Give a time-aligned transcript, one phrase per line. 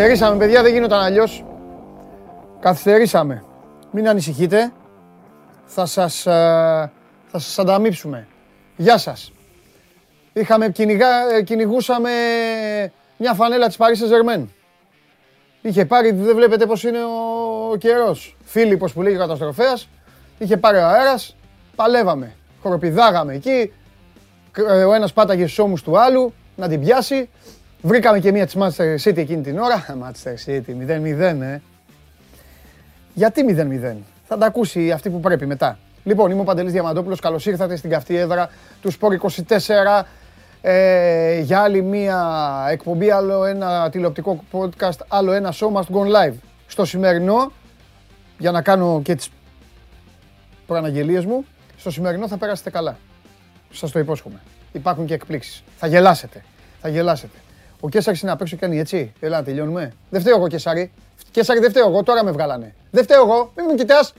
[0.00, 1.44] Καθυστερήσαμε, παιδιά, δεν γίνονταν αλλιώς.
[2.60, 3.44] Καθυστερήσαμε.
[3.90, 4.72] Μην ανησυχείτε.
[5.64, 6.30] Θα σας, ε,
[7.26, 8.26] θα σας ανταμείψουμε.
[8.76, 9.32] Γεια σας.
[10.32, 12.10] Είχαμε κυνηγά, ε, κυνηγούσαμε
[13.16, 14.44] μια φανέλα της Paris Saint-Germain.
[15.62, 18.36] Είχε πάρει, δεν βλέπετε πώς είναι ο, ο καιρός.
[18.44, 19.88] Φίλιππος που λέγει ο καταστροφέας.
[20.38, 21.36] Είχε πάρει ο αέρας.
[21.76, 22.36] Παλεύαμε.
[22.62, 23.72] Χοροπηδάγαμε εκεί.
[24.56, 27.28] Ε, Ο ένας πάταγε στους ώμους του άλλου να την πιάσει.
[27.82, 29.84] Βρήκαμε και μία της Manchester City εκείνη την ώρα.
[30.02, 31.60] Manchester City, 0-0, ε.
[33.14, 33.96] Γιατί 0-0.
[34.24, 35.78] Θα τα ακούσει αυτή που πρέπει μετά.
[36.04, 37.20] Λοιπόν, είμαι ο Παντελής Διαμαντόπουλος.
[37.20, 40.02] Καλώς ήρθατε στην καυτή έδρα του Sport 24
[40.60, 46.34] ε, για άλλη μία εκπομπή, άλλο ένα τηλεοπτικό podcast, άλλο ένα show must go live.
[46.66, 47.52] Στο σημερινό,
[48.38, 49.28] για να κάνω και τις
[50.66, 51.44] προαναγγελίες μου,
[51.76, 52.96] στο σημερινό θα περάσετε καλά.
[53.72, 54.40] Σας το υπόσχομαι.
[54.72, 55.62] Υπάρχουν και εκπλήξεις.
[55.76, 56.44] Θα γελάσετε.
[56.80, 57.36] Θα γελάσετε.
[57.80, 59.12] Ο Κέσσαρης είναι απ' έξω και κάνει έτσι.
[59.20, 59.92] Έλα να τελειώνουμε.
[60.10, 60.90] Δεν φταίω εγώ Κέσσαρη.
[61.30, 62.74] Κέσσαρη δεν φταίω εγώ, τώρα με βγάλανε.
[62.90, 64.12] Δεν φταίω εγώ, μην μου κοιτάς.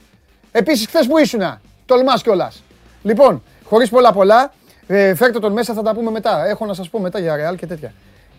[0.52, 1.60] Επίσης χθες που ήσουνα.
[1.86, 2.62] Τολμάς κιόλας.
[3.02, 4.52] Λοιπόν, χωρίς πολλά πολλά,
[4.86, 6.46] ε, φέρτε τον μέσα, θα τα πούμε μετά.
[6.48, 7.92] Έχω να σας πω μετά για Real και τέτοια.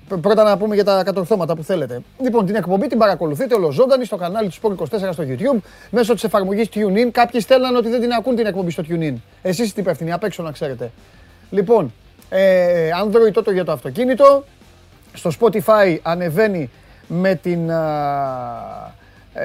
[0.07, 2.01] Π- Πρώτα να πούμε για τα κατορθώματα που θέλετε.
[2.21, 4.71] Λοιπόν, την εκπομπή την παρακολουθείτε ολοζώντανη στο κανάλι του Sport
[5.07, 7.09] 24 στο YouTube μέσω της εφαρμογής TuneIn.
[7.11, 9.13] Κάποιοι στέλναν ότι δεν την ακούν την εκπομπή στο TuneIn.
[9.41, 10.91] Εσείς είστε υπεύθυνοι, απ' έξω να ξέρετε.
[11.49, 11.93] Λοιπόν,
[12.29, 14.43] ε, Android τότε για το αυτοκίνητο.
[15.13, 16.69] Στο Spotify ανεβαίνει
[17.07, 18.93] με την, α,
[19.33, 19.43] ε,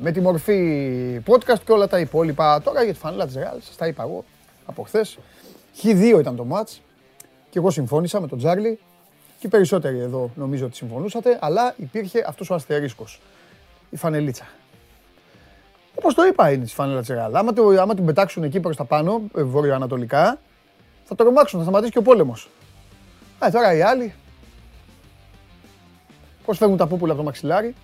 [0.00, 2.62] με τη μορφή podcast και όλα τα υπόλοιπα.
[2.62, 4.24] Τώρα για τη φανέλα της Real, σας τα είπα εγώ
[4.66, 5.18] από χθες.
[5.82, 6.78] Χ2 ήταν το match
[7.50, 8.78] και εγώ συμφώνησα με τον Τζάρλι
[9.38, 13.20] και οι περισσότεροι εδώ νομίζω ότι συμφωνούσατε, αλλά υπήρχε αυτός ο αστερίσκος,
[13.90, 14.46] η φανελίτσα.
[15.94, 17.30] Όπως το είπα είναι η φανέλα της Real.
[17.32, 20.38] Άμα, το, άμα την πετάξουν εκεί προς τα πάνω, ε, βορειοανατολικά,
[21.04, 22.48] θα το ρομάξουν, θα σταματήσει και ο πόλεμος.
[23.42, 24.14] Ε, τώρα οι άλλοι,
[26.44, 27.74] πώς φεύγουν τα πούπουλα από το μαξιλάρι,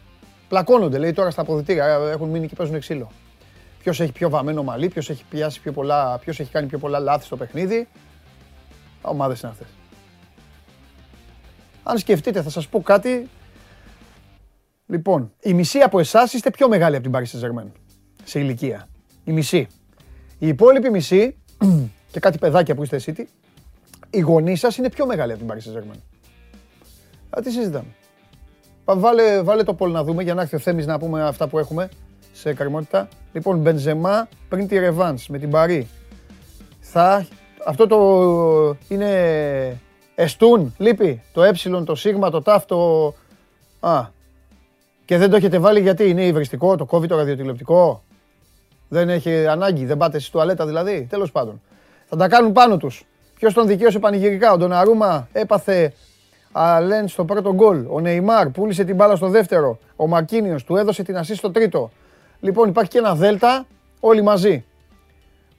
[0.48, 3.10] πλακώνονται λέει τώρα στα αποδητήρια, ε, έχουν μείνει και παίζουν ξύλο.
[3.78, 6.98] Ποιος έχει πιο βαμμένο μαλλί, ποιος έχει, πιάσει πιο πολλά, ποιος έχει κάνει πιο πολλά
[6.98, 7.88] λάθη στο παιχνίδι.
[9.02, 9.68] Ομάδες είναι αυτές.
[11.82, 13.28] Αν σκεφτείτε, θα σας πω κάτι.
[14.86, 17.70] Λοιπόν, η μισή από εσάς είστε πιο μεγάλοι από την Paris Saint-Germain
[18.24, 18.88] σε ηλικία.
[19.24, 19.66] Η μισή.
[20.38, 21.36] Η υπόλοιπη μισή
[22.12, 23.24] και κάτι παιδάκια που είστε City,
[24.10, 25.98] οι γονείς σας είναι πιο μεγάλοι από την Paris Saint-Germain.
[27.30, 27.94] Α, τι συζητάμε.
[28.84, 31.48] Πα- Βάλε, βάλε το πόλ να δούμε για να έρθει ο Θέμης να πούμε αυτά
[31.48, 31.88] που έχουμε
[32.32, 33.08] σε καρμότητα.
[33.32, 35.88] Λοιπόν, Μπενζεμά πριν τη Ρεβάνς με την Παρή.
[36.80, 37.26] Θα,
[37.66, 39.80] αυτό το είναι
[40.14, 41.22] εστούν, λείπει.
[41.32, 41.52] Το ε,
[41.84, 43.06] το σίγμα, το τάφ, το...
[43.80, 44.06] Α,
[45.04, 48.02] και δεν το έχετε βάλει γιατί είναι υβριστικό, το κόβει το ραδιοτηλεοπτικό.
[48.88, 51.06] Δεν έχει ανάγκη, δεν πάτε στη τουαλέτα δηλαδή.
[51.10, 51.60] Τέλος πάντων.
[52.08, 53.04] Θα τα κάνουν πάνω τους.
[53.34, 54.52] Ποιος τον δικαίωσε πανηγυρικά.
[54.52, 55.92] Ο Ντοναρούμα έπαθε
[56.52, 57.86] Αλέν στο πρώτο γκολ.
[57.88, 59.78] Ο Νεϊμάρ πούλησε την μπάλα στο δεύτερο.
[59.96, 61.90] Ο Μαρκίνιος του έδωσε την ασή στο τρίτο.
[62.40, 63.66] Λοιπόν, υπάρχει και ένα δέλτα.
[64.00, 64.64] Όλοι μαζί.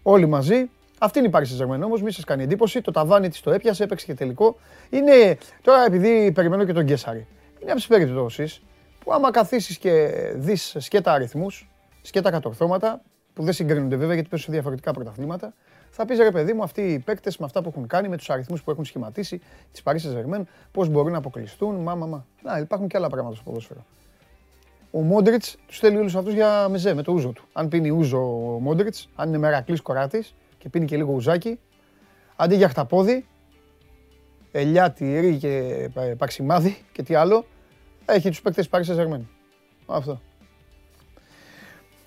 [0.03, 0.69] Όλοι μαζί.
[0.99, 2.81] Αυτή είναι η Paris Saint-Germain όμως, μη σας κάνει εντύπωση.
[2.81, 4.57] Το ταβάνι της το έπιασε, έπαιξε και τελικό.
[4.89, 7.27] Είναι, τώρα επειδή περιμένω και τον Γκέσαρη,
[7.59, 8.61] είναι από τις περιπτώσεις
[9.03, 11.69] που άμα καθίσεις και δεις σκέτα αριθμούς,
[12.01, 13.01] σκέτα κατορθώματα,
[13.33, 15.53] που δεν συγκρίνονται βέβαια γιατί παίζουν σε διαφορετικά πρωταθλήματα,
[16.01, 18.29] θα πεις ρε παιδί μου αυτοί οι παίκτες με αυτά που έχουν κάνει, με τους
[18.29, 19.41] αριθμούς που έχουν σχηματίσει
[19.71, 20.41] της Paris Saint-Germain,
[20.71, 22.25] πώς μπορούν να αποκλειστούν, μα, μα, μα.
[22.43, 23.85] Να, υπάρχουν και άλλα πράγματα στο ποδόσφαιρο.
[24.91, 27.43] Ο Μόντριτς τους στέλνει όλους αυτούς για μεζέ με το ούζο του.
[27.53, 31.59] Αν πίνει ούζο ο Μόντριτς, αν είναι μερακλή κοράτης και πίνει και λίγο ουζάκι,
[32.35, 33.25] αντί για χταπόδι,
[34.51, 37.45] ελιά, τυρί και ε, παξιμάδι και τι άλλο,
[38.05, 39.21] έχει τους παίκτες Paris Saint-Germain.
[39.85, 40.21] Αυτό.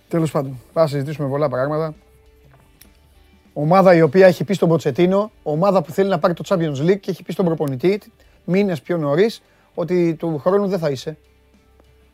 [0.09, 1.95] Τέλος πάντων, θα συζητήσουμε πολλά πράγματα.
[3.57, 7.01] Ομάδα η οποία έχει πει στον Ποτσετίνο, ομάδα που θέλει να πάρει το Champions League
[7.01, 8.01] και έχει πει στον προπονητή
[8.45, 9.43] μήνες πιο νωρίς
[9.75, 11.17] ότι του χρόνου δεν θα είσαι.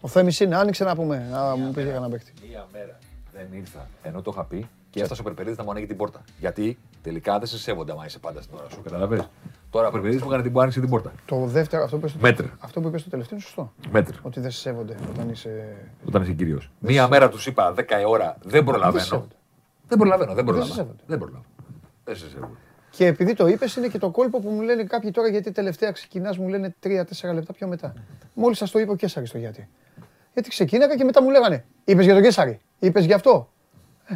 [0.01, 2.33] Ο Θέμης είναι, άνοιξε να πούμε, να μου πει για ένα παίκτη.
[2.49, 2.99] Μία μέρα
[3.33, 6.23] δεν ήρθα ενώ το είχα πει και έφτασε ο Περπερίδη να μου ανοίγει την πόρτα.
[6.39, 8.83] Γιατί τελικά δεν σε σέβονται άμα είσαι πάντα στην ώρα σου.
[8.83, 9.29] Καταλαβες.
[9.71, 11.13] Τώρα ο Περπερίδη μου έκανε την που άνοιξε την πόρτα.
[11.27, 12.45] Το δεύτερο, αυτό που είπες στο, Μέτρ.
[12.59, 13.73] αυτό που είπες στο τελευταίο είναι σωστό.
[13.91, 14.13] Μέτρ.
[14.23, 15.77] Ότι δεν σε σέβονται όταν είσαι...
[16.07, 16.61] Όταν είσαι κυρίω.
[16.79, 19.27] Μία μέρα τους είπα 10 η ώρα δεν προλαβαίνω.
[19.91, 19.97] Σέβονται.
[19.97, 20.75] Δεν προλαβαίνω, δεν σε προλαβαίνω.
[20.75, 21.03] σέβονται.
[21.07, 21.45] Δεν προλαβαίνω.
[22.05, 22.53] Δεν σε σέβονται.
[22.91, 25.91] Και επειδή το είπες είναι και το κόλπο που μου λένε κάποιοι τώρα γιατί τελευταία
[25.93, 27.95] ξεκινάς μου λένε 3-4 λεπτά πιο μετά.
[28.35, 29.69] Μόλις σας το είπε ο Κέσσαρης το γιατί.
[30.33, 33.51] Γιατί ξεκίναγα και μετά μου λέγανε είπες για τον Κέσσαρη, είπες για αυτό.
[34.07, 34.15] Ε,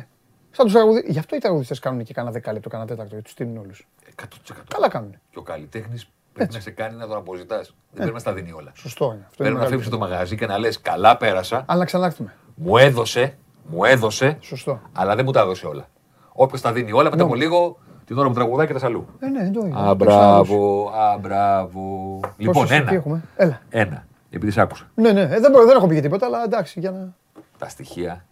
[0.50, 1.04] σαν τους τραγουδι...
[1.06, 3.86] Γι' αυτό οι τραγουδιστές κάνουν και κάνα 10 λεπτό, κάνα τέταρτο, γιατί τους στείλουν όλους.
[4.22, 4.24] 100%.
[4.68, 5.14] Καλά κάνουν.
[5.30, 7.66] Και ο καλλιτέχνης πρέπει να σε κάνει να τον αποζητάς.
[7.66, 8.72] Δεν πρέπει να στα δίνει όλα.
[8.74, 9.14] Σωστό είναι.
[9.14, 9.76] Αυτό Πρέπει είναι να μεγάλο.
[9.76, 11.64] φεύγει το μαγαζί και να λες: Καλά πέρασα.
[11.68, 12.34] Αλλά να ξανάρθουμε.
[12.54, 14.80] Μου έδωσε, μου έδωσε, Σωστό.
[14.92, 15.86] αλλά δεν μου τα έδωσε όλα.
[16.32, 19.06] Όποιος τα δίνει όλα, μετά από λίγο την ώρα που τραγουδάει και τα σαλού.
[19.20, 19.78] Ε, ναι, το ίδιο.
[19.78, 22.20] Α, μπράβο, α, μπράβο.
[22.36, 22.88] Λοιπόν, Πόσους ένα.
[22.90, 23.22] τι έχουμε.
[23.36, 23.60] Έλα.
[23.68, 24.06] Ένα.
[24.30, 24.90] Επειδή σε άκουσα.
[24.94, 27.14] Ναι, ναι, ε, δεν, μπορώ, δεν έχω πει για τίποτα, αλλά εντάξει, για να.
[27.58, 28.24] Τα στοιχεία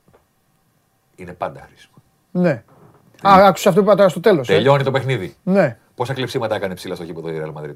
[1.16, 1.94] είναι πάντα χρήσιμα.
[2.30, 2.62] Ναι.
[3.28, 4.46] Α, άκουσα αυτό που είπα τώρα στο τέλος.
[4.46, 5.34] Τελειώνει το παιχνίδι.
[5.42, 5.78] Ναι.
[5.94, 7.74] Πόσα κλεψίματα έκανε ψηλά στο γήπεδο η Real Madrid;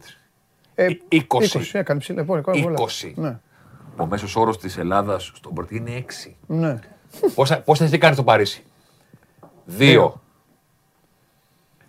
[0.75, 1.19] Ε, 20.
[1.29, 2.21] 20 έκανε ψηλά.
[2.21, 2.77] Λοιπόν, έκανε πολλά.
[3.03, 3.13] 20.
[3.15, 3.39] Ναι.
[3.97, 6.37] Ο μέσος όρος της Ελλάδας στον πορτί είναι 6.
[6.47, 6.79] ναι.
[7.35, 8.65] Πόσα, πόσα έχει κάνει στο Παρίσι;
[9.65, 10.21] Δύο.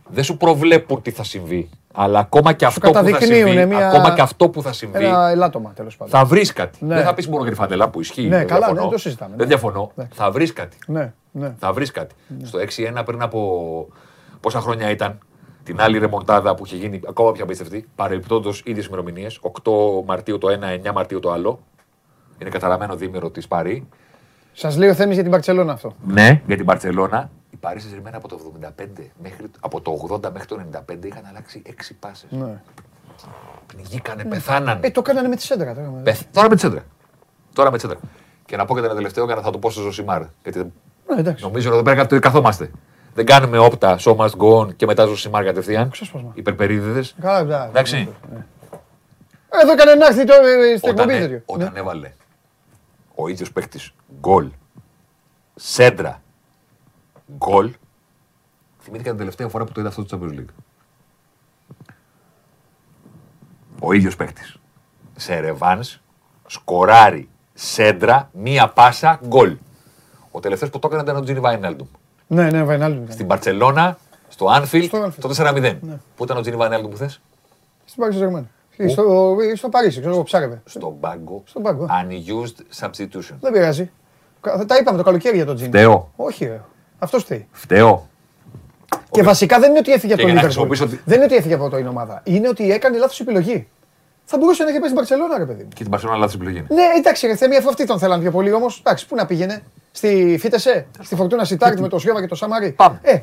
[0.09, 1.69] Δεν σου προβλέπουν τι θα συμβεί.
[1.93, 5.03] Αλλά ακόμα και, αυτό που, θα καταδεικνύουν συμβεί, μια- ακόμα και αυτό που θα συμβεί,
[5.05, 6.19] Ένα ελάττωμα τέλος πάντων.
[6.19, 6.85] θα βρεις κάτι.
[6.85, 6.95] Ναι.
[6.95, 8.27] Δεν θα πεις μόνο για τη φαντελά που ισχύει.
[8.27, 8.85] Ναι, δεν καλά, διαφωνώ.
[8.85, 9.37] ναι, το συζητάμε, ναι.
[9.37, 9.91] Δεν διαφωνώ.
[9.95, 10.07] Ναι.
[10.13, 10.77] Θα βρεις κάτι.
[10.87, 11.55] Ναι, ναι.
[11.59, 12.15] Θα βρεις κάτι.
[12.43, 13.87] Στο 6-1 πριν από
[14.39, 15.19] πόσα χρόνια ήταν,
[15.63, 20.49] την άλλη ρεμοντάδα που είχε γίνει ακόμα πιο απίστευτη, παρεμπιπτόντως ίδιες ημερομηνίες, 8 Μαρτίου το
[20.49, 21.59] ένα, 9 Μαρτίου το άλλο.
[22.41, 23.87] Είναι καταραμένο δίμερο της Παρή.
[24.59, 25.95] Σας λέει ο Θέμης για την Παρσελόνα αυτό.
[26.07, 27.29] Ναι, για την Παρσελώνα.
[27.49, 28.85] Η Παρή Saint-Germain από το 75
[29.21, 30.59] μέχρι, από το 80 μέχρι το
[30.89, 32.29] 95 είχαν αλλάξει 6 πάσες.
[32.31, 32.61] Ναι.
[33.67, 34.79] Πνιγήκανε, πεθάνανε.
[34.87, 35.87] Ε, το κάνανε με τη σέντρα τώρα.
[36.03, 36.83] Πεθ- Τώρα με τη σέντρα.
[37.53, 37.97] Τώρα με τη σέντρα.
[38.45, 40.21] Και να πω και ένα τελευταίο, και να θα το πω στο Ζωσιμάρ.
[40.43, 41.43] Γιατί Ναι, εντάξει.
[41.43, 42.71] νομίζω ότι εδώ πέρα καθ- καθόμαστε.
[43.13, 45.89] Δεν κάνουμε όπτα, show must go on και μετά Ζωσιμάρ κατευθείαν.
[45.89, 46.31] Ξέσπασμα.
[46.33, 47.03] Υπερπερίδιδε.
[47.21, 47.69] Καλά, εντάξει.
[47.69, 48.09] Εντάξει.
[49.61, 51.41] Εδώ έκανε να έρθει το ε, στην Όταν, εκπομπή έ- τέτοιο.
[51.45, 52.11] όταν έβαλε
[53.19, 54.51] ο ίδιος παίκτης γκολ,
[55.55, 56.21] σέντρα,
[57.37, 57.73] γκολ,
[58.81, 60.53] θυμήθηκα την τελευταία φορά που το είδα αυτό στο Champions League.
[63.79, 64.57] Ο ίδιος παίκτης.
[65.15, 65.83] Σε ρεβάν,
[66.47, 69.57] σκοράρει, σέντρα, μία πάσα, γκολ.
[70.31, 71.87] Ο τελευταίος που το έκανε ήταν ο Τζίνι Βάιναλντουμ.
[72.27, 73.11] Ναι, ναι, Βαϊνάλντου.
[73.11, 73.97] Στην Παρσελώνα,
[74.27, 75.13] στο Anfield, Στο Anfield.
[75.19, 75.77] το 4-0.
[75.81, 75.99] Ναι.
[76.15, 77.07] Πού ήταν ο Τζίνι Βάιναλντουμ που θε;
[77.85, 78.49] Στην Πάρη Ζερμέν.
[78.89, 80.61] Στο, στο Παρίσι, ξέρω εγώ, ψάρευε.
[80.65, 81.43] Στον πάγκο.
[81.45, 81.85] Στον πάγκο.
[81.89, 83.35] Unused substitution.
[83.41, 83.91] Δεν πειράζει.
[84.41, 85.69] Κα- Τα είπαμε το καλοκαίρι για τον Τζίνι.
[85.69, 86.11] Φταίω.
[86.15, 86.61] Όχι, ρε.
[86.99, 87.47] Αυτός φταίει.
[87.51, 88.07] Φταίω.
[89.11, 90.75] Και βασικά δεν είναι ότι έφυγε από Και το για να Λίβερπουλ.
[90.75, 92.21] χρησιμοποιήσω τη- Δεν είναι ότι έφυγε από το είναι ομάδα.
[92.23, 93.67] Είναι ότι έκανε λάθος επιλογή.
[94.25, 95.69] Θα μπορούσε να είχε πάει στην Παρσελόνα, ρε παιδί μου.
[95.69, 96.67] Και την Παρσελόνα λάθος επιλογή είναι.
[96.69, 98.79] Ναι, εντάξει, ρε Θέμη, αφού αυτοί τον θέλαν πιο πολύ όμως.
[98.79, 99.61] Εντάξει, πού να πήγαινε.
[99.91, 102.71] Στη Φίτεσε, στη Φορτούνα Σιτάρτ με το Σιώβα και το Σαμάρι.
[102.71, 102.99] Πάμε.
[103.01, 103.19] Ε,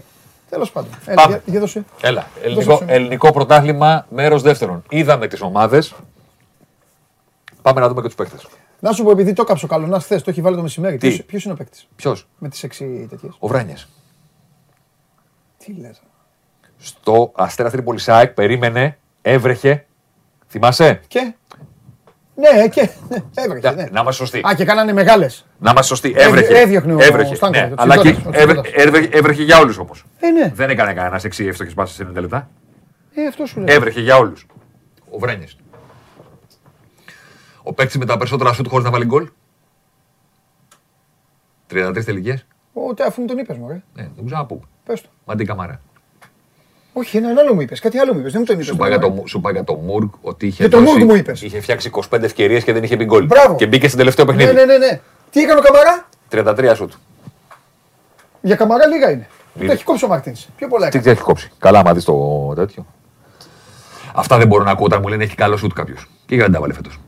[0.50, 0.91] τέλος πάντων.
[1.06, 1.35] Έλα, Πάμε.
[1.35, 1.85] για, για δώσε.
[2.00, 2.26] Έλα.
[2.43, 2.85] Ελληνικό, σου.
[2.87, 4.82] ελληνικό πρωτάθλημα, μέρος δεύτερον.
[4.88, 5.94] Είδαμε τις ομάδες.
[7.62, 8.37] Πάμε να δούμε και τους παίχτε.
[8.81, 10.96] Να σου πω, επειδή το κάψω καλό, να χθες το έχει βάλει το μεσημέρι.
[10.96, 13.32] Τι; Ποιο είναι ο παίκτης; Ποιος, με τις έξι τέτοιες.
[13.38, 13.75] ο Βράνιε.
[15.58, 16.02] Τι λες.
[16.76, 19.87] Στο Αστέρα Τρίπολης ΣΑΕΚ περίμενε, έβρεχε.
[20.49, 21.35] Θυμάσαι; Και;
[22.36, 22.88] Ναι, και.
[23.08, 23.70] Ναι, έβρεχε.
[23.70, 23.82] Ναι.
[23.90, 24.38] Να είμαστε σωστοί.
[24.38, 25.46] Α, και κάνανε μεγάλες.
[25.58, 26.08] Να είμαστε σωστοί.
[26.16, 26.62] Έβρε- Έβρεχε.
[26.62, 27.34] έδιωχνε ο έβρεχε.
[27.34, 28.84] Στάνκοβιτ, Ναι, ο αλλά και Τσιγκώτας, ο έβρε- Τσιγκώτας.
[28.86, 30.04] έβρεχε, έβρεχε για όλους όμως.
[30.20, 30.52] Ε, ναι.
[30.54, 32.50] Δεν έκανε κανένας 6 εύστοχες πάσει σε 90 λεπτά.
[33.14, 33.75] Ε, αυτός σου λέει.
[33.76, 34.46] Έβρεχε για όλους.
[35.10, 35.46] Ο Βράνιε.
[37.62, 39.28] Ο παίκτης με τα περισσότερα σουτ χωρίς να βάλει γκολ.
[41.70, 42.46] 33 τελικές.
[42.72, 43.82] Ω, τε, αφού μου τον είπες, μου, Ναι,
[44.14, 44.60] δεν ξέρω να πούμε.
[44.84, 45.08] Πες το.
[45.25, 45.81] Μαντί καμάρα.
[46.96, 47.81] Όχι, έναν άλλο μου είπες.
[47.81, 48.32] Κάτι άλλο μου είπες.
[48.32, 48.67] Δεν μου τον είπες.
[48.67, 51.08] Σου πάει για το, σου πάει για το Μουργκ ότι είχε, Για το δώσει- Μουργκ
[51.11, 51.43] μου είπες.
[51.43, 53.25] είχε φτιάξει 25 ευκαιρίες και δεν είχε μπει γκολ.
[53.26, 53.55] Μπράβο.
[53.56, 54.55] Και μπήκε στην τελευταίο Ναι, παιχνίδι.
[54.56, 55.01] ναι, ναι, ναι.
[55.31, 56.93] Τι έκανε ο Καμαρά; 33 σουτ.
[58.41, 59.27] Για Καμαρά λίγα είναι.
[59.55, 59.67] Λίγα.
[59.67, 60.48] Το έχει κόψει ο Μαρτίνς.
[60.56, 61.03] Πιο πολλά Τι έκανε.
[61.05, 61.51] τι έχει κόψει.
[61.58, 62.86] Καλά, άμα δεις το τέτοιο.
[64.15, 66.08] Αυτά δεν μπορώ να ακούω όταν μου λένε έχει καλό σουτ κάποιος.
[66.27, 67.01] Και δεν τα βάλε φέτος.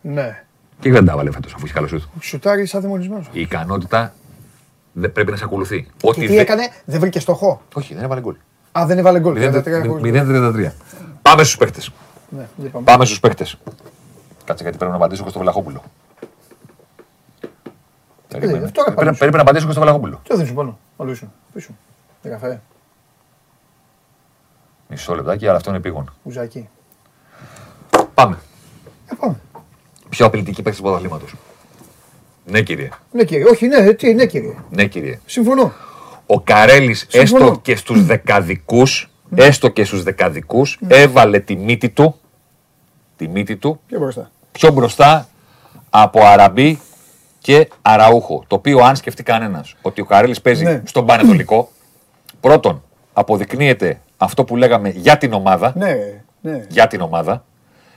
[0.00, 0.44] Ναι.
[0.80, 2.02] Και δεν τα βάλε φέτος αφού έχει καλό σουτ.
[2.20, 3.24] Σουτάρει σαν δαιμονισμένο.
[3.32, 4.14] Η ικανότητα
[4.92, 5.88] δεν πρέπει να σε ακολουθεί.
[6.02, 7.62] Ό,τι Και τι δεν- έκανε, δεν βρήκε στοχό.
[7.74, 8.34] Όχι, δεν έβαλε γκολ.
[8.72, 9.34] Α, δεν έβαλε γκολ.
[9.36, 10.00] 33 χωρίς γκολ.
[10.04, 10.70] 0-33.
[11.22, 11.80] Πάμε στους παίχτε.
[12.28, 12.84] Ναι, για πάμε.
[12.84, 13.46] Πάμε στους παίχτε.
[14.44, 15.82] Κάτσε γιατί πρέπει να απαντήσω και στο Βλαχόπουλο.
[18.28, 18.58] Περίμενε.
[18.58, 19.18] Ε, αυτό Πρέπει, απαντήσω.
[19.18, 20.20] πρέπει να απαντήσω και στο Βλαχόπουλο.
[20.28, 20.78] Τι δεν σου πάνω.
[20.96, 21.32] Αλλού ήσουν.
[21.52, 21.70] Πίσω.
[22.22, 22.60] Για καφέ.
[24.88, 26.12] Μισό λεπτάκι, αλλά αυτό είναι επίγον.
[26.22, 26.68] Ουζάκι.
[28.14, 28.38] Πάμε.
[29.06, 29.36] Για πάμε.
[30.08, 31.34] Πιο απειλητική παίχτη του πρωταθλήματος.
[32.44, 32.88] Ναι, κύριε.
[33.12, 33.44] Ναι, κύριε.
[33.50, 34.54] Όχι, ναι, τι, ναι, κύριε.
[34.70, 35.20] Ναι, κύριε.
[35.26, 35.72] Συμφωνώ.
[36.34, 37.44] Ο Καρέλης, Συμφωνώ.
[37.44, 42.16] έστω και στους δεκαδικούς, έστω και στους δεκαδικούς, έβαλε τη μύτη του,
[43.16, 44.30] τη μύτη του Πιο μπροστά.
[44.52, 45.28] πιο μπροστά
[45.90, 46.80] από Αραμπί
[47.38, 48.44] και Αραούχο.
[48.46, 50.82] Το οποίο, αν σκεφτεί κανένας ότι ο Καρέλης παίζει Ναι.
[50.84, 51.68] στον Πανετολικό,
[52.40, 55.72] πρώτον, αποδεικνύεται αυτό που λέγαμε για την ομάδα.
[55.76, 55.96] Ναι,
[56.40, 56.66] ναι.
[56.68, 57.44] Για την ομάδα.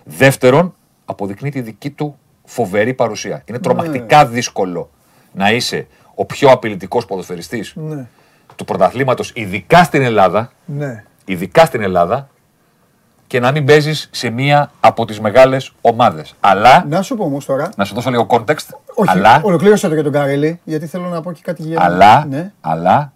[0.03, 0.75] Δεύτερον,
[1.05, 3.41] αποδεικνύει τη δική του φοβερή παρουσία.
[3.45, 4.89] Είναι τρομακτικά δύσκολο
[5.31, 8.07] να είσαι ο πιο απειλητικός ποδοσφαιριστής Ναι.
[8.55, 11.03] Του πρωταθλήματος, ειδικά στην Ελλάδα, Ναι.
[11.25, 12.27] ειδικά στην Ελλάδα,
[13.27, 16.35] και να μην παίζεις σε μία από τις μεγάλες ομάδες.
[16.39, 17.69] Αλλά, Να σου πω όμως τώρα.
[17.75, 21.21] να σου δώσω λίγο context, Όχι, αλλά, ολοκλήρωσα το για τον Καρέλη, γιατί θέλω να
[21.21, 21.83] πω και κάτι για.
[21.83, 22.51] αλλά, Ναι.
[22.61, 23.11] αλλά,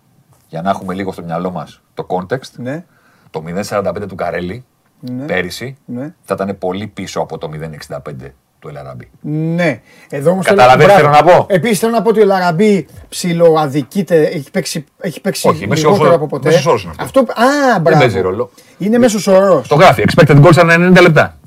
[0.48, 2.86] για να έχουμε λίγο στο μυαλό μας το context, Ναι.
[3.30, 4.66] το 0,45 του Καρέλη
[5.00, 5.26] Ναι.
[5.26, 6.14] πέρυσι Ναι.
[6.24, 9.10] θα ήταν πολύ πίσω από το 0,65 του Ελαραμπή.
[9.22, 9.82] Ναι.
[10.10, 10.46] Εδώ όμως.
[10.46, 14.86] Καταλαβαίνεις τι θέλω να πω; Επίσης θέλω να πω ότι ο Λαραμπή ψιλοαδικείται, έχει παίξει,
[15.00, 16.50] έχει παίξει Όχι, μέσος λιγότερο όρος- από ποτέ.
[16.50, 17.20] μέσος όρος είναι αυτό.
[17.20, 17.42] αυτό.
[17.42, 18.00] Α, μπράβο.
[18.00, 18.52] παίζει ρόλο.
[18.78, 19.68] Είναι μέσος όρος.
[19.68, 21.38] Το γράφει, expected goals ανά 90 λεπτά.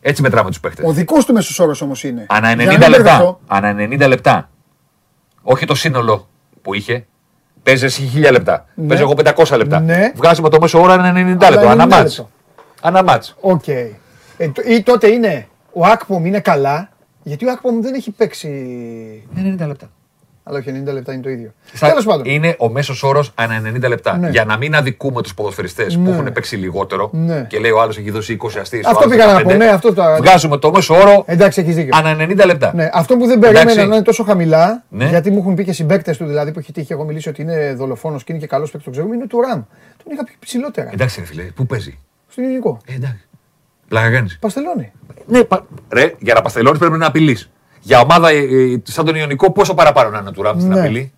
[0.00, 0.84] Έτσι μετράμε τους παίχτες.
[0.88, 2.26] Ο δικός του μέσος όρος όμως είναι.
[2.28, 3.02] Ανά Για να 90 μην λεπτά.
[3.02, 3.40] μπερδευτώ.
[3.46, 4.50] Ανά 90 λεπτά.
[5.42, 6.28] Όχι το σύνολο
[6.62, 7.06] που είχε.
[7.62, 8.66] Παίζει εσύ 1000 λεπτά.
[8.88, 9.80] Παίζω εγώ 500 λεπτά.
[9.80, 10.12] Ναι.
[10.16, 11.66] Βγάζουμε το μέσο όρο ανά 90 Ανά λεπτά.
[11.66, 12.18] 90 Ανά ματς.
[12.18, 12.30] λεπτό.
[12.80, 13.36] Ανά ματς.
[13.40, 13.68] Οκ.
[13.68, 13.90] Ε,
[14.36, 16.88] το- Ή τότε είναι ο Ακπομ είναι καλά,
[17.22, 18.48] γιατί ο Ακπομ δεν έχει παίξει.
[19.36, 19.90] 90 λεπτά.
[20.42, 21.52] Αλλά όχι, 90 λεπτά είναι το ίδιο.
[21.72, 22.24] Στα- Τέλος πάντων.
[22.26, 24.16] Είναι ο μέσος όρος ανά 90 λεπτά.
[24.16, 24.28] Ναι.
[24.28, 26.10] Για να μην αδικούμε τους ποδοσφαιριστές που Ναι.
[26.10, 27.44] έχουν παίξει λιγότερο Ναι.
[27.48, 28.80] και λέει ο άλλος έχει δώσει 20 αστεί.
[28.86, 31.90] Αυτό πήγα να πω, ναι, αυτό το- Βγάζουμε το μέσο όρο Εντάξει, έχεις δίκιο.
[31.96, 32.72] ανά 90 λεπτά.
[32.74, 33.88] Ναι, αυτό που δεν περίμενα Εντάξει.
[33.88, 35.06] να είναι τόσο χαμηλά, Ναι.
[35.08, 37.74] γιατί μου έχουν πει και συμπαίκτες του, δηλαδή που έχει τύχει, έχω μιλήσει ότι είναι
[37.74, 39.62] δολοφόνος και είναι και καλός παίκτης, το ξέρουμε, είναι του Ραμ.
[40.04, 40.90] Τον είχα πει ψηλότερα.
[40.92, 41.98] Εντάξει, ρε φίλε, πού παίζει;
[42.28, 42.80] Στον ελληνικό.
[42.86, 43.28] Ε, εντάξει.
[43.90, 44.38] Πλάκα κάνεις.
[44.40, 44.92] Παστελώνει.
[45.26, 45.66] Ναι, πα...
[45.88, 47.50] ρε, για να παστελώνεις πρέπει να απειλείς.
[47.80, 50.80] Για ομάδα ε, ε, σαν τον Ιωνικό, πόσο παραπάνω να είναι του Ραμ στην Ναι.
[50.80, 51.12] απειλή;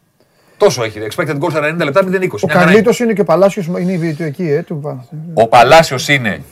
[0.56, 0.98] Τόσο έχει.
[1.10, 2.04] Expected goals στα 90 λεπτά 0-20.
[2.04, 2.80] Ο Μια χαρά είναι.
[2.80, 5.32] Καρλίτο είναι και ο Παλάσιος, είναι η- το εκεί, ε, του Παναθηναϊκού.
[5.42, 6.42] Ο Παλάσιος είναι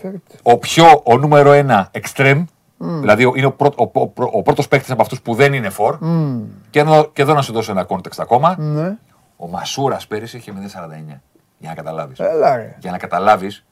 [0.43, 2.45] ο πιο, ο νούμερο ένα extreme.
[2.79, 5.99] Δηλαδή είναι ο, πρώτο, ο, ο, ο πρώτος παίκτης από αυτούς που δεν είναι for.
[6.71, 8.55] Και, εδώ, και εδώ να σου δώσω ένα context ακόμα.
[8.59, 8.97] Ναι.
[9.37, 11.21] Ο Μασούρας πέρυσι είχε 0,49.
[11.59, 12.19] Για να καταλάβεις.
[12.19, 12.77] Έλα ρε.
[12.79, 13.65] Για να καταλάβεις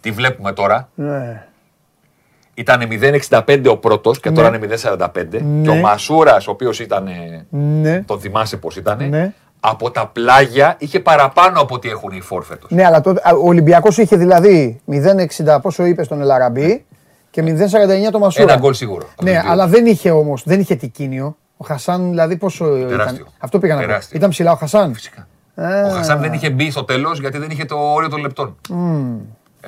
[0.00, 0.88] τι βλέπουμε τώρα.
[0.94, 1.46] Ναι.
[2.60, 5.40] Ήταν 0,65 ο πρώτος και τώρα είναι 0,45.
[5.42, 5.62] Ναι.
[5.62, 8.02] Και ο Μασούρας, ο οποίος ήταν, ε, Ναι.
[8.06, 9.32] τον θυμάσαι πώς ήταν, Ναι.
[9.60, 12.70] από τα πλάγια είχε παραπάνω από ό,τι έχουν οι for φέτος.
[12.70, 16.84] Ναι, αλλά τότε, α, ο Ολυμπιακός είχε δηλαδή 0,60 πόσο είπες στον Ελαραμπή
[17.30, 18.52] και 0,49 το Μασούρα.
[18.52, 19.06] Ένα γκολ σίγουρο.
[19.12, 19.50] από Ναι, τους δύο.
[19.50, 21.36] αλλά δεν είχε όμως, δεν είχε τικίνιο.
[21.56, 23.14] Ο Χασάν δηλαδή πόσο Τεράστιο.
[23.14, 23.26] ήταν.
[23.38, 23.86] Αυτό πήγα να πω.
[23.86, 24.16] Τεράστιο.
[24.16, 25.26] Ήταν ψηλά ο Χασάν; Φυσικά.
[25.54, 25.86] Α.
[25.86, 28.56] Ο Χασάν δεν είχε μπει στο τέλος γιατί δεν είχε το όριο των λεπτών.
[28.70, 28.74] Ε,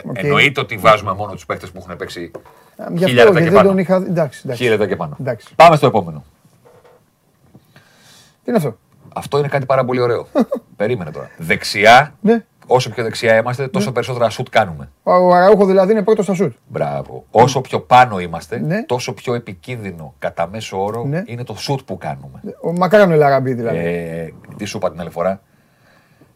[0.04, 0.18] οκ.
[0.18, 2.30] Εννοείται ότι βάζουμε μόνο τους παίχτες που έχουν παίξει
[2.76, 3.80] Α, Γι' χίλια αυτό λεπτά και και δεν τον πάνω.
[3.80, 3.94] είχα.
[3.96, 4.54] Εντάξει, εντάξει.
[4.62, 5.16] Χίλια λεπτά και πάνω.
[5.20, 5.54] Εντάξει.
[5.56, 6.24] Πάμε στο επόμενο.
[8.44, 8.76] Τι είναι αυτό;
[9.14, 10.26] Αυτό είναι κάτι πάρα πολύ ωραίο.
[10.76, 11.30] Περίμενε τώρα.
[11.38, 12.44] Δεξιά, Ναι.
[12.66, 14.90] όσο πιο δεξιά είμαστε, τόσο περισσότερα σουτ κάνουμε.
[15.02, 16.52] Ο ο Αραούχο δηλαδή είναι πρώτος στα σουτ.
[16.68, 17.24] Μπράβο.
[17.30, 18.82] Όσο πιο πάνω είμαστε, Ναι.
[18.84, 21.22] τόσο πιο επικίνδυνο κατά μέσο όρο Ναι.
[21.26, 22.40] είναι το σουτ που κάνουμε.
[22.62, 23.78] Ο Μακάραν ο Ελ Αραμπί δηλαδή.
[23.78, 25.40] Ε, τι σου είπα την άλλη φορά;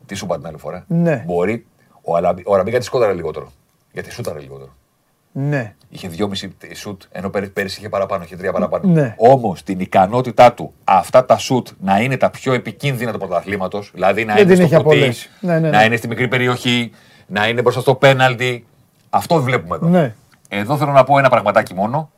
[0.07, 1.23] Τι σου είπα την άλλη φορά; Ναι.
[1.27, 1.67] Μπορεί.
[2.09, 3.53] Ο, Αλαμπή, ο Αραμπί γιατί σκόταρε λιγότερο.
[3.93, 4.75] Γιατί σούταρε λιγότερο.
[5.33, 5.75] Ναι.
[5.89, 6.29] Είχε 2,5
[6.75, 8.93] σουτ, ενώ πέρυσι, πέρυσι είχε παραπάνω, είχε 3 παραπάνω.
[8.93, 9.15] Ναι.
[9.19, 14.25] Όμως την ικανότητά του αυτά τα σουτ να είναι τα πιο επικίνδυνα του πρωταθλήματος, δηλαδή
[14.25, 15.31] να Δεν είναι την στο έχει κουτί, απολέσει.
[15.41, 15.71] Ναι, ναι, ναι.
[15.71, 16.91] να είναι στη μικρή περιοχή,
[17.27, 18.67] να είναι μπροστά στο πέναλτι.
[19.11, 19.89] Αυτό βλέπουμε εδώ.
[19.89, 20.15] Ναι.
[20.49, 22.11] Εδώ θέλω να πω ένα πραγματάκι μόνο.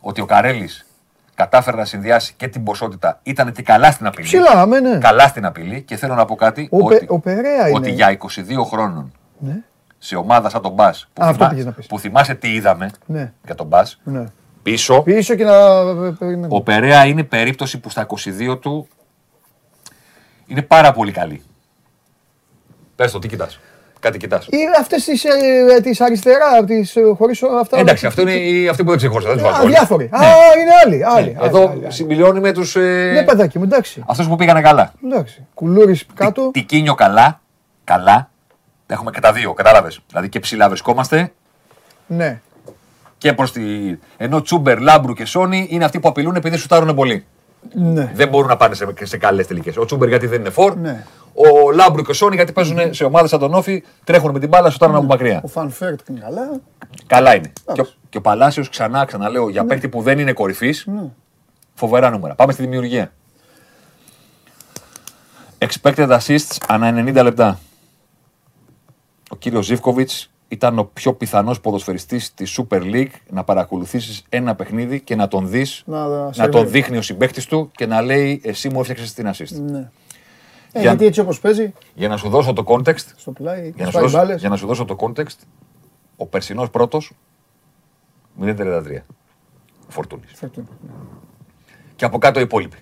[0.00, 0.86] Ότι ο Καρέλης
[1.36, 3.20] κατάφερε να συνδυάσει και την ποσότητα.
[3.22, 4.26] Ήταν και καλά στην απειλή.
[4.26, 4.98] Ψηλά, αμέ, ναι.
[4.98, 5.82] Καλά στην απειλή.
[5.82, 6.68] Και θέλω να πω κάτι.
[6.70, 7.88] Ο Πε- ότι, ο Περέα ότι είναι.
[7.88, 9.56] για 22 χρόνων Ναι.
[9.98, 10.90] σε ομάδα σαν τον Μπα.
[10.90, 11.86] Που, Α, αυτό θυμά- πήγες να πεις.
[11.86, 13.32] που θυμάσαι τι είδαμε Ναι.
[13.44, 13.82] για τον Μπα.
[14.04, 14.24] ναι.
[14.62, 15.52] Πίσω, Πίσω και να.
[16.14, 16.46] περιμένουμε.
[16.50, 18.88] ο Περέα είναι περίπτωση που στα 22 του
[20.46, 21.42] είναι πάρα πολύ καλή.
[22.96, 23.58] Πες το, τι κοιτάς.
[24.06, 24.46] Κάτι κοιτάς.
[24.46, 25.24] Ή αυτές τις
[25.82, 27.78] της αριστερά, τις, ε, χωρίς αυτά.
[27.78, 29.28] Εντάξει, αυτό είναι οι- αυτοί που δεν ξεχώρισα.
[29.28, 29.72] Δεν τους βάζω Α, όλοι.
[29.72, 30.08] διάφοροι.
[30.12, 30.26] Α, Ναι.
[30.60, 31.04] είναι άλλοι.
[31.04, 31.92] άλλοι, Ναι, άλλοι, Εδώ άλλοι, άλλοι.
[31.92, 32.76] συμπληρώνει με τους...
[32.76, 33.10] Ε...
[33.14, 34.02] Ναι, παιδάκι μου, εντάξει.
[34.06, 34.92] Αυτούς που πήγανε καλά.
[35.04, 35.46] εντάξει.
[35.54, 36.50] Κουλούρις κάτω.
[36.52, 37.40] Τικίνιο καλά,
[37.84, 38.30] καλά.
[38.86, 40.00] Έχουμε και τα δύο, κατάλαβες.
[40.08, 41.32] Δηλαδή και ψηλά βρισκόμαστε
[42.06, 42.40] Ναι.
[43.18, 43.60] και προς τη...
[44.16, 47.24] Ενώ Τσούμπερ, Λάμπρου και Σόνι είναι αυτοί που απειλούν επειδή σουτάρουν πολύ.
[47.72, 48.12] Ναι.
[48.14, 49.76] Δεν μπορούν να πάνε σε, σε καλές τελικές.
[49.76, 50.76] Ο Τσούμπερ γιατί δεν είναι φορ.
[50.76, 51.04] Ναι.
[51.34, 54.48] Ο Λάμπρου και ο Σόνι γιατί παίζουν σε ομάδες σαν τον ΟΦΗ, τρέχουν με την
[54.48, 55.40] μπάλα, σουτάρουν από μακριά.
[55.44, 56.60] Ο Φανφέρτ είναι καλά.
[57.06, 57.52] Καλά είναι.
[57.72, 60.88] Και ο, και ο Παλάσιος ξανά, ξαναλέω, για παίκτη που δεν είναι κορυφής,
[61.74, 62.34] φοβερά νούμερα.
[62.34, 63.12] Πάμε στη δημιουργία.
[65.58, 67.58] Expected assists ανά 90 λεπτά.
[69.30, 75.00] Ο κύριος Ζήφκοβιτς ήταν ο πιο πιθανός ποδοσφαιριστής της Super League να παρακολουθήσεις ένα παιχνίδι
[75.00, 76.50] και να τον δεις, Να- να, σερβίρει.
[76.62, 79.60] τον δείχνει ο συμπαίκτης του και να λέει Εσύ μου έφτιαξες την assist.
[79.70, 79.78] Ναι.
[79.78, 83.72] Ε, Για- γιατί έτσι όπως παίζει, Για να σου δώσω το context, στο πλάι, για
[83.76, 84.40] να, σου σπάει δώσω, μπάλες.
[84.40, 85.36] για να σου δώσω το context,
[86.16, 87.12] ο περσινός πρώτος
[88.40, 89.04] 0,33.
[89.88, 90.32] Ο Φορτούνης.
[90.34, 90.68] Φερτούν.
[91.96, 92.76] Και από κάτω οι υπόλοιποι.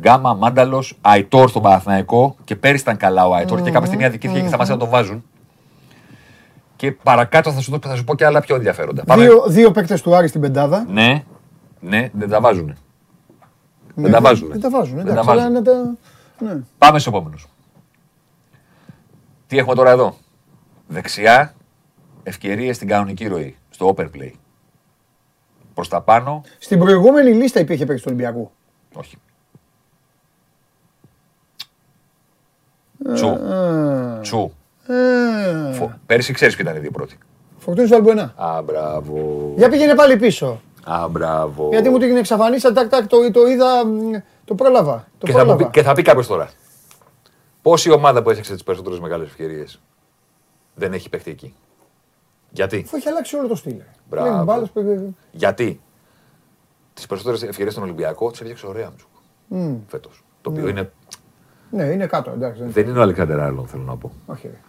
[0.00, 4.40] Γκάμα, Μάνταλος, Αϊτόρ στον Παναθηναϊκό και πέρυσι ήταν καλά ο Αϊτόρ και κάποια στιγμή αδικήθηκε
[4.40, 5.24] και σταμάτησε να τον βάζουν.
[6.80, 9.04] Και παρακάτω θα σου, δω- θα σου πω και άλλα πιο ενδιαφέροντα.
[9.04, 9.22] Πάμε.
[9.22, 10.84] Δύο, δύο παίκτες του Άρη στην πεντάδα.
[10.88, 11.24] Ναι,
[11.80, 12.76] ναι, δεν τα βάζουν.
[13.94, 14.48] Ναι, τα βάζουν.
[14.48, 14.96] Δεν τα βάζουν.
[14.96, 15.52] Δεν εντάξει, τα αλλά βάζουν.
[15.52, 15.94] να τα-
[16.54, 16.60] Ναι.
[16.78, 17.46] Πάμε στους επόμενους.
[19.46, 20.16] Τι έχουμε τώρα εδώ;
[20.88, 21.54] Δεξιά,
[22.22, 24.30] ευκαιρίες στην κανονική ροή, στο open play.
[25.74, 28.50] Προς τα πάνω, Στην προηγούμενη λίστα υπήρχε παίκτης του Ολυμπιακού.
[28.94, 29.16] όχι.
[33.14, 33.28] Τσου.
[33.28, 34.52] Α, Τσου.
[34.90, 37.18] Ε, Φο- Πέρσι ξέρεις ποιοι ήταν οι δύο πρώτοι.
[37.58, 38.34] Φορτούνης Βαλμπουενά.
[38.36, 39.52] Α, μπράβο.
[39.56, 40.60] Για πήγαινε πάλι πίσω.
[40.84, 41.68] Α, μπράβο.
[41.72, 44.10] Γιατί μου την εξαφανίσα, τάκ, τάκ, το, το είδα, μ,
[44.44, 45.06] το πρόλαβα.
[45.18, 45.64] Το και, θα μου πρόλαβα.
[45.64, 46.48] πει, και θα πει κάποιος τώρα.
[47.62, 49.80] Πόση ομάδα που έφτιαξε τις περισσότερες μεγάλες ευκαιρίες
[50.74, 51.54] δεν έχει παίχτη εκεί;
[52.50, 53.76] Γιατί; Αφού έχει αλλάξει όλο το στυλ.
[54.10, 54.28] Μπράβο.
[54.28, 55.80] Πλέον μπάλες, ε, Γιατί;
[56.94, 59.08] Τις περισσότερες ευκαιρίες στον Ολυμπιακό τις έφτιαξε ο Ρέαμτσουκ
[59.48, 59.74] μμ.
[59.86, 60.24] φέτος.
[60.42, 60.90] Το οποίο είναι,
[61.70, 62.62] Ναι, είναι κάτω, εντάξει.
[62.62, 64.12] δεν- δεν είναι ο Αλεξάνδρ Άρλον, θέλω να πω.
[64.26, 64.46] Όχι.
[64.46, 64.60] ρε.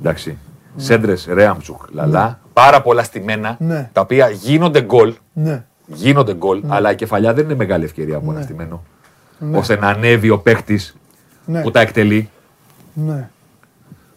[0.00, 0.38] Εντάξει.
[0.76, 2.40] Σέντρες, Ρέαμτσουκ, Λαλά.
[2.52, 3.90] Πάρα πολλά στημένα Ναι.
[3.92, 5.14] τα οποία γίνονται γκολ.
[5.32, 5.64] Ναι.
[5.86, 8.82] Γίνονται γκολ, αλλά η κεφαλιά δεν είναι μεγάλη ευκαιρία από ένα στημένο.
[9.54, 10.80] ώστε να ανέβει ο παίχτη
[11.46, 11.60] Ναι.
[11.62, 12.28] που τα εκτελεί.
[12.94, 13.28] Ναι.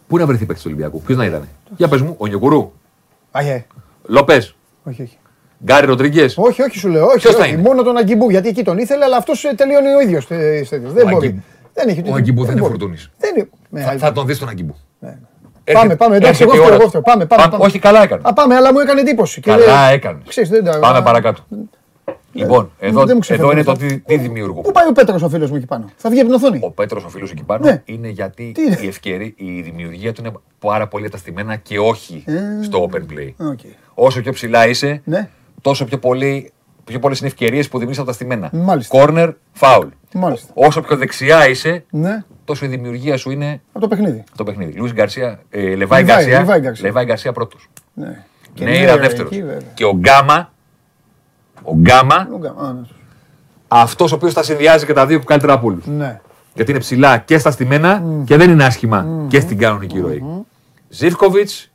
[0.06, 1.48] Πού να βρεθεί παίχτη του Ολυμπιακού, ποιος να ήταν.
[1.76, 2.72] Για πες μου, ο Νιοκουρού,
[3.30, 3.66] Αγέ.
[4.06, 5.18] Λόπες, Όχι, όχι.
[5.64, 6.34] Γκάρι Ροντρίγκες.
[6.38, 7.06] Όχι, όχι, σου λέω.
[7.06, 7.52] Όχι, Ποιος θα όχι.
[7.52, 10.26] είναι; Μόνο τον Αγκιμπού, γιατί εκεί τον ήθελε, αλλά αυτός τελειώνει ο ίδιος.
[10.26, 11.26] Δεν Ο μπορεί.
[11.26, 11.42] Αγκιμπού-
[11.74, 12.70] Δεν έχει Ο Αγκιμπού δεν είναι μπορεί.
[12.72, 13.10] φορτούνης.
[13.18, 13.48] Δεν είναι.
[13.70, 14.76] Ναι, Θα, θα τον δεις τον Αγκιμπού.
[14.98, 15.18] ναι.
[15.70, 16.74] Έρχεται- Πάμε, πάμε, εντάξει, εγώ έρχεται η φταίω, ώρα.
[16.74, 17.02] εγώ φταίω.
[17.02, 17.64] Πάμε, πάμε, πάμε.
[17.64, 18.22] Όχι, καλά έκανε.
[18.24, 19.40] Α, πάμε, αλλά μου έκανε εντύπωση.
[19.40, 20.18] Και Καλά λέει- έκανε.
[20.28, 21.42] Ξέρεις, δεν τα- Πάμε παρακάτω.
[22.32, 23.86] Λοιπόν, εδώ, δεν μου ξεφεύγει εδώ είναι το αυτό.
[23.86, 24.60] τι, τι δημιουργού.
[24.60, 26.58] Πού πάει ο Πέτρος ο φίλος μου εκεί πάνω; Θα βγει από την οθόνη.
[26.62, 27.82] Ο Πέτρος, ο φίλος εκεί πάνω, Ναι.
[27.84, 31.56] είναι γιατί Τι είναι; η ευκαιρία, η δημιουργία του είναι πάρα πολύ από τα στημένα
[31.56, 32.62] και όχι Ε.
[32.62, 33.46] στο open play.
[33.50, 33.58] OK.
[33.94, 35.28] Όσο πιο ψηλά είσαι, Ναι.
[35.62, 36.52] τόσο πιο, πολύ,
[36.88, 38.50] πιο πολλές είναι ευκαιρίες που δημιουργείς από τα στημένα.
[38.52, 38.98] Μάλιστα.
[39.06, 39.88] Κόρνερ, φάουλ.
[40.14, 40.50] Μάλιστα.
[40.54, 44.24] Όσο πιο δεξιά είσαι, Ναι, τόσο η δημιουργία σου είναι από το παιχνίδι.
[44.36, 44.72] το παιχνίδι.
[44.72, 46.38] Λουίς Γκαρσία, ε, Λιβάι Λιβάι, Γκαρσία.
[46.38, 46.86] Λιβάι Γκαρσία.
[46.86, 47.68] Λιβάι Γκαρσία πρώτος.
[47.94, 48.24] Ναι.
[48.54, 49.30] Και Νέιρα ναι, δεύτερος.
[49.32, 49.60] εκεί, βέβαια.
[49.74, 50.52] Και ο Γκάμα,
[51.62, 52.80] ο Γκάμα, Λούγκα, α, ναι.
[53.68, 55.82] αυτός ο οποίος τα συνδυάζει και τα δύο καλύτερα από όλου.
[55.84, 56.20] Ναι.
[56.54, 60.22] Γιατί είναι ψηλά και στα στημένα και δεν είναι άσχημα και στην κανονική ροή.
[60.88, 61.67] Ζήφκοβιτς,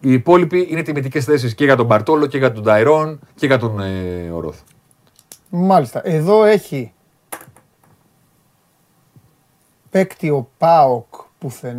[0.00, 3.58] οι υπόλοιποι είναι τιμητικές θέσεις και για τον Μπαρτόλο και για τον Ταϊρόν και για
[3.58, 4.60] τον ε, Ορόθ.
[5.50, 6.00] Μάλιστα.
[6.04, 6.92] Εδώ έχει
[9.90, 11.78] παίκτη ο Πάοκ που θεν...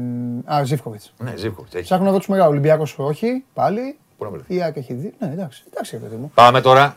[0.53, 1.13] Α, Ζήφκοβιτς.
[1.17, 1.73] Ναι, Ζήφκοβιτς.
[1.73, 1.83] Έχει.
[1.83, 2.51] Ψάχνω εδώ τους μεγάλους.
[2.51, 3.97] Ολυμπιακός όχι, πάλι.
[4.17, 4.55] Πού να βρεθεί.
[4.55, 5.13] Η ΑΕΚ έχει δει.
[5.19, 6.31] Ναι, εντάξει, εντάξει, ρε παιδί μου.
[6.33, 6.95] Πάμε τώρα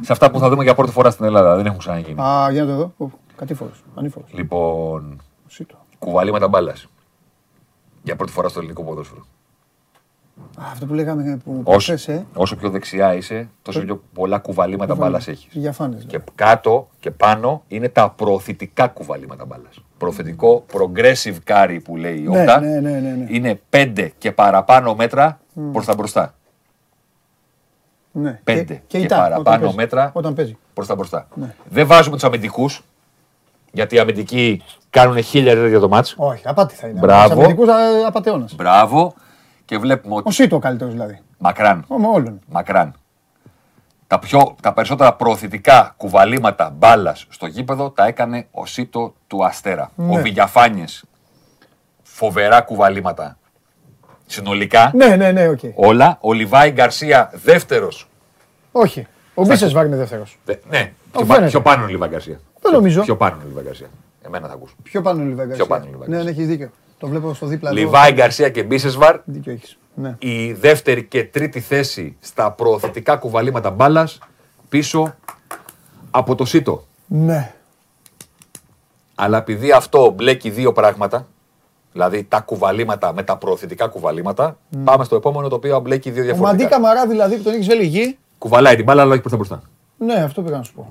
[0.00, 1.56] σε αυτά που θα δούμε για πρώτη φορά στην Ελλάδα.
[1.56, 2.20] Δεν έχουν ξαναγίνει.
[2.20, 3.10] Α, για να το δω.
[3.36, 3.70] Κατήφορο.
[3.94, 4.24] Ανήφορο.
[4.30, 5.76] Λοιπόν, Σίτο.
[5.98, 6.86] κουβαλήματα μπάλας.
[8.02, 9.26] Για πρώτη φορά στο ελληνικό ποδόσφαιρο.
[10.58, 12.26] Α, αυτό που λέγαμε που Όσο, προχθές, ε.
[12.34, 15.46] όσο πιο δεξιά είσαι, τόσο πιο πολλά κουβαλήματα μπάλας έχεις.
[15.50, 15.98] Για φάνε.
[16.06, 19.78] Και κάτω και πάνω είναι τα προωθητικά κουβαλήματα μπάλας.
[19.98, 22.60] Προωθητικό progressive carry που λέει η Ναι, Όπτα.
[22.60, 23.26] ναι, ναι, ναι, ναι.
[23.28, 25.40] Είναι 5 και παραπάνω μέτρα
[25.72, 26.34] προς τα μπροστά.
[28.12, 28.40] Ναι.
[28.44, 29.76] Πέντε και η τά, παραπάνω όταν παίζει.
[29.76, 30.10] μέτρα.
[30.14, 30.56] Όταν παίζει.
[30.74, 31.28] Προς τα μπροστά.
[31.34, 31.54] Ναι.
[31.68, 32.82] Δεν βάζουμε τους αμυντικούς.
[33.72, 36.14] Γιατί οι αμυντικοί κάνουν χίλια ρέδια για το μάτς.
[36.18, 36.98] Όχι, απάτη θα είναι.
[37.00, 37.24] Μπράβο.
[37.28, 37.74] Στους αμυντικούς, α,
[38.06, 38.54] απατεώνας.
[38.54, 39.14] Μπράβο.
[39.64, 40.32] Και βλέπουμε Ο ότι.
[40.32, 41.20] Σίτο ο καλύτερος δηλαδή.
[41.38, 41.84] Μακράν.
[41.88, 42.40] Ο, με όλων.
[42.48, 42.94] Μακράν.
[44.06, 49.90] Τα, πιο, τα περισσότερα προωθητικά κουβαλήματα μπάλας στο γήπεδο τα έκανε ο Σίτο του Αστέρα.
[49.94, 50.18] Ναι.
[50.18, 50.84] Ο Βηγιαφάνιε.
[52.02, 53.38] Φοβερά κουβαλήματα.
[54.26, 55.58] Συνολικά Ναι, ναι, ναι, οκ.
[55.74, 56.18] όλα.
[56.20, 58.08] Ο Λιβάη Γκαρσία δεύτερος.
[58.72, 59.06] Όχι.
[59.34, 60.38] Ο Μπίσεσβαρ είναι δεύτερος.
[60.46, 61.50] Ναι, πιο, Ο πα- φαίνεται.
[61.50, 62.40] πιο πάνω είναι ο Λιβάη Γκαρσία.
[62.62, 63.02] Δεν νομίζω.
[63.02, 63.86] Πιο πάνω είναι ο Λιβάη Γκαρσία.
[64.22, 64.74] Εμένα θα ακούσω.
[64.82, 65.66] Πιο πάνω είναι ο Λιβάη Γκαρσία.
[65.66, 66.70] πάνω είναι ο Λιβάη Ναι, ναι, έχεις δίκιο.
[67.04, 67.70] Το βλέπω στο δίπλα.
[67.70, 67.78] εδώ.
[67.78, 69.20] Λιβάη Γκαρσία και Μπίσεσβαρ.
[69.24, 69.78] Δίκιο έχεις.
[69.94, 70.16] Ναι.
[70.18, 74.18] Η δεύτερη και τρίτη θέση στα προωθητικά κουβαλήματα μπάλας
[74.68, 75.14] πίσω
[76.10, 76.84] από το Σίτο.
[77.06, 77.54] ναι.
[79.14, 81.26] Αλλά επειδή αυτό μπλέκει δύο πράγματα,
[81.92, 86.26] δηλαδή τα κουβαλήματα με τα προωθητικά κουβαλήματα, πάμε στο επόμενο το οποίο μπλέκει δύο Ο
[86.26, 86.68] Μαντί διαφορετικά.
[86.68, 88.18] Καμαρά δηλαδή που τον έχεις βέλει γη.
[88.38, 89.62] Κουβαλάει την μπάλα, αλλά όχι προ τα μπροστά.
[89.98, 90.90] Ναι, αυτό πήγα να σου πω.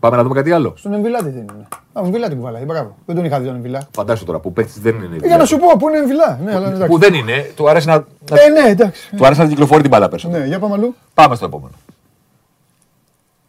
[0.00, 0.72] Πάμε να δούμε κάτι άλλο.
[0.76, 1.68] Στον Εμβιλά τι δεν είναι.
[1.92, 2.64] Α, Εμβιλά την κουβαλάει.
[2.64, 2.96] Μπράβο.
[3.06, 3.88] Δεν τον είχα δει τον Εμβιλά.
[3.94, 5.16] Φαντάσου τώρα που παίχτη δεν είναι.
[5.26, 6.38] Για να σου πω, πού είναι Εμβιλά.
[6.44, 6.86] Ναι, αλλά εντάξει.
[6.86, 7.96] Που δεν είναι, του άρεσε να,
[8.30, 9.16] να- Ε, ναι, εντάξει.
[9.16, 10.40] του άρεσε να κυκλοφορεί την μπάλα περισσότερο.
[10.40, 10.94] Ναι, για πάμε αλλού.
[11.14, 11.74] Πάμε στο επόμενο.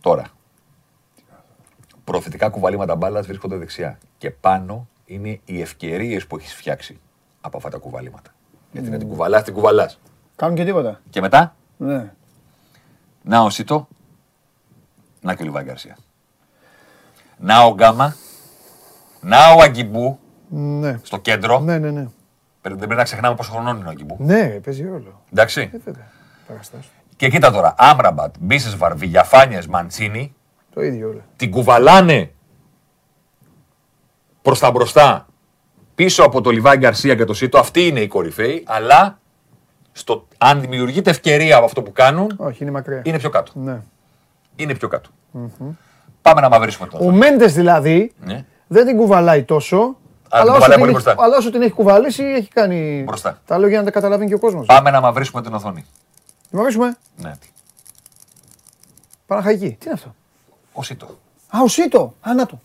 [0.02, 0.26] Τώρα.
[2.04, 3.98] Προθετικά κουβαλήματα μπάλας βρίσκονται δεξιά.
[4.18, 7.00] Και πάνω είναι οι ευκαιρίες που έχεις φτιάξει
[7.42, 8.32] από αυτά τα κουβαλήματα.
[8.72, 10.00] Γιατί να την κουβαλάς, την κουβαλάς.
[10.36, 11.02] Κάνουν και τίποτα.
[11.10, 12.12] Και μετά, Ναι.
[13.24, 13.88] να ο Σίτο,
[15.22, 15.98] να και ο Λιβάη Γκαρσία.
[17.44, 18.16] Να ο Γκάμα,
[19.22, 21.00] να ο Αγκιμπού Ναι.
[21.04, 21.60] στο κέντρο.
[21.60, 22.08] Ναι, ναι, ναι.
[22.62, 24.16] Δεν πρέπει να ξεχνάμε πόσο χρονών είναι ο Αγκιμπού.
[24.20, 25.22] Ναι, παίζει ρόλο.
[25.32, 25.70] Εντάξει.
[25.74, 26.08] Ε, βέβαια.
[26.48, 26.92] Παραστάσεις.
[27.16, 30.36] Και κοίτα τώρα, Άμραμπατ, Μπίσεσβαρ, Βηγιαφάνιε, Μαντσίνη,
[30.74, 31.22] Το ίδιο όλο.
[31.36, 32.32] την κουβαλάνε
[34.42, 35.26] προς τα μπροστά
[35.96, 37.58] πίσω από το Λιβάη Γκαρσία και το Σίτο.
[37.60, 39.20] Αυτή είναι η κορυφαίοι, αλλά
[39.92, 43.02] στο, αν δημιουργείται ευκαιρία από αυτό που κάνουν, Όχι, είναι μακριά.
[43.06, 43.52] είναι πιο κάτω.
[43.56, 43.82] Ναι.
[44.56, 45.10] Είναι πιο κατω
[46.22, 47.12] Πάμε να μαυρίσουμε Ο τώρα.
[47.14, 48.46] Μέντες δηλαδή Ναι.
[48.68, 49.78] δεν την κουβαλάει τόσο.
[50.30, 51.16] την όσο κουβαλάει την πολύ έχει- μπροστά.
[51.24, 53.04] αλλά όσο την έχει κουβαλήσει, έχει κάνει.
[53.08, 53.42] Μπροστά.
[53.46, 54.66] Τα λόγια να τα καταλαβαίνει και ο κόσμος.
[54.66, 55.86] Πάμε να μαυρίσουμε την οθόνη.
[56.50, 56.98] Την μαγίσουμε.
[57.18, 57.32] Ναι.
[59.28, 59.70] Παναχαϊκή.
[59.70, 60.16] Τι είναι αυτό;
[60.74, 61.06] Ο Σίτο.
[61.50, 62.14] Α, ο Σίτο.
[62.22, 62.60] Α, να το.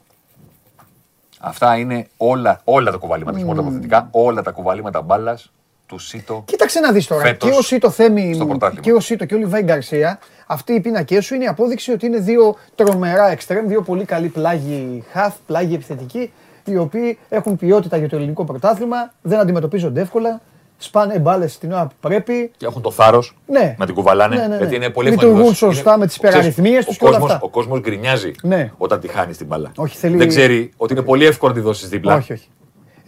[1.40, 5.52] Αυτά είναι όλα, όλα τα κουβαλήματα, όχι μόνο τα αποθετικά, όλα τα κουβαλήματα μπάλας
[5.86, 6.42] του Σίτο.
[6.46, 7.22] Κοίταξε να δεις τώρα.
[7.22, 8.82] Φέτος και ο Σίτο Θέμη στο πρωτάθλημα.
[8.82, 12.06] και ο Σίτο και ο Λιβάη Γκαρσία, αυτοί οι πίνακές σου είναι η απόδειξη ότι
[12.06, 16.32] είναι δύο τρομερά εξτρέμ, δύο πολύ καλοί πλάγοι χαφ, πλάγοι επιθετικοί,
[16.64, 20.40] οι οποίοι έχουν ποιότητα για το ελληνικό πρωτάθλημα, δεν αντιμετωπίζονται εύκολα
[20.78, 22.50] σπάνε μπάλες την ώρα που πρέπει.
[22.56, 23.74] Και έχουν το θάρρος Ναι.
[23.78, 24.36] να την κουβαλάνε.
[24.36, 24.56] Ναι, ναι, ναι.
[24.56, 25.54] Γιατί είναι πολύ Λειτουργούν εύκολο.
[25.54, 27.46] σωστά Είναι- με τις ξέρεις, υπεραρρυθμίες ο τους και όλα κόσμος- αυτά.
[27.46, 28.70] Ο κόσμος γκρινιάζει Ναι.
[28.76, 29.72] όταν τη χάνεις την μπάλα.
[29.76, 32.14] Όχι, θέλει- Δεν ξέρει ότι είναι πολύ εύκολο να τη δώσεις δίπλα.
[32.14, 32.48] Όχι, όχι.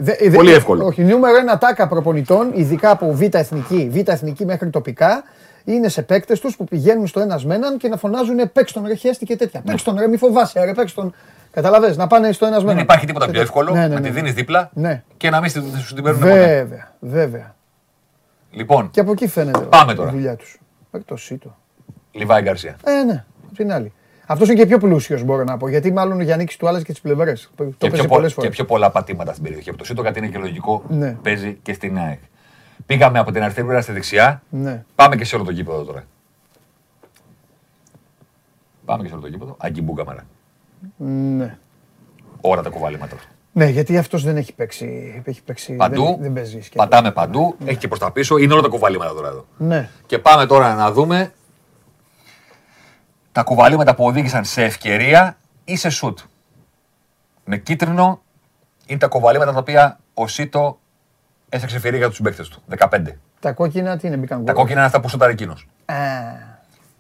[0.01, 0.85] Δε- δε- Πολύ εύκολο.
[0.87, 5.23] Όχι, νούμερο ένα τάκα προπονητών, ειδικά από β' εθνική, β' εθνική μέχρι τοπικά,
[5.65, 8.87] είναι σε παίκτες τους που πηγαίνουν στο ένας με έναν και να φωνάζουν παίξ τον
[8.87, 9.61] ρε χέστη και τέτοια.
[9.67, 11.15] Παίξ τον ρε, μη φοβάσαι, ρε, παίξ τον.
[11.51, 12.75] Καταλαβες, να πάνε στο ένας με έναν.
[12.75, 13.49] Δεν υπάρχει τίποτα πιο Τέτοια.
[13.49, 14.07] εύκολο Ναι, ναι, να ναι.
[14.07, 15.03] τη δίνεις δίπλα Ναι.
[15.17, 16.33] και να μην στη- σου την παίρνουν ποτέ.
[16.35, 17.55] Βέβαια, βέβαια.
[18.51, 20.09] Λοιπόν, Και από εκεί φαίνεται Πάμε τώρα.
[20.09, 20.59] η δουλειά τους.
[20.91, 21.57] Παίκ το σίτο.
[22.13, 22.77] Λιβάη Γκαρσία.
[22.85, 23.93] Ε, ναι, απ' την άλλη.
[24.31, 25.69] Αυτός είναι και πιο πλούσιος, μπορώ να πω.
[25.69, 27.51] Γιατί μάλλον ο Γιάννη του άλλε και τις πλευρές.
[27.57, 28.51] Το Και έπαιζε πιο, πολλές πο- φορές.
[28.51, 29.69] και πιο πολλά πατήματα στην περιοχή.
[29.69, 30.83] Από το ΣΥΤΟ κάτι είναι και λογικό.
[30.89, 31.17] Ναι.
[31.23, 32.19] Παίζει και στην ΑΕΚ.
[32.87, 34.43] Πήγαμε από την αριστερή πλευρά στη δεξιά.
[34.51, 34.85] Ναι.
[34.95, 36.05] Πάμε και σε όλο το γήπεδο τώρα.
[38.85, 39.55] Πάμε και σε όλο το γήπεδο.
[39.59, 40.25] Αγκιμπού καμαρά.
[40.97, 41.59] ναι.
[42.41, 43.25] Ώρα τα κουβαλήματα του.
[43.53, 45.23] Ναι, γιατί αυτός δεν έχει παίξει.
[45.25, 46.05] Έχει παίξει Παντού.
[46.05, 46.61] Δεν, δεν παίζει.
[46.61, 46.85] σκέτο.
[46.85, 47.57] πατάμε παντού.
[47.65, 48.37] Έχει και προς τα πίσω.
[48.37, 49.45] Είναι όλα τα κουβαλήματα τώρα εδώ.
[49.57, 49.89] Ναι.
[50.07, 51.33] Και πάμε τώρα να δούμε
[53.39, 56.19] τα κουβαλήματα που οδήγησαν σε ευκαιρία ή σε σουτ.
[57.45, 58.21] Με κίτρινο
[58.87, 60.79] είναι τα κουβαλήματα τα οποία ο Σίτο
[61.49, 62.63] έφτιαξε ευκαιρία για τους συμπαίκτε του.
[62.79, 63.03] 15.
[63.41, 64.55] Τα κόκκινα τι είναι, μπήκαν Τα γκολ.
[64.55, 65.67] κόκκινα είναι αυτά που σούταρε εκείνος.
[65.85, 65.95] Α,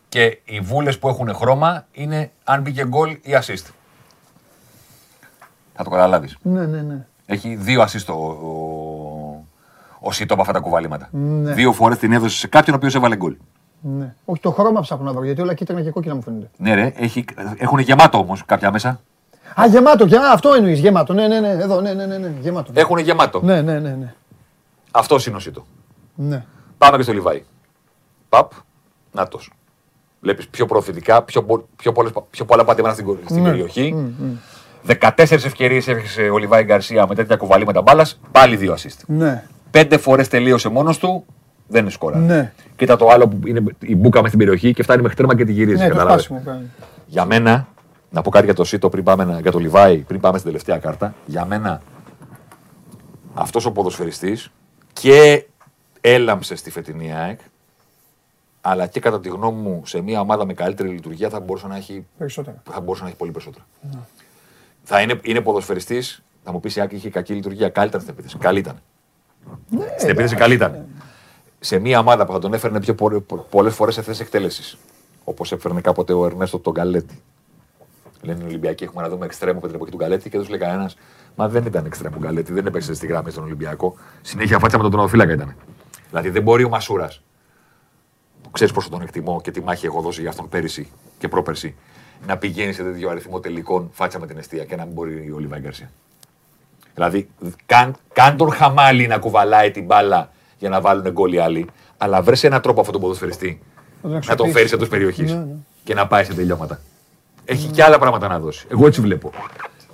[0.08, 3.66] Και οι βούλες που έχουν χρώμα είναι αν μπήκε γκολ ή assist.
[5.74, 6.36] Θα το καταλάβεις.
[6.42, 7.06] ναι, ναι, ναι.
[7.26, 9.44] Έχει δύο assist ο, ο,
[10.00, 11.08] ο Σίτο από αυτά τα κουβαλήματα.
[11.12, 11.52] Ναι.
[11.52, 13.36] Δύο φορές την έδωσε σε κάποιον ο οποίος έβαλε γκολ.
[13.80, 14.14] Ναι.
[14.24, 16.50] Όχι, το χρώμα ψάχνω να βρω γιατί όλα κίτρινα και κόκκινα μου φαίνονται.
[16.56, 17.24] Ναι, ρε, έχει,
[17.56, 19.00] έχουν γεμάτο όμως κάποια μέσα.
[19.60, 20.32] Α, γεμάτο, γεμάτο.
[20.32, 21.12] Αυτό εννοείς, γεμάτο.
[21.12, 21.48] Ναι, ναι, ναι.
[21.48, 22.32] Εδώ, ναι, ναι, ναι, ναι.
[22.40, 22.72] Γεμάτο.
[22.74, 23.40] Έχουν γεμάτο.
[23.42, 23.90] Ναι, ναι, ναι.
[23.90, 24.14] ναι.
[24.90, 25.66] Αυτό είναι ο Σίτο.
[26.14, 26.44] ναι.
[26.78, 27.42] Πάμε και στο Λιβάη.
[28.28, 28.52] Παπ,
[29.12, 29.52] νάτος.
[30.20, 33.48] Βλέπεις πιο προωθητικά, πιο, πο- πιο, πολλές, πιο πολλά πατήματα στην, κο- στην Ναι.
[33.50, 33.94] περιοχή.
[34.86, 35.10] 14
[35.44, 38.20] ευκαιρίες έφτιαξε ο Λιβάη Γκαρσία με τέτοια κουβαλήματα μπάλας.
[38.32, 38.98] Πάλι δύο assist.
[39.06, 39.44] ναι.
[39.70, 41.24] Πέντε φορές τελείωσε μόνος του.
[41.68, 42.18] Δεν είναι σκορά.
[42.18, 42.52] Ναι.
[42.76, 45.44] Κοίτα το άλλο που είναι η μπουκα με στην περιοχή και φτάνει μέχρι τέρμα και
[45.44, 45.76] τη γυρίζει.
[45.82, 46.24] Ναι, το κατάλαβες.
[46.24, 46.66] σπάσιμο κάνει.
[47.06, 47.68] Για μένα,
[48.10, 50.50] να πω κάτι για το Σίτο πριν πάμε να- για το Λιβάη, πριν πάμε στην
[50.50, 51.14] τελευταία κάρτα.
[51.26, 51.82] Για μένα,
[53.34, 54.50] αυτός ο ποδοσφαιριστής
[54.92, 55.46] και
[56.00, 57.40] έλαμψε στη φετινή ΑΕΚ,
[58.60, 61.76] αλλά και κατά τη γνώμη μου σε μια ομάδα με καλύτερη λειτουργία θα μπορούσε να
[61.76, 62.62] έχει, Περισσότερα.
[62.70, 63.64] θα μπορούσε να έχει πολύ περισσότερα.
[64.82, 68.12] Θα είναι, είναι ποδοσφαιριστής, θα μου πεις η ΑΕΚ είχε κακή λειτουργία, καλή ήταν στην
[68.12, 68.36] επίθεση.
[68.38, 68.78] Καλή ήταν.
[69.98, 70.84] στην επίθεση καλή ήταν.
[71.60, 72.94] Σε μια ομάδα που θα τον έφερνε πιο
[73.50, 74.78] πολλές φορές σε θέσεις εκτέλεσης.
[75.24, 77.22] Όπως έφερνε κάποτε ο Ερνέστο τον Καλέτη.
[78.22, 80.48] Λένε οι Ολυμπιακοί, έχουμε να δούμε εξτρέμο από την εποχή του Γκαλέτη και δεν τους
[80.48, 80.96] λέει κανένας.
[81.36, 83.96] Μα δεν ήταν εξτρέμο ο Γκαλέτη, δεν έπαιξε στη γράμμη στον Ολυμπιακό.
[84.22, 85.54] Συνέχεια φάτσα με τον τρονοφύλακα ήταν.
[86.08, 87.22] Δηλαδή δεν μπορεί ο Μασούρας,
[88.42, 91.74] που ξέρεις πόσο τον εκτιμώ και τι μάχη έχω δώσει για αυτόν πέρυσι και πρόπερσι,
[92.26, 95.38] να πηγαίνει σε τέτοιο αριθμό τελικών φάτσα με την αιστεία και να μην μπορεί ο
[95.38, 95.90] Λιβάη Γκαρσία.
[96.94, 97.28] Δηλαδή,
[97.66, 101.66] κάν, κάν τον χαμάλι να κουβαλάει την μπάλα για να βάλουν γκολ οι άλλοι,
[101.96, 103.60] αλλά βρες έναν τρόπο αυτόν τον ποδοσφαιριστή
[104.02, 104.52] τον να τον αξιοποιήσεις.
[104.60, 105.54] φέρει εντός περιοχής Ναι, ναι.
[105.84, 106.80] και να πάει σε τελειώματα.
[107.44, 108.66] Έχει και άλλα πράγματα να δώσει.
[108.70, 109.30] Εγώ έτσι βλέπω.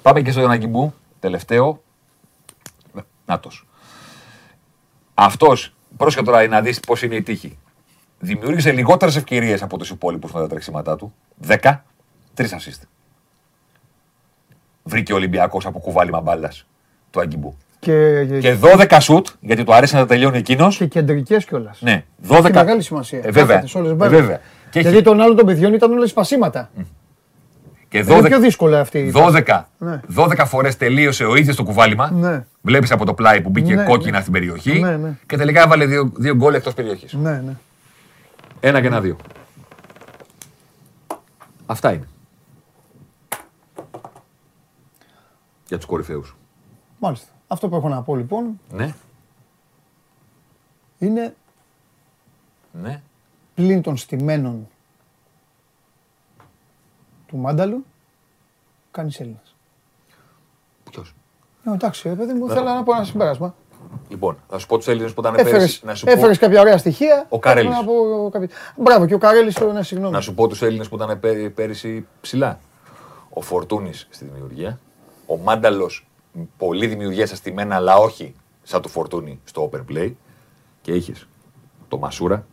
[0.03, 1.83] Πάμε και στο Αναγκιμπού, τελευταίο.
[3.27, 3.67] Νάτος.
[5.15, 7.59] Αυτός, πρόσεχε τώρα να δεις πώς είναι η τύχη.
[8.19, 11.15] Δημιούργησε λιγότερες ευκαιρίες από τους υπόλοιπους με τα τρεξίματά του.
[11.47, 11.85] 10,
[12.35, 12.81] 3 assist.
[14.83, 16.67] Βρήκε ο Ολυμπιακός από κουβάλιμα μπάλας
[17.11, 17.57] του Αγκιμπού.
[17.85, 20.77] Και, και, Και 12 σουτ, γιατί του αρέσει να τα τελειώνει εκείνος.
[20.77, 21.79] και κεντρικές κιόλας.
[21.83, 22.39] Ναι, 12.
[22.45, 23.19] Έχει μεγάλη σημασία.
[23.19, 23.47] Ε, βέβαια.
[23.47, 24.21] Κάθεται σε όλες τις Ε, μπάλες.
[24.21, 24.41] βέβαια.
[24.71, 26.71] Και Γιατί έχει- των άλλων των παιδιών ήταν όλε σπασίματα.
[27.89, 28.99] Και Είναι 12, πιο δύσκολο αυτή.
[28.99, 30.01] η 12, Ναι.
[30.15, 32.11] 12 φορές τελείωσε ο ίδιος το κουβάλιμα.
[32.11, 32.45] Ναι.
[32.63, 34.21] Βλέπεις από το πλάι που μπήκε Ναι, κόκκινα ναι.
[34.21, 34.81] στην περιοχή.
[34.81, 35.17] Ναι, ναι.
[35.27, 37.13] Και τελικά έβαλε δύο, δύο γκολ εκτός περιοχής.
[37.13, 37.53] Ναι, ναι.
[38.61, 39.17] Ένα και ένα δύο.
[41.67, 42.09] Αυτά είναι.
[45.69, 46.37] Για τους κορυφαίους.
[46.99, 47.27] Μάλιστα.
[47.55, 48.95] Αυτό που έχω να πω λοιπόν Ναι,
[50.99, 51.35] είναι
[52.73, 53.03] ναι.
[53.55, 54.69] πλην των στημένων
[57.27, 57.85] του Μάνταλου
[58.91, 59.55] κάνεις Έλληνας.
[60.91, 61.15] Ποιος;
[61.63, 63.55] Ναι, εντάξει, ρε παιδί μου, θέλω να πω ένα συμπέρασμα.
[64.09, 65.87] Λοιπόν, θα σου πω τους Έλληνες που ήταν Έφερες, πέρυσι.
[65.87, 67.27] Να σου, έφερες κάποια ωραία στοιχεία.
[67.29, 67.77] Ο Καρέλης.
[67.77, 67.87] Θέλω Να
[68.23, 68.49] πω, κάποια...
[68.77, 70.11] Μπράβο, και ο Καρέλης, ναι, συγγνώμη.
[70.13, 72.59] πω, να σου πω τους Έλληνες που ήταν πέ- πέρυσι ψηλά.
[73.31, 74.79] Ο Φορτούνης στη δημιουργία.
[75.27, 76.07] Ο Μάνταλος,
[76.57, 80.13] πολύ δημιουργία στα στημένα, αλλά όχι σαν του Φορτούνη στο open play.
[80.81, 81.29] Και είχες
[81.89, 82.47] το Μασούρα,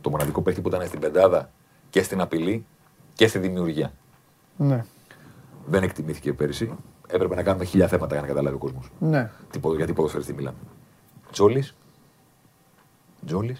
[0.00, 1.50] το μοναδικό παίχτη που ήταν στην πεντάδα
[1.90, 2.66] και στην απειλή
[3.14, 3.92] και στη δημιουργία.
[4.56, 4.84] Ναι,
[5.66, 6.72] Δεν εκτιμήθηκε πέρυσι.
[7.06, 8.90] Έπρεπε να κάνουμε χίλια θέματα για να καταλάβει ο κόσμος.
[8.98, 9.30] ναι.
[9.76, 10.56] Γιατί ποδοσφαιριστή μιλάμε.
[11.32, 11.68] Τζόλη.
[13.26, 13.56] Τζόλη.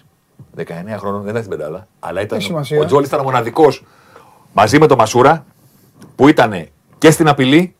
[0.57, 0.63] 19
[0.97, 1.87] χρόνων δεν ήταν στην πεντάδα.
[1.99, 2.81] Αλλά ήταν, Έχει σημασία.
[2.81, 3.85] ο Τζόλη ήταν ο μοναδικός
[4.53, 5.45] μαζί με τον Μασούρα
[6.15, 7.75] που ήταν και στην απειλή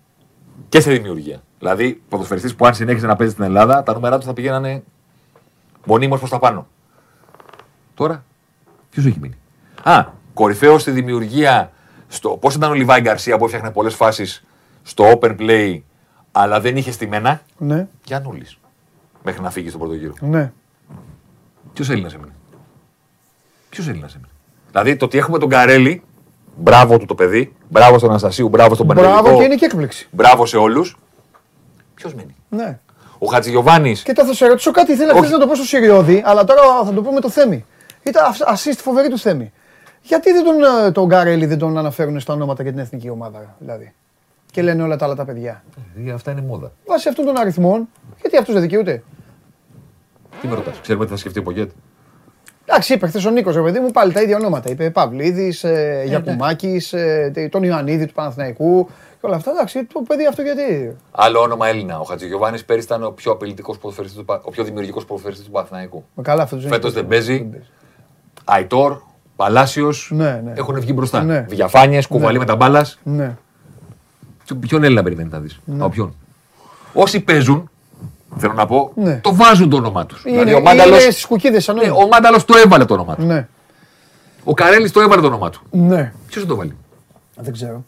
[0.76, 1.42] και στη δημιουργία.
[1.60, 4.84] Δηλαδή, ποδοσφαιριστής που αν συνέχιζε να παίζει στην Ελλάδα, τα νούμερα του θα πηγαίνανε
[5.86, 6.68] Μονίμως προς τα πάνω.
[7.94, 8.24] Τώρα,
[8.90, 9.36] ποιος έχει μείνει;
[9.84, 11.72] Α, κορυφαίος στη δημιουργία.
[12.08, 12.30] Στο...
[12.30, 14.46] Πώς ήταν ο Λιβάη Γκαρσία που έφτιαχνε πολλές φάσεις
[14.84, 15.80] στο open play,
[16.32, 18.46] αλλά δεν είχε στημένα; Ναι, Γιάννουλη.
[19.24, 20.14] Μέχρι να φύγει στον πρώτο γύρο.
[20.20, 20.52] ναι.
[21.74, 22.32] Ποιος Έλληνας έμεινε;
[23.70, 24.32] Ποιος Έλληνας έμεινε;
[24.68, 26.04] Δηλαδή το ότι έχουμε τον Καρέλη,
[26.58, 30.08] μπράβο του το παιδί, μπράβο στον Αναστασίου, μπράβο στον Μπράβο Παναγιώτο, και είναι και έκπληξη.
[30.12, 30.98] μπράβο σε όλους.
[31.94, 32.80] Ποιος μένει; Ναι.
[33.18, 34.04] Ο Χατζηγιοβάνης.
[34.04, 35.20] Και θα σε ρωτήσω κάτι, ήθελα Όχι.
[35.20, 37.66] χθες να το πω στο Σιριώδη, αλλά τώρα θα το πω με το Θέμη.
[38.04, 39.52] Ήταν assist φοβερή του Θέμη.
[40.02, 43.56] Γιατί δεν τον, ε, τον Γκαρέλη δεν τον αναφέρουν στα ονόματα για την εθνική ομάδα,
[43.60, 43.94] δηλαδή;
[44.52, 45.64] Και λένε όλα τα άλλα τα παιδιά.
[46.14, 46.72] Αυτά είναι μόδα.
[46.86, 47.90] Βάσει αυτών των αριθμών,
[48.22, 49.04] γιατί αυτούς δεν δικαιούται;
[50.42, 51.72] Τι με ρωτάς, ξέρουμε τι θα σκεφτεί ο Πογκέτ.
[52.66, 54.70] Εντάξει, είπε χθες ο Νίκος, ρε παιδί μου, πάλι τα ίδια ονόματα.
[54.70, 58.86] Είπε Παυλίδης, ε, Γιακουμάκης, ε, τον Ιωαννίδη του Παναθηναϊκού
[59.20, 59.52] και όλα αυτά.
[59.52, 62.00] Εντάξει, το παιδί αυτό γιατί; Άλλο όνομα Έλληνα.
[62.00, 65.52] Ο Χατζηγιοβάνη πέρυσι ήταν ο πιο απειλητικός ποδοσφαιριστής του Πα- ο πιο δημιουργικός ποδοσφαιριστής του
[65.52, 66.04] Παναθηναϊκού.
[66.16, 67.00] Με καλά αυτός τους Φέτος είναι.
[67.00, 67.50] δεν παίζει.
[68.46, 68.98] Αϊτόρ,
[69.36, 70.54] Παλάσιος Ναι, ναι.
[70.56, 71.24] έχουν βγει μπροστά.
[71.24, 71.46] Ναι.
[71.50, 73.00] Διαφάνειες, κουβαλή με τα μπάλας.
[73.04, 73.36] Ναι.
[74.60, 76.16] Ποιον Έλληνα περιμένει να δεις; Από ποιον;
[76.94, 77.70] Όσοι παίζουν,
[78.38, 79.16] θέλω να πω, Ναι.
[79.18, 80.24] το βάζουν το όνομά τους.
[80.26, 80.90] Είναι, Δηλαδή ο Μάνταλο.
[80.96, 83.24] είναι στις κουκίδες σαν Ναι, ο Μάνταλος το έβαλε το όνομά του.
[83.26, 83.48] Ναι,
[84.44, 85.62] Ο Καρέλης το έβαλε το όνομά του.
[85.72, 86.14] ναι.
[86.28, 86.76] Ποιος θα το βάλει;
[87.36, 87.84] Δεν ξέρω.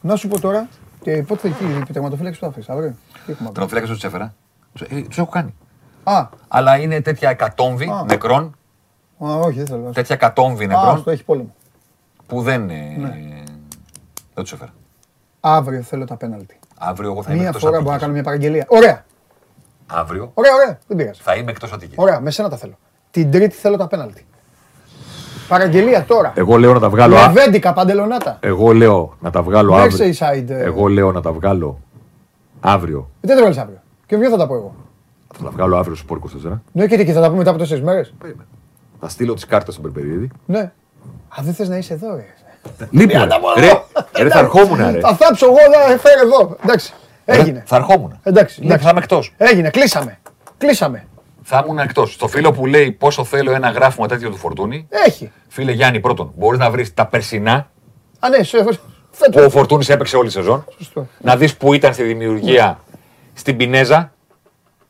[0.00, 0.68] Να σου πω τώρα,
[1.02, 2.88] και πότε θα εκεί η τερματοφύλαξη που θα αφήσει, αύριο.
[3.12, 4.34] Τι έχουμε αύριο; Τερματοφύλακε του έφερα.
[5.08, 5.54] Τους έχω κάνει.
[6.02, 8.04] Α, Αλλά είναι τέτοια εκατόμβη Α.
[8.08, 8.54] νεκρών.
[9.24, 9.90] α, όχι, δεν θέλω.
[9.94, 11.54] Τέτοια εκατόμβη Α, νεκρών αυτό έχει πόλεμο.
[12.26, 12.70] που δεν.
[12.70, 13.08] ε, Ναι.
[14.34, 14.70] Δεν τους έφερα.
[15.40, 16.58] Αύριο θέλω τα πέναλτι.
[16.78, 18.00] Αύριο εγώ θα είμαι Μία εκτός φορά μπορώ να Αττική.
[18.04, 18.64] κάνω μια παραγγελία.
[18.68, 19.04] Ωραία,
[19.90, 20.78] Αύριο ωραία, ωραία.
[20.86, 21.20] Δεν πειράζει.
[21.22, 21.94] θα είμαι εκτός Αττική.
[21.96, 22.78] Ωραία, με σένα τα θέλω.
[23.10, 24.26] Την Τρίτη θέλω τα πέναλτι.
[25.48, 26.32] Παραγγελία τώρα.
[26.36, 27.16] Εγώ λέω να τα βγάλω.
[27.16, 28.36] α- Λεβέντικα, παντελονάτα.
[28.40, 30.06] Εγώ λέω να τα βγάλω αύριο.
[30.06, 30.48] Merseyside.
[30.48, 30.62] ε.
[30.62, 31.78] Εγώ λέω να τα βγάλω
[32.60, 33.10] αύριο.
[33.20, 33.80] Δεν το βάλει αύριο.
[34.06, 34.74] Και ποιο θα τα πω εγώ.
[35.38, 36.60] Θα τα βγάλω αύριο στου Sport 24.
[36.72, 38.14] Ναι, και τι, και θα τα πούμε μετά από τέσσερις μέρες;
[39.00, 40.30] Θα στείλω τις κάρτες στον Περπερίδη.
[40.46, 40.60] Ναι.
[41.28, 42.24] Α, δεν θες να είσαι εδώ, ρε.
[42.90, 43.84] Λοιπόν, τα πω ρε, εγώ.
[44.18, 45.00] ρε, θα ερχόμουν, ρε.
[45.00, 46.56] Θα θάψω εγώ, θα φέρω εδώ.
[46.64, 46.94] Εντάξει.
[47.30, 47.58] Έγινε.
[47.58, 48.20] Ρε, Θα ερχόμουν.
[48.22, 48.84] Εντάξει, Ναι, εντάξει.
[48.84, 49.34] θα είμαι εκτός.
[49.36, 50.18] Έγινε, κλείσαμε.
[50.58, 51.06] Κλείσαμε.
[51.42, 52.12] Θα ήμουν εκτός.
[52.12, 55.30] Στο φίλο που λέει πόσο θέλω ένα γράφημα τέτοιο του Φορτούνη, Έχει.
[55.48, 57.70] φίλε Γιάννη, πρώτον, μπορείς να βρεις τα περσινά
[58.18, 58.78] Α, ναι, σε, που
[59.10, 59.44] φέτος.
[59.44, 60.64] ο Φορτούνης έπαιξε όλη τη σεζόν.
[60.78, 61.06] Σωστό.
[61.20, 62.78] Να δεις που ήταν στη δημιουργία
[63.34, 64.12] στην Πινέζα.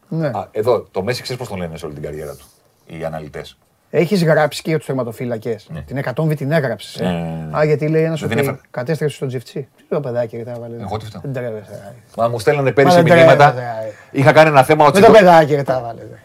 [0.08, 0.26] Ναι.
[0.26, 2.44] Α, εδώ, το Μέση ξέρεις πώς τον λένε σε όλη την καριέρα του.
[2.86, 3.58] Οι αναλυτές.
[3.90, 5.56] Έχεις γράψει και για τους τερματοφύλακε.
[5.68, 5.80] Ναι.
[5.82, 5.96] Την
[6.30, 7.00] 100 την έγραψες.
[7.00, 7.58] Ναι, ναι, ναι.
[7.58, 8.60] Α, γιατί λέει ένας σου Δεν πει, έφερα.
[8.70, 9.68] κατέστρεψε στον τζιφτσί.
[9.76, 10.74] Τι το παιδάκι ρε, τα βάλε.
[10.80, 11.20] Εγώ τι φταίω.
[11.24, 11.70] Δεν τρέπεσαι.
[11.70, 11.94] ρε.
[12.16, 13.52] Μα μου στέλνανε πέρυσι δεν μηνύματα.
[13.52, 13.92] τρέπεσαι, ρε.
[14.10, 15.00] Είχα κάνει ένα θέμα ότι.
[15.00, 16.00] Με το παιδάκι ρε, τα βάλε.
[16.00, 16.18] ρε.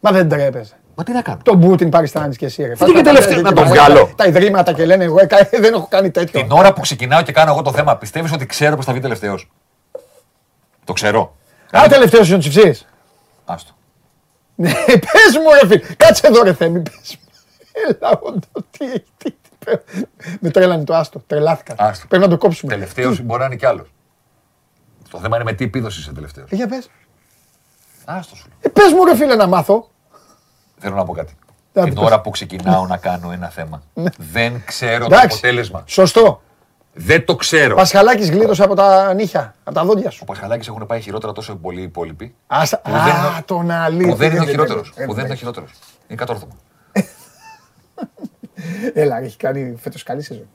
[0.00, 0.74] Μα δεν τρέπεσαι.
[0.94, 2.62] Μα τι να κάνω; Τον Πούτιν παριστάνεις και εσύ.
[2.62, 2.72] Ρε.
[2.72, 5.86] Τι και τελευταίο, να τον τα- βγάλω; Τα ιδρύματα και λένε εγώ έκα- δεν έχω
[5.90, 6.40] κάνει τέτοιο.
[6.40, 9.00] Την ώρα που ξεκινάω και κάνω εγώ το θέμα, πιστεύεις ότι ξέρω πώς θα βγει
[9.00, 9.50] τελευταίος;
[10.84, 11.36] Το ξέρω.
[11.76, 12.86] Α, τελευταίος είναι ο Τσιφτσί.
[13.44, 13.72] Άστο.
[14.60, 15.94] Ναι, πες μου, ρε φίλε.
[15.96, 16.80] Κάτσε εδώ, ρε Θέμη.
[16.82, 17.30] Πες μου.
[17.88, 18.46] Έλα, όντω.
[18.78, 19.04] Τι έχει.
[19.16, 20.02] τι- τι-
[20.40, 21.22] Με τρέλανε το άστο.
[21.26, 21.74] Τρελάθηκα.
[21.78, 22.06] Άστο.
[22.06, 22.72] Πρέπει να το κόψουμε.
[22.72, 23.88] Τελευταίος μπορεί να είναι κι άλλος.
[25.10, 26.50] Το θέμα είναι με τι επίδοση είσαι τελευταίος.
[26.50, 26.90] Ε, Για πες.
[28.04, 28.46] Άστο σου.
[28.48, 28.56] λέω.
[28.60, 29.90] Ε, πες μου, ρε φίλε, να μάθω.
[30.78, 31.36] Θέλω να πω κάτι.
[31.72, 32.02] Να Την πες.
[32.04, 33.82] ώρα που ξεκινάω να κάνω ένα θέμα,
[34.16, 35.26] δεν ξέρω το Εντάξει.
[35.38, 35.82] αποτέλεσμα.
[35.86, 36.42] Σωστό.
[36.92, 37.74] Δεν το ξέρω.
[37.76, 40.18] Πασχαλάκης γλίτωσε από τα νύχια, από τα δόντια σου.
[40.22, 42.34] Ο Πασχαλάκης έχουν πάει χειρότερα τόσο πολλοί υπόλοιποι.
[42.46, 42.78] Άστα.
[42.78, 44.12] Που δεν είναι- Α, τον αλήθεια.
[44.12, 44.92] Που δεν είναι ο ρε, χειρότερος.
[44.96, 45.38] ρε, Που δεν είναι ο ρε.
[45.38, 45.70] χειρότερος.
[46.08, 46.52] Είναι κατόρθωμα.
[48.94, 50.48] Έλα, έχει κάνει φέτος καλή σεζόν.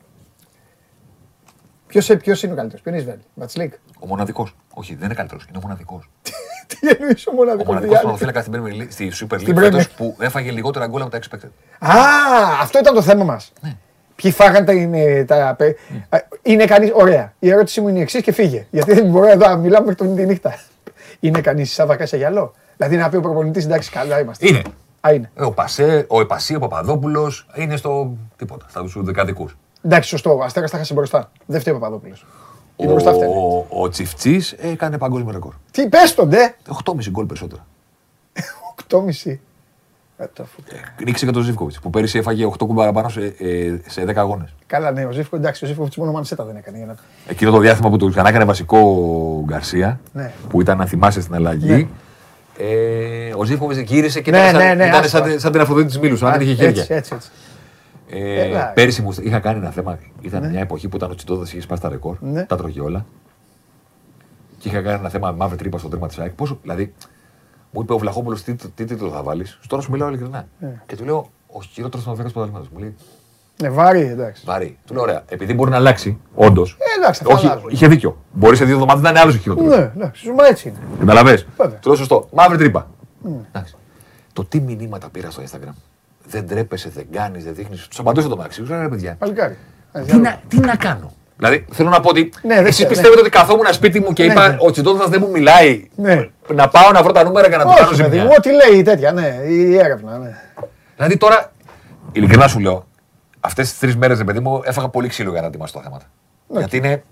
[1.88, 3.74] Ποιος ποιος είναι ο καλύτερος, ποιος είναι η Σβέλ, Βατσλίκ.
[4.00, 4.56] Ο μοναδικός.
[4.74, 5.46] Όχι, δεν είναι καλύτερος.
[5.50, 6.10] Είναι ο μοναδικός.
[6.68, 9.62] Τι εννοείς ο Ο μοναδικός μοναδικό πρωτοφύλακα στην Premier League- στη Super Στην League Premier.
[9.62, 11.50] φέτος που έφαγε λιγότερα γκολ από τα expected.
[11.80, 11.94] Α,
[12.62, 13.52] αυτό ήταν το θέμα μας.
[13.62, 13.76] Ναι.
[14.24, 14.74] Ποιοι φάγαν τα.
[14.74, 15.78] Είναι, τα πε-
[16.10, 16.92] Α, είναι κανεί.
[16.94, 17.34] Ωραία.
[17.40, 18.66] Η ερώτησή μου είναι η εξής και φύγε.
[18.72, 20.60] Γιατί δεν μπορώ εδώ να μιλάμε μέχρι τον τη νύχτα.
[21.20, 24.48] Είναι κανείς σαν βακά σε γυαλό; Δηλαδή να πει ο προπονητής εντάξει, καλά είμαστε.
[24.48, 24.62] Είναι.
[25.08, 25.32] Α, είναι.
[25.36, 29.58] Ε, Ο Πασέ, ο Επασί, ο Παπαδόπουλος είναι στο τίποτα, στα τους δεκαδικούς.
[29.82, 30.38] Εντάξει, σωστό.
[30.38, 31.32] Ο Αστέρας τα χάσε μπροστά.
[31.46, 32.26] Δεν φταίει ο Παπαδόπουλος.
[32.76, 33.28] Η μπροστά φταίει.
[33.28, 35.54] Ο, ο Τσιφτσής έκανε παγκόσμιο ρεκόρ.
[35.72, 36.56] Τι πες τον, ντε.
[36.86, 37.66] 8,5 γκολ περισσότερα.
[38.90, 39.38] 8,5.
[40.18, 40.64] Ε, το φου-
[41.06, 44.54] Νίξε και τον Ζήφκοβιτς που πέρυσι έφαγε 8 γκολ παραπάνω σε, ε, σε 10 αγώνες.
[44.66, 46.78] Καλά, ναι, ο Ζήφκο, εντάξει, ο Ζήφκο μόνο μανσέτα δεν έκανε.
[46.78, 46.96] Για να...
[47.28, 50.32] Εκείνο το διάστημα που του ξανά έκανε βασικό ο Γκαρσία, Ναι.
[50.50, 51.90] που ήταν να θυμάσαι στην αλλαγή.
[52.58, 55.62] Ε, ο Ζήφκοβιτς γύρισε και Ναι, ήταν, σαν, ναι, ναι, ήταν άστο, σαν, σαν την
[55.62, 56.82] Αφροδίτη της Μήλου, σαν να δεν είχε χέρια.
[56.82, 57.30] Έτσι, έτσι, έτσι.
[58.10, 58.66] Ε, Έλα.
[58.76, 60.00] πέρυσι μου είχα κάνει ένα θέμα.
[60.22, 62.16] Ήταν μια εποχή που ήταν ο Τσιτόδας είχε σπάσει τα ρεκόρ.
[62.22, 62.44] Ναι.
[62.44, 63.06] Τα τρώγε όλα.
[64.58, 66.32] Και είχα κάνει ένα θέμα με μαύρη τρύπα στο τέρμα της ΑΕΚ.
[66.32, 66.94] Πόσο, δηλαδή,
[67.74, 69.60] μου είπε ο Βλαχόπουλος τι, τι τίτλο θα βάλεις.
[69.68, 70.48] Τώρα σου μιλάω ειλικρινά.
[70.86, 72.66] Και του λέω, ο χειρότερος των 10 πρωταθλήματο.
[72.74, 72.96] Μου λέει,
[73.62, 74.44] Ναι, βάρη, εντάξει.
[74.46, 74.78] βαρύ.
[74.88, 76.78] Του λέω, ωραία, επειδή μπορεί να αλλάξει, όντως.
[76.80, 77.70] Ε, εντάξει, θα Όχι, αλλάζουν.
[77.70, 78.18] είχε δίκιο.
[78.32, 79.76] Μπορεί σε δύο εβδομάδες να είναι άλλος ο χειρότερος.
[79.78, 80.78] Ναι, εντάξει, μα έτσι είναι.
[81.00, 81.44] Καταλαβέ.
[81.58, 81.80] Βέβαια.
[81.80, 82.28] Του λέω σωστό.
[82.34, 82.90] Μαύρη τρύπα.
[83.48, 83.76] Εντάξει.
[84.34, 85.74] το τι μηνύματα πήρα στο Instagram.
[86.28, 87.88] Δεν τρέπεσαι, δεν κάνεις, δεν δείχνεις.
[87.88, 88.64] Τους απαντούσα το μάξι.
[88.64, 89.16] Ξέρω ρε παιδιά.
[89.20, 89.58] Παλικάρι.
[89.92, 91.12] Ε, Τι να, τι να κάνω.
[91.38, 94.26] Δηλαδή θέλω να πω ότι Ναι, δεν εσείς ξέρω, πιστεύετε ότι καθόμουν σπίτι μου και
[94.26, 94.58] Ναι, είπα ναι.
[94.60, 95.88] ο Τσιντόδας δεν μου μιλάει.
[95.96, 96.30] Ναι.
[96.54, 98.36] Να πάω να βρω τα νούμερα και να του κάνω Όχι, παιδί μου, ζημιά.
[98.38, 100.38] ό,τι λέει η τέτοια, ναι, η έρευνα, ναι.
[100.96, 101.52] Δηλαδή τώρα,
[102.12, 102.86] ειλικρινά σου λέω,
[103.40, 106.06] αυτές τις τρεις μέρες, παιδί μου, έφαγα πολύ ξύλο για να ετοιμάσω τα θέματα.
[106.48, 107.04] Γιατί είναι,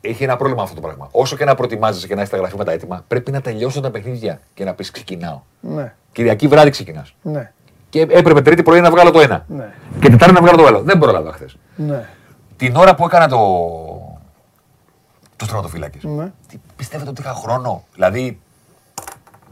[0.00, 1.08] έχει ένα πρόβλημα αυτό το πράγμα.
[1.10, 3.82] Όσο και να προετοιμάζεσαι και να έχεις τα γραφή με τα έτοιμα, πρέπει να τελειώσουν
[3.82, 5.40] τα παιχνίδια και να πεις ξεκινάω.
[5.60, 7.14] Ναι, Κυριακή βράδυ ξεκινάς.
[7.22, 7.52] ναι,
[7.88, 9.44] Και έπρεπε Τρίτη πρωί να βγάλω το ένα.
[9.48, 9.72] Ναι.
[10.00, 10.82] Και Τετάρτη να βγάλω το άλλο.
[10.82, 11.56] Δεν πρόλαβα χθες.
[11.76, 12.08] ναι.
[12.56, 13.38] Την ώρα που έκανα το.
[15.36, 15.98] τους στρατοφύλακε.
[16.02, 16.32] Ναι.
[16.76, 18.40] Πιστεύετε ότι είχα χρόνο; Δηλαδή,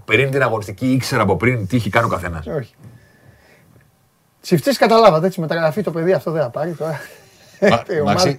[0.05, 2.47] πριν την αγωνιστική ήξερα από πριν τι έχει κάνει ο καθένας.
[2.47, 2.75] Όχι.
[4.41, 7.01] Τσιφτής καταλάβατε έτσι, μεταγραφή το παιδί αυτό δεν θα πάρει τώρα.
[7.89, 8.39] Οι ομάδες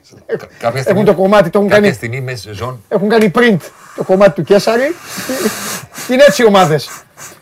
[0.59, 2.79] κάποια Έχουν το κομμάτι, το έχουν κάποια κάνει, στιγμή μέσα σε ζώνη.
[2.87, 3.57] έχουν κάνει print
[3.95, 4.95] το κομμάτι του Κέσαρη.
[6.07, 6.89] Και είναι έτσι οι ομάδες.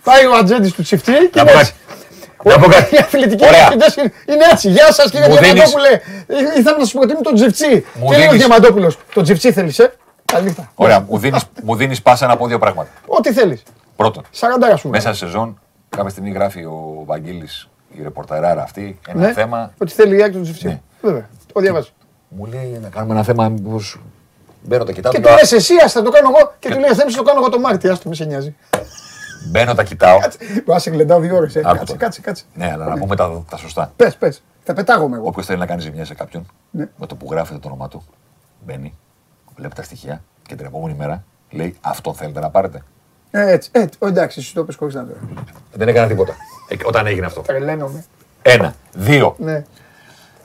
[0.04, 1.74] Πάει ο ατζέντης του Τσιφτή και Να είναι πω έτσι.
[2.43, 2.49] Κάτι.
[2.60, 2.95] Να πω κάτι.
[2.95, 3.58] Οι αθλητικοί Ωραία.
[3.60, 4.69] διευθυντές είναι είναι έτσι.
[4.69, 5.88] Γεια σας κύριε Μου δίνεις- Διαμαντόπουλε.
[6.27, 7.86] Ε, Ήθελα να σου προτείνω τον Τζιφτσί.
[7.99, 9.93] Μου Και λέει ο δίνεις- Διαμαντόπουλος; Τον Τζιφτσί θέλεις, ε;
[10.25, 10.71] Καληνύχτα.
[10.75, 12.89] Ωραία, μου δίνεις, μου δίνεις πάσα να πω δύο πράγματα.
[13.06, 13.63] Ό,τι θέλεις.
[13.95, 14.89] Πρώτον, Σαραντάρα σου.
[14.89, 19.34] μέσα σε σεζόν, κάποια στιγμή γράφει ο Βαγγέλης, η ρεπορταράρα αυτή, ένα Ναι.
[19.34, 19.71] θέμα.
[19.77, 20.67] Ότι θέλει η άκρη του Τζιφτσί.
[20.67, 20.80] Ναι.
[21.01, 21.30] Βέβαια.
[21.54, 21.89] Το διαβάζω.
[22.27, 23.99] Μου λέει να κάνουμε ένα θέμα, μήπως
[24.62, 25.12] μπαίνω τα κοιτάω.
[25.12, 26.54] Και του το λέω, λες εσύ, ας θα το κάνω εγώ.
[26.60, 27.88] Και του λέει, θέλεις το κάνω εγώ το Μάρτι.
[27.89, 28.56] Ας το μη σε νοιάζει.
[29.45, 30.19] Μπαίνω τα κοιτάω.
[30.19, 31.56] Μπορεί να σε γλεντάω δύο ώρες.
[31.56, 31.60] ε.
[31.65, 31.99] Άκου Κάτσε, το.
[31.99, 32.43] κάτσε, κάτσε.
[32.54, 33.91] Ναι, αλλά να πούμε τα, τα σωστά.
[33.95, 34.43] Πες, πες.
[34.63, 35.27] Θα πετάγομαι εγώ.
[35.27, 36.88] Όποιος θέλει να κάνει ζημιά σε κάποιον, Ναι.
[36.97, 38.04] με το που γράφεται το όνομά του,
[38.65, 38.93] μπαίνει,
[39.56, 42.84] βλέπει τα στοιχεία και την επόμενη μέρα λέει Αυτό θέλετε να πάρετε.
[43.32, 43.97] Ε, Έτσι, έτσι.
[44.01, 45.13] Ω, εντάξει, εσύ το πες χωρίς να το.
[45.73, 46.36] Δεν έκανα τίποτα.
[46.67, 47.41] Ε, όταν έγινε αυτό.
[47.41, 48.04] Τρελαίνομαι.
[48.41, 48.73] Ένα.
[48.93, 49.36] Δύο.
[49.38, 49.63] Ναι.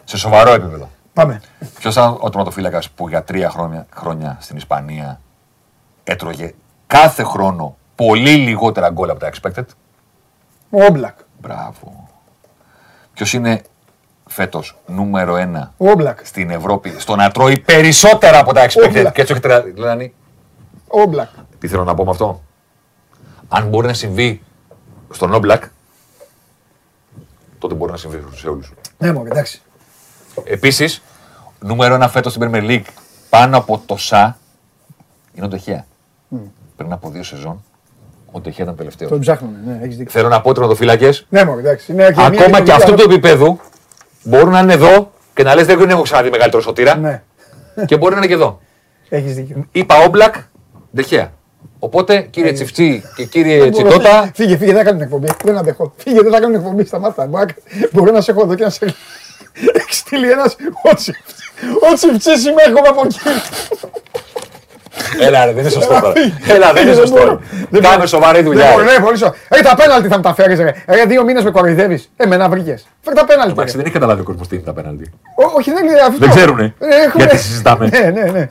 [0.04, 0.88] Σε σοβαρό επίπεδο.
[1.12, 1.40] Πάμε.
[1.78, 5.20] Ποιος ήταν ο τερματοφύλακας που για τρία χρόνια, χρόνια στην Ισπανία
[6.04, 6.54] έτρωγε
[6.87, 9.64] κάθε χρόνο πολύ λιγότερα γκολ από τα expected.
[10.70, 11.18] Ο Όμπλακ.
[11.40, 12.09] Μπράβο.
[13.14, 13.62] Ποιος είναι
[14.26, 16.26] φέτος νούμερο ένα Ο Όμπλακ.
[16.26, 18.88] στην Ευρώπη στο να τρώει περισσότερα από τα expected.
[18.88, 19.11] Όπλα.
[19.11, 20.14] Και έτσι όχι τρελάνει.
[20.88, 21.28] Ο Όμπλακ.
[21.59, 22.42] Τι θέλω να πω με αυτό;
[23.48, 24.42] Αν μπορεί να συμβεί
[25.11, 25.64] στον Όμπλακ,
[27.59, 28.72] τότε μπορεί να συμβεί σε όλους.
[28.98, 29.61] Ναι, μόνο εντάξει.
[30.44, 31.02] Επίσης,
[31.61, 32.85] νούμερο ένα φέτος στην Premier League
[33.30, 34.38] πάνω από το ΣΑ
[35.35, 35.87] είναι ο Ντεχέα.
[36.76, 37.64] Πριν από δύο σεζόν,
[38.37, 39.09] ο Ντεχέα ήταν τελευταίο.
[39.09, 39.57] Τον ψάχνουμε.
[39.66, 40.12] Ναι, έχεις δίκιο.
[40.12, 41.92] Θέλω να πω τερματοφύλακε, Ναι, μόνο εντάξει.
[41.92, 43.61] Είναι και μια ακόμα και λειτουργία- αυτού του επίπεδου
[44.22, 47.22] μπορούν να είναι εδώ και να λες δεν έχω ξαναδεί μεγαλύτερο σωτήρα Ναι,
[47.87, 48.61] και μπορεί να είναι και εδώ.
[49.09, 49.66] έχεις δίκιο.
[49.72, 50.35] Είπα Όμπλακ,
[50.96, 51.33] Ντεχέα.
[51.79, 53.88] Οπότε κύριε Τσιφτσί και κύριε Δεν μπορώ.
[53.88, 55.27] Τσιτότα, Φύγε, φύγε, δεν θα κάνουν εκπομπή.
[55.44, 55.92] Δεν αντέχω.
[55.96, 56.85] Φύγε, δεν θα κάνουν εκπομπή.
[56.85, 57.27] Σταμάτα.
[57.27, 58.85] Μπορεί να- Μπορεί να σε έχω εδώ και να σε.
[59.72, 60.42] Έχει στείλει ένα.
[60.83, 61.22] Ο Τσιφτσί.
[61.90, 63.18] Ο Τσιφτσί είμαι, έρχομαι από εκεί.
[65.20, 66.12] Έλα, ρε, δεν είναι σωστό τώρα.
[66.48, 67.16] Έλα, δεν είναι Δεν σωστό.
[67.24, 67.40] μπορώ.
[67.70, 68.06] Δεν Κάμε μπορώ.
[68.06, 68.70] σοβαρή Δεν δουλειά.
[68.72, 69.35] μπορεί, ναι, πολύ σωστά.
[69.48, 70.72] Ε, τα πέναλτι θα μου τα φέρεις, ρε.
[70.87, 72.11] Ε, δύο μήνες με κοροϊδεύεις.
[72.16, 72.87] Εμένα βρήκες.
[73.00, 73.50] Φέρ τα πέναλτι.
[73.52, 73.76] Εντάξει, ρε.
[73.76, 75.11] δεν έχει καταλάβει ο κόσμος τι είναι τα πέναλτι.
[75.37, 76.18] Ό- Όχι, δεν είναι αυτό.
[76.18, 76.74] Δεν ξέρουνε.
[76.78, 77.88] Ε, έχουμε- Γιατί συζητάμε.
[77.88, 78.46] Ναι, ναι, ναι.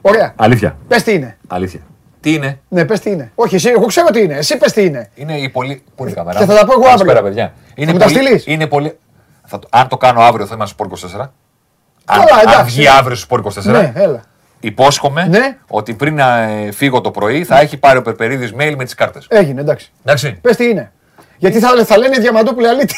[0.00, 0.32] Ωραία.
[0.36, 0.76] Αλήθεια.
[0.88, 1.36] Πες τι είναι.
[1.48, 1.80] Αλήθεια.
[2.20, 3.30] Τι είναι; Ναι, πες τι είναι.
[3.34, 4.34] Όχι, εσύ, εγώ ξέρω τι είναι.
[4.34, 5.10] Εσύ πες τι είναι.
[5.14, 5.82] Είναι η πολύ.
[5.94, 6.38] Πού είναι η κάμερα.
[6.38, 7.22] Και θα τα πω εγώ Καλησπέρα, αύριο.
[7.28, 7.52] παιδιά.
[7.74, 8.16] Είναι μου τα πολύ...
[8.16, 8.98] στείλεις; Είναι πολύ...
[9.46, 9.58] Θα...
[9.58, 11.20] το- Αν το κάνω αύριο θα είμαστε στο Sport 24.
[11.20, 12.64] Αν, Καλά, αν εντάξει.
[12.64, 14.22] βγει αύριο στο Sport 24, Ναι, έλα.
[14.60, 15.58] Υπόσχομαι Ναι.
[15.68, 18.94] ότι πριν να ε, φύγω το πρωί θα έχει πάρει ο Περπερίδης mail με τις
[18.94, 19.26] κάρτες.
[19.30, 19.92] Έγινε, εντάξει.
[20.04, 20.32] Εντάξει.
[20.32, 20.92] Πες τι είναι.
[21.36, 22.94] Γιατί θα, θα λένε Διαμαντόπουλε αλήτη.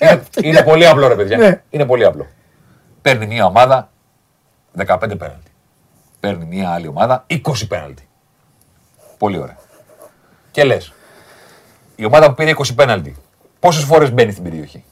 [0.00, 1.36] είναι, είναι πολύ απλό, ρε παιδιά.
[1.36, 1.62] Ναι.
[1.70, 2.26] Είναι πολύ απλό.
[3.02, 3.90] Παίρνει μια ομάδα
[4.86, 5.50] 15 πέναλτι.
[6.20, 8.08] Παίρνει μια άλλη ομάδα 20 πέναλτι.
[9.18, 9.56] Πολύ ωραία.
[10.50, 10.92] Και λες,
[11.96, 13.16] η ομάδα που πήρε 20 πέναλτι,
[13.60, 14.84] πόσες φορές μπαίνει στην περιοχή;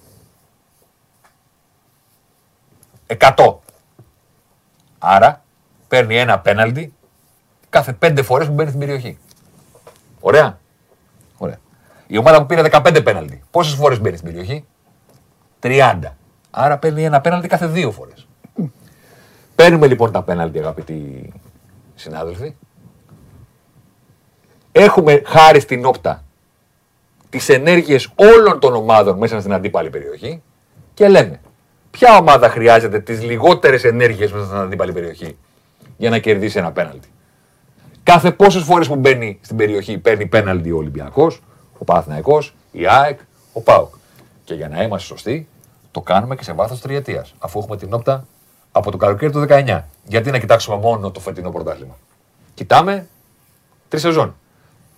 [3.07, 3.55] 100.
[4.99, 5.45] Άρα
[5.91, 6.93] παίρνει ένα πέναλτι
[7.71, 9.19] κάθε 5 φορές που μπαίνει στην περιοχή.
[10.21, 10.59] Ωραία.
[11.39, 11.59] Ωραία.
[12.07, 14.65] Η ομάδα που πήρε 15 πέναλτι, πόσες φορές μπαίνει στην περιοχή;
[15.61, 15.99] 30.
[16.51, 18.27] Άρα παίρνει ένα πέναλτι κάθε δύο φορές.
[19.55, 21.33] Παίρνουμε λοιπόν τα πέναλτι, αγαπητοί
[21.95, 22.55] συνάδελφοι.
[24.73, 26.25] Έχουμε χάρη στην όπτα
[27.31, 30.43] τις ενέργειες όλων των ομάδων μέσα στην αντίπαλη περιοχή
[30.95, 31.41] και λέμε
[31.91, 35.39] ποια ομάδα χρειάζεται τις λιγότερες ενέργειες μέσα στην αντίπαλη περιοχή;
[36.01, 37.09] Για να κερδίσει ένα πέναλτι.
[38.03, 41.43] Κάθε πόσες φορές που μπαίνει στην περιοχή παίρνει πέναλτι ο Ολυμπιακός,
[41.79, 43.19] ο Παναθηναϊκός, η ΑΕΚ,
[43.53, 43.95] ο ΠΑΟΚ.
[44.45, 45.49] Και για να είμαστε σωστοί,
[45.91, 48.27] το κάνουμε και σε βάθος τριετίας, αφού έχουμε την όπτα
[48.73, 49.81] από το καλοκαίρι του 19.
[50.05, 51.97] Γιατί να κοιτάξουμε μόνο το φετινό πρωτάθλημα.
[52.55, 53.07] Κοιτάμε
[53.89, 54.35] τρεις σεζόν.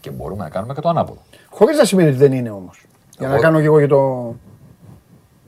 [0.00, 1.20] Και μπορούμε να κάνουμε και το ανάποδο.
[1.50, 2.84] Χωρίς να σημαίνει ότι δεν είναι όμως.
[3.18, 4.34] Για να Εγώ- κάνω και εγώ και το.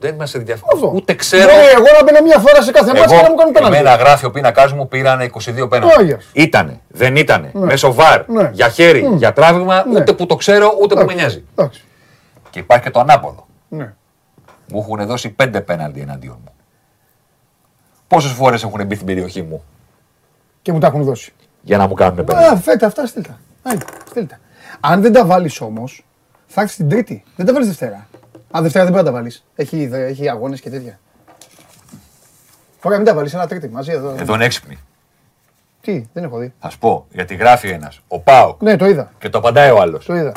[0.05, 0.67] Δεν μας ενδιαφέρει.
[0.73, 0.91] Αυτό.
[0.95, 1.43] Ούτε ξέρω.
[1.53, 3.75] Μπορεί εγώ να μπαίνω μια φορά σε κάθε μάτσο και να μου κάνουν πέναλτι.
[3.77, 5.99] εμένα γράφει ο πίνακά μου πήραν 22 πέναλτι.
[5.99, 6.29] Άγιος.
[6.33, 7.49] Ήτανε, δεν ήτανε.
[7.53, 8.49] Μέσω βαρ, Ναι.
[8.53, 9.99] για χέρι, για τράβηγμα, Ναι.
[9.99, 11.43] ούτε που το ξέρω, ούτε που με νοιάζει.
[11.55, 11.83] Εντάξει.
[12.49, 13.47] Και υπάρχει και το ανάποδο.
[13.67, 13.93] Ναι.
[14.71, 16.53] Μου έχουν δώσει πέντε πέναλτι εναντίον μου.
[18.07, 19.63] Πόσες φορές έχουν μπει στην περιοχή μου;
[20.61, 21.33] Και μου τα έχουν δώσει.
[21.61, 22.53] για να μου κάνουν πέναλτι.
[22.53, 23.39] Α, φέτα αυτά στείλτα.
[23.63, 24.39] Άντε, στείλτα.
[24.79, 26.05] Αν δεν τα βάλεις όμως,
[26.47, 27.23] θα έρθεις την Τρίτη.
[27.35, 28.07] Δεν τα βάλεις Δευτέρα.
[28.51, 29.45] Αν Δευτέρα δεν μπορεί να τα βάλεις.
[29.55, 30.99] Έχει, δε- έχει αγώνες και τέτοια.
[32.83, 34.15] Ωραία, μην τα βάλεις ένα Τρίτη μαζί εδώ.
[34.19, 34.77] Εδώ είναι έξυπνοι.
[35.81, 36.53] Τι, δεν έχω δει.
[36.59, 37.99] Θα σου πω, γιατί γράφει ένας.
[38.07, 38.61] Ο Πάοκ.
[38.61, 39.11] Ναι, το είδα.
[39.19, 40.05] Και το απαντάει ο άλλος.
[40.05, 40.31] Το είδα.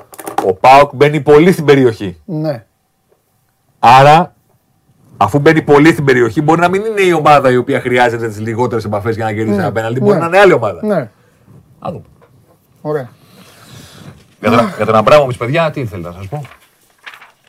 [0.47, 2.21] Ο Πάοκ μπαίνει πολύ στην περιοχή.
[2.25, 2.65] Ναι.
[3.79, 4.35] Άρα,
[5.17, 8.39] αφού μπαίνει πολύ στην περιοχή, μπορεί να μην είναι η ομάδα η οποία χρειάζεται τις
[8.41, 9.63] λιγότερες επαφές για να κερδίσει Ναι.
[9.63, 10.01] ένα πέναλτι.
[10.01, 10.21] Μπορεί Ναι.
[10.21, 10.87] να είναι άλλη ομάδα.
[10.87, 10.97] Ναι.
[11.79, 12.05] Α δούμε.
[12.81, 13.09] Ωραία.
[14.41, 16.43] Για τον, για τον Αμπράμοβιτ, παιδιά, τι ήθελα να σας πω;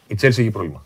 [0.09, 0.85] Η Τσέλση έχει πρόβλημα.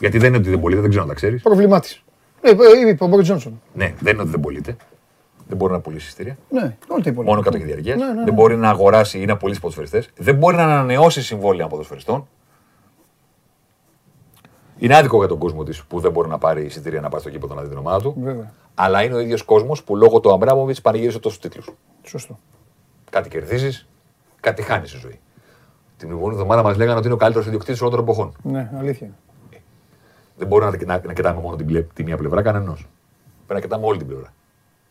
[0.00, 1.42] Γιατί δεν είναι ότι δεν πωλείται, δεν ξέρω αν τα ξέρεις.
[1.42, 2.00] Πρόβλημά τη.
[2.40, 3.60] Ε, ε, είπε ο Μπόρι Τζόνσον.
[3.72, 4.76] Ναι, δεν είναι ότι δεν πωλείται.
[5.48, 6.36] Δεν μπορεί να πουλήσει εισιτήρια.
[6.50, 7.22] Ναι, όλοι τα υπόλοιπα.
[7.22, 7.96] Μόνο κάτω και διαρκεία.
[7.96, 8.24] Ναι, ναι, ναι.
[8.24, 10.10] Δεν μπορεί να αγοράσει ή να πουλήσει ποδοσφαιριστές.
[10.16, 12.28] Δεν μπορεί να ανανεώσει συμβόλαια ποδοσφαιριστών.
[14.78, 17.30] Είναι άδικο για τον κόσμο της που δεν μπορεί να πάρει εισιτήρια να πάει στο
[17.30, 18.14] κήπο να δει την ομάδα του.
[18.18, 18.52] Βέβαια.
[18.74, 21.70] Αλλά είναι ο ίδιος κόσμος που λόγω του Αμπράμοβιτς πανηγύρισε τόσους τίτλους.
[22.02, 22.38] Σωστό.
[23.10, 23.88] Κάτι κερδίζεις,
[24.40, 25.20] κάτι χάνεις στη ζωή.
[25.96, 28.32] Την προηγούμενη εβδομάδα μας λέγανε ότι είναι ο καλύτερος ιδιοκτήτης όλων των εποχών.
[28.42, 29.06] Ναι, αλήθεια.
[29.06, 29.16] είναι.
[30.36, 32.72] Δεν μπορούμε να, να, να κοιτάμε μόνο την, πλε- τη μία πλευρά κανενό.
[32.72, 34.32] Πρέπει να κοιτάμε όλη την πλευρά.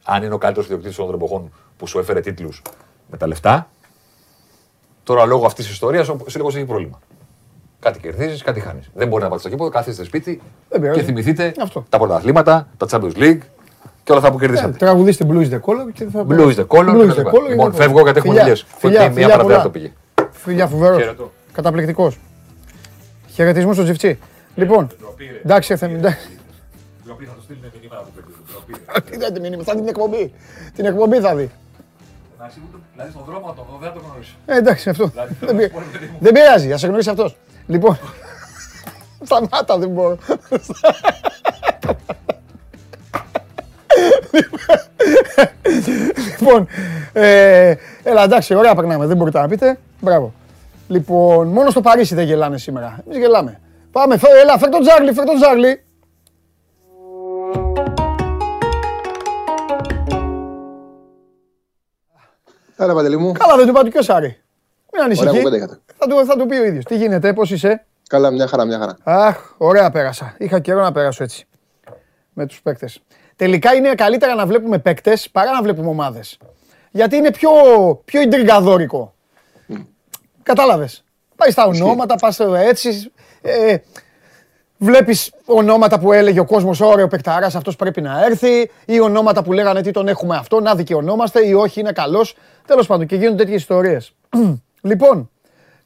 [0.04, 2.62] Αν είναι ο καλύτερος ιδιοκτήτης όλων των εποχών που σου έφερε τίτλους
[3.12, 3.68] με τα λεφτά,
[5.04, 6.99] τώρα λόγω αυτής της ιστορίας ο σύλλογος έχει πρόβλημα.
[7.80, 8.89] Κάτι κερδίζεις, κάτι χάνεις.
[8.93, 10.99] Δεν μπορεί να πάτε στο κήπο, κάθεστε σπίτι Δεν πειράζει.
[10.99, 11.86] και θυμηθείτε Αυτό.
[11.89, 13.38] τα πρωταθλήματα, τα Champions League
[14.04, 14.78] και όλα αυτά που Ε, κερδίσατε.
[14.78, 17.39] Τραγουδίστε Blues the Color και θα Blues the Color Blues και the τα Color λοιπά.
[17.45, 18.66] και Λοιπόν, θα- φεύγω γιατί έχουμε Φιλιά, δουλειές.
[18.78, 19.72] φιλιά, Μια φιλιά παρατέταρτο πολλά.
[19.72, 19.93] πήγε.
[20.43, 20.97] Φιλιά φοβερός.
[20.99, 21.31] Χαιρετώ.
[21.53, 22.17] Καταπληκτικός.
[23.33, 24.19] Χαιρετισμό στο Τζιφτσί.
[24.55, 24.89] Λοιπόν,
[25.43, 25.85] εντάξει, ήρθε.
[25.85, 26.27] εντάξει.
[27.05, 29.09] θα το στείλουν μηνύματα που παίρνει.
[29.11, 30.33] Τι δεν την μήνυμα, θα δει την εκπομπή.
[30.75, 31.51] Την εκπομπή θα δει.
[32.93, 34.33] Δηλαδή στον δρόμο το δεν το γνωρίζει.
[34.45, 35.05] Ε, εντάξει, αυτό.
[35.07, 35.71] Δηλαδή, Δεν πει-
[36.19, 37.37] Δεν πειράζει, ας σε γνωρίσει αυτός.
[37.67, 37.97] Λοιπόν.
[39.25, 40.17] Σταμάτα, δεν μπορώ.
[46.39, 46.67] Λοιπόν,
[47.13, 49.77] ε, έλα εντάξει, ωραία περνάμε, δεν μπορείτε να πείτε.
[49.99, 50.34] Μπράβο.
[50.88, 52.99] Λοιπόν, μόνο στο Παρίσι δεν γελάνε σήμερα.
[53.05, 53.59] Εμείς γελάμε.
[53.91, 55.84] Πάμε, φέρ, έλα, φέρ τον Τζάρλι, φέρ τον Τζάρλι.
[62.77, 63.31] Έλα, Παντελή μου.
[63.31, 64.27] Καλά, δεν του είπα του και ο Σάρη.
[64.27, 64.38] Μην
[64.93, 65.29] Ωραία ανησυχεί.
[65.38, 65.79] κουβέντα είχατε.
[65.97, 66.84] Θα του, θα του πει ο ίδιος.
[66.86, 68.97] Τι γίνεται, πώς είσαι; Καλά, μια χαρά, μια χαρά.
[69.03, 70.36] Αχ, ωραία πέρασα.
[70.38, 71.47] Είχα καιρό να πέρασω έτσι.
[72.34, 72.99] Με τους παίκτες.
[73.43, 76.37] Τελικά είναι καλύτερα να βλέπουμε παίκτες παρά να βλέπουμε ομάδες.
[76.91, 77.51] Γιατί είναι πιο,
[78.05, 79.13] πιο ιντριγκαδόρικο.
[80.43, 81.03] Κατάλαβες.
[81.35, 83.11] Πάει στα ονόματα, πας έτσι.
[83.41, 83.77] Ε,
[84.77, 88.71] βλέπεις ονόματα που έλεγε ο κόσμος ωραίο παικταράς, αυτός πρέπει να έρθει.
[88.85, 92.35] Ή ονόματα που λέγανε τι τον έχουμε αυτό, να δικαιωνόμαστε ή όχι, είναι καλός.
[92.67, 94.13] Τέλος πάντων και γίνονται τέτοιες ιστορίες.
[94.89, 95.29] λοιπόν,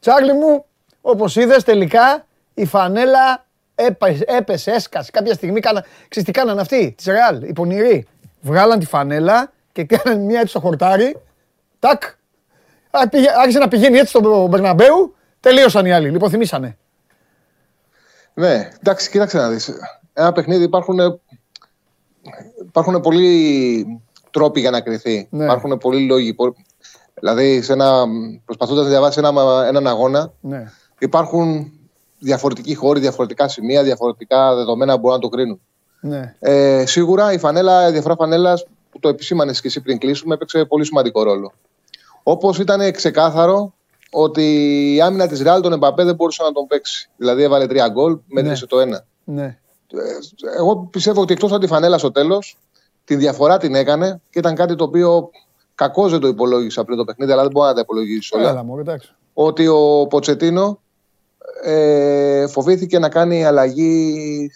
[0.00, 0.64] Τσάρλι μου,
[1.00, 3.46] όπως είδες τελικά η φανέλα
[3.86, 5.10] έπεσε, έπεσε έσκασε.
[5.10, 8.06] Κάποια στιγμή κάνα, ξέρεις τι κάνανε αυτοί, της Ρεάλ, οι πονηροί.
[8.40, 11.16] Βγάλαν τη φανέλα και κάνανε μια έτσι στο χορτάρι.
[11.78, 12.02] Τάκ.
[12.90, 15.14] Α, πήγε- Άρχισε να πηγαίνει έτσι στον Μπερναμπέου.
[15.40, 16.10] Τελείωσαν οι άλλοι.
[16.10, 16.76] Λιποθυμήσανε.
[18.34, 19.72] Ναι, εντάξει, κοίταξε να δεις.
[20.12, 20.98] Ένα παιχνίδι υπάρχουν,
[22.66, 24.00] υπάρχουν πολλοί
[24.30, 25.26] τρόποι για να κρυθεί.
[25.30, 25.44] Ναι.
[25.44, 26.34] Υπάρχουν πολλοί λόγοι.
[26.34, 26.54] πο-
[27.14, 28.04] Δηλαδή, σε ένα,
[28.44, 30.64] προσπαθώντας να διαβάσεις ένα, έναν αγώνα, Ναι.
[30.98, 31.72] υπάρχουν
[32.18, 35.60] διαφορετικοί χώροι, διαφορετικά σημεία, διαφορετικά δεδομένα που μπορούν να το κρίνουν.
[36.00, 36.34] Ναι.
[36.38, 40.64] Ε, σίγουρα η φανέλα, η διαφορά φανέλας που το επισήμανες και εσύ πριν κλείσουμε έπαιξε
[40.64, 41.52] πολύ σημαντικό ρόλο.
[42.22, 43.72] Όπως ήταν ξεκάθαρο
[44.10, 44.44] ότι
[44.94, 47.10] η άμυνα της Ρεάλ τον Εμπαπέ δεν μπορούσε να τον παίξει.
[47.16, 49.04] Δηλαδή έβαλε τρία γκολ, μέτρησε το ένα.
[49.24, 49.58] Ναι.
[49.92, 52.58] Ε, Εγώ πιστεύω ότι εκτός από τη φανέλα στο τέλος,
[53.04, 55.30] τη διαφορά την έκανε και ήταν κάτι το οποίο
[55.74, 58.64] κακώς δεν το υπολόγισα πριν το παιχνίδι, αλλά δεν μπορώ να τα υπολογίσει όλα Έλα
[58.64, 59.14] μου, εντάξει.
[59.32, 60.80] ότι ο Ποτσετίνο
[61.62, 64.50] ε, φοβήθηκε να κάνει αλλαγή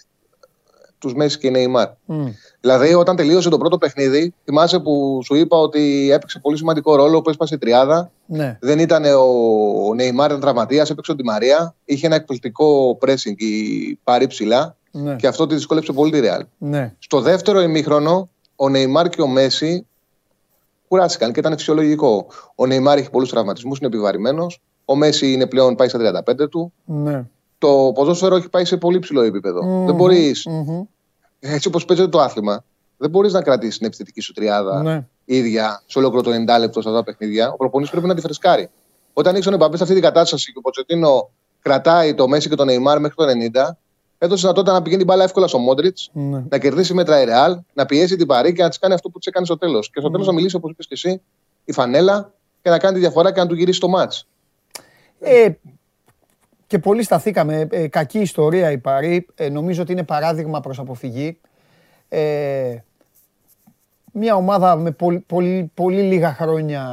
[0.97, 1.87] τους Μέση και Νεϊμάρ.
[2.05, 2.25] Μμ.
[2.61, 7.21] Δηλαδή, όταν τελείωσε το πρώτο παιχνίδι, θυμάσαι που σου είπα ότι έπαιξε πολύ σημαντικό ρόλο
[7.21, 8.11] που έσπασε η τριάδα.
[8.25, 8.57] Ναι.
[8.61, 9.21] Δεν ήταν ο,
[9.87, 11.75] ο Νεϊμάρ, ήταν τραυματίας, έπαιξε ο Τη Μαρία.
[11.85, 15.15] Είχε ένα εκπληκτικό pressing η πάρη ψηλά Ναι.
[15.15, 16.45] και αυτό τη δυσκόλεψε πολύ τη Ρεάλ.
[16.57, 16.93] Ναι.
[16.99, 19.85] Στο δεύτερο ημίχρονο, ο Νεϊμάρ και ο Μέση
[20.87, 22.27] κουράστηκαν και ήταν φυσιολογικό.
[22.55, 24.61] Ο Νεϊμάρ έχει πολλούς τραυματισμούς, είναι επιβαρημένος.
[24.85, 26.73] Ο Μέση είναι πλέον πάει στα 35 του.
[26.85, 27.25] Ναι.
[27.57, 29.63] Το ποδόσφαιρο έχει πάει σε πολύ ψηλό επίπεδο.
[29.63, 29.85] Μμμ.
[29.85, 30.81] Δεν μπορεί, Μμμ.
[31.39, 32.63] έτσι όπως παίζεται το άθλημα,
[32.97, 35.05] δεν μπορείς να κρατήσεις την επιθετική σου τριάδα Ναι.
[35.25, 37.51] ίδια σε ολόκληρο το 90 λεπτό σε αυτά τα παιχνίδια.
[37.51, 38.69] Ο προπονητής πρέπει να τη φρεσκάρει.
[39.13, 41.29] Όταν έχει τον Εμπαπέ σε αυτή την κατάσταση και ο Ποτσετίνο
[41.61, 43.77] κρατάει το Μέση και τον Νεϊμάρ μέχρι το 90,
[44.17, 46.43] έδωσε δυνατότητα να πηγαίνει την μπάλα εύκολα στο Μόντριτς, Ναι.
[46.49, 49.17] να κερδίσει μέτρα η Ρεάλ, να πιέσει την Παρή και να της κάνει αυτό που
[49.17, 49.89] της έκανε στο τέλος.
[49.89, 51.21] Και στο τέλος να μιλήσει, όπως είπες και εσύ,
[51.65, 54.27] η φανέλα και να κάνει τη διαφορά και να του γυρίσει το μάτς.
[55.23, 55.49] Ε,
[56.67, 57.67] και πολύ σταθήκαμε.
[57.71, 59.25] Ε, κακή ιστορία η Παρή.
[59.35, 61.39] Ε, νομίζω ότι είναι παράδειγμα προς αποφυγή.
[62.09, 62.75] Ε,
[64.11, 66.83] μια ομάδα με πολύ, πολύ, πολύ λίγα χρόνια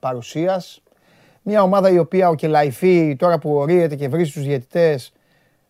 [0.00, 0.82] παρουσίας.
[1.42, 5.12] Μια ομάδα η οποία ο Κελαϊφή τώρα που ορίεται και βρίζει τους διαιτητές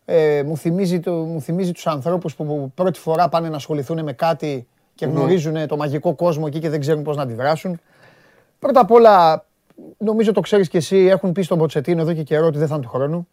[0.05, 4.12] ε, μου, θυμίζει το, μου θυμίζει τους ανθρώπους που πρώτη φορά πάνε να ασχοληθούν με
[4.12, 7.81] κάτι και γνωρίζουν το μαγικό κόσμο εκεί και δεν ξέρουν πώς να αντιδράσουν.
[8.59, 9.45] Πρώτα απ' όλα,
[9.99, 12.74] νομίζω το ξέρεις και εσύ, έχουν πει στον Ποτσετίνο εδώ και καιρό ότι δεν θα
[12.74, 13.29] είναι του χρόνου.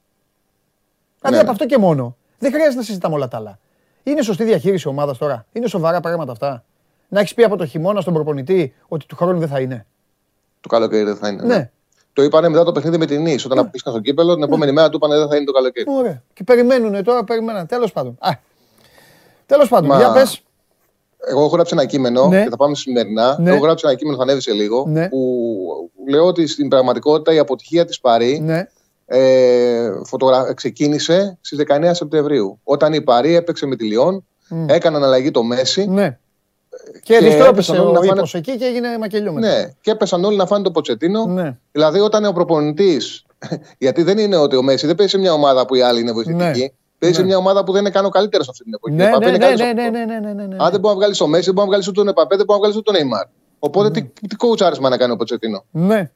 [1.21, 2.17] Δηλαδή από αυτό και μόνο.
[2.39, 3.59] Δεν χρειάζεται να συζητάμε όλα τα άλλα.
[4.03, 5.45] Είναι σωστή διαχείριση ομάδας τώρα.
[5.51, 6.63] Είναι σοβαρά πράγματα αυτά.
[7.07, 9.85] Να έχεις πει από το χειμώνα στον προπονητή ότι του χρόνου δεν θα είναι.
[10.61, 11.43] Το καλοκαίρι δεν θα είναι.
[11.43, 11.71] Ναι.
[12.13, 13.45] Το είπανε μετά το παιχνίδι με την Νης.
[13.45, 15.85] Όταν απίστηκαν στο κύπελο, την επόμενη μέρα του είπανε δεν θα είναι το καλοκαίρι.
[15.89, 16.23] Ωραία.
[16.33, 17.65] Και περιμένουν τώρα, περιμένουν.
[17.65, 18.17] Τέλος πάντων.
[19.45, 20.41] Τέλος πάντων, Μα- για πες.
[21.27, 22.43] Εγώ έχω γράψει ένα κείμενο Ναι.
[22.43, 23.37] και θα πάμε σημερινά.
[23.39, 23.49] Ναι.
[23.51, 24.85] Έχω γράψει ένα κείμενο, θα ανέβει σε λίγο.
[24.87, 25.07] Ναι.
[25.09, 25.19] Που
[26.09, 28.67] λέω ότι στην πραγματικότητα η αποτυχία της Παρή Ναι.
[29.05, 30.53] ε, φωτογρα...
[30.53, 32.59] ξεκίνησε στις 19 Σεπτεμβρίου.
[32.63, 34.69] Όταν η Παρή έπαιξε με τη Λιόν, Μμ.
[34.69, 35.85] έκαναν αλλαγή το Μέση.
[35.87, 36.17] Ναι.
[36.93, 39.47] Και, Και διστρόπησε έπεσαν όλοι ο να φάνε- ύπος εκεί και έγινε μακελιό μετά.
[39.47, 41.25] Ναι, και έπεσαν όλοι να φάνε το Ποτσετίνο.
[41.25, 41.57] Ναι.
[41.71, 43.25] Δηλαδή, όταν ο προπονητής.
[43.77, 46.11] Γιατί δεν είναι ότι ο Μέση δεν παίζει σε μια ομάδα που οι άλλοι είναι
[46.11, 46.73] βοηθητικοί.
[47.03, 47.09] Ναι.
[47.09, 47.27] Παίζει σε Ναι.
[47.27, 48.95] μια ομάδα που δεν είναι καν ο καλύτερος αυτή την εποχή.
[48.95, 50.19] Ναι, Ο Εμπαπέ ναι, είναι ναι, καλύτερος ναι, από ναι, αυτό.
[50.19, 50.63] ναι, ναι, ναι, ναι.
[50.63, 52.45] Αν δεν μπορεί να βγάλει το Μέση, δεν μπορεί να βγάλει ούτε τον Επαπέ, δεν
[52.45, 53.25] μπορεί να βγάλει ούτε τον Νεϊμάρ.
[53.59, 56.11] Οπότε τι, τι coach να κάνει ο Ποτσετίνο; Ναι.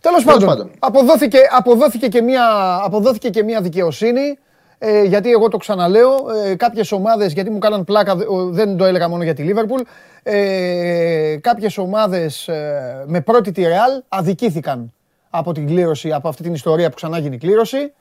[0.00, 0.70] Τέλος πάντων, πάντων.
[0.78, 2.44] Αποδόθηκε, αποδόθηκε, και μια,
[2.84, 4.38] αποδόθηκε και μια δικαιοσύνη.
[4.84, 6.10] Ε, γιατί εγώ το ξαναλέω,
[6.44, 9.42] ε, κάποιες ομάδες, γιατί μου κάναν πλάκα, δε- ο- δεν το έλεγα μόνο για τη
[9.42, 9.80] Λίβερπουλ,
[10.22, 14.92] ε, κάποιες ομάδες ε, με πρώτη τη Ρεάλ αδικήθηκαν
[15.30, 17.92] από την κλήρωση, από αυτή την ιστορία που ξανά γίνει κλήρωση.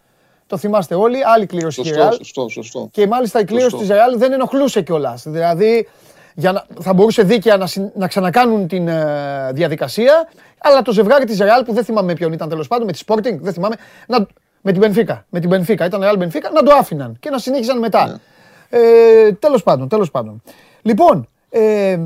[0.51, 2.13] Το θυμάστε όλοι, άλλη κλήρωση η Ρεάλ.
[2.13, 2.89] Σωστό, σωστό, σωστό.
[2.91, 3.85] Και μάλιστα η κλήρωση Σωστό.
[3.85, 5.23] της Ρεάλ δεν ενοχλούσε κιόλας.
[5.27, 5.87] Δηλαδή
[6.35, 11.25] για να, θα μπορούσε δίκαια να, συν- να ξανακάνουν την ε, διαδικασία, αλλά το ζευγάρι
[11.25, 13.75] της Ρεάλ που δεν θυμάμαι με ποιον ήταν τέλος πάντων, με τη Sporting, δεν θυμάμαι,
[14.07, 14.25] να,
[14.61, 15.19] με την Benfica.
[15.29, 18.07] Με την Benfica, ήταν Real Benfica, να το άφηναν και να συνέχιζαν μετά.
[18.07, 18.15] Ναι.
[18.79, 20.41] Ε, τέλος πάντων, τέλος πάντων.
[20.81, 21.99] Λοιπόν, ε,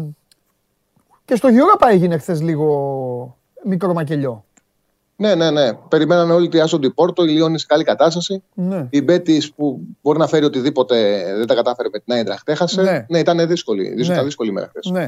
[1.25, 4.45] και στο Europa έγινε χθες λίγο μικρό μακελιό.
[5.17, 5.73] Ναι, ναι, ναι.
[5.73, 7.23] Περιμένανε όλοι τη Άσον Πόρτο.
[7.23, 8.43] Η Λιόν είναι σε καλή κατάσταση.
[8.53, 8.87] Ναι.
[8.89, 12.81] Η Μπέτης που μπορεί να φέρει οτιδήποτε δεν τα κατάφερε με την Άιντραχτ έχασε.
[12.81, 13.05] Ναι.
[13.09, 13.83] Ναι, ήταν δύσκολη.
[13.83, 14.13] δύσκολη Ναι.
[14.13, 14.91] Ήταν δύσκολη ημέρα χθες.
[14.91, 15.07] Ναι.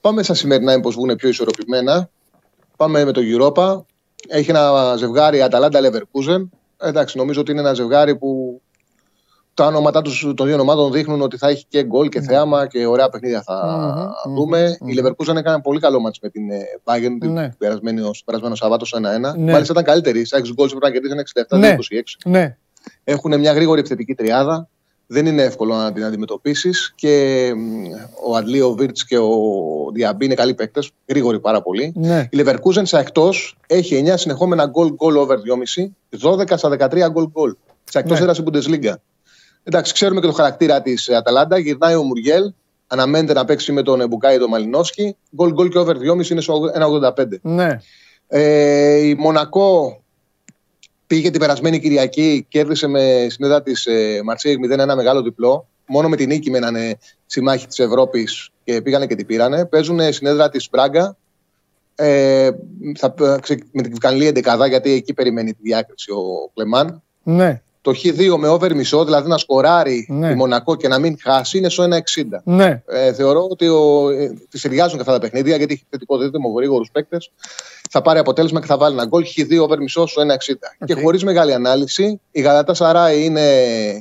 [0.00, 2.10] Πάμε στα σημερινά, μήπως βγουν πιο ισορροπημένα.
[2.76, 3.80] Πάμε με το Europa.
[4.28, 6.48] Έχει ένα ζευγάρι Αταλάντα Leverkusen.
[6.76, 8.60] Εντάξει, νομίζω ότι είναι ένα ζευγάρι που
[9.58, 12.86] τα ονόματά τους, των δύο ομάδων δείχνουν ότι θα έχει και γκολ και θέαμα και
[12.86, 13.54] ωραία παιχνίδια θα
[14.26, 14.76] Μμμ, δούμε.
[14.86, 17.48] Η Leverkusen έκανε ένα πολύ καλό μάτς με την ε, Bayern την Ναι.
[17.58, 19.02] περασμένη, ως- περασμένο Σαββάτο στο 1-1.
[19.36, 19.52] Ναι.
[19.52, 20.24] Μάλιστα ήταν καλύτερη.
[20.24, 22.16] Στα 6 γκολ πρέπει να κερδίσουν 67-26.
[22.24, 22.38] Ναι.
[22.38, 22.56] Ναι.
[23.04, 24.68] Έχουν μια γρήγορη επιθετική τριάδα.
[25.06, 26.92] Δεν είναι εύκολο να την αντιμετωπίσεις.
[26.96, 27.84] Και μ,
[28.30, 29.30] ο Αντλή, ο Βίρτς και ο
[29.92, 30.90] Διαμπή είναι καλοί παίκτες.
[31.08, 31.92] Γρήγοροι πάρα πολύ.
[31.96, 32.28] Ναι.
[32.30, 35.92] Η Leverkusen σε εκτός έχει 9 συνεχόμενα γκολ γκολ over 2,5.
[36.22, 37.54] 12 στα 13 γκολ γκολ.
[37.84, 38.24] Σε εκτός Ναι.
[38.24, 38.92] έδρα στην Bundesliga.
[39.62, 41.58] Εντάξει, ξέρουμε και το χαρακτήρα της Αταλάντα.
[41.58, 42.52] Γυρνάει ο Μουριέλ.
[42.86, 45.16] Αναμένεται να παίξει με τον Μπουκάη τον Μαλινόσκι.
[45.36, 46.60] Γκολ γκολ και over 2,5 είναι στο
[47.16, 47.26] 1,85.
[47.42, 47.78] Ναι.
[48.28, 50.00] Ε, η Μονακό
[51.06, 55.68] πήγε την περασμένη Κυριακή, κέρδισε με συνέδρα της ε, Μαρσέη 0 ένα μεγάλο διπλό.
[55.86, 59.66] Μόνο με την νίκη μένανε συμμάχοι της Ευρώπης και πήγανε και την πήρανε.
[59.66, 61.16] Παίζουν συνέδρα της Μπράγκα.
[61.94, 62.50] Ε,
[62.98, 67.02] θα, ξε- με την καλή εντεκαδά, γιατί εκεί περιμένει τη διάκριση ο Κλεμάν.
[67.22, 67.62] Ναι.
[67.80, 70.30] Το Χ2 με over μισό, δηλαδή να σκοράρει Ναι.
[70.30, 72.40] η Μονακό και να μην χάσει, είναι στο 1,60.
[72.44, 72.82] Ναι.
[72.86, 76.52] Ε, θεωρώ ότι ο, ε, τη ταιριάζουν και αυτά τα παιχνίδια γιατί έχει θετικό δίδυμο
[76.56, 77.30] γρήγορους παίκτες.
[77.90, 79.24] Θα πάρει αποτέλεσμα και θα βάλει ένα γκολ.
[79.36, 80.84] Χ2 over μισό στο 1,60.
[80.84, 83.98] Και χωρίς μεγάλη ανάλυση, η Γαλατά Σαράι είναι ε,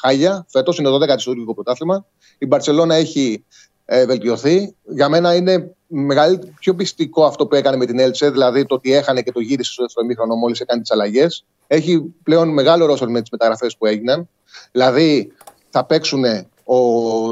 [0.00, 0.46] χάλια.
[0.48, 2.06] Φέτος είναι 12η στο τουρκικό πρωτάθλημα.
[2.38, 3.44] Η Μπαρσελόνα έχει
[3.84, 4.74] ε, βελτιωθεί.
[4.88, 8.92] Για μένα είναι μεγαλύ- πιο πειστικό αυτό που έκανε με την Έλτσε, δηλαδή το ότι
[8.94, 11.44] έχανε και το γύρισε στο δεύτερο ημίχρονο μόλις έκανε τις αλλαγές.
[11.66, 14.28] Έχει πλέον μεγάλο ρόλο με τις μεταγραφές που έγιναν.
[14.72, 15.32] Δηλαδή
[15.70, 16.24] θα παίξουν
[16.64, 16.80] ο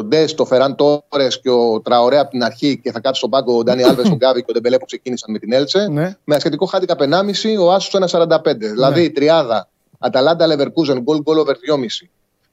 [0.05, 3.57] Ντεστ, ο Φεράν Τόρες και ο Τραωρέ από την αρχή και θα κάτσει στον πάγκο
[3.57, 5.89] ο Ντάνι Άλβες, ο Γκάβι και ο Ντεμπελέ που ξεκίνησαν με την Έλτσε.
[5.89, 6.17] Ναι.
[6.25, 8.71] Με ασιατικό χάντικαπ 1,5, ο άσος 1,45.
[8.71, 12.09] Δηλαδή η τριάδα Αταλάντα Λεβερκούζεν, γκολ γκολ over 2,5.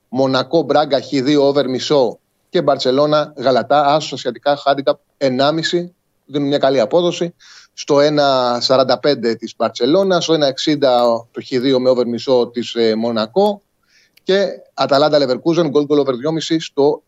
[0.10, 2.20] Μονακό Μπράγκα Χ2 over μισό
[2.54, 5.30] και Μπαρσελόνα Γαλατά, άσο ασιατικά χάντικα 1,5.
[6.26, 7.36] Δίνουν μια καλή απόδοση.
[7.74, 10.80] Στο 1,45 της Μπαρσελόνα, στο 1,60
[11.32, 13.62] το Χ2 με over μισό της ε, Μονακό
[14.24, 16.12] και Αταλάντα Λεβερκούζεν, γκολ γκολ over
[16.50, 17.04] 2,5 στο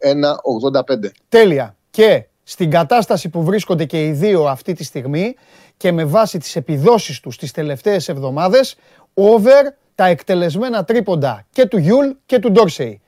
[0.79, 1.09] 1,85.
[1.29, 1.75] Τέλεια.
[1.89, 5.35] Και στην κατάσταση που βρίσκονται και οι δύο αυτή τη στιγμή
[5.77, 8.75] και με βάση τις επιδόσεις τους τις τελευταίες εβδομάδες,
[9.13, 12.99] over τα εκτελεσμένα τρίποντα και του Γιούλ και του Ντόρσεϊ.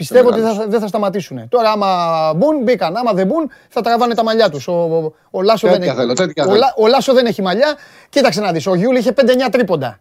[0.00, 1.48] Πιστεύω ότι θα- δεν θα σταματήσουν.
[1.48, 1.88] Τώρα άμα
[2.36, 2.96] μπουν, μπήκαν.
[2.96, 4.68] Άμα δεν μπουν, θα τραβάνε τα μαλλιά τους.
[4.68, 6.00] Ο, ο, ο Λάσο δεν Τέτοια έχει.
[6.00, 6.58] θέλω, τέτοια ο, θέλω.
[6.58, 7.76] Λα- ο Λάσο δεν έχει μαλλιά.
[8.08, 10.00] Κοίταξε να δεις, ο Γιούλ είχε 5-9 τρίποντα.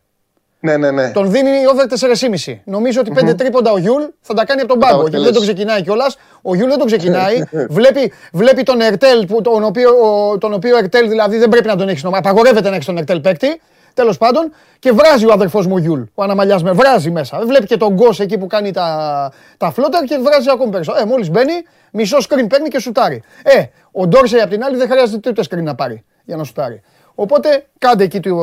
[0.62, 1.12] Ναι, ναι, ναι.
[1.12, 2.62] Τον δίνει over 4,5.
[2.66, 5.02] Νομίζω ότι πέντε τρίποντα ο Γιούλ θα τα κάνει από τον τα πάγκο.
[5.04, 5.54] Ο Γιούλ δεν τον αποτελέσει.
[5.54, 6.18] ξεκινάει κιόλας.
[6.42, 7.44] Ο Γιούλ δεν τον ξεκινάει.
[7.78, 11.76] βλέπει, βλέπει τον Ερτέλ, που, τον, οποίο, ο- τον οποίο Ερτέλ δηλαδή δεν πρέπει να
[11.76, 13.62] τον έχεις στο Απαγορεύεται να έχεις τον Ερτέλ παίκτη.
[14.00, 17.40] Τέλος πάντων, και βράζει ο αδερφός μου ο Γιούλ, ο Αναμαλιάς με βράζει μέσα.
[17.46, 21.04] Βλέπει και τον Γκος εκεί που κάνει τα, τα floater και βράζει ακόμη περισσότερο.
[21.06, 21.54] Ε, μόλις μπαίνει,
[21.92, 23.24] μισό screen παίρνει και σουτάρει.
[23.44, 26.82] Ε, ο Ντόρσεϊ απ' την άλλη δεν χρειάζεται ούτε screen να πάρει για να σουτάρει.
[27.16, 28.38] Οπότε κάντε εκεί, του,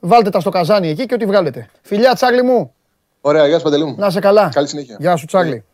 [0.00, 1.68] βάλτε τα στο καζάνι εκεί και ό,τι βγάλετε.
[1.82, 2.74] Φιλιά, Τσάρλι μου,
[3.20, 3.94] Ωραία, γεια σου Παντελή μου.
[3.98, 4.48] να είσαι καλά.
[4.54, 4.96] Καλή συνέχεια.
[4.98, 5.64] Γεια σου, Τσάρλι.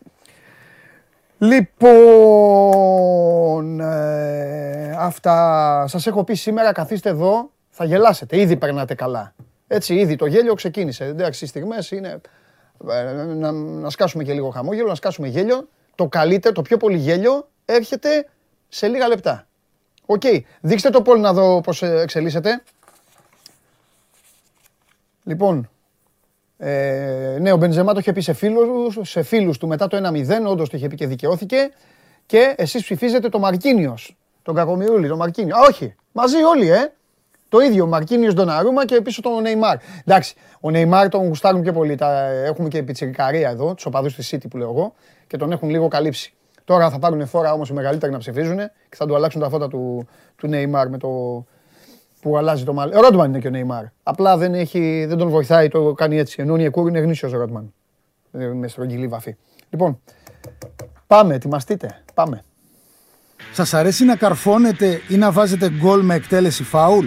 [1.38, 2.00] Λοιπόν,
[3.80, 9.34] ε, αυτά σας έχω πει σήμερα, καθίστε εδώ, θα γελάσετε, ήδη περνάτε καλά.
[9.66, 11.04] Έτσι, ήδη το γέλιο ξεκίνησε.
[11.04, 12.20] Εντάξει, οι στιγμές είναι
[12.90, 15.68] ε, να, να σκάσουμε και λίγο χαμόγελο, να σκάσουμε γέλιο.
[15.94, 18.28] Το καλύτερο, το πιο πολύ γέλιο έρχεται
[18.68, 19.46] σε λίγα λεπτά.
[20.06, 20.22] Οκ,
[20.60, 22.62] δείξτε το poll να δω πώς ε, εξελίσσεται.
[25.24, 25.70] Λοιπόν,
[26.58, 30.46] ε, ναι, ο Μπενζεμά το είχε πει σε φίλους, σε φίλους του μετά το 1-0,
[30.46, 31.70] όντως το είχε πει και δικαιώθηκε.
[32.26, 35.56] Και εσείς ψηφίζετε το Μαρκίνιος, τον Κακομοιρούλη, τον Μαρκίνιο.
[35.56, 36.92] Α, όχι, μαζί όλοι, ε.
[37.48, 39.76] Το ίδιο, ο Μαρκίνιος Ντοναρούμα και πίσω τον Νεϊμάρ.
[40.04, 41.94] Εντάξει, ο Νεϊμάρ τον γουστάρουν πιο πολύ.
[41.94, 44.94] Τα, έχουμε και πιτσιρικαρία εδώ, τους οπαδούς της City που λέω εγώ,
[45.26, 46.32] και τον έχουν λίγο καλύψει.
[46.64, 49.68] Τώρα θα πάρουν φόρα όμως οι μεγαλύτεροι να ψηφίζουν και θα του αλλάξουν τα φώτα
[49.68, 51.08] του, του Νεϊμάρ με το,
[52.20, 52.96] που αλλάζει το μαλλί.
[52.96, 53.84] Ο Ρότμαν είναι και ο Νεϊμάρ.
[54.02, 56.36] Απλά δεν, έχει, δεν τον βοηθάει, το κάνει έτσι.
[56.42, 57.72] Ενώ ο Νιεκούρ είναι γνήσιος ο Ρότμαν.
[58.32, 59.36] Ε, Με στρογγυλή βαφή.
[59.70, 60.00] Λοιπόν,
[61.06, 62.02] πάμε, ετοιμαστείτε.
[62.14, 62.42] Πάμε.
[63.52, 67.06] Σας αρέσει να καρφώνετε ή να βάζετε γκολ με εκτέλεση φάουλ;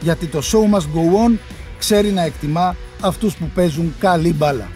[0.00, 1.38] Γιατί το show must go on
[1.78, 4.68] ξέρει να εκτιμά αυτούς που παίζουν καλή μπάλα.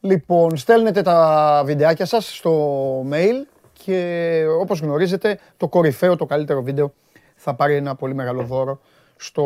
[0.00, 6.92] Λοιπόν, στέλνετε τα βιντεάκια σας στο mail και όπως γνωρίζετε το κορυφαίο, το καλύτερο βίντεο
[7.34, 8.80] θα πάρει ένα πολύ μεγάλο δώρο
[9.16, 9.44] στο,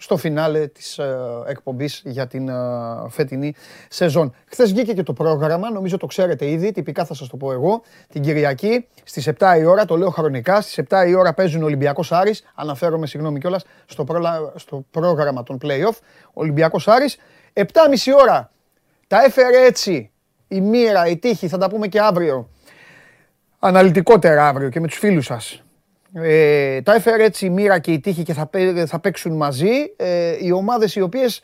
[0.00, 2.54] στο φινάλε της ε, εκπομπής για την ε,
[3.08, 3.54] φετινή
[3.88, 4.34] σεζόν.
[4.46, 7.82] Χθες βγήκε και το πρόγραμμα, νομίζω το ξέρετε ήδη, τυπικά θα σας το πω εγώ.
[8.08, 12.12] Την Κυριακή στις 7 η ώρα, το λέω χρονικά, στις 7 η ώρα παίζουν Ολυμπιακός
[12.12, 15.98] Άρης, αναφέρομαι συγγνώμη κιόλας στο, πρόλα- στο πρόγραμμα των play-off,
[16.32, 17.16] Ολυμπιακός Άρης.
[17.52, 18.50] 7.30 ώρα
[19.06, 20.10] τα έφερε έτσι
[20.48, 22.48] η μοίρα, η τύχη, θα τα πούμε και αύριο.
[23.58, 25.62] Αναλυτικότερα αύριο και με τους φίλους σας.
[26.12, 29.92] Ε, τα έφερε έτσι η μοίρα και η τύχη και θα, πέ- θα παίξουν μαζί
[29.96, 31.42] ε, οι ομάδες οι οποίες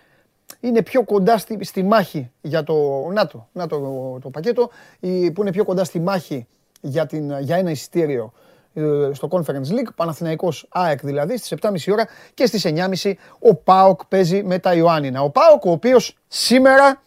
[0.60, 3.78] είναι πιο κοντά στη, στη μάχη για το, να το, να το,
[4.22, 6.46] το πακέτο, οι, που είναι πιο κοντά στη μάχη
[6.80, 8.32] για, την, για ένα εισιτήριο
[8.74, 12.66] ε, στο Conference League, Παναθηναϊκός ΑΕΚ δηλαδή, στις 7.30 ώρα και στις
[13.02, 15.22] 9.30 ο ΠΑΟΚ παίζει με τα Ιωάννινα.
[15.22, 17.02] Ο ΠΑΟΚ ο οποίος σήμερα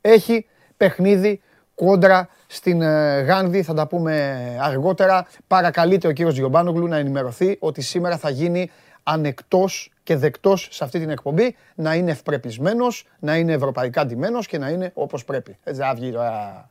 [0.00, 0.46] έχει
[0.76, 1.40] παιχνίδι
[1.84, 5.26] κόντρα στην ε, Γάνδη, θα τα πούμε αργότερα.
[5.46, 8.70] Παρακαλείται ο κύριος Γιωμπάνογλου να ενημερωθεί ότι σήμερα θα γίνει
[9.02, 14.58] ανεκτός και δεκτός σε αυτή την εκπομπή, να είναι ευπρεπισμένος, να είναι ευρωπαϊκά ντυμένος και
[14.58, 15.58] να είναι όπως πρέπει.
[15.64, 16.68] Έτσι θα βγει τώρα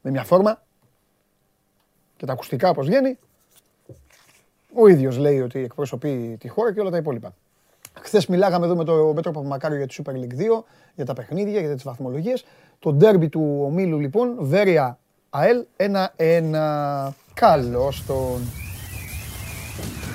[0.00, 0.62] με μια φόρμα
[2.16, 3.18] και τα ακουστικά όπως βγαίνει.
[4.74, 7.34] Ο ίδιος λέει ότι εκπροσωπεί τη χώρα και όλα τα υπόλοιπα.
[8.00, 10.64] Χθες μιλάγαμε εδώ με τον Πέτρο Παπαμακάριο για τη Super League 2,
[10.94, 12.44] για τα παιχνίδια, για τις βαθμολογίες.
[12.78, 14.98] Το ντέρμπι του ομίλου λοιπόν, Βέρεια
[15.30, 17.12] ΑΕΛ 1-1.
[17.34, 18.40] Καλώς τον.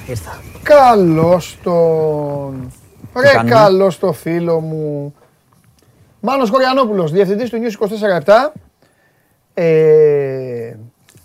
[0.07, 0.41] Ήρθα.
[0.63, 2.71] Καλώς τον.
[3.15, 5.15] Ρε κάνουμε; καλώς το φίλο μου.
[6.19, 8.53] Μάνος Κοριανόπουλος, διευθυντής του News 24
[9.53, 10.73] ε, Α,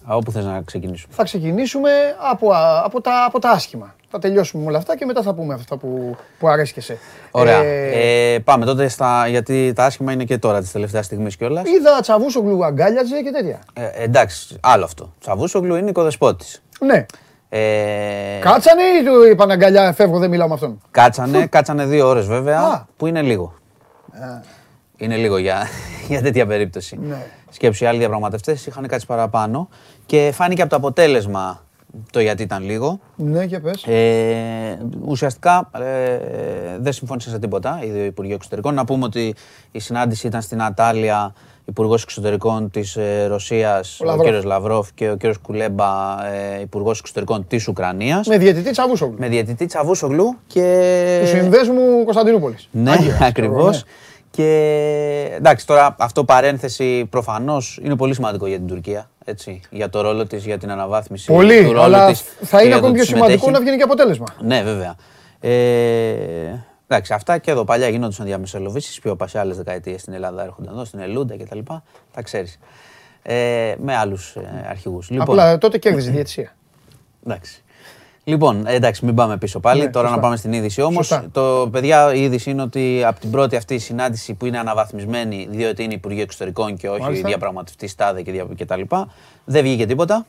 [0.06, 1.14] όπου θες να ξεκινήσουμε.
[1.16, 1.90] θα ξεκινήσουμε
[2.30, 2.50] από,
[2.84, 3.94] από, τα, από τα άσχημα.
[4.10, 6.98] Θα τελειώσουμε με όλα αυτά και μετά θα πούμε αυτά που, που αρέσκεσαι.
[7.30, 7.62] Ωραία.
[7.62, 9.26] Ε, Ε, πάμε τότε στα.
[9.28, 11.68] Γιατί τα άσχημα είναι και τώρα τη τελευταία στιγμή κιόλας.
[11.68, 13.58] Είδα Τσαβούσογλου αγκάλιαζε και τέτοια.
[13.72, 15.12] Ε, εντάξει, άλλο αυτό.
[15.20, 16.62] Τσαβούσογλου είναι οικοδεσπότης.
[16.80, 17.06] Ναι.
[17.48, 20.80] Ε, Κάτσανε ή του είπαν αγκαλιά, φεύγω, δεν μιλάω με αυτόν.
[20.90, 22.84] κάτσανε, κάτσανε δύο ώρες βέβαια, Α.
[22.96, 23.54] που είναι λίγο.
[24.96, 25.66] Είναι λίγο για,
[26.08, 26.98] για τέτοια περίπτωση.
[27.02, 27.26] Ναι.
[27.52, 29.68] Σκέψου, οι άλλοι διαπραγματευτές είχαν κάτσει παραπάνω
[30.06, 31.62] και φάνηκε από το αποτέλεσμα
[32.10, 33.00] το γιατί ήταν λίγο.
[33.16, 33.82] Ναι, και πες.
[33.82, 36.18] Ε, ουσιαστικά ε,
[36.80, 38.74] δεν συμφώνησαν σε τίποτα οι δύο Υπουργοί Εξωτερικών.
[38.74, 39.34] Να πούμε ότι
[39.70, 41.34] η συνάντηση ήταν στην Ατάλια
[41.64, 42.98] Υπουργός Εξωτερικών της
[43.28, 44.24] Ρωσίας, ο, Λαυρόφ.
[44.24, 48.26] κύριος Λαυρόφ και ο κύριος Κουλέμπα, ε, Υπουργός Εξωτερικών της Ουκρανίας.
[48.26, 49.16] Με διαιτητή Τσαβούσογλου.
[49.18, 51.18] Με διαιτητή Τσαβούσογλου και.
[51.20, 52.68] Τους συνδέσμου Κωνσταντινούπολης.
[52.70, 53.84] Ναι, ακριβώς.
[54.32, 59.10] Και εντάξει, τώρα αυτό παρένθεση προφανώς είναι πολύ σημαντικό για την Τουρκία.
[59.24, 61.26] Έτσι, για το ρόλο της, για την αναβάθμιση.
[61.26, 63.50] του Πολύ, ρόλου αλλά της θα και είναι για το ακόμη πιο ότι σημαντικό συμμετέχει.
[63.50, 64.26] να βγαίνει και αποτέλεσμα.
[64.40, 64.94] Ναι, βέβαια.
[65.40, 68.98] Ε, εντάξει, αυτά και εδώ παλιά γινόντουσαν διαμεσολαβήσεις.
[69.00, 71.58] Πιο πας άλλες δεκαετίες στην Ελλάδα έρχονταν εδώ, στην Ελούντα κτλ.
[72.12, 72.58] Τα ξέρεις.
[73.22, 75.10] Ε, με άλλους ε, αρχηγούς.
[75.10, 76.54] Λοιπόν, Απλά τότε κέρδιζε η διαιτησία.
[77.26, 77.61] εντάξει.
[78.24, 79.80] Λοιπόν, ε, εντάξει, μην πάμε πίσω πάλι.
[79.82, 80.16] Ναι, Τώρα σωστά.
[80.20, 81.06] να πάμε στην είδηση όμως.
[81.06, 81.26] Σωστά.
[81.32, 85.82] Το παιδιά, η είδηση είναι ότι από την πρώτη αυτή συνάντηση που είναι αναβαθμισμένη, διότι
[85.82, 87.28] είναι Υπουργείο Εξωτερικών και όχι Μάλιστα.
[87.28, 89.08] διαπραγματευτή στάδε και, δια- και τα λοιπά,
[89.44, 90.26] δεν βγήκε τίποτα.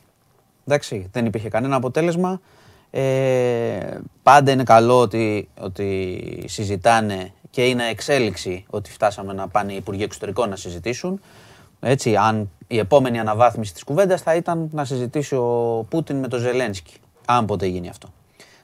[0.67, 2.41] Εντάξει, δεν υπήρχε κανένα αποτέλεσμα.
[2.91, 9.75] Ε, πάντα είναι καλό ότι, ότι συζητάνε και είναι εξέλιξη ότι φτάσαμε να πάνε οι
[9.75, 11.19] Υπουργοί Εξωτερικών να συζητήσουν.
[11.79, 16.39] Έτσι, αν η επόμενη αναβάθμιση της κουβέντας θα ήταν να συζητήσει ο Πούτιν με τον
[16.39, 16.93] Ζελένσκι.
[17.25, 18.07] Αν ποτέ γίνει αυτό.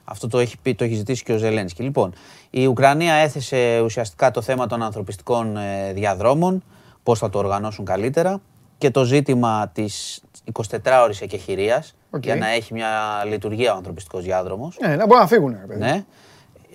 [0.04, 1.82] Αυτό το έχει, πει, το έχει ζητήσει και ο Ζελένσκι.
[1.82, 2.12] Λοιπόν,
[2.50, 6.62] η Ουκρανία έθεσε ουσιαστικά το θέμα των ανθρωπιστικών ε, διαδρόμων,
[7.02, 8.40] πώς θα το οργανώσουν καλύτερα
[8.78, 12.24] και το ζήτημα της 24ωρης εκεχηρίας Οκ.
[12.24, 12.88] για να έχει μια
[13.26, 14.76] λειτουργία ο ανθρωπιστικός διάδρομος.
[14.80, 15.50] Ναι, να μπορούν να φύγουν.
[15.60, 15.80] ρε παιδί.
[15.80, 16.04] Ναι.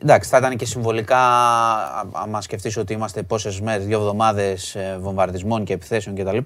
[0.01, 4.97] Εντάξει, θα ήταν και συμβολικά, α- άμα σκεφτείς ότι είμαστε πόσες μέρες, δύο εβδομάδες ε,
[5.01, 6.37] βομβαρδισμών και επιθέσεων κτλ.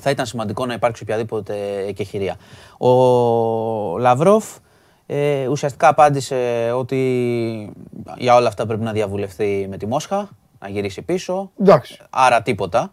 [0.00, 1.54] Θα ήταν σημαντικό να υπάρξει οποιαδήποτε
[1.88, 2.36] εκεχηρία.
[2.78, 4.44] Ο Λαυρόφ
[5.06, 7.72] ε, ουσιαστικά απάντησε ότι
[8.16, 10.28] για όλα αυτά πρέπει να διαβουλευτεί με τη Μόσχα,
[10.60, 11.50] να γυρίσει πίσω.
[11.60, 11.98] Εντάξει.
[12.10, 12.92] Άρα τίποτα.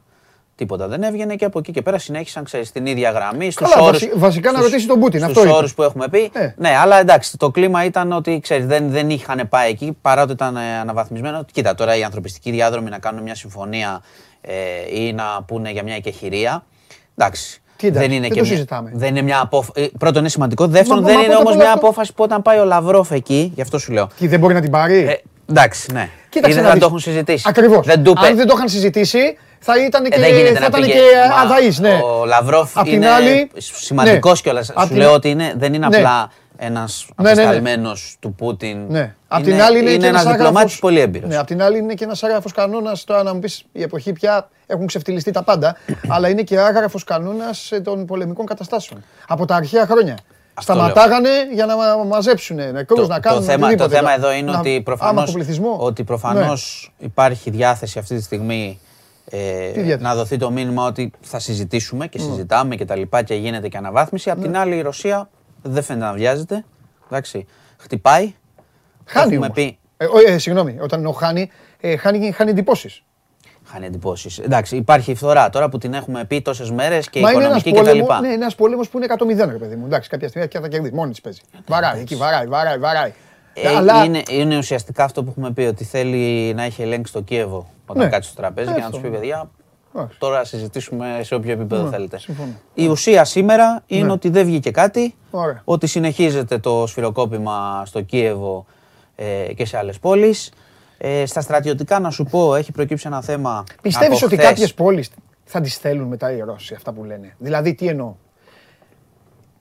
[0.58, 3.52] Τίποτα δεν έβγαινε και από εκεί και πέρα συνέχισαν ξέρεις, στην ίδια γραμμή.
[3.52, 5.58] Στους Καλά, όρους, βασι- βασικά να στους- ρωτήσει τον Πούτιν, στους αυτό είπε.
[5.58, 6.32] όρους που έχουμε πει.
[6.34, 6.54] Ε.
[6.58, 10.32] Ναι, αλλά εντάξει, το κλίμα ήταν ότι ξέρεις, δεν, δεν είχαν πάει εκεί παρά ότι
[10.32, 11.46] ήταν ε, αναβαθμισμένο.
[11.52, 14.02] Κοίτα, τώρα οι ανθρωπιστικοί διάδρομοι να κάνουν μια συμφωνία
[14.42, 14.54] ε,
[15.02, 16.66] ή να πούνε για μια εκεχηρία.
[17.18, 17.60] Εντάξει.
[17.78, 18.92] Τι εντάξει, δεν είναι δεν και το μια, συζητάμε.
[18.94, 19.92] δεν είναι μια απόφαση.
[20.00, 20.68] Πρώτον είναι σημαντικό.
[20.68, 22.60] Δεύτερον, Μα- δεν μα είναι πρώτα όμως απ' όλα μια αυτό- απόφαση που όταν πάει
[22.60, 24.10] ο Λαυρόφ εκεί, γι' αυτό σου λέω.
[24.16, 24.98] Και δεν μπορεί να την πάρει.
[24.98, 25.14] Ε,
[25.50, 26.10] εντάξει, ναι.
[26.30, 26.88] Κοίταξε είναι να να το δεις.
[26.88, 27.46] έχουν συζητήσει.
[27.50, 27.86] Ακριβώς.
[27.86, 28.28] Δεν του είπε.
[28.28, 30.94] Αν δεν το είχαν συζητήσει, θα ήταν και, Ε, δεν γίνεται θα να ήταν πήγε.
[30.94, 31.00] και
[31.30, 32.00] Μα, αδαής, ναι.
[32.04, 34.42] Ο Λαυρόφ Απ' την είναι άλλη- σημαντικός ναι.
[34.42, 34.70] κιόλας.
[34.70, 35.96] Απ' Σου την- λέω ότι είναι, δεν είναι Ναι.
[35.96, 37.42] απλά ένας Ναι, ναι, ναι.
[37.42, 38.78] απεσταλμένος του Πούτιν.
[39.40, 39.52] Ναι.
[39.52, 41.30] Απ' την άλλη είναι, και ένας ένας διπλωμάτης άγραφος- πολύ έμπειρος.
[41.30, 43.04] Ναι, απ' την άλλη είναι και ένας άγραφο κανόνας.
[43.04, 45.76] Τώρα να μου πεις η εποχή πια έχουν ξεφτυλιστεί τα πάντα,
[46.14, 49.04] αλλά είναι και άγραφος κανόνας των πολεμικών καταστάσεων.
[49.28, 50.18] Από τα αρχαία χρόνια.
[50.58, 53.96] Αυτό Σταματάγανε για να μα- μαζέψουν νεκρούς, Το, να το, κάνουν θέμα, το οτιδήποτε.
[53.96, 55.78] θέμα Να- εδώ είναι να- ότι άμα προφανώς, από πληθυσμό.
[55.80, 56.08] ότι Ναι.
[56.08, 58.80] προφανώς υπάρχει διάθεση αυτή τη στιγμή
[59.30, 63.34] ε, διάθεση; να δοθεί το μήνυμα ότι θα συζητήσουμε και συζητάμε και τα λοιπά και
[63.36, 64.30] γίνεται και αναβάθμιση.
[64.30, 64.44] Απ' Ναι.
[64.44, 65.30] την άλλη η Ρωσία
[65.62, 66.66] δεν φαίνεται να βιάζεται.
[67.10, 67.46] Εντάξει,
[67.78, 68.34] χτυπάει.
[69.06, 69.56] Χάνει Έχουμε όμως.
[69.58, 73.04] πει- Ε, ο- ε, συγγνώμη, όταν ο χάνει, ε, χάνει, χάνει εντυπώσεις.
[73.68, 74.38] Χάνει εντυπώσεις.
[74.40, 77.62] Εντάξει, υπάρχει η φθορά τώρα που την έχουμε πει τόσες μέρες και Μα είναι ένας
[77.62, 78.00] οικονομική κτλ.
[78.06, 79.86] πόλεμο ναι, ένας πόλεμος που είναι 100-0, ρε παιδί μου.
[79.86, 80.94] Εντάξει, κάποια στιγμή και θα κερδίσει.
[80.94, 81.42] Μόνη της παίζει.
[81.68, 83.14] Βαράει, εκεί βαράει, βαράει, βαράει.
[83.54, 87.22] Ε, Αλλά είναι, είναι ουσιαστικά αυτό που έχουμε πει ότι θέλει να έχει ελέγξει το
[87.22, 88.10] Κίεβο όταν Ναι.
[88.10, 88.98] κάτσει στο τραπέζι Ε, και να αυτό.
[88.98, 89.50] του πει παιδιά.
[89.96, 90.18] Εντάξει.
[90.20, 92.18] Τώρα συζητήσουμε σε όποιο επίπεδο Ναι, θέλετε.
[92.20, 92.52] συμφωνώ.
[92.74, 94.12] Η ουσία σήμερα είναι Ναι.
[94.12, 95.16] ότι δεν βγήκε κάτι.
[95.32, 95.62] Ωραία.
[95.66, 98.66] Ότι συνεχίζεται το σφυροκόπημα στο Κίεβο
[99.16, 100.52] ε, και σε άλλες πόλεις.
[100.98, 103.64] Ε, στα στρατιωτικά, να σου πω, έχει προκύψει ένα θέμα.
[103.82, 104.48] Πιστεύεις από ότι χθες.
[104.50, 105.10] κάποιες πόλεις
[105.44, 108.16] θα τις θέλουν μετά οι Ρώσοι, αυτά που λένε; Δηλαδή, τι εννοώ;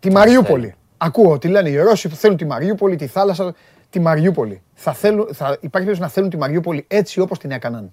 [0.01, 0.75] Τη Μαριούπολη.
[0.97, 3.55] Ακούω τι λένε οι Ρώσοι που θέλουν τη Μαριούπολη, τη θάλασσα,
[3.91, 4.63] τη Μαριούπολη.
[4.75, 7.93] Θα θέλουν, θα, υπάρχει περίπτωση να θέλουν τη Μαριούπολη έτσι όπως την έκαναν.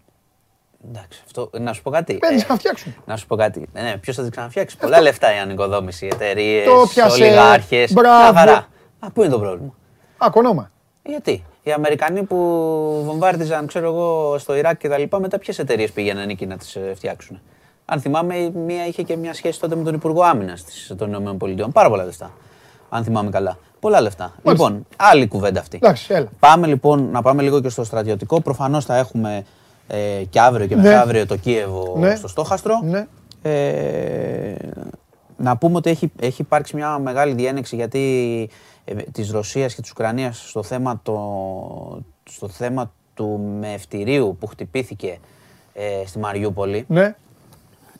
[0.89, 2.13] Εντάξει, αυτό, να σου πω κάτι.
[2.17, 2.95] Παίρνεις Ε, να φτιάξουν.
[3.05, 3.67] Να σου πω κάτι.
[3.73, 7.23] Ναι, ναι, ποιος θα την ξαναφτιάξει; Πολλά λεφτά η ανοικοδόμηση, εταιρείες, Το πιάσε.
[7.23, 7.93] ολιγάρχες.
[7.93, 8.37] Μπράβο.
[8.37, 8.67] χαρά.
[8.99, 9.73] Α, πού είναι το πρόβλημα;
[10.17, 10.71] Α, κονόμα.
[11.03, 12.35] Γιατί; Οι Αμερικανοί που
[13.05, 16.77] βομβάρδιζαν, ξέρω εγώ, στο Ιράκ και τα λοιπά, μετά ποιες εταιρείες πήγαιναν εκεί να τις
[16.95, 17.39] φτιάξουν.
[17.85, 21.69] Αν θυμάμαι, η μία είχε και μια σχέση τότε με τον Υπουργό Άμυνας των ΗΠΑ.
[21.73, 22.31] Πάρα πολλά λεφτά.
[22.89, 23.57] Αν θυμάμαι καλά.
[23.79, 24.33] Πολλά λεφτά.
[24.43, 25.77] Λοιπόν, άλλη κουβέντα αυτή.
[25.81, 26.27] Εντάξει, έλα.
[26.39, 28.41] Πάμε λοιπόν να πάμε λίγο και στο στρατιωτικό.
[28.41, 29.43] Προφανώς θα έχουμε
[29.87, 30.81] ε, και αύριο και Ναι.
[30.81, 32.15] μεθαύριο το Κίεβο Ναι.
[32.15, 32.79] στο Στόχαστρο.
[32.83, 33.07] Ναι.
[33.41, 34.53] Ε,
[35.37, 37.99] να πούμε ότι έχει, έχει υπάρξει μια μεγάλη διένεξη γιατί
[38.51, 38.53] ε,
[39.11, 45.17] της Ρωσίας και της Ουκρανίας στο θέμα, το, στο θέμα του μευτηρίου που χτυπήθηκε
[45.73, 46.85] ε, στη Μαριούπολη.
[46.87, 47.15] Ναι.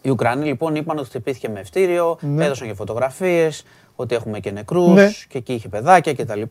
[0.01, 2.45] Οι Ουκρανοί λοιπόν είπαν ότι χτυπήθηκε με ευτήριο, Ναι.
[2.45, 3.63] έδωσαν και φωτογραφίες,
[3.95, 5.09] ότι έχουμε και νεκρούς Ναι.
[5.27, 6.41] και εκεί είχε παιδάκια κτλ.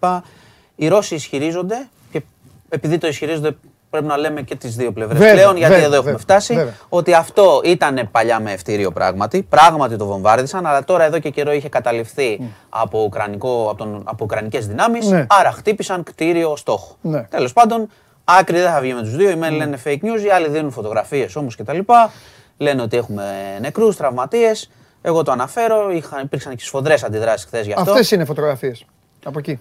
[0.76, 2.22] Οι Ρώσοι ισχυρίζονται και
[2.68, 3.56] επειδή το ισχυρίζονται
[3.91, 6.55] πρέπει να λέμε και τις δύο πλευρές Βέβαια, πλέον γιατί βέβαια, εδώ έχουμε βέβαια, φτάσει
[6.55, 6.74] βέβαια.
[6.88, 11.53] ότι αυτό ήταν παλιά με ευτήριο πράγματι, πράγματι το βομβάρδισαν αλλά τώρα εδώ και καιρό
[11.53, 15.26] είχε καταληφθεί από, ουκρανικό, από, τον, από ουκρανικές δυνάμεις Ναι.
[15.28, 16.97] άρα χτύπησαν κτίριο στόχο.
[17.01, 17.22] Ναι.
[17.22, 17.88] Τέλος πάντων,
[18.24, 20.70] άκρη δεν θα βγει με τους δύο, οι μεν λένε fake news, οι άλλοι δίνουν
[20.70, 21.78] φωτογραφίες όμως κτλ.
[22.57, 23.24] Λένε ότι έχουμε
[23.61, 24.70] νεκρούς, τραυματίες.
[25.03, 25.91] Εγώ το αναφέρω.
[25.91, 27.91] Είχαν, υπήρξαν και σφοδρές αντιδράσεις χθες γι' αυτό.
[27.91, 28.84] Αυτές είναι φωτογραφίες.
[29.24, 29.61] Από εκεί.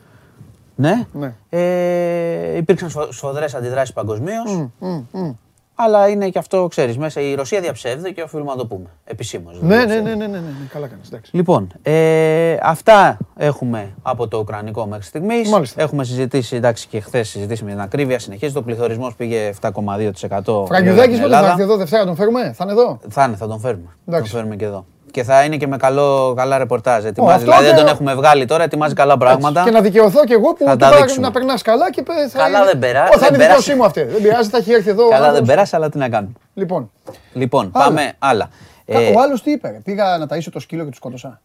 [0.79, 1.05] Ναι.
[1.13, 1.33] Ναι.
[1.49, 4.69] Ε, υπήρξαν σφοδρές αντιδράσεις παγκοσμίως.
[4.79, 5.31] Μμ, μμ.
[5.75, 8.85] Αλλά είναι και αυτό, ξέρεις, μέσα η Ρωσία διαψεύδεται και οφείλουμε να το πούμε.
[9.03, 9.61] Επισήμως.
[9.61, 10.67] Ναι, ναι, ναι, ναι, ναι, ναι, ναι.
[10.73, 11.35] Καλά κάνεις, εντάξει.
[11.35, 15.49] Λοιπόν, ε, αυτά έχουμε από το Ουκρανικό μέχρι στιγμής.
[15.49, 15.81] Μάλιστα.
[15.81, 18.19] Έχουμε συζητήσει, εντάξει, και χθες συζητήσαμε την ακρίβεια.
[18.19, 18.59] Συνεχίζεται.
[18.59, 20.65] Ο πληθωρισμός πήγε 7,2%.
[20.65, 21.47] για Φραγκιουδάκης την πότε θα Ελλάδα.
[21.47, 22.99] έρθει εδώ, Δευτέρα τον φέρουμε, θα είναι εδώ.
[23.09, 23.83] Θα είναι, θα τον φέρουμε.
[23.87, 24.31] Θα τον Εντάξει.
[24.31, 24.85] φέρουμε και εδώ.
[25.11, 27.05] Και θα είναι και με καλό, καλά ρεπορτάζ.
[27.05, 29.63] Ετοιμάζει, αυτό δηλαδή δεν και- τον έχουμε βγάλει τώρα, ετοιμάζει καλά πράγματα.
[29.63, 31.25] Και να δικαιωθώ κι εγώ που Θα του τα είπα δείξουμε.
[31.27, 33.47] να περνάς καλά και πε- θα Καλά είναι- δεν περά- Ω, Θα δεν είναι περάσει.
[33.47, 34.03] δικαιοσύνη μου αυτή.
[34.03, 35.05] Δεν πειράζει, θα έχει έρθει εδώ.
[35.05, 35.47] ο Καλά δεν άλλος.
[35.47, 36.33] πέρασε, αλλά τι να κάνουμε.
[36.53, 36.91] Λοιπόν,
[37.33, 37.85] Λοιπόν, Άλλα.
[37.85, 38.49] πάμε άλλα.
[38.85, 41.41] κα- Ε, ο άλλος τι είπε, ρε, πήγα να ταΐσω το σκύλο και του σκότωσα.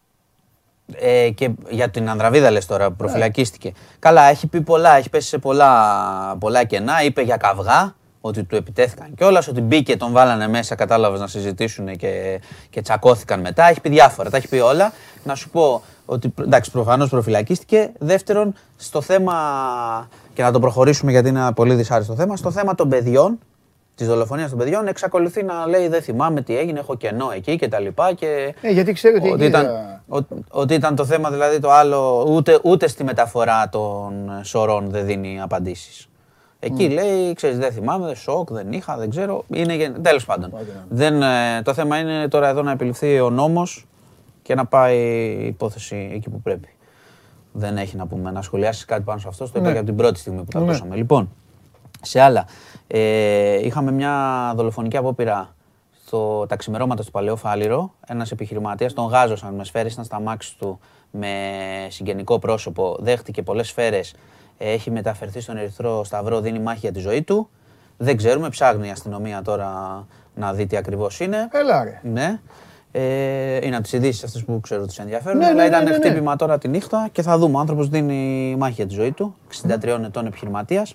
[0.94, 3.72] Ε, και για την Ανδραβίδα λες τώρα που προφυλακίστηκε.
[3.98, 5.70] Καλά, έχει πει πολλά, έχει πέσει σε πολλά,
[6.38, 7.02] πολλά κενά.
[7.02, 7.94] Είπε για καυγά,
[8.26, 13.40] ότι του επιτέθηκαν κιόλας, ότι μπήκε, τον βάλανε μέσα, κατάλαβες να συζητήσουν και, και τσακώθηκαν
[13.40, 13.68] μετά.
[13.68, 14.92] Έχει πει διάφορα, τα έχει πει όλα.
[15.24, 17.92] Να σου πω ότι εντάξει, προφανώς προφυλακίστηκε.
[17.98, 19.34] Δεύτερον, στο θέμα,
[20.34, 23.38] και να το προχωρήσουμε γιατί είναι ένα πολύ δυσάρεστο θέμα, στο θέμα των παιδιών,
[23.94, 27.68] της δολοφονίας των παιδιών, εξακολουθεί να λέει Δεν θυμάμαι τι έγινε, έχω κενό εκεί και
[27.68, 28.12] τα λοιπά.
[28.14, 31.58] Και Ε, γιατί ξέρει ότι ότι εκεί ήταν, θα- ότι, ότι ήταν το θέμα δηλαδή
[31.60, 36.08] το άλλο, ούτε, ούτε στη μεταφορά των σωρών δεν δίνει απαντήσεις.
[36.64, 39.44] Εκεί λέει, ξέρεις, δεν θυμάμαι, δεν σοκ, δεν είχα, δεν ξέρω.
[39.48, 40.52] Είναι, γεν- τέλος πάντων.
[40.88, 43.86] Δεν, ε, το θέμα είναι τώρα εδώ να επιληφθεί ο νόμος
[44.42, 44.98] και να πάει
[45.42, 46.68] η υπόθεση εκεί που πρέπει.
[47.52, 49.72] Δεν έχει να πούμε, να σχολιάσεις κάτι πάνω σε αυτό, το είπα Ναι.
[49.72, 50.64] και από την πρώτη στιγμή που τα Ναι.
[50.64, 50.96] ακούσαμε.
[50.96, 51.30] Λοιπόν,
[52.02, 52.46] σε άλλα,
[52.86, 55.54] ε, είχαμε μια δολοφονική απόπειρα
[56.06, 57.94] στο, τα ξημερώματα στο Παλαιό Φάληρο.
[58.06, 60.78] Ένας επιχειρηματίας, τον γάζωσαν με σφαίρες, ήταν στα μάξι του
[61.10, 61.28] με
[61.88, 64.16] συγγενικό πρόσωπο, δέχτηκε πολλές σφαίρες, ε,
[64.58, 67.48] έχει μεταφερθεί στον Ερυθρό Σταυρό, δίνει μάχη για τη ζωή του.
[67.96, 69.70] Δεν ξέρουμε, ψάχνει η αστυνομία τώρα
[70.34, 71.48] να δει τι ακριβώς είναι.
[71.52, 72.00] Έλα ρε.
[72.02, 72.40] Ναι.
[72.96, 75.38] Ε, είναι από τις ειδήσεις αυτές που ξέρω ότι σε ενδιαφέρουν.
[75.38, 75.96] Ναι, ναι, αλλά ναι, ήταν ναι, ναι.
[75.96, 77.56] χτύπημα τώρα τη νύχτα και θα δούμε.
[77.56, 79.34] Ο άνθρωπος δίνει μάχη για τη ζωή του.
[79.68, 80.94] 63 ετών επιχειρηματίας.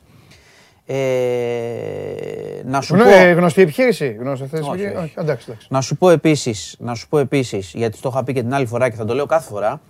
[0.85, 3.11] Ε, να σου Γνω- πω.
[3.11, 4.07] ε, Γνωστή επιχείρηση.
[4.19, 4.95] Γνωστή θέση Όχι, επιχείρηση.
[4.97, 5.05] όχι.
[5.05, 5.67] Όχι, εντάξει, εντάξει.
[5.69, 8.65] Να σου πω επίσης, να σου πω επίσης, γιατί το είχα πει και την άλλη
[8.65, 9.81] φορά και θα το λέω κάθε φορά,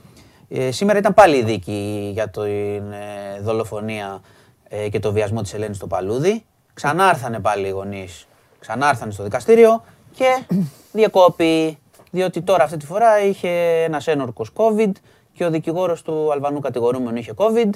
[0.50, 4.22] ε, σήμερα ήταν πάλι η δίκη για την ε, δολοφονία
[4.70, 6.46] ε, και το βιασμό της Ελένης στο Παλούδι.
[6.74, 8.28] Ξανάρθανε πάλι οι γονείς,
[8.60, 9.84] ξανάρθανε στο δικαστήριο
[10.16, 10.44] και
[10.92, 11.78] διακόπη,
[12.12, 13.50] διότι τώρα αυτή τη φορά είχε
[13.84, 14.92] ένας ένορκος COVID
[15.34, 17.70] και ο δικηγόρος του Αλβανού κατηγορούμενου είχε COVID,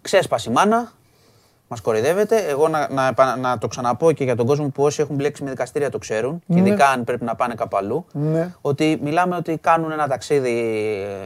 [0.00, 0.92] ξέσπασε η μάνα,
[1.68, 2.36] Μας κοροϊδεύετε.
[2.48, 5.42] Εγώ να, να, επα- να το ξαναπώ και για τον κόσμο που όσοι έχουν μπλέξει
[5.44, 8.04] με δικαστήρια το ξέρουν, και ειδικά αν πρέπει να πάνε κάπου αλλού.
[8.12, 8.54] Ναι.
[8.60, 10.58] Ότι μιλάμε ότι κάνουν ένα ταξίδι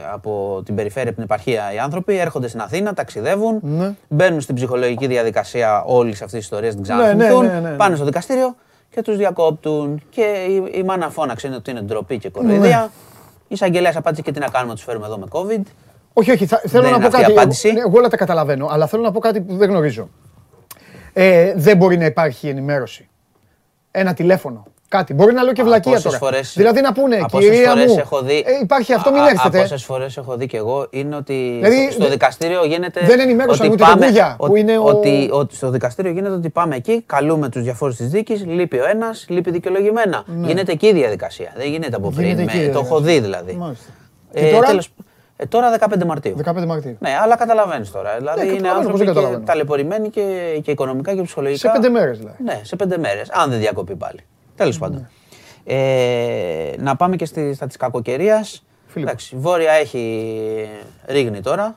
[0.03, 3.93] ε, από την περιφέρεια, από την επαρχία οι άνθρωποι, έρχονται στην Αθήνα, ταξιδεύουν, Ναι.
[4.07, 7.75] μπαίνουν στην ψυχολογική διαδικασία όλης αυτής της ιστορίας, την Ναι, ξαναθυμηθούν, ναι, ναι, ναι.
[7.75, 8.55] πάνε στο δικαστήριο
[8.89, 10.01] και τους διακόπτουν.
[10.09, 12.77] Και η, η μάνα φώναξε είναι ότι είναι ντροπή και κοροϊδία.
[12.79, 12.87] Ναι.
[13.47, 15.61] Η εισαγγελέας απάντησε και τι να κάνουμε, τους φέρουμε εδώ με COVID.
[16.13, 17.31] Όχι, όχι, θα- θέλω Δεν να είναι πω αυτή η κάτι.
[17.31, 17.67] απάντηση.
[17.67, 20.09] Εγώ, ναι, εγώ όλα τα καταλαβαίνω, αλλά θέλω να πω κάτι που δεν γνωρίζω.
[21.13, 23.07] Ε, δεν μπορεί να υπάρχει ενημέρωση.
[23.91, 24.63] Ένα τηλέφωνο.
[24.87, 25.13] Κάτι.
[25.13, 26.17] Μπορεί να λέω και Α, βλακεία πόσες τώρα.
[26.17, 29.21] φορές- δηλαδή να πούνε, Α, πόσες κυρία φορές μου, έχω δει- ε, υπάρχει αυτό, μην
[29.21, 29.57] Α, έρθετε.
[29.57, 33.01] Α, πόσες φορές έχω δει και εγώ είναι ότι Δηλαδή, στο δεν- δικαστήριο γίνεται.
[33.05, 36.11] δεν ενημέρωσαν ότι ούτε τον πάμε- Κούγια, που ότι- είναι ο- Ότι, ότι στο δικαστήριο
[36.11, 40.23] γίνεται ότι πάμε εκεί, καλούμε τους διαφόρους της δίκης, λείπει ο ένας, λείπει δικαιολογημένα.
[40.45, 41.53] Γίνεται εκεί η διαδικασία.
[41.57, 42.21] Δεν γίνεται από πριν.
[42.21, 42.27] Ναι.
[42.33, 43.53] Γίνεται εκεί η με- το έχω δει δηλαδή.
[43.53, 43.85] Μάλιστα.
[44.33, 44.93] Ε, Και τώρα; τέλος-
[45.41, 46.35] ε, τώρα 15 Μαρτίου.
[46.45, 46.97] 15 Μαρτίου.
[46.99, 48.17] Ναι, αλλά καταλαβαίνεις τώρα.
[48.17, 49.45] Δηλαδή είναι καταλαβαίνω, πώς άνθρωποι δεν και καταλαβαίνω.
[49.45, 51.69] ταλαιπωρημένοι και, και οικονομικά και ψυχολογικά.
[51.69, 52.43] Σε πέντε μέρες δηλαδή.
[52.43, 53.29] Ναι, σε πέντε μέρες.
[53.31, 54.19] Αν δεν διακοπεί πάλι.
[54.55, 55.09] Τέλος πάντων.
[55.63, 58.63] Ε, να πάμε και στη, στα της κακοκαιρίας.
[58.87, 59.09] Φίλιππο.
[59.11, 60.69] Εντάξει, η Βόρεια έχει
[61.05, 61.75] ρίγνη τώρα.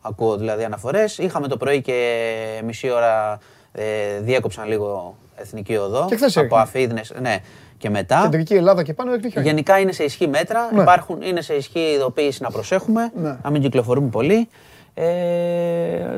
[0.00, 1.18] Ακούω δηλαδή αναφορές.
[1.18, 3.38] Είχαμε το πρωί και μισή ώρα
[3.72, 3.84] ε,
[4.20, 6.06] διέκοψαν λίγο εθνική οδό.
[6.08, 6.62] Και χθες από έριχνε.
[6.62, 7.38] Αφίδνες, ναι,
[7.84, 8.20] και μετά.
[8.22, 9.50] Κεντρική Ελλάδα και πάνω έχει χιόνια.
[9.50, 10.70] Γενικά είναι σε ισχύ μέτρα.
[10.74, 10.82] Ναι.
[10.82, 13.36] Υπάρχουν, είναι σε ισχύ ειδοποίηση να προσέχουμε, Ναι.
[13.42, 14.48] να μην κυκλοφορούμε πολύ.
[14.96, 15.04] Ε,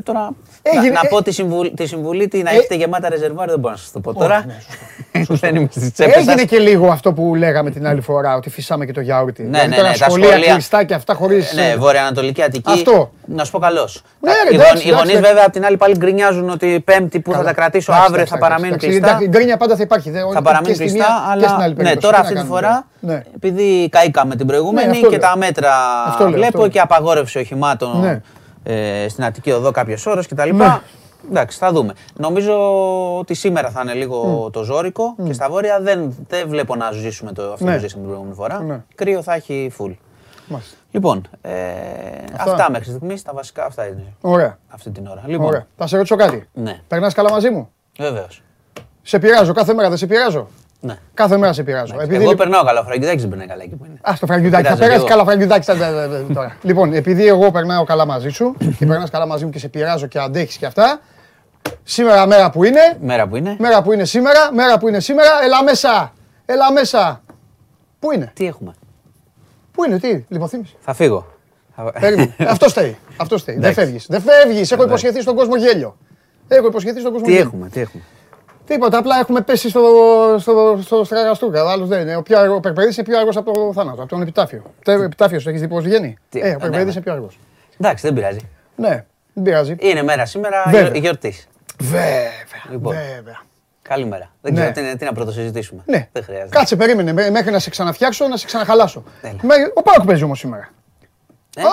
[0.03, 0.29] τώρα,
[0.61, 3.49] Έγινε- να, να ε- πω τη συμβουλή, τη συμβουλή τι να Ε- έχετε γεμάτα ρεζερβάρ
[3.49, 4.45] δεν μπορώ να σας το πω τώρα.
[4.47, 8.49] ναι, δεν είμαι στις τσέπες Έγινε και λίγο αυτό που λέγαμε την άλλη φορά, ότι
[8.49, 9.43] φυσάμε και το γιαούρτι.
[9.43, 11.53] Ναι, Δηλαδή ναι, τώρα ναι, τα σχολεία σχολεία- κλειστά και αυτά χωρίς...
[11.53, 12.71] Ναι, Βορειοανατολική Αττική.
[12.71, 13.11] Αυτό.
[13.25, 14.01] Να σου πω καλώς.
[14.19, 15.27] Ναι, ρε, οι εντάξει, γονείς εντάξει, εντάξει.
[15.27, 17.47] βέβαια απ' την άλλη πάλι γκρινιάζουν ότι Πέμπτη που θα Καλά.
[17.49, 19.07] τα κρατήσω Εντάξει, αύριο εντάξει, θα παραμείνουν εντάξει, κλειστά.
[19.09, 20.09] εντάξει, Γκρίνια πάντα θα υπάρχει.
[20.09, 21.97] δεν- Θα και παραμείνουν στη κλειστά, μία και στην αλλά άλλη ναι, περίπτωση.
[22.05, 23.13] τώρα Τι να αυτή τη κάνουμε φορά, τώρα.
[23.13, 23.23] Ναι.
[23.35, 25.29] επειδή καήκαμε την προηγούμενη Ναι, αυτό και λέω.
[25.29, 25.69] τα μέτρα
[26.07, 26.67] Αυτό λέω, αυτό βλέπω λέω.
[26.67, 28.21] και απαγόρευση οχημάτων Ναι.
[28.69, 30.49] Ε, στην Αττική Οδό κάποιες ώρες κτλ.
[30.55, 30.79] Ναι.
[31.29, 31.93] Εντάξει, θα δούμε.
[32.13, 32.53] Νομίζω
[33.17, 37.31] ότι σήμερα θα είναι λίγο το ζόρικο και στα βόρεια δεν, δεν βλέπω να ζήσουμε
[37.31, 37.73] το αυτό Ναι.
[37.73, 38.59] που ζήσαμε την προηγούμενη φορά.
[38.63, 38.83] Ναι.
[38.95, 39.93] Κρύο θα έχει full.
[40.47, 40.75] Μάλιστα.
[40.91, 41.51] Λοιπόν, ε,
[42.37, 42.67] αυτά.
[42.71, 44.57] μέχρι στιγμής τα βασικά αυτά είναι Ωραία.
[44.67, 45.23] αυτή την ώρα.
[45.25, 45.67] Λοιπόν, Ωραία.
[45.77, 46.49] Θα σε ρωτήσω κάτι.
[46.53, 48.41] ναι, Περνάς καλά μαζί μου; βεβαίως.
[49.01, 50.47] Σε πειράζω κάθε μέρα, δεν σε πειράζω;
[50.79, 50.97] Ναι.
[51.13, 51.93] Κάθε μέρα σε πειράζω.
[51.95, 53.97] Επειδή Εγώ λοιπόν- περνάω καλά, ο Φραγκιδάκης δεν περνάει καλά εκεί που είναι.
[54.01, 54.63] Α, το φραγκιουδάκι.
[54.63, 55.07] Θα Πειράζει περάσει λίγο.
[55.09, 55.65] καλά, φραγκιουδάκι.
[55.65, 56.57] θα- θα- θα- θα- τώρα.
[56.69, 60.07] Λοιπόν, επειδή εγώ περνάω καλά μαζί σου και περνάς καλά μαζί μου και σε πειράζω
[60.07, 60.99] και αντέχεις και αυτά.
[61.83, 63.55] Σήμερα μέρα που είναι, Μέρα που είναι.
[63.59, 66.13] μέρα που είναι σήμερα, μέρα που είναι σήμερα, έλα μέσα.
[66.45, 67.21] Έλα μέσα.
[67.99, 68.73] Πού είναι, Τι έχουμε;
[69.71, 71.25] πού είναι, τι, λιποθύμηση; Θα φύγω.
[71.75, 72.35] Θα- Περίμενε.
[72.53, 72.97] Αυτό φταίει.
[73.17, 73.55] Αυτό φταίει.
[73.55, 73.79] Δεν Εντάξει.
[73.85, 74.05] φεύγεις.
[74.09, 74.71] Δεν φεύγεις.
[74.71, 75.97] Έχω υποσχεθεί στον κόσμο γέλιο.
[76.47, 77.47] Έχω υποσχεθεί στον κόσμο Τι γέλιο.
[77.47, 78.03] έχουμε, τι έχουμε;
[78.67, 79.81] Τίποτα, απλά έχουμε πέσει στο,
[80.39, 81.63] στο, στο στραγαστούκα.
[81.63, 82.15] Ο άλλος δεν είναι.
[82.15, 84.61] Ο, πιο αργό, ο Περπερίδης είναι πιο αργός από το θάνατο, από τον επιτάφιο.
[84.83, 86.91] Το επιτάφιος σου έχεις δει πώς βγαίνει; Τι, ε, ο ναι, Περπερίδης ναι.
[86.91, 87.39] είναι πιο αργός.
[87.79, 88.39] Εντάξει, δεν πειράζει.
[88.75, 89.75] Ναι, δεν πειράζει.
[89.79, 90.97] Είναι μέρα σήμερα Βέβαια.
[90.99, 91.47] γιορτής.
[91.79, 92.29] Βέβαια.
[92.71, 92.93] Λοιπόν.
[93.15, 93.41] Βέβαια.
[93.81, 94.31] Καλημέρα.
[94.41, 94.59] Δεν Ναι.
[94.59, 95.81] ξέρω τι, είναι- τι να πρωτοσυζητήσουμε.
[95.85, 96.49] Ναι, Δεν χρειάζεται.
[96.57, 99.03] κάτσε, περίμενε μέ- μέχρι να σε ξαναφτιάξω, να σε ξαναχαλάσω.
[99.21, 99.35] Έλα.
[99.41, 100.69] Με- Ο Πάοκ παίζει όμως σήμερα.
[101.55, 101.65] Ε, Α,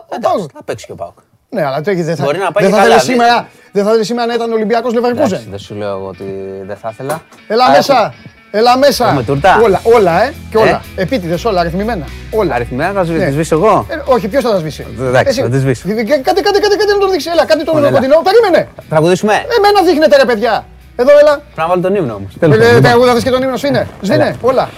[0.00, 0.50] ο Εντάξει, Πάοκ.
[0.54, 1.18] θα παίξει και ο Πάοκ.
[1.54, 3.22] Ναι, αλλά το έχεις, δεν θα, Μπορεί να πάει δεν και θα καλά, θέλει ναι.
[3.22, 5.42] σήμερα, δεν θα θέλεις σήμερα να ήταν Ολυμπιακός Εντάξει, Λεβερκούζεν.
[5.50, 6.24] δεν σου λέω εγώ ότι
[6.66, 7.22] δεν θα ήθελα.
[7.48, 8.14] Έλα Α, μέσα.
[8.50, 9.04] Έλα μέσα.
[9.06, 9.60] Έχουμε τούρτα.
[9.62, 10.32] Όλα, όλα, ε.
[10.50, 10.82] Και όλα.
[10.96, 11.02] Ε.
[11.02, 12.04] Επίτηδες, όλα, αριθμημένα.
[12.30, 12.54] Όλα.
[12.54, 13.24] Αριθμένα θα Ναι.
[13.26, 15.40] τη σβήσω εγώ; Ε, όχι, ποιος θα τα σβήσει; Εντάξει, Εσύ.
[15.40, 15.82] θα τη σβήσω.
[15.88, 17.28] Δι- δι- Κάτι, κάτι, κάτι, κάτι να τον δείξει.
[17.32, 17.98] Έλα, κάτι τον Λοιπόν, έλα.
[17.98, 18.22] κοντινό.
[18.24, 18.68] Περίμενε.
[18.88, 19.32] Τραγουδήσουμε.
[19.32, 20.66] Εμένα δείχνετε ρε παιδιά.
[20.96, 21.32] Εδώ, έλα.
[21.34, 22.30] Πρέπει να βάλω τον ύμνο όμως.
[22.40, 23.56] Ε, Τραγούδα και τον ύμνο.
[23.56, 23.86] Σβήνε.
[24.02, 24.36] Σβήνε.
[24.40, 24.68] Όλα.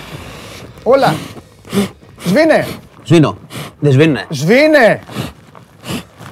[0.83, 1.15] Όλα.
[2.27, 2.67] Σβήνε.
[3.05, 3.39] Σβήνω.
[3.79, 4.25] Δεν σβήνουνε.
[4.31, 5.01] Σβήνε.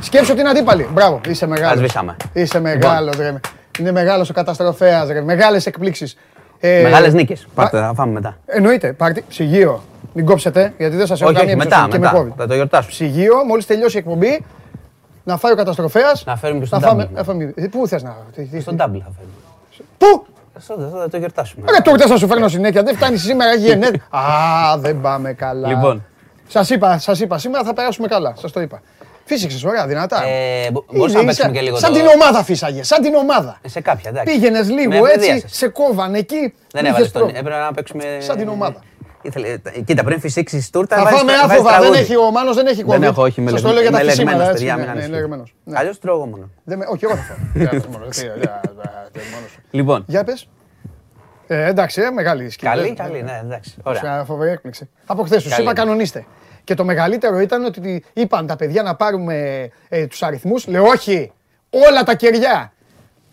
[0.04, 0.88] Σκέψου την αντίπαλη.
[0.92, 1.20] Μπράβο.
[1.28, 1.78] Είσαι μεγάλος.
[1.78, 2.16] σβήσαμε.
[2.32, 3.16] Είσαι μεγάλος.
[3.16, 3.34] ρε.
[3.78, 5.08] Είναι μεγάλος ο καταστροφέας.
[5.24, 6.16] Μεγάλες εκπλήξεις.
[6.60, 7.46] Ε, Μεγάλες νίκες.
[7.54, 8.36] Πάρτε, θα φάμε μετά.
[8.46, 8.92] Εννοείται.
[8.92, 9.24] Πάρτι.
[9.28, 9.82] Ψυγείο.
[10.12, 11.96] Μην κόψετε, γιατί δεν σας έχω Όχι, κάνει όχι, εμπιστοσύνη μετά.
[11.96, 12.18] και με μετά.
[12.18, 12.32] κόβει.
[12.36, 12.90] Θα το γιορτάσουμε.
[12.92, 14.44] Ψυγείο, μόλις τελειώσει η εκπομπή,
[15.24, 16.24] να φάει ο καταστροφέας.
[16.24, 17.04] Να φέρουμε και στον φάμε.
[17.04, 17.14] double.
[17.14, 18.16] να φάμε- Ε, Πού θες να.
[18.34, 19.34] τι- τι- Στον double θα φέρουμε.
[19.98, 20.26] Πού!
[20.58, 21.66] Στο- Θα το γιορτάσουμε.
[21.70, 22.82] Ρε τούρτε θα σου φέρνω συνέχεια.
[22.82, 24.02] Δεν φτάνει σήμερα, έχει γενέθλια.
[24.18, 25.68] Α, δεν πάμε καλά.
[25.68, 26.04] Λοιπόν.
[26.48, 28.34] Σας είπα, σας είπα, σήμερα θα περάσουμε καλά.
[28.38, 28.80] Σας το είπα.
[29.24, 30.22] Φύσηξες, ωραία, δυνατά.
[30.24, 33.02] Ε, μπο- Είναι, Μπορείς να είσαι- παίξουμε και λίγο Σαν το- την ομάδα φύσαγε, σαν
[33.02, 33.58] την ομάδα.
[33.62, 34.34] Ε, Σε κάποια, εντάξει.
[34.34, 35.56] Πήγαινες Με λίγο έτσι, ευνηδίασες.
[35.56, 36.54] σε κόβαν εκεί.
[36.72, 37.20] Δεν μη έβαλες θες τον.
[37.20, 37.38] πρόβλημα.
[37.38, 38.04] Έπρεπε να παίξουμε.
[38.20, 38.80] Σαν την ομάδα.
[39.22, 40.96] Ήθελε- Κοίτα, πριν φυσήξεις τούρτα.
[40.96, 42.00] Θα βάζεις- φάμε βάζεις άφοβα, δεν τραγούδι.
[42.00, 42.88] έχει ο Μάνος, δεν έχει COVID.
[42.90, 44.64] Δεν έχω, όχι, είμαι Σας το λέω για τα είμαι φυσίματα, λεγμένος, έτσι.
[44.66, 45.20] παιδιά, Ναι, μην ναι, ανησυχείτε.
[45.20, 45.54] λεγμένος.
[45.64, 45.78] Ναι.
[45.78, 46.48] Αλλιώς τρώω εγώ μόνος.
[46.64, 47.36] Δεν με- Όχι, εγώ θα φάω.
[47.54, 48.16] Δεν θα φάω μόνος.
[48.16, 49.60] Τι, ε, ε, ε, ε, μόνος σου.
[49.70, 50.48] Λοιπόν, Για πες.
[51.46, 52.70] Ε, εντάξει, ε, μεγάλη σκηνή.
[52.74, 53.74] καλή, Ε, καλή, ναι, εντάξει.
[53.82, 54.00] Ωραία.
[54.00, 54.24] Ωραία.
[54.24, 54.88] Φοβερή έκπληξη.
[55.06, 55.62] Από χθες τους Καλή.
[55.62, 56.24] είπα κανονίστε.
[56.64, 60.66] Και το μεγαλύτερο ήταν ότι είπαν τα παιδιά να πάρουμε ε, τους αριθμούς.
[60.66, 61.32] Λέω όχι,
[61.70, 62.72] όλα τα κεριά.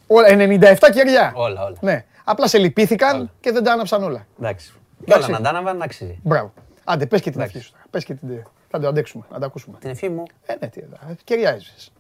[0.08, 1.32] Όλα, 97 κεριά.
[1.36, 1.78] Όλα, όλα.
[1.82, 2.06] Ναι.
[2.24, 3.32] Απλά σε λυπήθηκαν Όλα.
[3.40, 4.26] και δεν τα άναψαν όλα.
[4.40, 4.72] Εντάξει.
[5.06, 5.32] Και όλα Εντάξει.
[5.32, 6.20] να τα άναβαν, αξίζει.
[6.24, 6.54] Μπράβο.
[6.84, 7.58] Άντε, πες και την Εντάξει.
[7.58, 7.76] ευχή σου.
[7.90, 8.44] Πες και την.
[8.70, 9.78] Θα το αντέξουμε, να τα ακούσουμε.
[9.80, 10.24] Την ευχή μου.
[10.46, 11.16] Ε, ναι, τι εδώ.
[11.24, 11.92] Κεριά έσβησες.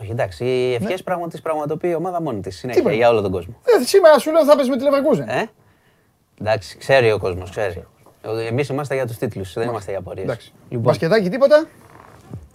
[0.00, 0.44] Όχι, εντάξει.
[0.44, 2.56] Οι ευχές πράγμα τη πραγματοποιεί η ομάδα μόνη της.
[2.58, 3.54] Συνέχεια πράγμα; για όλο τον κόσμο.
[3.80, 5.28] Ε, σήμερα σου λέω θα πες με τη Leverkusen.
[5.28, 5.44] Ε;
[6.40, 7.86] Εντάξει, ξέρει ο κόσμος, ξέρει.
[8.48, 10.24] Εμείς είμαστε για τους τίτλους, δεν είμαστε για πορείε.
[10.24, 10.52] Εντάξει.
[10.68, 11.66] Λοιπόν, Μπασκετάκι τίποτα;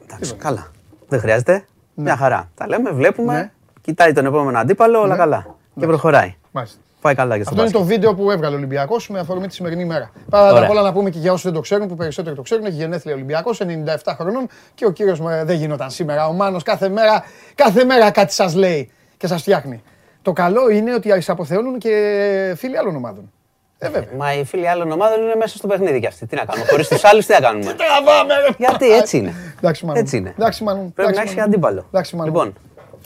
[0.03, 0.71] εντάξει, καλά.
[1.07, 1.65] Δεν χρειάζεται.
[1.93, 2.51] Μια χαρά.
[2.55, 3.33] Τα λέμε, βλέπουμε.
[3.33, 3.51] Ναι.
[3.81, 5.55] Κοιτάει τον επόμενο αντίπαλο, όλα καλά.
[5.79, 6.35] Και προχωράει.
[6.51, 6.77] Μάλιστα.
[7.01, 7.89] Πάει καλά και στο Αυτό είναι μπάσκετ.
[7.89, 10.11] το βίντεο που έβγαλε ο Ολυμπιακός με αφορμή τη σημερινή ημέρα.
[10.29, 10.63] Πάρα Ωραία.
[10.63, 12.75] απ' όλα να πούμε και για όσους δεν το ξέρουν, που περισσότεροι το ξέρουν, έχει
[12.75, 16.27] γενέθλια Ολυμπιακός, 97 χρονών και ο κύριος δεν γινόταν σήμερα.
[16.27, 17.23] Ο Μάνος κάθε μέρα,
[17.55, 19.83] κάθε μέρα κάτι σας λέει και σας φτιάχνει.
[20.21, 23.31] Το καλό είναι ότι σε αποθεώνουν και φίλοι άλλων ομάδων.
[23.77, 24.09] Ε, βέβαια.
[24.17, 26.25] Μα οι φίλοι άλλων ομάδων είναι μέσα στο παιχνίδι κι αυτοί.
[26.25, 26.67] Τι να κάνουμε.
[26.69, 28.55] Χωρίς τους άλλους τι να κάνουμε; Τραβάμε, ρε.
[28.57, 29.33] Γιατί έτσι είναι.
[29.57, 29.99] Εντάξει, Μάνο.
[29.99, 30.29] Έτσι είναι.
[30.37, 30.79] Εντάξει, Μάνο.
[30.79, 31.47] Πρέπει να Εντάξει, έχει Μάνο.
[31.51, 31.85] αντίπαλο.
[31.87, 32.31] Εντάξει, Μάνο.
[32.31, 32.53] Λοιπόν,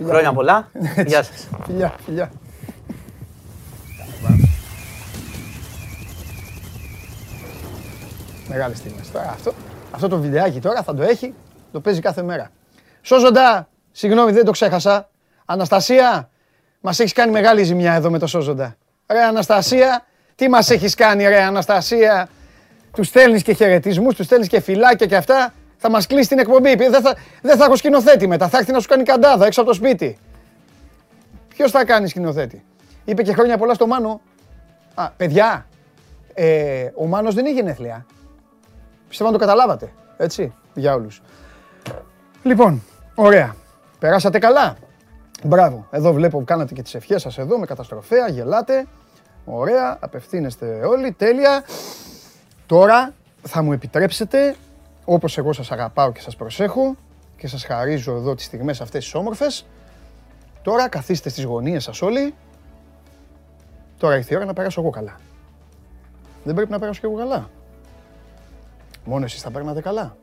[0.08, 0.70] χρόνια πολλά.
[1.08, 1.48] Γεια σας.
[1.66, 2.32] Φιλιά, φιλιά.
[8.48, 9.00] Μεγάλη στιγμή.
[9.14, 9.54] Τώρα αυτό,
[9.92, 11.34] αυτό το βιντεάκι τώρα θα το έχει,
[11.72, 12.50] το παίζει κάθε μέρα.
[13.02, 15.10] Σώζοντα, συγγνώμη δεν το ξέχασα.
[15.46, 16.30] Αναστασία,
[16.82, 18.76] μας έχεις κάνει μεγάλη ζημιά εδώ με το Σώζοντα.
[19.08, 20.06] Ρε Αναστασία,
[20.40, 22.30] τι μας έχεις κάνει ρε Αναστασία;
[22.94, 25.54] Τους στέλνεις και χαιρετισμούς, τους στέλνεις και φυλάκια και αυτά.
[25.78, 26.76] Θα μας κλείσει την εκπομπή.
[26.76, 28.48] Δεν θα, δεν θα έχω σκηνοθέτη μετά.
[28.48, 30.18] Θα έρθει να σου κάνει καντάδα έξω από το σπίτι.
[31.48, 32.64] Ποιος θα κάνει σκηνοθέτη;
[33.06, 34.22] Είπε και χρόνια πολλά στο Μάνο.
[34.94, 35.66] Α, παιδιά,
[36.34, 38.06] ε, ο Μάνος δεν έχει γενέθλια.
[39.08, 39.92] Πιστεύω να το καταλάβατε.
[40.18, 41.22] Έτσι, για όλους.
[42.44, 42.84] Λοιπόν,
[43.16, 43.56] ωραία.
[44.00, 44.76] Περάσατε καλά.
[45.44, 45.88] Μπράβο.
[45.92, 48.86] Εδώ βλέπω που κάνατε και τις ευχές σας εδώ με καταστροφέα, γελάτε.
[49.52, 51.64] Ωραία, απευθύνεστε όλοι, τέλεια.
[52.66, 54.56] Τώρα θα μου επιτρέψετε,
[55.06, 56.96] όπως εγώ σας αγαπάω και σας προσέχω
[57.38, 59.66] και σας χαρίζω εδώ τις στιγμές αυτές τις όμορφες,
[60.62, 62.34] Τώρα καθίστε στις γωνίες σας όλοι.
[63.98, 65.20] Τώρα ήρθε η ώρα να περάσω εγώ καλά.
[66.44, 67.50] Δεν πρέπει να περάσω και εγώ καλά.
[69.06, 70.18] Μόνο εσείς θα περνάτε καλά.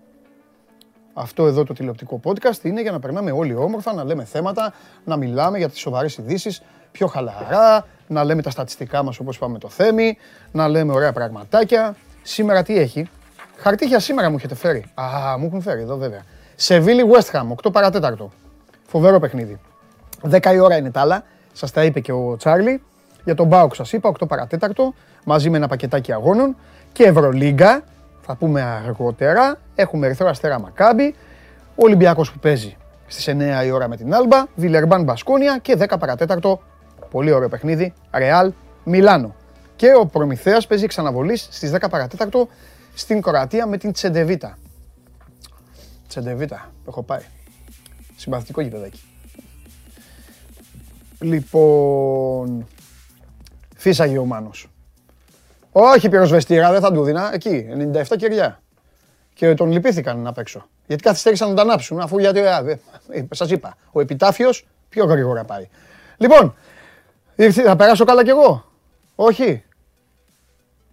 [1.18, 4.72] Αυτό εδώ το τηλεοπτικό podcast είναι για να περνάμε όλοι όμορφα, να λέμε θέματα,
[5.04, 6.62] να μιλάμε για τις σοβαρές ειδήσεις
[6.92, 10.16] πιο χαλαρά, να λέμε τα στατιστικά μας όπως είπαμε το θέμη,
[10.52, 11.96] να λέμε ωραία πραγματάκια.
[12.22, 13.08] Σήμερα τι έχει;
[13.56, 14.84] Χαρτί σήμερα μου έχετε φέρει.
[14.94, 16.22] Α, μου έχουν φέρει εδώ βέβαια.
[16.54, 18.32] Σεβίλη West Ham, 8 παρατέταρτο.
[18.86, 19.60] Φοβερό παιχνίδι.
[20.30, 21.24] 10 η ώρα είναι τα άλλα.
[21.52, 22.82] Σας τα είπε και ο Τσάρλι.
[23.24, 24.94] Για τον Μπάουκ σας είπα, 8 παρατέταρτο,
[25.24, 26.56] μαζί με ένα πακετάκι αγώνων
[26.92, 27.84] και Ευρωλίγκα,
[28.26, 29.58] θα πούμε αργότερα.
[29.74, 31.14] Έχουμε Ερυθρό Αστέρα Μακάμπι,
[31.68, 35.98] ο Ολυμπιακός που παίζει στις 9 η ώρα με την Άλμπα, Βιλερμπάν Μπασκόνια και 10
[35.98, 36.62] παρατέταρτο,
[37.10, 38.52] πολύ ωραίο παιχνίδι, Ρεάλ
[38.84, 39.34] Μιλάνο.
[39.76, 42.48] Και ο Προμηθέας παίζει ξαναβολής στις 10 παρατέταρτο
[42.94, 44.58] στην Κροατία με την Τσεντεβίτα.
[46.08, 47.22] Τσεντεβίτα, το έχω πάει.
[48.16, 49.00] Συμπαθητικό γηπεδάκι.
[51.20, 52.66] Λοιπόν,
[53.76, 54.68] φύσαγε ο Μάνος.
[55.78, 57.34] Όχι πυροσβεστήρα, δεν θα του δίνα.
[57.34, 58.62] Εκεί, 97 κεριά.
[59.34, 60.68] Και τον λυπήθηκαν να παίξω.
[60.86, 62.78] Γιατί καθυστέρησαν να τον ανάψουν, αφού γιατί, ε,
[63.30, 65.68] σας είπα, ο επιτάφιος πιο γρήγορα πάει.
[66.16, 66.54] Λοιπόν,
[67.36, 68.64] ήρθε, θα περάσω καλά κι εγώ;
[69.14, 69.64] Όχι.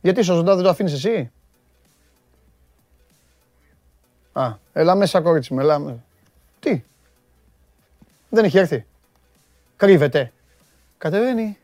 [0.01, 1.31] Γιατί στο ζωντά δεν το αφήνεις εσύ;
[4.33, 5.79] Α, έλα μέσα κορίτσι μου, έλα.
[5.79, 6.03] με-
[6.59, 6.83] Τι;
[8.29, 8.85] Δεν έχει έρθει.
[9.75, 10.31] Κρύβεται.
[10.97, 11.57] Κατεβαίνει.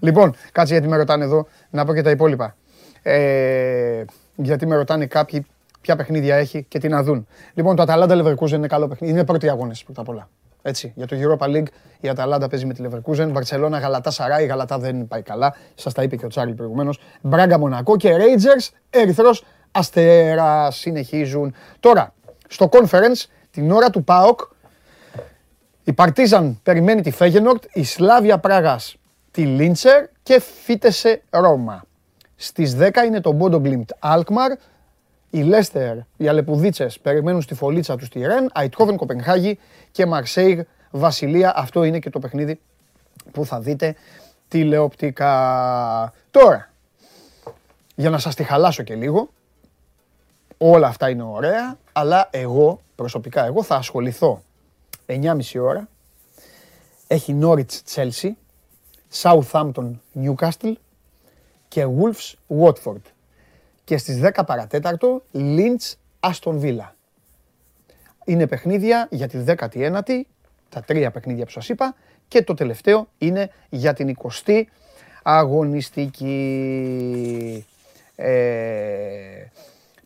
[0.00, 2.56] λοιπόν, κάτσε γιατί με ρωτάνε εδώ, να πω και τα υπόλοιπα.
[3.02, 5.46] Ε, γιατί με ρωτάνε κάποιοι
[5.80, 7.26] ποια παιχνίδια έχει και τι να δουν.
[7.54, 9.12] Λοιπόν, το Αταλάντα Leverkusen είναι καλό παιχνίδι.
[9.12, 10.28] Είναι πρώτοι αγώνες πρώτα απ' όλα.
[10.62, 11.66] Έτσι, για το Europa League
[12.00, 13.28] η Αταλάντα παίζει με τη Leverkusen.
[13.32, 14.40] Βαρσελόνα, Γαλατά Σαρά.
[14.40, 15.54] Η Γαλατά δεν πάει καλά.
[15.74, 17.00] Σας τα είπε και ο Τσάρλι προηγουμένως.
[17.20, 21.54] Μπράγκα Μονακό και Rangers Ερυθρός Αστέρας συνεχίζουν.
[21.80, 22.14] Τώρα,
[22.48, 24.40] στο conference, την ώρα του ΠΑΟΚ,
[25.84, 28.96] η Παρτίζαν περιμένει τη Φέγενορτ, η Σλάβια Πράγας
[29.30, 31.84] τη Λίντσερ και Φίτεσε Ρώμα.
[32.36, 34.52] Στις 10 είναι το Μπόντο Γκλιμπτ Αλκμαρ,
[35.30, 39.58] η Λέστερ, οι Αλεπουδίτσες περιμένουν στη φωλίτσα τους στη Ρεν, Αιτχόβεν Κοπενχάγη
[39.90, 40.60] και Μαρσέιγ
[40.90, 41.52] Βασιλεία.
[41.56, 42.60] Αυτό είναι και το παιχνίδι
[43.32, 43.94] που θα δείτε
[44.48, 46.12] τηλεοπτικά.
[46.30, 46.70] Τώρα,
[47.94, 49.28] για να σας τη χαλάσω και λίγο,
[50.58, 54.42] όλα αυτά είναι ωραία, αλλά εγώ, προσωπικά εγώ, θα ασχοληθώ
[55.06, 55.88] 9.30 ώρα.
[57.06, 58.30] Έχει Norwich Chelsea,
[59.12, 59.90] Southampton
[60.22, 60.72] Newcastle
[61.68, 63.02] και Wolves Watford.
[63.84, 66.88] Και στις 10 παρατέταρτο Lynch Aston Villa.
[68.24, 70.20] Είναι παιχνίδια για τη 19η,
[70.68, 71.94] τα τρία παιχνίδια που σας είπα,
[72.28, 74.62] και το τελευταίο είναι για την 20η
[75.22, 76.36] αγωνιστική
[78.16, 79.44] ε,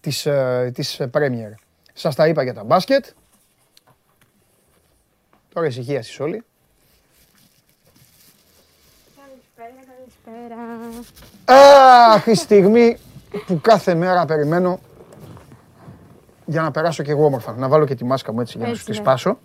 [0.01, 1.53] της, ε, της Premier.
[1.93, 3.07] Σας τα είπα για τα μπάσκετ.
[5.53, 6.45] Τώρα ησυχία εσείς όλοι.
[11.45, 12.97] Αχ, η στιγμή
[13.47, 14.79] που κάθε μέρα περιμένω
[16.47, 17.53] για να περάσω κι εγώ όμορφα.
[17.59, 19.05] Να βάλω και τη μάσκα μου έτσι για να Έτσι, σου τη ναι.
[19.05, 19.39] σπάσω.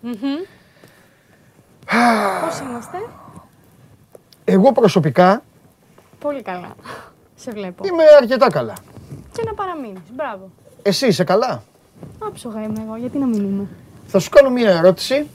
[2.46, 2.98] Πώς είμαστε;
[4.44, 5.42] Εγώ προσωπικά
[6.18, 6.74] Πολύ καλά.
[7.34, 7.86] Σε βλέπω.
[7.86, 8.72] είμαι αρκετά καλά.
[9.32, 10.00] Και να παραμείνεις.
[10.14, 10.50] Μπράβο.
[10.82, 11.62] Εσύ είσαι καλά;
[12.18, 12.96] Άψογα είμαι εγώ.
[12.96, 13.66] Γιατί να μην είμαι;
[14.06, 15.28] Θα σου κάνω μία ερώτηση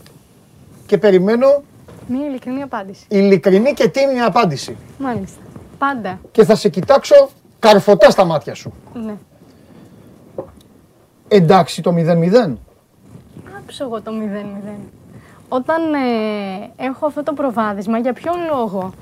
[0.86, 1.64] και περιμένω
[2.08, 3.06] Μία ειλικρινή απάντηση.
[3.10, 4.78] ειλικρινή και τίμια απάντηση.
[4.98, 5.42] Μάλιστα.
[5.78, 6.20] Πάντα.
[6.32, 7.30] Και θα σε κοιτάξω
[7.60, 8.74] καρφωτά στα μάτια σου.
[8.94, 9.14] Ναι.
[11.28, 12.54] Εντάξει το 0-0.
[13.58, 14.70] Άψογο το 0-0.
[15.50, 16.00] Όταν ε,
[16.76, 18.94] έχω αυτό το προβάδισμα, για ποιον λόγο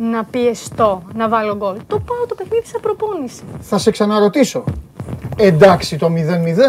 [0.00, 1.76] να πιεστώ να βάλω γκολ.
[1.86, 3.42] Το πάω το παιχνίδι σε προπόνηση.
[3.60, 4.64] Θα σε ξαναρωτήσω.
[5.36, 6.10] Εντάξει το 0-0.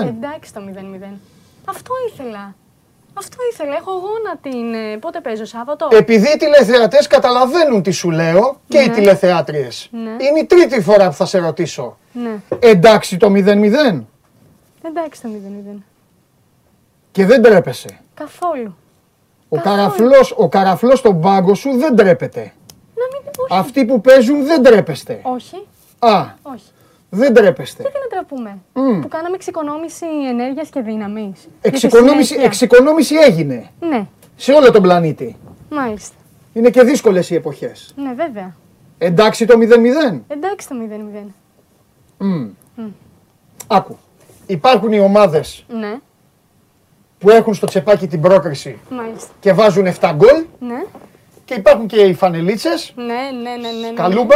[0.07, 0.61] Εντάξει το
[1.05, 1.13] 0-0.
[1.65, 2.55] Αυτό ήθελα.
[3.13, 3.75] Αυτό ήθελα.
[3.75, 4.73] Έχω γόνα την.
[4.73, 5.87] ε, Πότε παίζω, Σάββατο.
[5.91, 8.93] Επειδή οι τηλεθεατές καταλαβαίνουν τι σου λέω και οι Ναι.
[8.93, 9.87] τηλεθεάτριες.
[9.91, 9.99] Ναι.
[10.09, 11.97] Είναι η τρίτη φορά που θα σε ρωτήσω.
[12.11, 12.41] Ναι.
[12.59, 14.03] Εντάξει το 0-0
[14.85, 15.77] Εντάξει το 0-0.
[17.11, 17.99] και δεν τρέπεσαι.
[18.13, 18.75] Καθόλου.
[19.49, 19.75] Ο Καθόλου.
[19.77, 22.39] καραφλός, ο καραφλός στον πάγκο σου δεν τρέπεται.
[22.39, 23.29] Να μην.
[23.49, 23.59] Όχι.
[23.59, 25.19] Αυτοί που παίζουν δεν τρέπεστε.
[25.23, 25.67] Όχι.
[25.99, 26.63] Α, Όχι.
[27.15, 27.81] Δεν τρέπεστε.
[27.81, 28.57] Γιατί να τραπούμε.
[29.01, 31.47] Που κάναμε εξοικονόμηση ενέργειας και δύναμης.
[31.61, 32.45] Εξοικονόμηση, συνέχεια.
[32.45, 35.35] εξοικονόμηση έγινε Ναι, σε όλο τον πλανήτη.
[35.71, 36.15] μάλιστα.
[36.53, 37.93] Είναι και δύσκολες οι εποχές.
[37.95, 38.55] Ναι, βέβαια.
[38.97, 40.21] Εντάξει το 0-0.
[40.27, 41.27] Εντάξει το 0-0.
[42.17, 42.47] Μμ.
[43.67, 43.97] Άκου.
[44.45, 45.99] Υπάρχουν οι ομάδες Ναι,
[47.17, 49.31] που έχουν στο τσεπάκι την πρόκριση μάλιστα.
[49.39, 50.83] και βάζουν 7 γκολ Ναι,
[51.45, 53.87] και υπάρχουν και οι φανελίτσες, ναι, ναι, ναι, ναι.
[53.87, 53.93] ναι.
[53.93, 54.35] καλούμπα.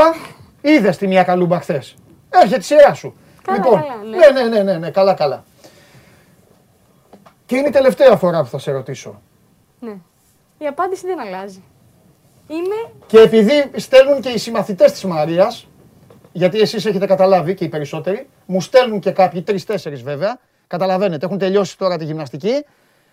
[0.62, 1.96] Είδες τη μία καλούμπα χθες.
[2.30, 3.16] Έρχεται η σειρά σου.
[3.44, 3.96] Καλά, λοιπόν, καλά,
[4.34, 4.42] ναι.
[4.42, 5.44] ναι, ναι, ναι, ναι, καλά, καλά.
[7.46, 9.22] Και είναι η τελευταία φορά που θα σε ρωτήσω.
[9.80, 9.96] ναι.
[10.60, 11.64] Η απάντηση δεν αλλάζει.
[12.48, 12.92] Είμαι.
[13.08, 15.68] Και επειδή στέλνουν και οι συμμαθητές της Μαρίας,
[16.32, 21.38] γιατί εσείς έχετε καταλάβει και οι περισσότεροι, μου στέλνουν και κάποιοι, τρεις-τέσσερις βέβαια, καταλαβαίνετε, έχουν
[21.38, 22.66] τελειώσει τώρα τη γυμναστική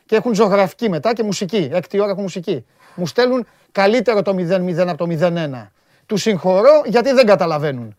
[0.06, 2.64] και έχουν ζωγραφική μετά και μουσική, έκτη ώρα έχουν μουσική.
[2.94, 5.70] Μου στέλνουν καλύτερο το 0-0 από το 0-1.
[6.06, 7.96] Τους συγχωρώ γιατί δεν καταλαβαίνουν.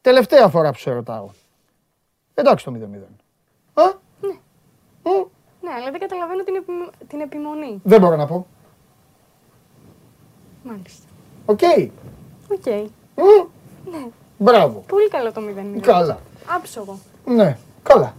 [0.00, 1.28] Τελευταία φορά που σε ρωτάω.
[2.34, 2.76] Εντάξει το 0-0.
[3.74, 3.82] Α,
[5.02, 5.08] Μ,
[5.60, 7.80] Ναι, αλλά δεν καταλαβαίνω την, επιμ- την επιμονή.
[7.84, 8.46] δεν μπορώ να πω.
[10.62, 11.06] Μάλιστα.
[11.46, 11.60] Οκ.
[12.50, 12.66] Οκ.
[13.86, 14.06] Μμ.
[14.38, 14.84] Μπράβο.
[14.86, 15.40] Πολύ καλό το
[15.76, 15.80] 0-0.
[15.80, 16.18] Καλά.
[16.56, 16.98] Άψογο.
[17.24, 18.14] Ναι, καλά.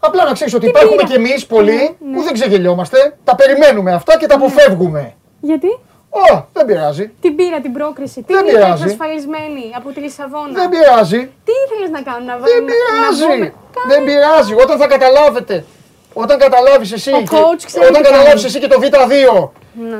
[0.00, 1.08] Απλά να ξέρεις ότι Τι υπάρχουμε πήρα.
[1.08, 2.16] κι εμείς πολλοί Ναι, ναι.
[2.16, 3.18] που δεν ξεγελιόμαστε.
[3.24, 5.14] Τα περιμένουμε αυτά και τα αποφεύγουμε.
[5.40, 5.78] Γιατί;
[6.10, 7.10] Ω, δεν πειράζει.
[7.20, 8.22] Την πήρα την πρόκριση.
[8.22, 8.82] Την Δεν είχα πειράζει.
[8.82, 11.18] εξασφαλισμένη από τη Λισαβόνα; Δεν πειράζει.
[11.46, 12.54] Τι ήθελες να κάνω, να Δεν βάλω.
[12.54, 13.24] να- να πειράζει.
[13.24, 13.52] βρούμε-
[13.88, 14.54] Δεν πειράζει.
[14.54, 15.64] Όταν θα καταλάβετε.
[16.12, 17.12] Όταν καταλάβεις εσύ.
[17.12, 18.40] Ο και- coach ξέρει Όταν τι καταλάβει κάνει.
[18.40, 18.46] Ναι.
[18.46, 19.50] εσύ και το Β2.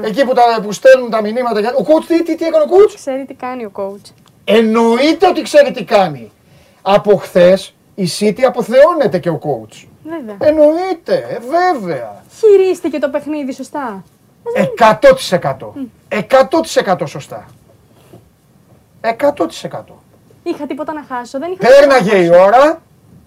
[0.09, 1.61] Εκεί που, τα, που στέλνουν τα μηνύματα.
[1.61, 4.07] για- Ο coach τι, τι, τι έκανε ο coach; Ξέρει τι κάνει ο coach.
[4.45, 6.33] Εννοείται ότι ξέρει τι κάνει.
[6.83, 9.87] Από χθες η City αποθεώνεται και ο coach.
[10.05, 10.37] Βέβαια.
[10.51, 12.23] Εννοείται, ε, βέβαια.
[12.39, 14.05] Χειρίστηκε το παιχνίδι σωστά;
[14.79, 15.73] 100%.
[16.09, 17.47] 100% σωστά.
[19.01, 19.81] 100%.
[20.43, 21.39] Είχα τίποτα να χάσω.
[21.39, 22.81] Δεν είχα Πέρναγε η ώρα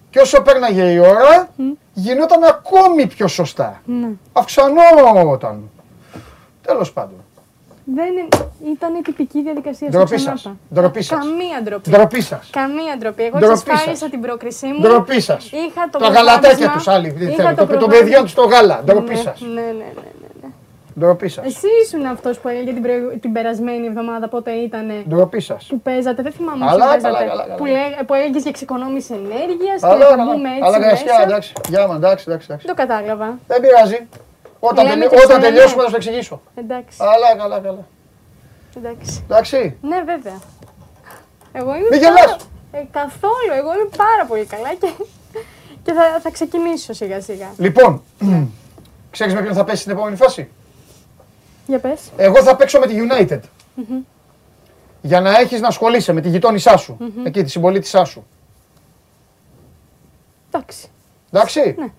[0.10, 1.50] και όσο πέρναγε η ώρα
[1.94, 3.82] γινόταν ακόμη πιο σωστά.
[3.86, 4.08] Ναι.
[4.34, 5.70] Αυξανόταν.
[6.62, 7.18] Τέλος πάντων.
[7.86, 8.06] Δεν
[8.74, 10.40] ήταν η τυπική διαδικασία Ντροπή στο σας.
[10.40, 10.60] ξανάπα.
[10.74, 11.18] Ντροπή σας.
[11.26, 11.90] Καμία ντροπή.
[11.90, 12.50] Ντροπή σας.
[12.52, 13.24] Καμία ντροπή.
[13.24, 14.10] Εγώ Ντροπή εξασφάλισα σας.
[14.10, 14.80] την πρόκρισή μου.
[14.82, 15.46] Ντροπή σας.
[15.52, 16.74] Είχα το Τα γαλατάκια προβάδισμα.
[16.74, 17.10] τους άλλοι.
[17.10, 17.56] δεν Είχα θέλουν.
[17.56, 18.00] Το, το προβάδισμα.
[18.00, 18.82] παιδιών τους το γάλα.
[18.86, 19.42] Ντροπή Ναι, σας.
[19.42, 20.12] Ναι, ναι, ναι.
[20.96, 21.06] Ναι, ναι.
[21.06, 21.46] Ντροπή σας.
[21.46, 25.04] Εσύ ήσουν αυτός που έλεγε την, προηγου- την περασμένη εβδομάδα πότε ήταν.
[25.10, 25.66] Ντροπή σας.
[25.70, 27.02] Που παίζατε, δεν θυμάμαι Καλά, τι παίζατε.
[27.14, 27.56] καλά, καλά, καλά.
[27.56, 30.88] Που, λέ- που έλεγες για εξοικονόμηση ενέργειας και Αλλά, θα αλλά, μπούμε έτσι αλλά μέσα.
[30.90, 31.54] γρασιά, εντάξει.
[31.70, 32.48] Γιάμα, εντάξει, εντάξει.
[32.50, 32.66] εντάξει.
[32.68, 33.38] Δεν το κατάλαβα.
[33.48, 34.08] Δεν πειράζει.
[34.60, 35.48] Όταν, Λέμε τελει- και όταν ψέματα.
[35.48, 36.42] τελειώσουμε θα σου εξηγήσω.
[36.56, 36.98] Εντάξει.
[37.00, 37.84] Αλλά, καλά, καλά.
[38.78, 39.24] εντάξει.
[39.30, 39.78] Εντάξει.
[39.82, 40.38] Ναι, βέβαια.
[41.54, 42.36] Εγώ είμαι Μη πάρα- γελάς.
[42.72, 43.52] Ε, καθόλου.
[43.58, 44.90] Εγώ είμαι πάρα πολύ καλά και,
[45.84, 47.48] και θα, θα ξεκινήσω σιγά σιγά.
[47.58, 48.02] Λοιπόν,
[49.16, 50.50] ξέρεις με ποιον θα πέσει στην επόμενη φάση;
[51.68, 52.02] Για πες.
[52.18, 53.40] Εγώ θα παίξω με τη United.
[55.02, 56.98] Για να έχεις να ασχολείσαι με τη γειτόνισά σου.
[57.24, 58.26] Εκεί, τη συμπολίτησά σου.
[60.52, 60.88] Εντάξει.
[61.32, 61.76] Εντάξει.
[61.78, 61.92] Ναι.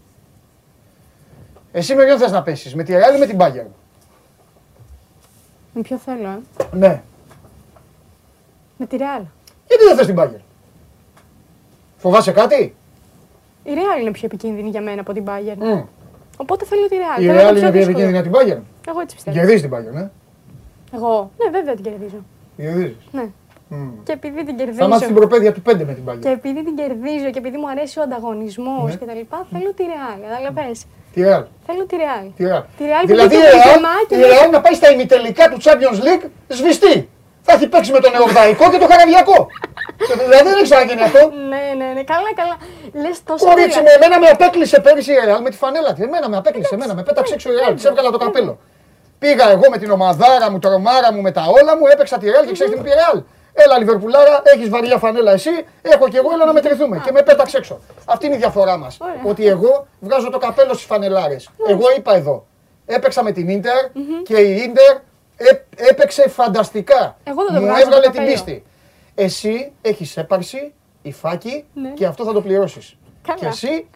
[1.73, 3.67] Εσύ με ποιον θες να πέσεις, με τη Real ή με την Bayern;
[5.73, 6.41] Με ποιο θέλω, ε;
[6.73, 7.03] Ναι.
[8.77, 9.23] Με τη Real.
[9.67, 10.41] Γιατί δεν θες την Bayern;
[11.97, 12.75] Φοβάσαι κάτι;
[13.65, 15.57] Η Real είναι πιο επικίνδυνη για μένα από την Bayern.
[15.57, 15.83] Μμ.
[16.37, 17.21] Οπότε θέλω τη Real.
[17.23, 18.05] Η Θέλω το Real πιο είναι πιο δύσκολο.
[18.05, 18.63] επικίνδυνη από την Bayern.
[18.91, 19.37] Εγώ έτσι πιστεύω.
[19.37, 20.11] Κερδίζει την Bayern, ναι.
[20.97, 21.31] Εγώ.
[21.39, 22.21] Ναι, βέβαια την κερδίζω.
[22.57, 22.97] Κερδίζεις.
[23.13, 23.27] Ναι.
[23.69, 23.89] Μμ.
[24.07, 25.07] Και επειδή την Θα μάθεις κερδίζω.
[25.07, 26.19] την προπαίδεια του 5 με την Bayern.
[26.21, 28.97] Και επειδή την κερδίζω και επειδή μου αρέσει ο ανταγωνισμός Ναι.
[29.01, 30.19] και τα λοιπά, θέλω τη Real.
[30.29, 30.79] Καταλαβες.
[31.15, 31.45] Τη Real.
[31.67, 32.25] Θέλω τη Real.
[32.37, 32.63] Τη Real.
[32.79, 34.75] Τη Real που Δηλαδή η μπήκε το Real, Μπenzεμά και η μπήκε- Real να πάει
[34.81, 37.09] στα ημιτελικά του Champions League σβηστή.
[37.47, 39.39] Θα έχει παίξει με τον Εορδαϊκό και τον Καραβιακό.
[40.27, 41.19] δηλαδή δεν έχει ξαναγίνει αυτό.
[41.53, 42.03] Ναι, ναι, ναι.
[42.13, 42.57] Καλά, καλά.
[43.05, 43.45] Λες τόσο.
[43.47, 43.83] Κορίτσι ωραία.
[43.99, 46.05] με εμένα με απέκλεισε πέρυσι η Real με τη φανέλα της.
[46.05, 47.75] Εμένα με απέκλεισε, εμένα με πέταξε έξω η Real.
[47.75, 48.59] Της έβγαλα το καπέλο.
[49.19, 52.47] Πήγα εγώ με την ομαδάρα μου, τρομάρα μου, με τα όλα μου, έπαιξα τη Real
[52.47, 53.19] και ξέρεις τι μου πει η Real.
[53.57, 55.51] Έλα Λιβερπουλάρα, έχεις βαριά φανέλα εσύ,
[55.83, 57.01] έχω και εγώ, έλα να μετρηθούμε.
[57.05, 57.81] Και με πέταξε έξω.
[58.05, 58.97] Αυτή είναι η διαφορά μας.
[59.01, 59.15] Ωραία.
[59.25, 61.51] Ότι εγώ βγάζω το καπέλο στις φανελάρες.
[61.69, 62.47] Εγώ είπα εδώ.
[62.87, 63.85] Έπαιξα με την Ίντερ
[64.25, 65.01] και η Ίντερ έ-
[65.77, 67.17] έπαιξε φανταστικά.
[67.25, 68.31] Εγώ δεν το Μου βγάζω το έβγαλε την καπέλο.
[68.33, 68.65] πίστη.
[69.15, 71.91] Εσύ έχεις έπαρση, υφάκι Ναι.
[71.91, 72.97] και αυτό θα το πληρώσεις.
[73.27, 73.39] Καλά.
[73.39, 73.87] Και εσύ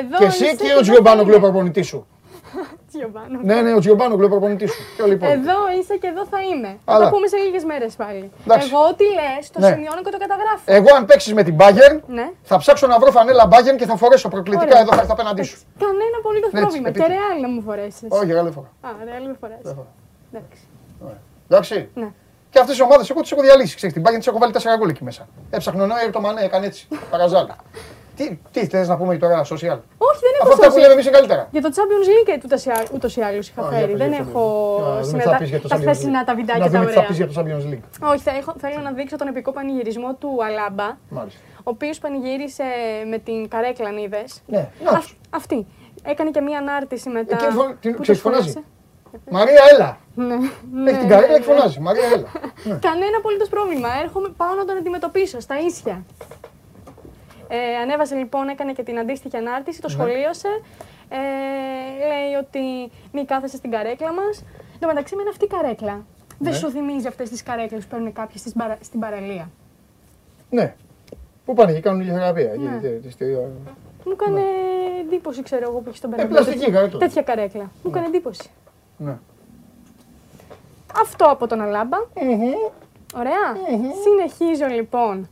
[0.00, 1.42] Εδώ και εσύ είσαι και το ο Τζιομπάνογκλου ο θέλει.
[1.50, 2.06] προπονητή σου.
[2.90, 3.38] Τζιομπάνο.
[3.42, 4.80] Ναι, ναι, ο Τζιομπάνογκλου ο προπονητή σου.
[4.96, 6.78] Και λοιπόν; Εδώ είσαι και εδώ θα είμαι.
[6.84, 7.04] Θα Αλλά.
[7.04, 8.30] τα πούμε σε λίγες μέρες πάλι.
[8.44, 8.68] Εντάξει.
[8.72, 9.68] Εγώ ό,τι λες, το Ναι.
[9.72, 10.62] σημειώνω και το καταγράφω.
[10.64, 12.30] Εγώ αν παίξεις με την Bayern, Ναι.
[12.42, 14.80] θα ψάξω να βρω φανέλα Bayern και θα φορέσω προκλητικά Ωραία.
[14.80, 15.58] εδώ θα έρθω απέναντί σου.
[15.78, 16.90] Κανένα απολύτω Έτσι, πρόβλημα.
[16.90, 17.18] Και επίτηδε.
[17.18, 18.06] ρεάλ να μου φορέσεις.
[18.08, 18.70] Όχι, εγώ δεν φοράω.
[18.80, 19.60] Α, ρεάλ με φορέσει.
[19.62, 19.92] Δεν φοράω.
[20.32, 20.60] Εντάξει.
[21.48, 21.88] Εντάξει.
[21.94, 22.08] Ναι.
[22.50, 23.76] Και αυτές τι ομάδες εγώ τις έχω διαλύσει.
[23.76, 25.28] Ξέρεις, την Bayern τις έχω βάλει 4 γκολ εκεί μέσα.
[25.50, 26.88] Έψαχνε ο Νόιερ το Μανέ, έκανε έτσι.
[27.10, 27.46] Παραζάλ.
[28.16, 29.78] τι τι θες να πούμε τώρα, social;
[30.08, 30.80] Όχι, δεν έχω Αφού αυτά που social.
[30.80, 31.48] λέμε εμείς είναι καλύτερα.
[31.50, 33.84] Για το Champions League ούτως ή άλλως- ούτως ή άλλως είχα Α, φέρει.
[33.86, 34.86] για Δεν πες, για έχω πες.
[34.86, 36.26] Α, δούμε τι συνεδα- θα πεις για το τα Champions χθεσινά League.
[36.26, 37.08] τα βιντεάκια Να τα δούμε τι θα ωραία.
[37.08, 38.10] πεις για το Champions League.
[38.12, 41.40] Όχι, θα έχω, θέλω να δείξω τον επικό πανηγυρισμό του Αλάμπα, Μάλιστα.
[41.58, 42.64] ο οποίος πανηγύρισε
[43.10, 44.42] με την καρέκλα, αν είδες.
[44.46, 45.18] Ναι, να Α, τους.
[45.30, 45.66] αυτή.
[46.02, 47.34] Έκανε και μία ανάρτηση μετά.
[47.34, 48.52] Εκείνη φω- την- που ξέρεις, το φωνάζει.
[49.24, 49.44] Φόρεσε.
[49.44, 49.98] Μαρία, έλα.
[50.14, 51.80] Ναι, Έχει ναι, την καρέκλα ναι, και φωνάζει.
[51.80, 52.28] Μαρία, έλα.
[52.64, 52.78] Ναι.
[52.88, 53.88] Κανένα απολύτως πρόβλημα.
[54.02, 56.04] Έρχομαι πάω να τον αντιμετωπίσω στα ίσια.
[57.48, 59.86] Ε, ανέβασε λοιπόν, έκανε και την αντίστοιχη ανάρτηση, Ναι.
[59.86, 60.48] το σχολίωσε.
[61.08, 61.16] Ε,
[62.10, 64.38] λέει ότι μη κάθεσαι στην καρέκλα μας.
[64.72, 66.04] Εν τω μεταξύ, με είναι αυτή η καρέκλα.
[66.38, 66.58] Δεν Ναι.
[66.58, 68.76] σου θυμίζει αυτές τις καρέκλες που παίρνουν κάποιοι στην, παρα...
[68.80, 69.50] στην παραλία.
[70.50, 70.74] Ναι.
[71.44, 72.52] Πού πάνε και κάνουν ηλιοθεραπεία.
[72.52, 72.78] εκεί, Ναι.
[72.80, 73.28] τε- τε- τε-
[74.04, 74.40] Μου έκανε
[75.00, 76.36] εντύπωση, ξέρω εγώ που έχει στον Ε, Περαμπλό.
[76.42, 76.98] πλαστική καρέκλα.
[76.98, 77.62] Τέτοια καρέκλα.
[77.82, 78.50] Μου έκανε εντύπωση.
[78.96, 79.18] Ναι.
[81.00, 81.96] Αυτό από τον Αλάμπα.
[83.16, 83.56] Ωραία.
[84.02, 85.28] Συνεχίζω λοιπόν.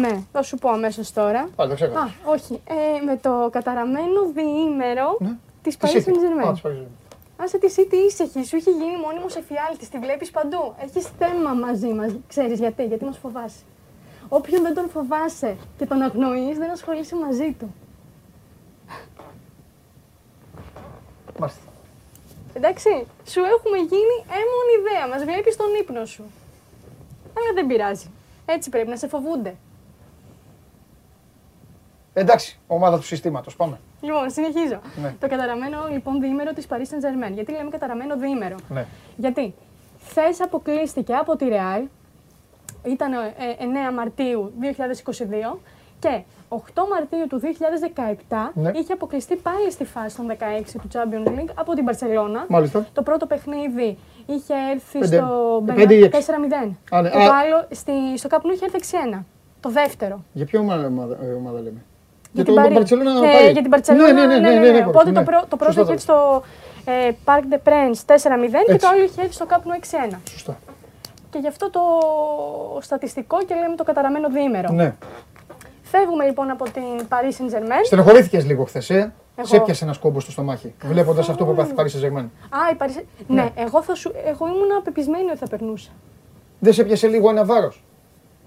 [0.00, 1.48] Ναι, θα σου πω αμέσως τώρα.
[1.56, 2.00] Πάλι το ξέχασα.
[2.00, 2.60] Α, όχι.
[2.68, 5.36] Ε, με το καταραμένο διήμερο Ναι.
[5.62, 6.10] της Της Paris City.
[6.10, 6.52] Α, Saint-Germain.
[6.52, 6.86] της Paris Saint-Germain.
[7.36, 10.74] Άσε τη City ήσυχη, σου έχει γίνει μόνιμο εφιάλτη, τη βλέπεις παντού.
[10.82, 12.12] Έχεις θέμα μαζί μας.
[12.28, 13.60] Ξέρεις γιατί, γιατί μας φοβάσαι.
[14.28, 17.74] Όποιον δεν τον φοβάσαι και τον αγνοείς, δεν ασχολείσαι μαζί του.
[21.38, 21.60] Μάλιστα.
[22.54, 25.08] Εντάξει, σου έχουμε γίνει έμον ιδέα.
[25.08, 26.22] Μας βλέπεις τον ύπνο σου.
[27.36, 28.10] Αλλά δεν πειράζει.
[28.44, 29.54] Έτσι πρέπει να σε φοβούνται.
[32.12, 33.56] Εντάξει, ομάδα του συστήματος.
[33.56, 33.80] Πάμε.
[34.00, 34.80] Λοιπόν, συνεχίζω.
[35.02, 35.14] Ναι.
[35.20, 37.32] Το καταραμένο λοιπόν διήμερο της Paris Saint Germain.
[37.32, 38.86] Γιατί λέμε καταραμένο διήμερο; Ναι.
[39.16, 39.54] Γιατί
[40.06, 41.82] χθες αποκλείστηκε από τη Real.
[42.84, 44.52] Ήταν ε, 9 Μαρτίου
[45.54, 45.58] 2022
[45.98, 46.22] και
[46.52, 46.58] 8
[46.90, 48.70] Μαρτίου του 2017 Ναι.
[48.74, 50.34] είχε αποκλειστεί πάλι στη φάση των 16
[50.72, 52.44] του Champions League από την Barcelona.
[52.48, 52.86] Μάλιστα.
[52.92, 56.32] Το πρώτο παιχνίδι είχε έρθει Πέντε- στο πέντε ή Bernabeu έξι.
[56.32, 56.76] 4-0.
[56.90, 57.08] Α, ναι.
[57.10, 57.26] Και Α.
[57.26, 59.24] το άλλο στη, στο Cup Nou είχε έρθει 6-1.
[59.60, 60.24] Το δεύτερο.
[60.32, 61.84] Για ποια ομάδα, ομάδα, ε, ομάδα λέμε;
[62.32, 63.50] Για το την Παρί- Μπαρτσελόνα Ναι, Παρί.
[63.50, 63.96] για την Barcelona.
[63.96, 65.18] Ναι, ναι, ναι, ναι, ναι, ναι, Οπότε ναι.
[65.18, 66.42] το, πρω- το πρώτο Σωστά είχε έρθει στο
[66.84, 68.86] ε, Parc des Princes 4-0 και Έτσι.
[68.86, 70.18] το άλλο είχε έρθει στο Cup Nou 6-1.
[70.30, 70.56] Σωστά.
[71.30, 71.80] Και γι' αυτό το
[72.80, 74.72] στατιστικό και λέμε το καταραμένο διήμερο.
[74.72, 74.94] Ναι.
[75.94, 77.84] Φεύγουμε λοιπόν από την Paris Saint Germain.
[77.84, 79.46] Στενοχωρήθηκες λίγο χθες, ε; Εγώ.
[79.46, 80.74] Σε έπιασε ένας κόμπος στο στομάχι.
[80.84, 82.30] Βλέποντας αυτό που πάθει Πάρη Σεζεγμένη.
[82.50, 84.12] Α, η Paris Saint- Ναι, εγώ, θα σου...
[84.24, 85.90] εγώ ήμουν απεπισμένη ότι θα περνούσα.
[86.58, 87.84] Δεν σε έπιασε λίγο ένα βάρος;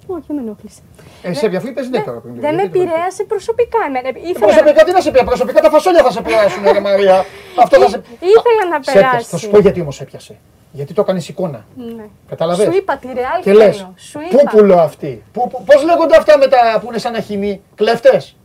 [0.07, 0.79] Όχι, δεν με ενόχλησε.
[1.23, 2.33] Ε, σε έπιασε, είπε ναι τώρα πριν.
[2.33, 2.45] λίγο.
[2.45, 3.77] Δεν με Γιατί το επηρέασε προσωπικά.
[3.87, 4.09] εμένα.
[4.09, 4.45] Ήθελα, να...
[4.45, 7.25] Προσωπικά τι να σε πιάσει, προσωπικά τα φασόλια θα σε πιάσουν, ρε Μαρία.
[7.63, 8.01] Αυτό θα σε.
[8.35, 8.99] Ήθελα να Σε έπιασε.
[8.99, 9.29] περάσει.
[9.29, 10.35] Θα σου πω γιατί όμως έπιασε.
[10.71, 11.65] Γιατί το έκανες εικόνα.
[11.75, 12.05] Ναι.
[12.29, 13.93] Κατάλαβες; Σου είπα τη Real Και λες, θέλω.
[13.97, 14.37] Σου είπα.
[14.43, 15.23] πούπουλο αυτή;
[15.65, 18.35] Πώς λέγονται αυτά με τα που είναι σαν αχινή, κλέφτες.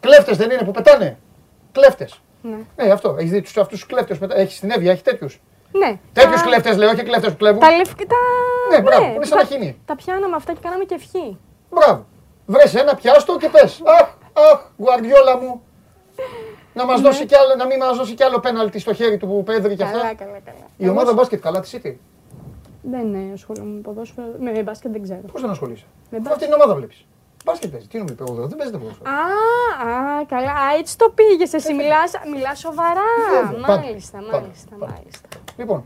[0.00, 1.18] Κλέφτες δεν είναι που πετάνε;
[1.72, 2.20] Κλέφτες.
[2.42, 2.84] Ναι.
[2.84, 3.16] Ναι, αυτό.
[3.18, 4.18] Έχεις δει του αυτούς τους κλέφτες.
[4.34, 5.40] Έχεις την Εύβοια, έχεις τέτοιους.
[5.78, 5.98] Ναι.
[6.12, 7.60] Τέτοιους Τα- κλέφτες λέω, όχι κλέφτες που κλέβουν.
[7.60, 8.04] Τα λευκά.
[8.06, 8.16] Τα...
[8.76, 9.80] Ναι, μπράβο, που είναι σαν τα- αχινή.
[9.84, 11.38] Τα πιάναμε αυτά και κάναμε και ευχή.
[11.70, 12.06] Μπράβο.
[12.46, 13.82] Βρες ένα πιάστο και πες.
[14.00, 14.08] Αχ,
[14.52, 15.62] αχ, γουαρδιόλα μου.
[16.74, 17.08] Να μας Ναι.
[17.08, 19.84] δώσει κι άλλο, να μην μας δώσει κι άλλο πέναλτι στο χέρι του Πέδρη και
[19.84, 20.14] Καλά, αυτά.
[20.14, 20.58] καλά, καλά.
[20.76, 21.94] Η Εγώ ομάδα σου- μπάσκετ καλά τη City.
[22.82, 24.26] Δεν ε, ασχολούμαι με ποδόσφαιρο.
[24.38, 25.20] Με μπάσκετ δεν ξέρω.
[25.32, 27.06] Πώς δεν ασχολείσαι; Με Αυτή την ομάδα βλέπεις.
[27.44, 27.88] Μπάσκετ παίζεις.
[27.88, 28.46] Τι νομίζεις, ποδόσφαιρο.
[28.48, 29.10] Δεν παίζεται ποδόσφαιρο.
[29.10, 29.18] Α,
[29.88, 30.50] α, καλά.
[30.52, 31.74] Α, έτσι το πήγες εσύ.
[31.74, 33.08] Μιλάς, μιλάς σοβαρά.
[33.30, 34.92] Βέβαια, πάμε, Μάλιστα, πάμε, μάλιστα, πάμε.
[34.92, 35.28] μάλιστα.
[35.58, 35.84] Λοιπόν,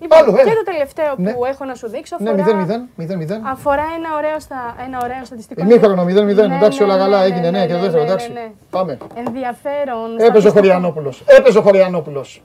[0.00, 0.54] Λοιπόν, Άλλο, και έλα.
[0.54, 1.32] το τελευταίο Ναι.
[1.32, 2.66] που έχω να σου δείξω ναι, αφορά,
[2.98, 3.02] 0-0.
[3.02, 3.40] 0-0.
[3.52, 5.62] αφορά ένα, ωραίο στα, ένα ωραίο στατιστικό.
[5.62, 6.06] Ημίχρονο 0-0.
[6.06, 7.18] Ναι, Εντάξει, ναι, όλα ναι, καλά.
[7.18, 8.02] ναι, Έγινε, ναι, ναι, και ναι, δεύτερο.
[8.02, 8.32] ναι, Εντάξει.
[8.32, 8.50] ναι, ναι.
[8.70, 8.98] Πάμε.
[9.14, 10.08] Ενδιαφέρον.
[10.12, 10.52] Έπαιζε ο στατιστικό.
[10.52, 11.22] Χωριανόπουλος.
[11.26, 12.42] Έπαιζε ο Χωριανόπουλος.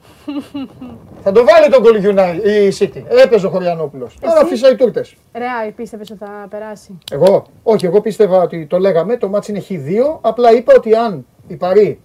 [1.22, 3.02] Θα το βάλει τον Goal United, η City.
[3.24, 4.18] Έπαιζε ο Χωριανόπουλος.
[4.20, 5.04] Τώρα Εσύ; φύσα οι τούρτε.
[5.34, 6.98] Ρεάλ, πίστευες ότι θα περάσει.
[7.12, 10.18] Εγώ, όχι, εγώ πίστευα ότι το λέγαμε, το μάτς είναι χ2.
[10.20, 12.00] Απλά είπα ότι αν η Παρή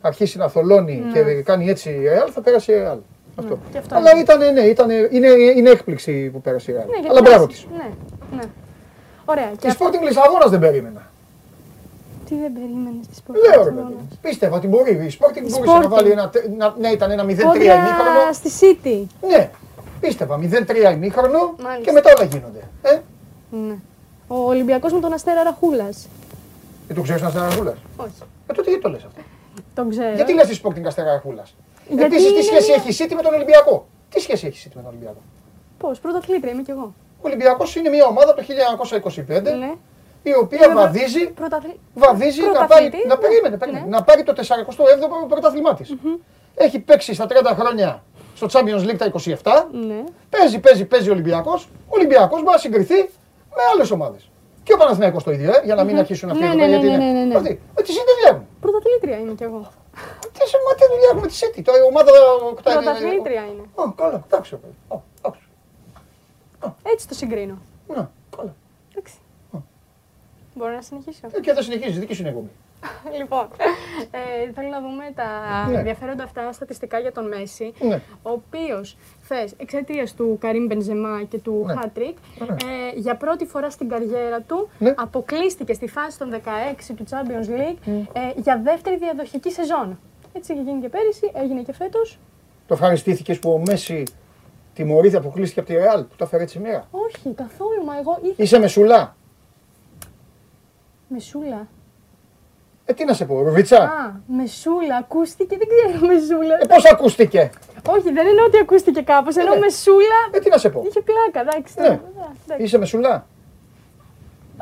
[0.00, 2.98] αρχίσει να θολώνει και κάνει έτσι η Real, θα πέρασε η Real.
[3.36, 3.54] Αυτό.
[3.54, 4.20] Ναι, και αυτό Αλλά είναι.
[4.20, 6.86] ήταν, ναι, ήταν, είναι, είναι έκπληξη που πέρασε η Real.
[6.86, 7.66] Ναι, γιατί Αλλά μπράβο περάσει.
[7.66, 7.76] της.
[7.78, 7.88] Ναι,
[8.36, 8.42] ναι.
[9.24, 9.48] Ωραία.
[9.50, 11.10] Και Της αυτό, Sporting Λισαβόνα δεν περίμενα.
[12.28, 14.00] τι δεν περίμενες της Λέω ρε Πορτογαλίας.
[14.00, 14.18] παιδί.
[14.22, 14.90] Πίστευα ότι μπορεί.
[14.92, 15.80] Η Sporting μπορούσε Sporting.
[15.82, 18.32] να βάλει ένα, τε- να, ναι, ήταν ένα 0-3 Κόντρα ημίχρονο.
[18.32, 19.26] στη City.
[19.28, 19.50] Ναι,
[20.00, 21.84] πίστευα 0-3 ημίχρονο Μάλιστα.
[21.84, 22.62] και μετά όλα γίνονται.
[22.82, 22.98] Ε,
[23.68, 23.74] Ναι.
[24.28, 26.08] Ο Ολυμπιακός με τον Αστέρα Ραχούλας.
[26.86, 27.74] δεν το ξέρεις να στεναχούλα.
[27.96, 28.10] Όχι.
[28.46, 29.20] Ε, τότε γιατί το λες αυτό;
[29.74, 30.14] Τον ξέρω.
[30.14, 31.42] Γιατί λες τη Sporting Αστεραχούλα.
[31.88, 34.58] Γιατί Επίσης, τι είναι σχέση μια- έχει η City με τον Ολυμπιακό; Τι σχέση έχει
[34.58, 35.20] η City με τον Ολυμπιακό;
[35.78, 36.94] Πώς, πρωταθλήτρια είμαι κι εγώ.
[37.20, 39.72] Ο Ολυμπιακός είναι μια ομάδα το 1925 Ναι.
[40.22, 41.80] η οποία Είναι βαδίζει, Πρωταθλη...
[41.94, 43.20] βαδίζει να πάρει, Πρωταθλητής, να, ναι.
[43.20, 43.96] περίμενε, περίμενε, Ναι.
[43.96, 45.94] να πάρει το 47ο πρωτάθλημά της.
[46.54, 48.02] Έχει παίξει στα 30 χρόνια
[48.34, 49.68] στο Champions League τα 27.
[49.72, 50.04] Ναι.
[50.30, 51.64] Παίζει, παίζει, παίζει ο Ολυμπιακός.
[51.64, 52.94] Ο Ολυμπιακός μπορεί να συγκριθεί
[53.56, 54.30] με άλλες ομάδες.
[54.62, 56.76] Και ο Παναθηναϊκός το ίδιο, ε, για να μην αρχίσουν αυτοί Ναι, εδώ ναι, πέρα,
[56.78, 57.34] ναι, γιατί ναι, είναι- ναι, ναι.
[57.34, 57.60] Αυτοί.
[57.76, 58.46] Με τη City δεν δουλεύουν.
[58.60, 59.66] Πρωταθλήτρια είμαι κι εγώ.
[60.32, 61.62] Τι σε μα τι δουλειά έχουμε τη City.
[61.64, 62.10] Το η ομάδα.
[62.62, 63.62] Πρωταθλήτρια είναι.
[63.74, 64.56] Α, καλά, εντάξει.
[64.56, 64.74] παιδί.
[64.88, 65.42] Α, εντάξει.
[66.82, 67.58] Έτσι το συγκρίνω.
[67.88, 68.54] Ναι, καλά.
[68.90, 69.14] Εντάξει.
[70.54, 71.26] Μπορώ να συνεχίσω.
[71.32, 72.50] Ε, Και θα συνεχίζει, δική σου είναι η εκπομπή.
[73.18, 73.48] λοιπόν,
[74.10, 75.24] ε, θέλω να δούμε τα
[75.70, 75.78] Ναι.
[75.78, 77.72] ενδιαφέροντα αυτά στατιστικά για τον Μέση.
[77.80, 78.00] Ναι.
[78.22, 81.74] Ο οποίος χθε εξαιτίας του Καρύμ Μπενζεμά και του Ναι.
[81.74, 82.46] Χάτρικ, Ναι.
[82.46, 84.94] ε, για πρώτη φορά στην καριέρα του Ναι.
[84.96, 89.98] αποκλείστηκε στη φάση των 16 του Champions League ε, για δεύτερη διαδοχική σεζόν.
[90.32, 92.18] Έτσι είχε γίνει και πέρυσι, έγινε και φέτος.
[92.66, 94.02] Το ευχαριστήθηκες που ο Μέση
[94.74, 96.86] τιμωρήθηκε, αποκλείστηκε από τη Ρεάλ που το έφερε έτσι σήμερα.
[96.90, 98.34] Όχι, καθόλου, μα εγώ ήθελα.
[98.36, 99.16] Είσαι μεσουλά.
[101.08, 101.66] Μεσούλα.
[102.92, 103.82] Ε, τι να σε πω, Ρουβιτσά.
[103.82, 106.54] Α, μεσούλα, ακούστηκε, δεν ξέρω μεσούλα.
[106.62, 107.50] Ε, πώς ακούστηκε;
[107.88, 109.36] Όχι, δεν εννοώ ότι ακούστηκε κάπως.
[109.36, 109.60] Εννοώ ναι.
[109.60, 110.18] μεσούλα.
[110.30, 110.82] Ε, τι να σε πω.
[110.88, 111.74] Είχε πλάκα, εντάξει.
[111.80, 111.86] Ναι.
[111.88, 112.00] Α,
[112.44, 112.62] εντάξει.
[112.64, 113.26] Είσαι μεσουλά.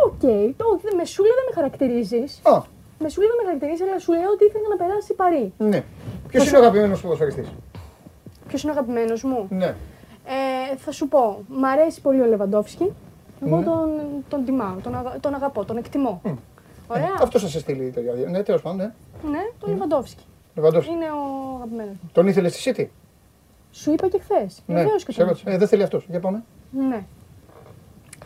[0.07, 0.21] Οκ,
[0.57, 2.41] το όχι, δε- μεσούλα δεν με χαρακτηρίζεις.
[2.43, 2.63] Α,
[3.03, 5.53] Μεσούλα δεν με χαρακτηρίζεις, αλλά σου λέω ότι ήθελα να περάσει παρή.
[5.59, 5.83] ναι.
[6.29, 7.47] Ποιος είναι ο αγαπημένος ποδοσφαιριστής;
[8.49, 9.75] Ποιος είναι ο αγαπημένος μου; Ναι.
[10.25, 12.93] Ε, θα σου πω, μ' αρέσει πολύ ο Λεβαντόφσκι.
[13.47, 13.65] Εγώ Ναι.
[13.65, 13.91] τον,
[14.29, 16.21] τον τιμάω, τον, αγα- τον αγαπώ, τον εκτιμώ.
[16.91, 17.15] Ωραία.
[17.21, 18.13] Αυτό θα σε στείλει η τέτοια.
[18.31, 18.93] Ναι, τέλος πάντων, ναι.
[19.31, 20.25] Ναι, τον Λεβαντόφσκι.
[20.55, 20.93] Λεβαντόφσκι.
[20.93, 22.11] Είναι ο αγαπημένος μου.
[22.13, 22.87] Τον ήθελες στη City;
[23.71, 24.63] Σου είπα και χθες.
[24.67, 25.29] Ναι, Βεβαίως και σε τον.
[25.29, 25.51] ρώτησα.
[25.51, 26.07] Ε, δεν θέλει αυτός.
[26.09, 26.43] Για πάμε.
[26.71, 27.05] Ναι.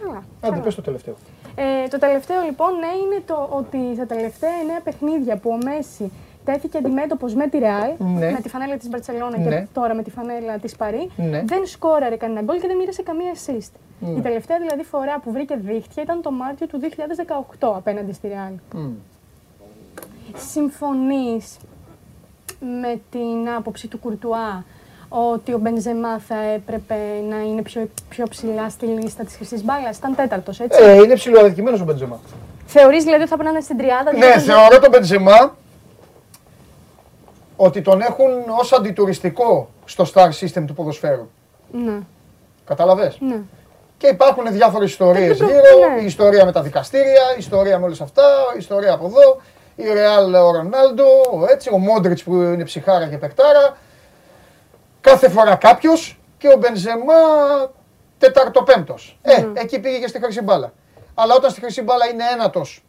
[0.01, 0.17] Καλά.
[0.17, 0.61] Άντε, καλά.
[0.61, 1.15] πες το τελευταίο.
[1.55, 6.11] Ε, το τελευταίο λοιπόν ναι, είναι το ότι στα τελευταία εννέα παιχνίδια που ο Μέση
[6.45, 8.31] τέθηκε αντιμέτωπος με τη Ρεάλ, Ναι.
[8.31, 9.49] με τη φανέλα της Μπαρσελόνα Ναι.
[9.49, 11.11] και τώρα με τη φανέλα της Παρή.
[11.17, 11.43] Ναι.
[11.47, 13.73] Δεν σκόραρε κανένα γκολ και δεν μοίρασε καμία assist.
[14.19, 16.81] Η τελευταία δηλαδή φορά που βρήκε δίχτυα ήταν το Μάρτιο του
[17.61, 18.53] 2018 απέναντι στη Ρεάλ.
[20.51, 21.57] Συμφωνείς
[22.61, 24.65] με την άποψη του Κουρτουά
[25.09, 26.95] ότι ο Μπενζεμά θα έπρεπε
[27.29, 30.83] να είναι πιο, πιο ψηλά στη λίστα της χρυσής μπάλας; Ήταν τέταρτος, έτσι.
[30.83, 32.21] Ε, είναι ψηλοαδικημένος ο Μπεντζεμά.
[32.67, 34.13] Θεωρείς δηλαδή ότι θα πρέπει να είναι στην τριάδα.
[34.13, 35.57] Ναι, δηλαδή, θεωρώ τον Μπεντζεμά
[37.57, 41.31] ότι τον έχουν ως αντιτουριστικό στο star system του ποδοσφαίρου.
[41.73, 41.99] Ναι,
[42.65, 43.17] Κατάλαβες.
[43.21, 43.41] ναι.
[43.99, 46.01] Και υπάρχουν διάφορες ιστορίες Και το- γύρω, ναι.
[46.03, 48.23] η ιστορία με τα δικαστήρια, η ιστορία με όλες αυτά,
[48.55, 49.41] η ιστορία από εδώ,
[49.77, 53.77] η Ρεάλ ο Ρονάλντο, ο έτσι, ο Μόντριτς που είναι ψυχάρα και παικτάρα.
[55.01, 57.15] Κάθε φορά κάποιος και ο Μπενζεμά
[58.19, 59.19] τεταρτοπέμπτος.
[59.23, 60.73] Ε, εκεί πήγε και στη χρυσή μπάλα.
[61.15, 62.85] Αλλά όταν στη χρυσή μπάλα είναι ένατος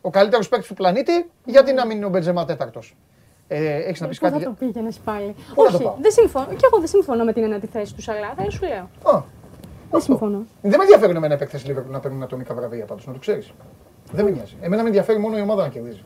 [0.00, 2.96] ο καλύτερος παίκτης του πλανήτη, γιατί να μην είναι ο Μπενζεμά τέταρτος;
[3.52, 4.38] Ε, έχεις να πεις Πού κάτι.
[4.42, 6.46] θα το πήγαινες πάλι; Πού να το Όχι, πάω; δεν συμφωνώ.
[6.46, 9.14] Και εγώ δεν συμφωνώ με την ένατη θέση του Σαλάχ, δεν σου λέω.
[9.14, 9.22] Α,
[9.90, 10.42] Δεν συμφωνώ.
[10.62, 13.52] Δεν με ενδιαφέρουν εμένα οι παίκτες Liverpool να παίρνουν ατομικά βραβεία πάντως, να το ξέρεις.
[14.12, 14.56] Δεν με νοιάζει.
[14.60, 16.02] Εμένα με ενδιαφέρει μόνο η ομάδα να κερδίζει.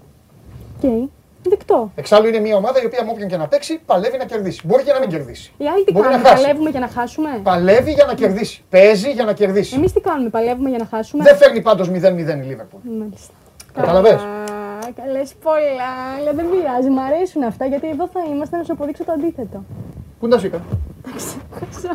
[0.82, 1.08] Οκ.
[1.48, 1.90] Δεκτό.
[1.94, 4.60] Εξάλλου είναι μια ομάδα η οποία με όποιον και να παίξει παλεύει να κερδίσει.
[4.66, 5.52] Μπορεί και να μην κερδίσει.
[5.56, 6.42] Οι άλλοι τι Μπορεί να κάνουν, χάσει.
[6.42, 8.64] παλεύουμε για να χάσουμε; Παλεύει για να κερδίσει.
[8.70, 9.74] Παίζει για να κερδίσει.
[9.74, 12.80] Εμείς τι κάνουμε, παλεύουμε για να χάσουμε; Δεν φέρνει πάντως 0-0 η Λίβερπουλ.
[12.98, 13.32] Μάλιστα.
[14.96, 15.02] Καταλαβες.
[15.02, 19.04] Καλέ πολλά, αλλά δεν πειράζει, μου αρέσουν αυτά γιατί εδώ θα είμαστε να σου αποδείξω
[19.08, 19.58] το αντίθετο.
[20.20, 20.58] Πού να σου είπα.
[21.18, 21.92] Ξέχασα.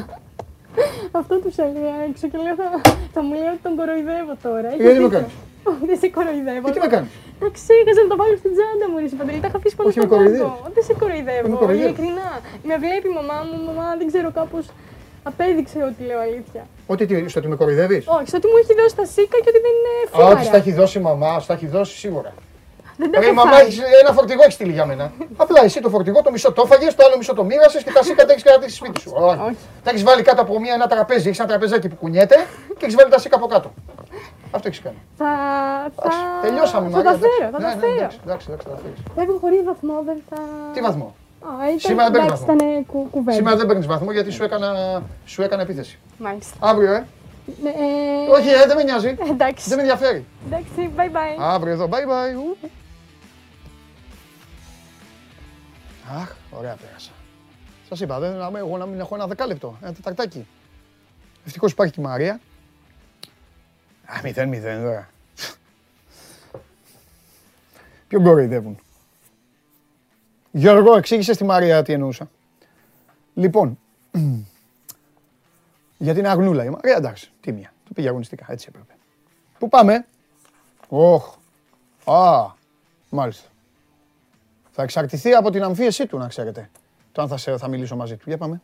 [1.22, 2.68] Αυτό του έλεγα έξω και λέω θα,
[3.16, 4.68] θα μου λέει ότι τον κοροϊδεύω τώρα.
[4.74, 5.10] Έχει Γιατί με δίκιο.
[5.18, 5.34] κάνεις;
[5.70, 6.66] Όχι, δεν σε κοροϊδεύω.
[6.68, 7.12] Και τι με κάνεις;
[7.42, 9.40] Τα ξέχασα να το βάλω στην τσάντα μου, ρε Παντελή.
[9.44, 10.42] Τα είχα αφήσει πάνω Όχι, στον με κοροϊδεύεις.
[10.48, 10.68] πάγκο.
[10.76, 11.48] Δεν σε κοροϊδεύω.
[11.54, 11.90] Με κοροϊδεύεις.
[11.90, 12.30] Ειλικρινά.
[12.70, 14.66] Με βλέπει η μαμά μου, μαμά δεν ξέρω κάπως
[15.30, 16.62] απέδειξε ότι λέω αλήθεια.
[16.94, 19.50] Ότι τι, στο ότι με κοροϊδεύεις; Όχι, στο ότι μου έχει δώσει τα σίκα και
[19.54, 20.58] ότι δεν είναι Α, ότι στα φιάρα.
[20.62, 22.32] έχει δώσει η μαμά, στα έχει δώσει σίγουρα.
[23.02, 23.62] Δεν τα Ρε, η έχω μαμά φάει.
[23.66, 25.12] έχεις, ένα φορτηγό έχεις στείλει για μένα.
[25.38, 28.04] Απλά εσύ το φορτηγό το μισό το έφαγες, το άλλο μισό το μοίρασες και τα
[28.04, 29.12] σίκα τα έχεις κρατήσει σπίτι σου.
[29.16, 29.40] Όχι.
[29.40, 29.58] Όχι.
[29.84, 32.36] Τα έχεις βάλει κάτω από μια, ένα τραπέζι, έχεις ένα τραπεζάκι που κουνιέται
[32.78, 33.74] και έχεις βάλει τα σίκα από κάτω.
[34.52, 34.98] Αυτό έχεις κάνει.
[35.18, 35.26] Θα,
[35.96, 36.02] θα...
[36.02, 37.36] Εντάξει, Τελειώσαμε, Θα Μαρία, τα εντάξει.
[37.38, 37.94] φέρω, θα Ναι, τα ναι, φέρω.
[37.96, 39.00] εντάξει, εντάξει, εντάξει, θα τα φέρεις.
[39.16, 40.38] Φεύγω χωρίς βαθμό, δεν θα...
[40.74, 41.16] Τι βαθμό;
[41.50, 42.70] Α, ήταν, Σήμερα δεν παίρνεις εντάξει, βαθμό.
[42.72, 43.38] ήταν κου, κουβέντα.
[43.38, 44.70] Σήμερα δεν παίρνεις βαθμό γιατί σου έκανα,
[45.26, 46.00] σου έκανα επίθεση.
[46.18, 46.54] Μάλιστα.
[46.60, 47.06] Αύριο, ε.
[47.64, 49.18] Ναι, ε, Όχι, ε, δεν με νοιάζει.
[49.34, 50.26] Εντάξει, Δεν με ενδιαφέρει.
[50.48, 51.36] εντάξει, bye bye.
[51.56, 52.68] Αύριο εδώ, bye bye.
[56.18, 57.12] Αχ, ωραία πέρασα.
[57.90, 60.48] Σας είπα, δεν, να- εγώ να μην έχω ένα δεκάλεπτο, ένα τεταρτάκι.
[61.46, 62.40] Ευτυχώς υπάρχει και η Μαρία.
[64.06, 65.10] Α, μηδέν, μηδέν, τώρα.
[68.08, 68.80] Ποιον κοροϊδεύουν;
[70.52, 72.30] Γιώργο, εξήγησες στη Μαρία τι εννοούσα.
[73.34, 73.80] Λοιπόν,
[75.98, 77.74] γιατί είναι αγνούλα η Μαρία, εντάξει, τίμια.
[77.88, 78.94] Το πήγε αγωνιστικά, έτσι έπρεπε.
[79.60, 80.06] Πού πάμε,
[80.88, 81.36] Όχ.
[82.06, 82.52] Α,
[83.10, 83.48] μάλιστα.
[84.80, 86.70] Θα εξαρτηθεί από την αμφίεσή του, να ξέρετε.
[87.12, 88.24] Το αν θα, σε, θα μιλήσω μαζί του.
[88.28, 88.62] Για πάμε.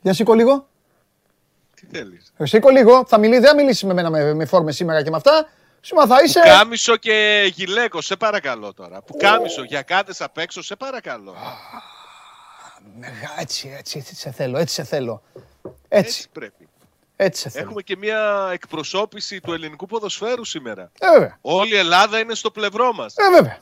[0.00, 0.68] Για σήκω λίγο.
[1.74, 3.04] Τι θέλεις; Ε, Σήκω λίγο.
[3.06, 5.48] Θα μιλήσει, δεν θα μιλήσεις με μένα με, με φόρμες σήμερα και με αυτά.
[5.80, 6.40] Σήμερα θα είσαι...
[6.40, 9.02] Κάμισο και γυλαίκος, σε παρακαλώ τώρα.
[9.02, 11.34] Που κάμισο για κάτες απ' έξω, σε παρακαλώ.
[12.98, 15.22] Μεγα- Έτσι, έτσι, έτσι σε θέλω, έτσι σε θέλω.
[15.88, 16.68] Έτσι Έτσι, πρέπει.
[17.16, 17.64] έτσι σε θέλω.
[17.64, 20.90] Έχουμε και μια εκπροσώπηση του ελληνικού ποδοσφαίρου σήμερα.
[20.98, 21.38] Ε, βέβαια.
[21.40, 23.14] Όλη η Ελλάδα είναι στο πλευρό μας.
[23.16, 23.58] Ε, βέβαια.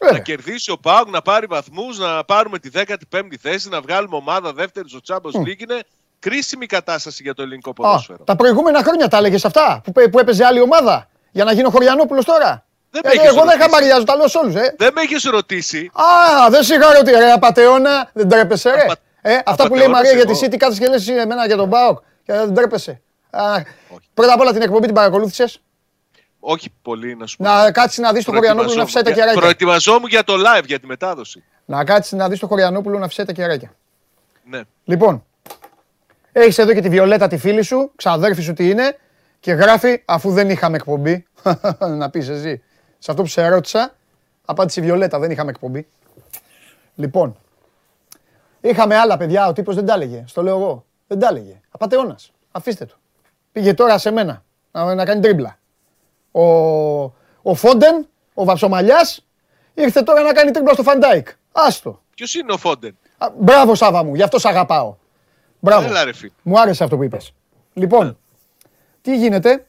[0.00, 0.22] Να Βέβαια.
[0.22, 4.90] κερδίσει ο Πάουκ, να πάρει βαθμούς, να πάρουμε τη 15η θέση, να βγάλουμε ομάδα δεύτερης
[4.90, 5.60] στο Champions League.
[5.60, 5.82] Είναι
[6.18, 8.24] κρίσιμη κατάσταση για το ελληνικό Α, ποδόσφαιρο.
[8.24, 11.08] τα προηγούμενα χρόνια τα έλεγες αυτά που, πέ- που έπαιζε άλλη ομάδα.
[11.32, 12.66] Για να γίνω Χωριανόπουλος τώρα.
[12.94, 13.62] Δεν Γιατί με έχεις εγώ δεν ρωτήσει.
[13.70, 14.54] χαμαριάζω, τα λέω σε όλους.
[14.54, 14.74] Ε.
[14.78, 15.90] Δεν με έχεις ρωτήσει.
[15.94, 18.82] Α, δεν σιγά ότι ρε απαταιώνα, δεν τρέπεσαι ρε.
[18.82, 20.40] Απα- Ε, αυτά που λέει η απατεώνας Μαρία για τη εγώ.
[20.40, 21.98] City, κάτσε και λες εσύ εμένα για τον Μπάουκ.
[22.24, 23.00] Και Δεν τρέπεσαι.
[23.30, 23.42] Α,
[23.88, 24.08] Όχι.
[24.14, 25.60] πρώτα απ' όλα την εκπομπή την παρακολούθησες;
[26.40, 27.44] Όχι πολύ να σου πω.
[27.44, 29.40] Να κάτσεις να δεις τον Χωριανόπουλο να φυσάει τα για- κεράκια.
[29.40, 31.44] Προετοιμαζόμουν για το live, για τη μετάδοση.
[31.64, 33.72] Να κάτσεις να δεις τον Χωριανόπουλο να φυσάει τα κεράκια.
[34.44, 34.60] Ναι.
[34.84, 35.24] Λοιπόν,
[36.32, 38.98] έχεις εδώ και τη Βιολέτα τη φίλη σου, ξαδέρφη σου τι είναι,
[39.40, 41.26] και γράφει αφού δεν είχαμε εκπομπή.
[42.00, 42.62] να πεις εσύ.
[43.02, 43.94] Σε αυτό που σε ρώτησα,
[44.44, 45.86] απάντησε η Βιολέτα, δεν είχαμε εκπομπή.
[46.94, 47.36] Λοιπόν,
[48.60, 50.24] είχαμε άλλα παιδιά, ο τύπος δεν τα έλεγε.
[50.26, 50.84] Στο λέω εγώ.
[51.06, 51.60] Δεν τα έλεγε.
[51.70, 52.32] Απατεώνας.
[52.52, 52.94] Αφήστε το.
[53.52, 55.58] Πήγε τώρα σε μένα να, να κάνει τρίμπλα.
[56.30, 56.42] Ο,
[57.42, 59.26] ο Φόντεν, ο Βαψομαλιάς,
[59.74, 61.28] ήρθε τώρα να κάνει τρίμπλα στο Φαν Ντάικ.
[61.52, 62.02] Άστο.
[62.14, 64.96] Ποιος είναι ο Φόντεν; Α, Μπράβο Σάβα μου, γι' αυτό σ' αγαπάω.
[65.60, 65.86] Μπράβο.
[65.86, 66.32] Έλα ρε φίλε.
[66.42, 67.34] Μου άρεσε αυτό που είπες.
[67.72, 68.18] Λοιπόν,
[69.02, 69.66] τι γίνεται;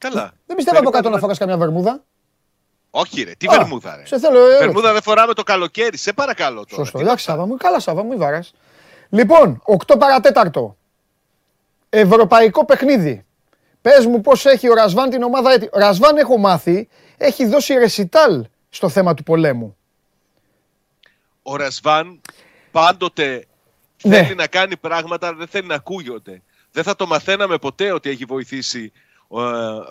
[0.00, 0.32] Καλά.
[0.46, 2.04] Δεν πιστεύω από κάτω να Περιμένουμε- φοράς καμιά βερμούδα.
[2.90, 4.06] Όχι, ρε, τι Α, βερμούδα, ρε.
[4.06, 6.82] Σε θέλω, ε, Βερμούδα δεν φοράμε το καλοκαίρι, σε παρακαλώ τώρα.
[6.82, 6.98] Σωστό.
[6.98, 7.56] Τι Εντάξει, να- Σάβα μου.
[7.56, 8.52] Καλά, Σάβα μου, βάρας.
[9.08, 10.76] Λοιπόν, 8 παρατέταρτο.
[11.88, 13.24] Ευρωπαϊκό παιχνίδι.
[13.82, 15.70] Πες μου πώς έχει ο Ρασβάν την ομάδα έτοιμη.
[15.72, 19.76] Ο Ρασβάν, έχω μάθει, έχει δώσει ρεσιτάλ στο θέμα του πολέμου.
[21.42, 22.20] Ο Ρασβάν
[22.70, 23.46] πάντοτε
[24.02, 24.22] Ναι.
[24.22, 26.42] θέλει να κάνει πράγματα, αλλά δεν θέλει να ακούγονται.
[26.72, 29.00] Δεν θα το μαθαίναμε ποτέ ότι έχει βοηθήσει ε,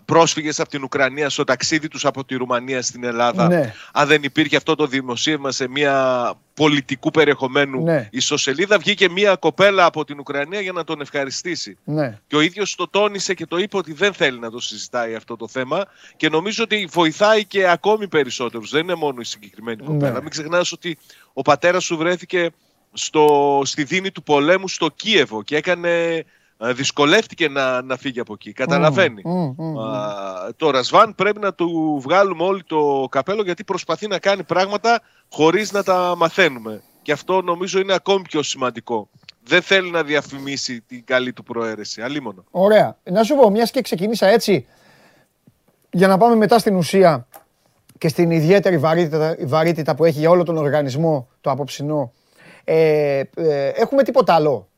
[0.05, 3.47] πρόσφυγες από την Ουκρανία στο ταξίδι τους από τη Ρουμανία στην Ελλάδα.
[3.47, 3.73] Ναι.
[3.93, 8.09] Αν δεν υπήρχε αυτό το δημοσίευμα σε μια πολιτικού περιεχομένου Ναι.
[8.11, 11.77] ιστοσελίδα, βγήκε μια κοπέλα από την Ουκρανία για να τον ευχαριστήσει.
[11.83, 12.19] Ναι.
[12.27, 15.35] Και ο ίδιος το τόνισε και το είπε ότι δεν θέλει να το συζητάει αυτό
[15.35, 15.85] το θέμα
[16.15, 18.69] και νομίζω ότι βοηθάει και ακόμη περισσότερους.
[18.69, 20.11] Δεν είναι μόνο η συγκεκριμένη κοπέλα.
[20.11, 20.21] Ναι.
[20.21, 20.97] Μην ξεχνάς ότι
[21.33, 22.49] ο πατέρας σου βρέθηκε
[22.93, 26.25] στο, στη δίνη του πολέμου στο Κίεβο και έκανε, ε,
[26.59, 28.53] δυσκολεύτηκε να, να φύγει από εκεί.
[28.53, 29.21] Καταλαβαίνει.
[29.25, 29.79] Μμ, μμ, μμ.
[29.79, 35.01] Α, το Ρασβάν πρέπει να του βγάλουμε όλοι το καπέλο γιατί προσπαθεί να κάνει πράγματα
[35.31, 36.81] χωρίς να τα μαθαίνουμε.
[37.01, 39.09] Και αυτό νομίζω είναι ακόμη πιο σημαντικό.
[39.43, 42.01] Δεν θέλει να διαφημίσει την καλή του προαίρεση.
[42.01, 42.43] Αλίμονο.
[42.51, 42.97] Ωραία.
[43.03, 44.67] Να σου πω, μιας και ξεκινήσα έτσι,
[45.91, 47.27] για να πάμε μετά στην ουσία
[47.97, 52.13] και στην ιδιαίτερη βαρύτητα, βαρύτητα που έχει για όλο τον οργανισμό το απόψινό.
[52.63, 54.68] Ε, ε, έχουμε τίποτα άλλο.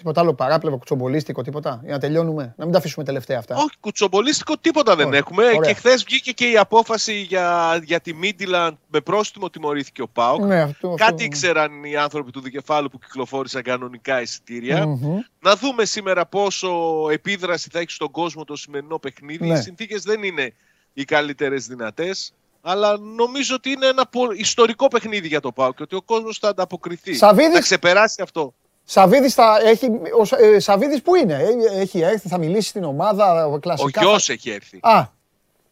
[0.00, 1.80] Τίποτα άλλο παράπλευο, κουτσομπολίστικο, τίποτα.
[1.84, 2.54] Για να τελειώνουμε.
[2.56, 3.56] Να μην τα αφήσουμε τελευταία αυτά.
[3.56, 5.16] Όχι, κουτσομπολίστικο τίποτα δεν Όχι.
[5.16, 5.44] έχουμε.
[5.44, 5.58] Ωραία.
[5.60, 10.40] Και χθες βγήκε και η απόφαση για, για τη Μίτιλαντ με πρόστιμο τιμωρήθηκε ο Πάοκ.
[10.44, 11.04] Ναι, αυτό, αυτό.
[11.04, 14.86] Κάτι ήξεραν οι άνθρωποι του δικεφάλου που κυκλοφόρησαν κανονικά εισιτήρια.
[14.86, 15.18] Μμμ.
[15.40, 16.70] Να δούμε σήμερα πόσο
[17.10, 19.46] επίδραση θα έχει στον κόσμο το σημερινό παιχνίδι.
[19.48, 19.58] Ναι.
[19.58, 20.52] Οι συνθήκες δεν είναι
[20.92, 22.32] οι καλύτερες δυνατές.
[22.62, 26.38] Αλλά νομίζω ότι είναι ένα πο- ιστορικό παιχνίδι για το ΠΑΟΚ και ότι ο κόσμος
[26.38, 27.14] θα ανταποκριθεί.
[27.14, 28.54] Σαββίδης- Θα ξεπεράσει αυτό.
[28.92, 29.86] Σαββίδης θα έχει.
[30.20, 34.00] Ο Σα- ε, Σαββίδης πού είναι, Ε, έχει έρθει, θα μιλήσει στην ομάδα, Ο κλασικά.
[34.00, 34.78] γιο θα- έχει έρθει.
[34.82, 35.04] Α,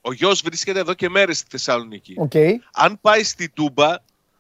[0.01, 2.15] Ο γιος βρίσκεται εδώ και μέρες στη Θεσσαλονίκη.
[2.19, 2.33] οκ.
[2.73, 3.95] Αν πάει στη Τούμπα,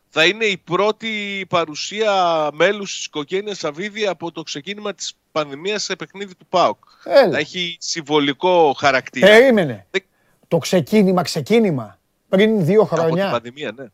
[0.08, 1.08] θα είναι η πρώτη
[1.48, 2.12] παρουσία
[2.52, 6.78] μέλους της οικογένειας Σαββίδη από το ξεκίνημα της πανδημίας σε παιχνίδι του ΠΑΟΚ.
[7.04, 7.30] Έλα.
[7.32, 9.26] Θα έχει συμβολικό χαρακτήρα.
[9.26, 9.86] Περίμενε.
[9.90, 10.04] Δεν-
[10.48, 11.98] Το ξεκίνημα, ξεκίνημα.
[12.28, 13.30] Πριν δύο Από την χρόνια.
[13.30, 13.84] πανδημία, ναι.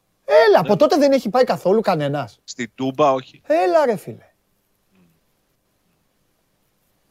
[0.48, 2.38] Έλα, από τότε δεν έχει πάει καθόλου κανένας.
[2.44, 3.40] Στη Τούμπα, όχι.
[3.46, 4.28] Έλα ρε φίλε.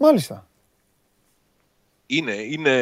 [0.06, 0.48] Μάλιστα.
[2.06, 2.76] Είναι, είναι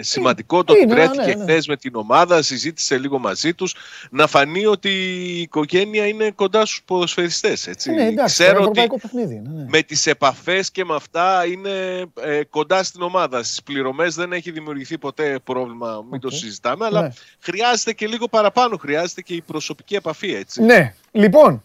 [0.00, 1.42] σημαντικό το είναι, ότι βρέθηκε ναι, ναι.
[1.42, 3.74] χθες με την ομάδα, συζήτησε λίγο μαζί τους,
[4.10, 7.66] να φανεί ότι η οικογένεια είναι κοντά στους ποδοσφαιριστές.
[7.66, 7.90] Έτσι.
[7.90, 9.34] Ναι, εντάξει, Ξέρω τώρα ότι ευρωπαϊκό παιχνίδι.
[9.34, 9.66] είναι, ναι.
[9.68, 13.42] με τις επαφές και με αυτά είναι ε, κοντά στην ομάδα.
[13.42, 16.34] Στις πληρωμές δεν έχει δημιουργηθεί ποτέ πρόβλημα, μην το Οκ.
[16.34, 17.08] συζητάμε, αλλά Ναι.
[17.40, 20.34] χρειάζεται και λίγο παραπάνω, χρειάζεται και η προσωπική επαφή.
[20.34, 20.62] Έτσι.
[20.62, 21.62] Ναι, λοιπόν,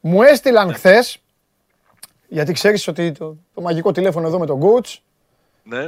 [0.00, 1.18] μου έστειλαν χθες,
[2.28, 4.94] γιατί ξέρεις ότι το, το μαγικό τηλέφωνο εδώ με τον coach,
[5.62, 5.86] Ναι.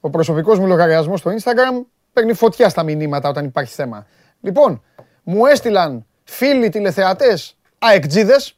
[0.00, 4.06] ο προσωπικός μου λογαριασμός στο Instagram παίρνει φωτιά στα μηνύματα όταν υπάρχει θέμα.
[4.40, 4.82] Λοιπόν,
[5.22, 8.56] μου έστειλαν φίλοι τηλεθεατές αεκτζίδες,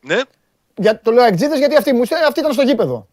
[0.00, 0.20] ναι.
[0.76, 3.06] για, το λέω αεκτζίδες γιατί αυτοί, μου, στέλνουν- αυτοί ήταν στο γήπεδο.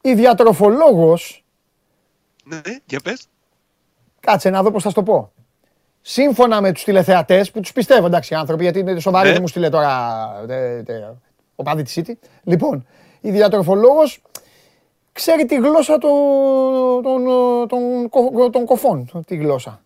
[0.00, 1.44] Η διατροφολόγος,
[2.44, 3.26] ναι, για πες.
[4.20, 5.32] κάτσε να δω πώς θα σου το πω.
[6.00, 9.32] Σύμφωνα με τους τηλεθεατές, που τους πιστεύω εντάξει οι άνθρωποι, γιατί είναι σοβαροί Ναι.
[9.32, 11.14] δεν μου στείλε τώρα ε, ε,
[11.56, 12.12] ο παδί της City.
[12.42, 12.86] Λοιπόν,
[13.20, 14.22] η διατροφολόγος
[15.12, 16.10] ξέρει τη γλώσσα των,
[17.02, 17.24] των,
[17.68, 19.80] των, κο- των κοφών, τη γλώσσα.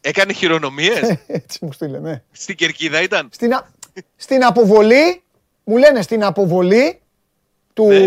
[0.00, 2.22] Έκανε χειρονομίες; Έτσι μου στείλε, ναι.
[2.32, 3.66] Στην Κερκίδα ήταν; Στην, α-
[4.16, 5.22] στην αποβολή,
[5.64, 7.00] μου λένε στην αποβολή
[7.72, 8.04] του, Ναι.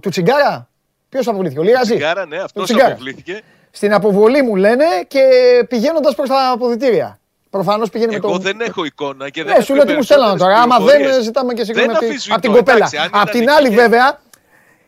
[0.00, 0.68] του Τσιγκάρα.
[1.08, 2.92] Ποιος αποβλήθηκε, ο Λίραζη; Τσιγκάρα, ναι, αυτός Τσιγκάρα.
[2.92, 3.42] αποβλήθηκε.
[3.70, 5.20] Στην αποβολή μου λένε και
[5.68, 7.20] πηγαίνοντας προς τα αποδητήρια.
[7.54, 8.38] Προφανώς πήγαινε με Εγώ το...
[8.38, 10.56] δεν έχω εικόνα και δεν Ναι, έχω σου λέω τι μου στέλνανε τώρα.
[10.60, 11.24] Άμα δεν πληροφορίες.
[11.24, 12.76] ζητάμε και συγγνώμη Δεν από τη- αφισβητώ, από την κοπέλα.
[12.76, 14.18] εντάξει, αν Απ' ήταν την εκεί άλλη και- βέβαια,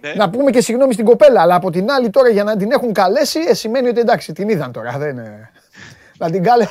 [0.00, 0.12] Ναι.
[0.16, 2.92] να πούμε και συγγνώμη στην κοπέλα, αλλά από την άλλη τώρα για να την έχουν
[2.92, 4.94] καλέσει, ε, σημαίνει ότι εντάξει, την είδαν τώρα.
[4.98, 5.50] Δεν, είναι-
[6.18, 6.66] να την κάλε...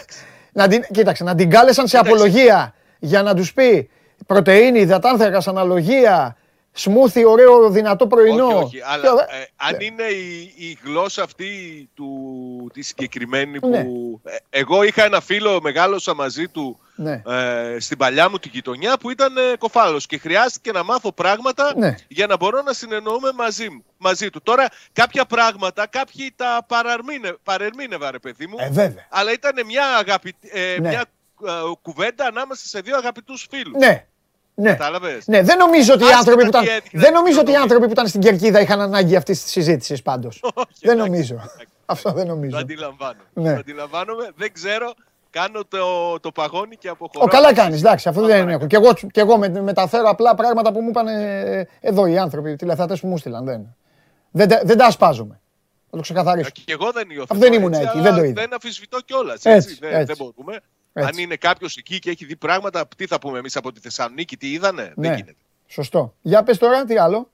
[0.52, 0.84] να την...
[0.92, 2.14] Κοίταξε, να την κάλεσαν σε Κοίταξε.
[2.24, 3.90] απολογία για να τους πει
[4.26, 6.36] πρωτεΐνη, υδατάνθρακας, αναλογία,
[6.76, 8.46] σμούθι, ωραίο, δυνατό πρωινό.
[8.46, 8.82] Όχι, όχι.
[8.84, 9.36] Αλλά Και ωραία.
[9.36, 11.50] ε, αν είναι η, η γλώσσα αυτή
[11.94, 13.68] του, τη συγκεκριμένη που.
[13.70, 13.78] Ναι.
[14.24, 17.22] ε, εγώ είχα ένα φίλο, μεγάλωσα μαζί του Ναι.
[17.28, 21.74] ε, στην παλιά μου την γειτονιά που ήταν ε, κοφάλος και χρειάστηκε να μάθω πράγματα
[21.78, 21.96] Ναι.
[22.08, 24.42] για να μπορώ να συνεννοούμε μαζί, μου- μαζί του.
[24.42, 28.56] Τώρα κάποια πράγματα κάποιοι τα παραρμήνε, παρερμήνευα ρε παιδί μου.
[28.60, 29.08] Ε, βέβαια.
[29.10, 30.90] Αλλά ήταν μια, αγαπη- ε, Ναι.
[30.90, 31.06] μια
[31.46, 33.78] ε, κουβέντα ανάμεσα σε δύο αγαπητούς φίλους.
[33.78, 34.06] Ναι.
[34.56, 34.70] Ναι.
[34.70, 37.50] Κατάλαβες; Ναι, δεν νομίζω ότι οι Άσχετα άνθρωποι που τι ήταν, έδειχνε δεν νομίζω ότι
[37.50, 40.40] οι η άνθρωποι που ήταν στην Κερκίδα είχαν ανάγκη αυτής της συζήτησης πάντως.
[40.44, 41.34] Όχι, δεν εντάξει, νομίζω.
[41.34, 41.68] εντάξει.
[41.86, 42.58] Αυτό δεν Το νομίζω.
[42.58, 43.24] αντιλαμβάνομαι.
[43.34, 43.54] Ναι.
[43.54, 44.30] Το αντιλαμβάνομαι.
[44.36, 44.94] Δεν ξέρω.
[45.30, 47.26] Κάνω το, το παγόνι και αποχωρώ.
[47.26, 48.76] Ο, καλά κάνεις, εντάξει, αφού Πάμε δεν παρακάτω.
[48.76, 48.82] έχω.
[48.94, 51.08] Και εγώ, και εγώ με, μεταφέρω απλά πράγματα που μου είπαν
[51.80, 53.46] εδώ οι άνθρωποι, οι τηλεθεατές που μου στείλαν.
[53.46, 53.76] Δεν,
[54.32, 55.40] δεν, τα- δεν τα ασπάζομαι.
[55.90, 56.50] το ξεκαθαρίσω.
[56.66, 57.40] Και εγώ δεν υιοθετώ.
[57.40, 58.42] Δεν ήμουν έτσι, εκεί, αλλά δεν το είδα.
[58.42, 59.46] Δεν αμφισβητώ κιόλας.
[59.46, 60.04] Έτσι, Δεν, έτσι.
[60.06, 60.60] δεν μπορούμε.
[60.98, 61.10] Έτσι.
[61.10, 64.38] Αν είναι κάποιος εκεί και έχει δει πράγματα, τι θα πούμε εμείς από τη Θεσσαλονίκη,
[64.38, 64.94] τι είδανε.
[64.96, 65.08] Ναι.
[65.08, 65.36] Δεν γίνεται.
[65.68, 66.16] Σωστό.
[66.22, 67.30] Για πες τώρα, τι άλλο.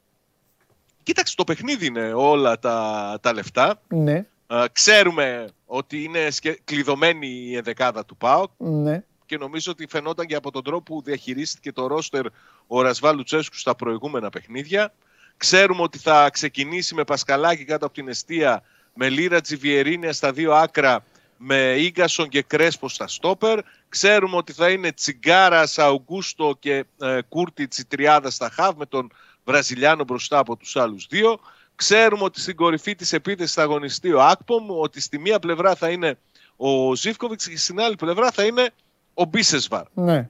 [1.04, 3.82] Κοίταξε, το παιχνίδι είναι όλα τα, τα λεφτά.
[3.88, 9.04] Ναι, Ε, ξέρουμε ότι είναι σκε- κλειδωμένη η ενδεκάδα του ΠΑΟΚ ναι.
[9.26, 12.26] και νομίζω ότι φαινόταν και από τον τρόπο που διαχειρίστηκε το ρόστερ
[12.68, 14.94] ο Ρασβάλ Λουτσέσκου στα προηγούμενα παιχνίδια.
[15.38, 18.64] Ξέρουμε ότι θα ξεκινήσει με Πασκαλάκη κάτω από την αιστεία,
[18.94, 21.04] με Λίρα Τζιβιερίνια στα δύο άκρα,
[21.44, 23.60] με Ίγκασον και Κρέσπο στα στόπερ.
[23.90, 29.12] Ξέρουμε ότι θα είναι Τσιγκάρας, Αουγκούστο και ε, Κούρτιτς η τριάδα στα χαβ με τον
[29.44, 31.40] Βραζιλιάνο μπροστά από τους άλλους δύο.
[31.76, 35.90] Ξέρουμε ότι στην κορυφή της επίθεσης θα αγωνιστεί ο Άκπομ, ότι στη μία πλευρά θα
[35.90, 36.18] είναι
[36.56, 38.70] ο Ζίβκοβιτς και στην άλλη πλευρά θα είναι
[39.14, 39.84] ο Μπίσεσβαρ.
[39.94, 40.30] ναι.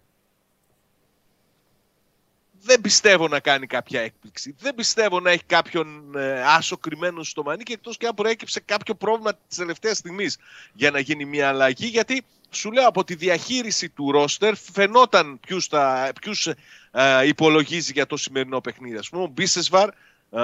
[2.63, 4.55] Δεν πιστεύω να κάνει κάποια έκπληξη.
[4.59, 8.95] Δεν πιστεύω να έχει κάποιον ε, άσο κρυμμένο στο μανίκι εκτός και αν προέκυψε κάποιο
[8.95, 10.37] πρόβλημα της τελευταίας στιγμής
[10.73, 15.65] για να γίνει μια αλλαγή γιατί σου λέω από τη διαχείριση του ρόστερ φαινόταν ποιους,
[15.67, 16.47] θα, ποιους
[16.91, 18.97] ε, υπολογίζει για το σημερινό παιχνίδι.
[18.97, 20.41] Ας πούμε ο Μπίσεσβαρ ε,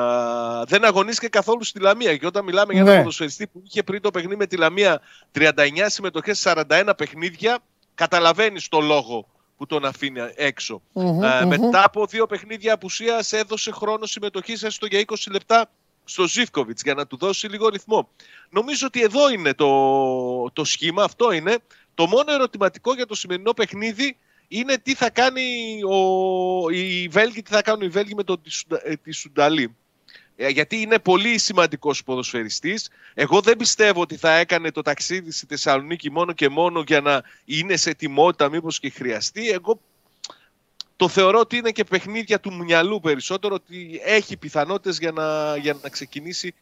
[0.65, 2.89] δεν αγωνίστηκε καθόλου στη Λαμία και όταν μιλάμε για Ναι.
[2.89, 5.01] ένα ποδοσφαιριστή που είχε πριν το παιχνίδι με τη Λαμία
[5.33, 5.51] 39
[5.85, 7.59] συμμετοχές σε 41 παιχνίδια
[7.95, 9.27] καταλαβαίνεις το λόγο
[9.57, 10.81] που τον αφήνει έξω.
[10.93, 11.47] Μμμ, Ε, μμμ.
[11.47, 15.69] Μετά από δύο παιχνίδια απουσίας έδωσε χρόνο συμμετοχής έστω για 20 λεπτά
[16.05, 18.09] στο Ζίβκοβιτς για να του δώσει λίγο ρυθμό.
[18.49, 21.57] Νομίζω ότι εδώ είναι το, το σχήμα, αυτό είναι.
[21.93, 24.17] Το μόνο ερωτηματικό για το σημερινό παιχνίδι
[24.47, 25.43] είναι τι θα κάνει
[25.83, 25.99] ο,
[26.69, 29.75] οι Βέλγοι, τι θα κάνουν οι Βέλγοι με τον τη Σουντα- ε, τη Σουνταλή.
[30.39, 32.89] Ε, Γιατί είναι πολύ σημαντικός ποδοσφαιριστής.
[33.13, 37.21] Εγώ δεν πιστεύω ότι θα έκανε το ταξίδι στη Θεσσαλονίκη μόνο και μόνο για να
[37.45, 39.49] είναι σε ετοιμότητα, μήπως και χρειαστεί.
[39.49, 39.79] Εγώ
[40.95, 45.77] το θεωρώ ότι είναι και παιχνίδια του μυαλού περισσότερο, ότι έχει πιθανότητες για να, για
[45.81, 46.53] να ξεκινήσει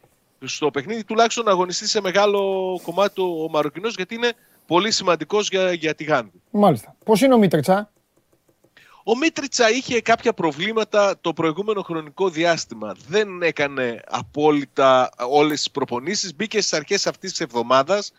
[0.44, 2.40] στο παιχνίδι, τουλάχιστον να αγωνιστεί σε μεγάλο
[2.82, 4.32] κομμάτι ο Μαροκινός, γιατί είναι
[4.66, 6.42] πολύ σημαντικός για, για τη Γάνδη.
[6.50, 6.96] Μάλιστα.
[7.04, 7.90] Πώς είναι ο Μίτριτσα;
[9.08, 12.96] Ο Μίτριτσα είχε κάποια προβλήματα το προηγούμενο χρονικό διάστημα.
[13.08, 16.34] Δεν έκανε απόλυτα όλες τις προπονήσεις.
[16.34, 18.12] Μπήκε στις αρχές αυτής της εβδομάδας.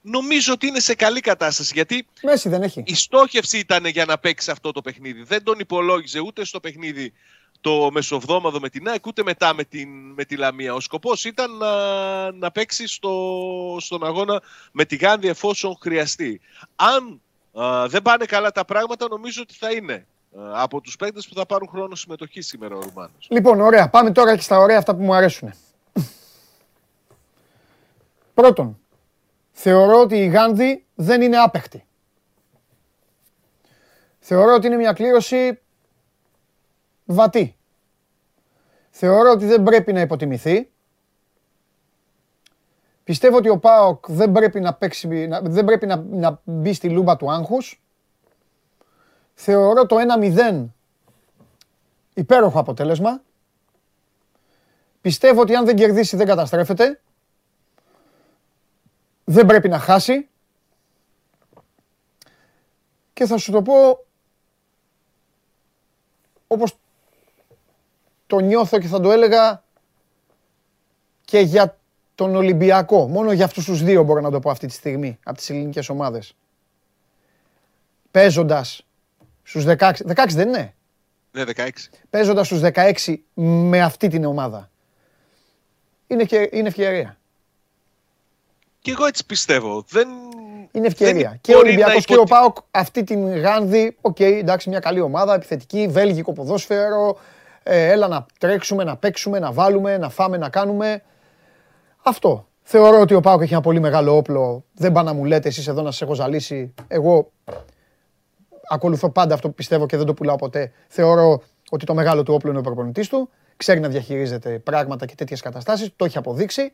[0.00, 2.82] Νομίζω ότι είναι σε καλή κατάσταση γιατί Μέση δεν έχει.
[2.86, 5.22] η στόχευση ήταν για να παίξει αυτό το παιχνίδι.
[5.22, 7.12] Δεν τον υπολόγιζε ούτε στο παιχνίδι
[7.60, 10.74] το μεσοβδόμαδο με την ΑΕΚ, ούτε μετά με, την, με τη Λαμία.
[10.74, 14.42] Ο σκοπός ήταν να, να παίξει στο, στον αγώνα
[14.72, 16.40] με τη Γάνδη εφόσον χρειαστεί.
[16.76, 17.20] Αν
[17.52, 20.06] α, δεν πάνε καλά τα πράγματα, νομίζω ότι θα είναι
[20.38, 23.26] α, από τους παίκτες που θα πάρουν χρόνο συμμετοχή σήμερα ο Ρουμάνος.
[23.30, 23.88] Λοιπόν, ωραία.
[23.88, 25.52] Πάμε τώρα και στα ωραία αυτά που μου αρέσουν.
[28.34, 28.78] Πρώτον,
[29.52, 31.86] θεωρώ ότι η Γάνδη δεν είναι άπεχτη.
[34.18, 35.60] Θεωρώ ότι είναι μια κλήρωση
[37.04, 37.56] βατή.
[38.90, 40.71] Θεωρώ ότι δεν πρέπει να υποτιμηθεί.
[43.04, 46.90] Πιστεύω ότι ο ΠΑΟΚ δεν πρέπει να, παίξει, να, δεν πρέπει να, να μπει στη
[46.90, 47.82] λούμπα του άγχους.
[49.34, 50.66] Θεωρώ το 1-0
[52.14, 53.22] υπέροχο αποτέλεσμα.
[55.00, 57.00] Πιστεύω ότι αν δεν κερδίσει δεν καταστρέφεται.
[59.24, 60.28] Δεν πρέπει να χάσει.
[63.12, 64.04] Και θα σου το πω
[66.46, 66.76] όπως
[68.26, 69.62] το νιώθω και θα το έλεγα
[71.24, 71.78] και για
[72.22, 73.06] τον Ολυμπιακό.
[73.08, 75.88] Μόνο για αυτούς τους δύο μπορώ να το πω αυτή τη στιγμή, από τις ελληνικές
[75.88, 76.34] ομάδες.
[78.10, 78.84] Παίζοντας
[79.42, 80.74] στους 16, 16 δεν είναι,
[81.32, 81.68] Ναι, 16.
[82.10, 84.70] παίζοντας στους 16 με αυτή την ομάδα.
[86.06, 87.16] Είναι, και, είναι ευκαιρία.
[88.80, 89.84] Και εγώ έτσι πιστεύω.
[89.88, 90.08] Δεν,
[90.72, 91.28] Είναι ευκαιρία.
[91.28, 94.68] δεν Και ο μπορεί να Ολυμπιακός και ο υποτι- ΠΑΟΚ αυτή την Γάνδη, οκ, εντάξει,
[94.68, 97.18] μια καλή ομάδα, επιθετική, βέλγικο ποδόσφαιρο,
[97.62, 101.02] ε, έλα να τρέξουμε, να παίξουμε, να βάλουμε, να φάμε, να κάνουμε.
[102.02, 102.46] Αυτό.
[102.62, 104.64] Θεωρώ ότι ο ΠΑΟΚ έχει ένα πολύ μεγάλο όπλο.
[104.72, 106.74] Δεν πάνε να μου λέτε εσείς εδώ να σας έχω ζαλίσει.
[106.88, 107.32] Εγώ
[108.68, 110.72] ακολουθώ πάντα αυτό που πιστεύω και δεν το πουλάω ποτέ.
[110.88, 113.30] Θεωρώ ότι το μεγάλο του όπλο είναι ο προπονητής του.
[113.56, 115.90] Ξέρει να διαχειρίζεται πράγματα και τέτοιες καταστάσεις.
[115.96, 116.72] Το έχει αποδείξει.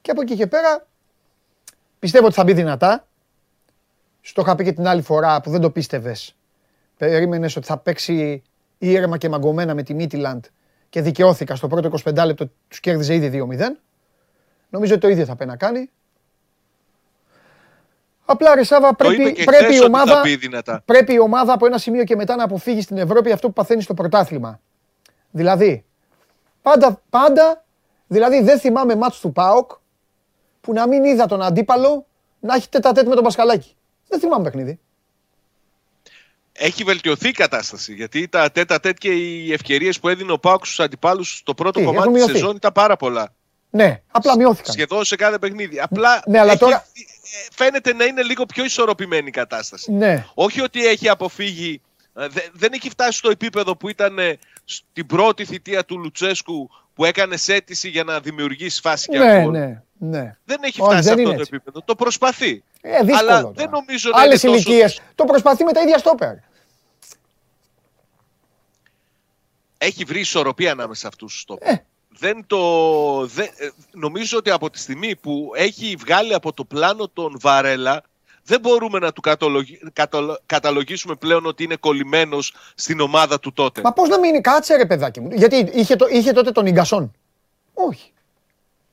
[0.00, 0.86] Και από εκεί και πέρα
[1.98, 3.06] πιστεύω ότι θα μπει δυνατά.
[4.20, 6.36] Στο είχα πει και την άλλη φορά που δεν το πίστευες.
[6.96, 8.42] Περίμενες ότι θα παίξει
[8.78, 10.44] ήρεμα και μαγκωμένα με τη Μίτιλαντ
[10.88, 13.60] και δικαιώθηκα στο πρώτο 25 λεπτό τους κέρδιζε ήδη 2-0.
[14.70, 15.90] Νομίζω ότι το ίδιο θα πρέπει να κάνει.
[18.24, 20.82] Απλά ρε Σάβα, Το είπε πρέπει, και πρέπει, χθες η ότι ομάδα, θα πει δυνατά.
[20.84, 23.82] πρέπει η ομάδα από ένα σημείο και μετά να αποφύγει στην Ευρώπη αυτό που παθαίνει
[23.82, 24.60] στο πρωτάθλημα.
[25.30, 25.84] Δηλαδή,
[26.62, 27.64] πάντα, πάντα,
[28.06, 29.70] δηλαδή δεν θυμάμαι μάτς του ΠΑΟΚ
[30.60, 32.06] που να μην είδα τον αντίπαλο
[32.40, 33.74] να έχει τέτα με τον Πασκαλάκη.
[34.08, 34.80] Δεν θυμάμαι παιχνίδι.
[36.52, 37.94] Έχει βελτιωθεί η κατάσταση.
[37.94, 41.78] Γιατί τα τέτα τέτ και οι ευκαιρίες που έδινε ο Πάουκ στους αντιπάλους στο πρώτο
[41.78, 42.38] Τι, κομμάτι έχουν της μειωθεί.
[42.38, 43.34] σεζόν ήταν πάρα πολλά.
[43.70, 44.72] Ναι, απλά μειώθηκαν.
[44.72, 45.80] σχεδόν σε κάθε παιχνίδι.
[45.80, 49.92] Απλά Ναι, αλλά έχει- τώρα- ε, φαίνεται να είναι λίγο πιο ισορροπημένη η κατάσταση.
[49.92, 50.26] Ναι.
[50.34, 51.80] Όχι ότι έχει αποφύγει.
[52.16, 56.70] ε, δε- δεν έχει φτάσει στο επίπεδο που ήταν ε, στην πρώτη θητεία του Λουτσέσκου
[56.94, 59.50] που έκανε αίτηση για να δημιουργήσει φάση και Ναι, γκολ.
[59.50, 60.36] ναι, ναι.
[60.44, 61.50] Δεν έχει Όχι, φτάσει σε δεν αυτό είναι το έτσι.
[61.54, 61.82] επίπεδο.
[61.84, 62.62] Το προσπαθεί.
[62.80, 63.52] Ε, δύσκολο Αλλά τώρα.
[63.56, 65.00] δεν νομίζω να Άλλες είναι τόσο- ηλικίες.
[65.14, 66.34] Το προσπαθεί με τα ίδια στόπερ.
[69.78, 71.68] Έχει βρει ισορροπία ανάμεσα σε αυτούς τους τόπους.
[71.68, 71.84] Ε.
[72.18, 77.08] Δεν το, δεν, ε, νομίζω ότι από τη στιγμή που έχει βγάλει από το πλάνο
[77.08, 78.02] τον Βαρέλα
[78.44, 83.80] δεν μπορούμε να του κατολογι- κατολο- καταλογίσουμε πλέον ότι είναι κολλημένος στην ομάδα του τότε.
[83.84, 85.28] Μα πώς να μείνει, κάτσε ρε παιδάκι μου.
[85.32, 87.12] Γιατί είχε, το, είχε τότε τον Ιγκασόν.
[87.74, 88.12] Όχι.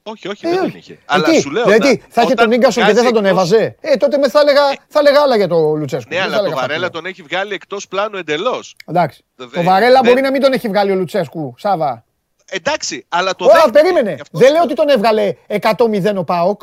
[0.04, 0.70] Όχι, όχι, Ε, δεν όχι.
[0.70, 0.94] τον είχε.
[0.94, 1.64] Ε, Αλλά τι, σου λέω.
[1.64, 3.98] Δηλαδή να- θα είχε όταν τον Ίγκασον και δεν θα τον βγάζει εκτός- έβαζε; Ε,
[3.98, 6.10] τότε με θα έλεγα, θα έλεγα άλλα για το Λουτσέσκου.
[6.10, 7.02] Ναι, Δεν θα αλλά το έλεγα αυτά Βαρέλα που λέω.
[7.02, 8.76] τον έχει βγάλει εκτός πλάνου εντελώς.
[8.86, 9.24] Εντάξει.
[9.36, 12.06] Δεν- Το Βαρέλα δεν- μπορεί να μην τον έχει βγάλει ο Λουτσέσκου, Σάβα.
[12.50, 13.80] Εντάξει, αλλά το Ωραία, δέχτηκε.
[13.80, 14.14] περίμενε.
[14.14, 16.62] Γι' αυτός Δεν σου λέω ότι τον έβγαλε 100-0 ο Πάοκ.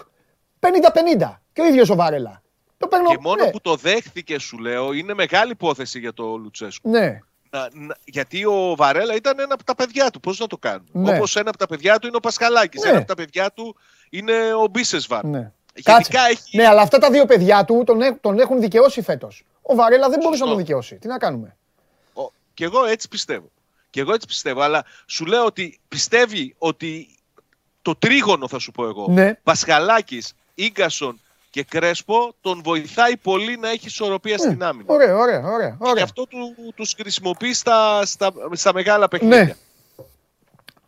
[0.61, 1.41] 50-50.
[1.53, 2.43] Και ο ίδιος ο Βαρέλα.
[2.79, 3.09] Το παίρνω.
[3.09, 3.51] Και μόνο ναι.
[3.51, 6.91] που το δέχθηκε, σου λέω, είναι μεγάλη υπόθεση για το Λουτσέσκου.
[6.91, 7.19] Ναι.
[7.51, 10.21] Να, να- γιατί ο Βαρέλα ήταν ένα από τα παιδιά του.
[10.21, 10.89] Πώς να το κάνουμε.
[10.93, 11.17] Ναι.
[11.17, 12.83] Όπως ένα από τα παιδιά του είναι ο Πασχαλάκης.
[12.83, 12.89] Ναι.
[12.89, 13.77] Ένα από τα παιδιά του
[14.11, 14.33] είναι
[14.63, 15.25] ο Μπίσεσβαρ.
[15.25, 15.53] Ναι.
[15.75, 16.57] Γενικά έχει.
[16.57, 19.45] Ναι, αλλά αυτά τα δύο παιδιά του τον, έ- τον έχουν δικαιώσει φέτος.
[19.63, 20.95] Ο Βαρέλα δεν μπορούσε να τον δικαιώσει.
[20.95, 21.57] Τι να κάνουμε;
[22.15, 23.51] Ο- Και εγώ έτσι πιστεύω.
[23.95, 24.61] Και εγώ έτσι πιστεύω.
[24.61, 27.09] Αλλά σου λέω ότι πιστεύει ότι
[27.83, 29.35] το τρίγωνο, θα σου πω εγώ, Ναι.
[29.43, 30.35] Πασχαλάκης,
[30.73, 34.85] γκασον και Κρέσπο τον βοηθάει πολύ να έχει ισορροπία στην άμυνα.
[34.87, 34.95] Ναι.
[34.95, 35.77] Ωραία, ωραία, ωραία.
[35.81, 36.05] Γι' ωραία.
[36.05, 39.45] αυτό του, τους χρησιμοποιείς στα, στα, στα μεγάλα παιχνίδια.
[39.45, 39.55] Ναι.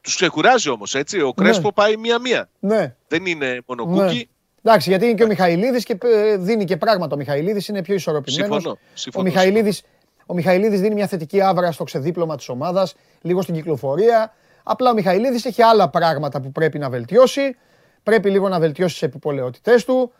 [0.00, 1.20] Τους ξεκουράζει όμως, έτσι.
[1.20, 2.48] Ο Κρέσπο πάει μία-μία.
[2.58, 2.94] Ναι.
[3.08, 3.58] Δεν είναι ναι.
[3.66, 4.28] μονοκούκι.
[4.62, 7.14] Εντάξει, γιατί είναι και ο Μιχαηλίδης και ε, δίνει και πράγματα.
[7.14, 8.54] Ο Μιχαηλίδης είναι πιο ισορροπημένος.
[8.54, 9.82] Συμφωνώ, Ο συμφωνώ, Μιχαηλίδης,
[10.26, 14.34] ο Μιχαηλίδης δίνει μια θετική άβρα στο ξεδίπλωμα της ομάδας, λίγο στην κυκλοφορία.
[14.62, 17.56] Απλά ο Μιχαηλίδης έχει άλλα πράγματα που πρέπει να βελτιώσει.
[18.02, 20.12] Πρέπει λίγο να βελτιώσει τις επιπολαιότητές του.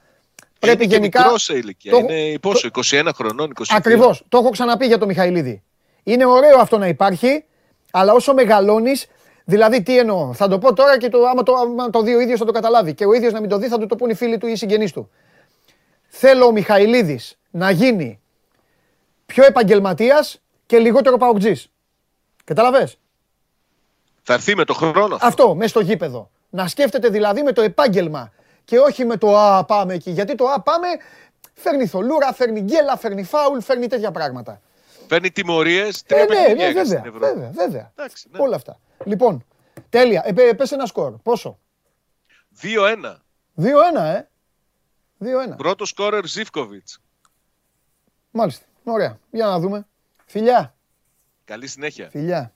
[0.59, 1.19] Πρέπει είναι γενικά.
[1.19, 1.91] και μικρός σε ηλικία.
[1.93, 3.77] Το- Είναι πόσο, 21 χρονών, 22.
[3.77, 4.24] Ακριβώς.
[4.28, 5.62] Το έχω ξαναπεί για τον Μιχαηλίδη.
[6.03, 7.45] Είναι ωραίο αυτό να υπάρχει,
[7.91, 9.07] αλλά όσο μεγαλώνεις.
[9.45, 10.33] Δηλαδή, τι εννοώ.
[10.33, 12.53] Θα το πω τώρα και το, άμα, το, άμα το δει ο ίδιος θα το
[12.53, 12.95] καταλάβει.
[12.95, 14.53] Και ο ίδιος να μην το δει, θα του το πούν οι φίλοι του ή
[14.53, 15.11] οι συγγενείς του.
[16.09, 18.20] Θέλω ο Μιχαηλίδης να γίνει
[19.27, 21.55] πιο επαγγελματίας και λιγότερο παουτζή.
[22.44, 22.98] Κατάλαβες;
[24.23, 25.15] Θα έρθει με το χρόνο.
[25.15, 25.27] αυτό.
[25.27, 26.31] Αυτό, μέσα στο γήπεδο.
[26.51, 28.32] Να σκέφτεται δηλαδή με το επάγγελμα
[28.65, 30.11] και όχι με το Α, πάμε εκεί.
[30.11, 30.86] Γιατί το Α, πάμε
[31.55, 34.61] φέρνει θολούρα, φέρνει γκέλα, φέρνει φάουλ, φέρνει τέτοια πράγματα.
[35.09, 35.98] Παίρνει τιμωρίες.
[36.01, 37.27] Ε, Τρία ναι, παιχνίδια ναι, έκανε βέβαια, στην Ευρώπη.
[37.35, 37.93] βέβαια, βέβαια.
[37.97, 38.39] Εντάξει, ναι.
[38.40, 38.78] Όλα αυτά.
[39.05, 39.44] Λοιπόν,
[39.89, 40.23] τέλεια.
[40.24, 41.12] Ε, πε- πες ένα σκορ.
[41.23, 41.59] Πόσο;
[42.62, 43.23] 2-1.
[43.57, 44.28] 2-1, ε.
[45.19, 45.57] 2-1.
[45.57, 47.01] Πρώτο σκόρερ Ζήφκοβιτς.
[48.31, 48.65] Μάλιστα.
[48.88, 49.18] Ωραία.
[49.30, 49.86] Για να δούμε.
[50.26, 50.74] Φιλιά.
[51.44, 52.08] Καλή συνέχεια.
[52.10, 52.52] Φιλιά.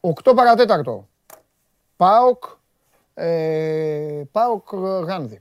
[0.00, 1.08] Οκτώ παρατέταρτο.
[1.96, 2.44] Πάοκ.
[3.14, 5.40] Ε, Πάοκ ε, Γάνδη.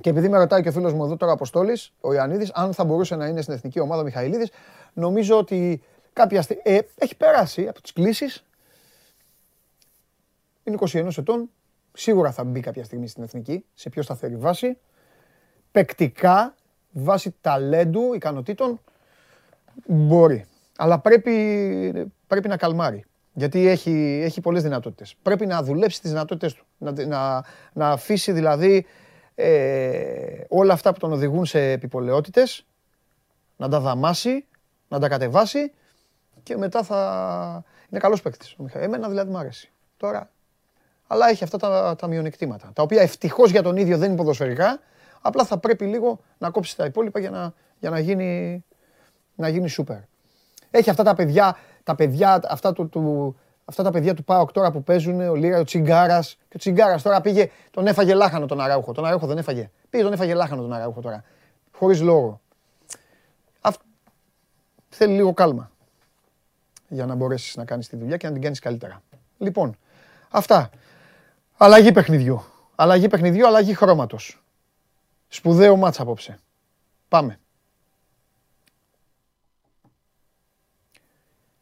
[0.00, 2.84] Και επειδή με ρωτάει και ο φίλος μου εδώ τώρα Αποστόλης, ο Ιωαννίδης, αν θα
[2.84, 4.50] μπορούσε να είναι στην εθνική ομάδα ο Μιχαηλίδης,
[4.92, 6.62] νομίζω ότι κάποια στιγμή.
[6.64, 8.44] Ε, έχει περάσει από τις κλήσεις.
[10.64, 11.50] Είναι 21 ετών.
[11.92, 14.78] Σίγουρα θα μπει κάποια στιγμή στην εθνική, σε πιο σταθερή βάση.
[15.70, 16.54] Παικτικά,
[16.90, 18.80] βάσει ταλέντου, ικανοτήτων,
[19.86, 20.44] μπορεί.
[20.76, 23.04] Αλλά πρέπει, πρέπει να καλμάρει.
[23.34, 25.16] Γιατί έχει, έχει πολλές δυνατότητες.
[25.22, 26.64] Πρέπει να δουλέψει τις δυνατότητες του.
[26.78, 28.86] Να, να, να αφήσει δηλαδή
[29.34, 32.66] ε, όλα αυτά που τον οδηγούν σε επιπολαιότητες,
[33.56, 34.46] να τα δαμάσει,
[34.88, 35.72] να τα κατεβάσει
[36.42, 37.64] και μετά θα...
[37.90, 38.84] Είναι καλός παίκτης ο Μιχαήλ.
[38.84, 39.70] Εμένα δηλαδή μου αρέσει.
[39.96, 40.30] Τώρα
[41.06, 42.70] αλλά έχει αυτά τα, τα μειονεκτήματα.
[42.72, 44.80] Τα οποία ευτυχώς για τον ίδιο δεν είναι ποδοσφαιρικά.
[45.20, 48.64] Απλά θα πρέπει λίγο να κόψεις τα υπόλοιπα για να, για να, γίνει,
[49.34, 49.96] να γίνει σούπερ.
[50.70, 54.70] Έχει αυτά τα παιδιά, τα παιδιά, αυτά του, του, αυτά τα παιδιά του ΠΑΟΚ τώρα
[54.70, 56.36] που παίζουν, ο Λίρα, ο Τσιγκάρας.
[56.48, 58.92] Και ο Τσιγκάρας τώρα πήγε, τον έφαγε λάχανο τον Αράουχο.
[58.92, 59.70] Τον Αράουχο δεν έφαγε.
[59.90, 61.24] Πήγε, τον έφαγε λάχανο τον Αράουχο τώρα.
[61.72, 62.40] Χωρίς λόγο.
[63.60, 63.76] Αυ...
[64.88, 65.70] Θέλει λίγο κάλμα
[66.88, 69.02] για να μπορέσεις να κάνεις τη δουλειά και να την κάνεις καλύτερα.
[69.38, 69.76] Λοιπόν,
[70.30, 70.70] αυτά.
[71.62, 72.44] Αλλαγή παιχνιδιού.
[72.74, 74.42] Αλλαγή παιχνιδιού, αλλαγή χρώματος.
[75.28, 76.38] Σπουδαίο μάτς απόψε.
[77.08, 77.40] Πάμε.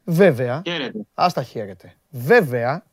[0.05, 0.99] Βέβαια, Χαίρετε.
[1.15, 1.95] άστα χαίρετε.
[2.11, 2.85] Βέβαια,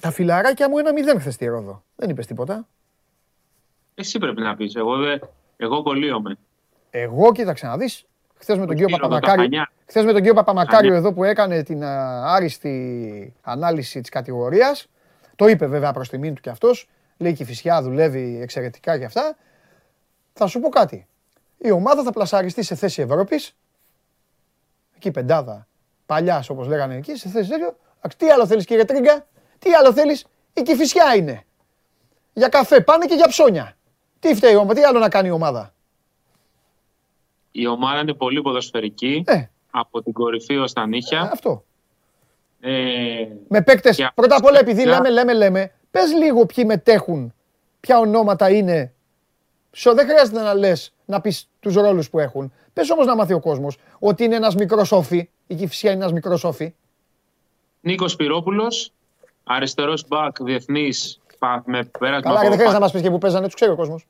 [0.00, 1.82] τα φιλαράκια μου ένα μηδέν χθες στη Ρόδο.
[1.96, 2.68] Δεν είπες τίποτα.
[3.94, 4.74] Εσύ πρέπει να πεις.
[4.74, 5.18] Εγώ, δε,
[5.56, 6.36] εγώ κολλείομαι.
[6.90, 8.06] Εγώ κοίταξε να δεις,
[8.38, 9.70] χθες με τον κύριο κύριο Παπαμακάριο, Δακανιά.
[9.86, 10.96] χθες με τον κύριο Παπαμακάριο Χανιά.
[10.96, 14.88] εδώ που έκανε την α, άριστη ανάλυση της κατηγορίας,
[15.36, 19.04] το είπε βέβαια προς τιμήν του κι αυτός, λέει και η Φυσιά δουλεύει εξαιρετικά και
[19.04, 19.36] αυτά,
[20.32, 21.06] θα σου πω κάτι.
[21.58, 23.56] Η ομάδα θα πλασαριστεί σε θέση Ευρώπης,
[24.96, 25.66] εκεί πεντάδα
[26.06, 27.76] Παλιάς, όπως λέγανε εκεί, σε θέση τέτοιο.
[27.96, 29.26] Εντάξει, Τι άλλο θέλεις, κύριε Τρίγκα,
[29.58, 31.44] τι άλλο θέλεις, η κυφισιά είναι.
[32.32, 33.76] Για καφέ πάνε και για ψώνια.
[34.20, 35.74] Τι φταίει η ομάδα, τι άλλο να κάνει η ομάδα;
[37.58, 39.22] Η ομάδα είναι πολύ ποδοσφαιρική.
[39.26, 39.42] Ε.
[39.70, 41.20] Από την κορυφή ως τα νύχια.
[41.32, 41.64] Αυτό.
[42.60, 42.72] Ε,
[43.48, 43.96] Με παίκτες.
[43.96, 47.34] Και Πρώτα απ' όλα, επειδή για- λέμε, λέμε, λέμε, πες λίγο ποιοι μετέχουν,
[47.80, 48.92] ποια ονόματα είναι.
[49.72, 52.52] Σο, δεν χρειάζεται να λες να πεις τους ρόλους που έχουν.
[52.72, 55.28] Πες όμως να μάθει ο κόσμος ότι είναι ένας μικρός όφη.
[55.46, 56.74] Η κυφσιά είναι ένας μικρός όφη.
[57.80, 58.92] Νίκος Σπυρόπουλος,
[59.44, 63.02] αριστερός μπακ διεθνής πα- με πέρασμα Καλά, από και δεν χρειάζεται να πα- μας πεις
[63.02, 64.06] και που παίζανε, τους ξέρει ο κόσμος.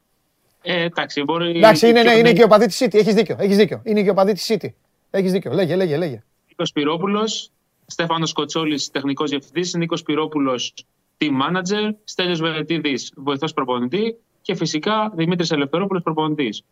[0.69, 1.57] Ε, εντάξει, μπορεί...
[1.57, 2.95] Εντάξει, είναι, ναι, πιο- είναι και ο παδί τη City.
[2.95, 3.37] Έχεις δίκιο.
[3.39, 3.81] Έχεις δίκιο.
[3.85, 4.69] Είναι και ο παδί τη City.
[5.11, 5.53] Έχεις δίκιο.
[5.53, 6.23] Λέγε, λέγε, λέγε.
[6.49, 7.51] Νίκος Σπυρόπουλος,
[7.87, 10.75] Στέφανος Κοτσόλης, τεχνικός διευθυντής, Νίκος Σπυρόπουλος,
[11.19, 16.63] team manager, Στέλιος Βελετίδης, βοηθός προπονητή και φυσικά Δημήτρης Ελευθερόπουλος, προπονητής.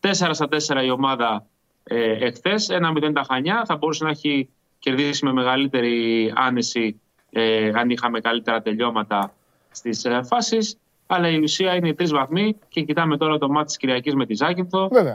[0.00, 1.46] 4 στα 4 η ομάδα
[1.84, 4.48] ε, εχθές, 1-0 τα Χανιά, θα μπορούσε να έχει
[4.78, 7.00] κερδίσει με μεγαλύτερη άνεση
[7.30, 9.34] ε, αν είχαμε καλύτερα τελειώματα
[9.70, 10.76] στις ε, φάσεις.
[11.12, 14.26] Αλλά η ουσία είναι οι τρεις βαθμοί και κοιτάμε τώρα το μάτι της Κυριακής με
[14.26, 14.88] τη Ζάκυνθο.
[14.88, 15.14] Βέβαια.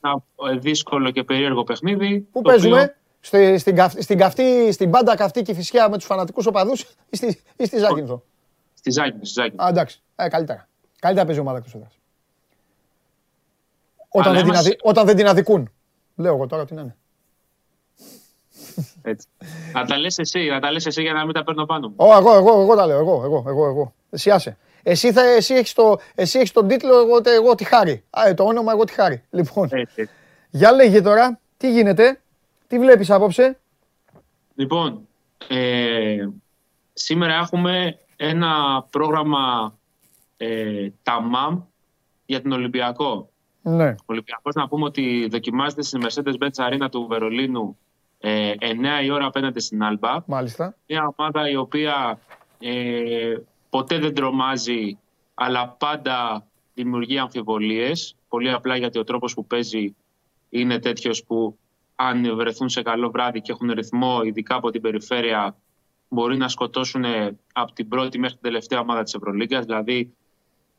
[0.00, 2.18] Ένα ε, δύσκολο και περίεργο παιχνίδι.
[2.18, 5.96] Πού το οποίο- παίζουμε, στη, στην, καυτ- στην, καυτή, στην πάντα καυτή και φυσικά με
[5.96, 8.22] τους φανατικούς οπαδούς ή στη, ή στη Ζάκυνθο.
[8.74, 9.24] Στη Ζάκυνθο.
[9.24, 9.64] Στη Ζάκυνθο.
[9.64, 10.02] Α, εντάξει.
[10.16, 10.68] Ε, καλύτερα.
[11.00, 11.98] Καλύτερα παίζει η ομάδα εκτός έδρας.
[14.08, 15.70] Όταν, Αλλά δεν την είμαστε- αδι- όταν δεν την αδικούν.
[16.16, 16.96] Λέω εγώ τώρα τι να είναι.
[19.02, 19.26] Έτσι.
[19.72, 21.94] να τα λες εσύ, να τα λες εσύ για να μην τα παίρνω πάνω μου.
[21.96, 22.98] Ω, εγώ, εγώ, εγώ τα λέω.
[22.98, 23.94] Εγώ, εγώ, εγώ, εγώ.
[24.10, 24.56] Εσύ άσε.
[24.82, 28.04] Εσύ, θα, εσύ, έχεις το, εσύ έχεις τον τίτλο, εγώ, εγώ τη χάρη.
[28.10, 29.22] Α, ε, το όνομα, εγώ τη χάρη.
[29.30, 30.08] Λοιπόν, Έτσι.
[30.50, 32.20] για λέγε τώρα, τι γίνεται,
[32.66, 33.58] τι βλέπεις απόψε;
[34.54, 35.08] Λοιπόν,
[35.48, 36.28] ε,
[36.92, 39.74] σήμερα έχουμε ένα πρόγραμμα
[40.36, 41.60] ε, ταμάμ
[42.26, 43.30] για τον Ολυμπιακό.
[43.62, 43.88] Ναι.
[43.88, 47.78] Ο Ολυμπιακός να πούμε ότι δοκιμάζεται στη Mercedes-Benz Arena του Βερολίνου
[48.18, 50.22] ε, 9 η ώρα απέναντι στην Άλμπα.
[50.26, 50.74] Μάλιστα.
[50.86, 52.18] Μια ομάδα η οποία
[52.60, 53.34] ε,
[53.72, 54.98] ποτέ δεν τρομάζει,
[55.34, 58.16] αλλά πάντα δημιουργεί αμφιβολίες.
[58.28, 59.94] Πολύ απλά γιατί ο τρόπος που παίζει
[60.48, 61.58] είναι τέτοιος που
[61.94, 65.56] αν βρεθούν σε καλό βράδυ και έχουν ρυθμό, ειδικά από την περιφέρεια,
[66.08, 67.04] μπορεί να σκοτώσουν
[67.52, 69.64] από την πρώτη μέχρι την τελευταία ομάδα της Ευρωλίγκας.
[69.64, 70.14] Δηλαδή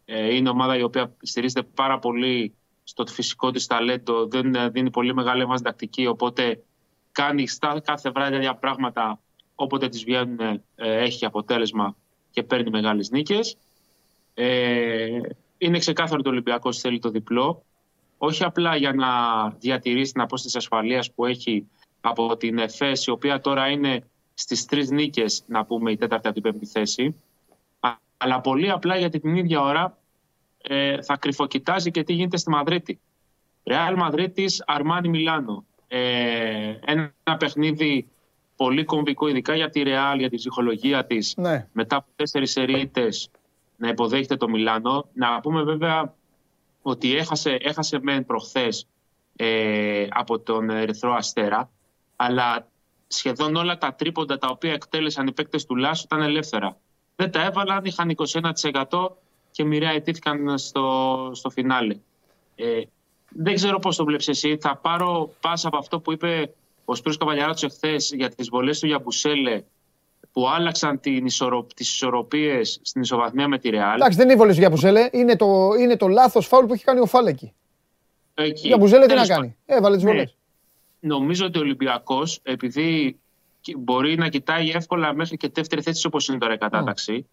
[0.05, 2.53] ε, είναι ομάδα η οποία στηρίζεται πάρα πολύ
[2.83, 6.63] στο φυσικό της ταλέντο, δεν ε, δίνει πολύ μεγάλη έμβαση τακτική, οπότε
[7.11, 9.19] κάνει στα, κάθε βράδυ τέτοια πράγματα,
[9.55, 11.95] όποτε τις βγαίνουν ε, έχει αποτέλεσμα
[12.33, 13.57] και παίρνει μεγάλες νίκες.
[14.33, 15.19] Ε,
[15.57, 17.63] είναι ξεκάθαρο το Ολυμπιακός θέλει το διπλό,
[18.17, 19.07] όχι απλά για να
[19.49, 21.67] διατηρήσει την απόσταση ασφαλείας που έχει
[22.01, 24.03] από την ΕΦΕΣ, η οποία τώρα είναι
[24.33, 27.15] στις τρεις νίκες, να πούμε, η τέταρτη από την πέμπτη θέση,
[27.79, 29.97] α- αλλά πολύ απλά γιατί την ίδια ώρα
[30.61, 32.99] ε, θα κρυφοκοιτάζει και τι γίνεται στη Μαδρίτη.
[33.63, 35.65] Ρεάλ Μαδρίτης, Αρμάνι Μιλάνο.
[35.87, 38.07] Ε, ένα παιχνίδι
[38.55, 41.67] πολύ κομβικό, ειδικά για τη Ρεάλ, για τη ψυχολογία της, Ναι.
[41.71, 43.29] μετά από τέσσερις σερίτες
[43.77, 45.09] να υποδέχεται το Μιλάνο.
[45.13, 46.13] Να πούμε βέβαια
[46.81, 48.87] ότι έχασε, έχασε μεν προχθές
[49.35, 51.69] ε, από τον Ερυθρό Αστέρα,
[52.15, 52.67] αλλά
[53.07, 56.77] σχεδόν όλα τα τρίποντα τα οποία εκτέλεσαν οι παίκτες του Λάσου ήταν ελεύθερα.
[57.15, 58.15] Δεν τα έβαλαν, είχαν
[58.89, 59.07] 21%
[59.51, 61.97] και μοιραία ετήθηκαν στο, στο φινάλε.
[62.55, 62.81] Ε,
[63.29, 64.57] δεν ξέρω πώς το βλέπεις εσύ.
[64.61, 66.53] Θα πάρω πάσα από αυτό που είπε
[66.85, 69.63] ο Σπύρος Καβαλιαράτος εχθές για τις βολές του Γιαμπουσέλε
[70.31, 71.67] που άλλαξαν την ισορο...
[71.75, 73.95] τις ισορροπίες στην ισοβαθμία με τη Ρεάλ.
[73.95, 76.83] Εντάξει, δεν είναι η βολή για Μπουζέλε, είναι το, είναι το λάθος φάουλ που έχει
[76.83, 77.53] κάνει ο Φάλεκη.
[78.33, 78.67] Εκεί.
[78.67, 80.11] Για Μπουζέλε τι να Τέλος κάνει; Έβαλε τις Ναι.
[80.11, 80.35] βολές.
[80.99, 83.19] Νομίζω ότι ο Ολυμπιακός, επειδή
[83.61, 87.27] κι- μπορεί να κοιτάει εύκολα μέχρι και δεύτερη θέση όπως είναι τώρα η κατάταξη,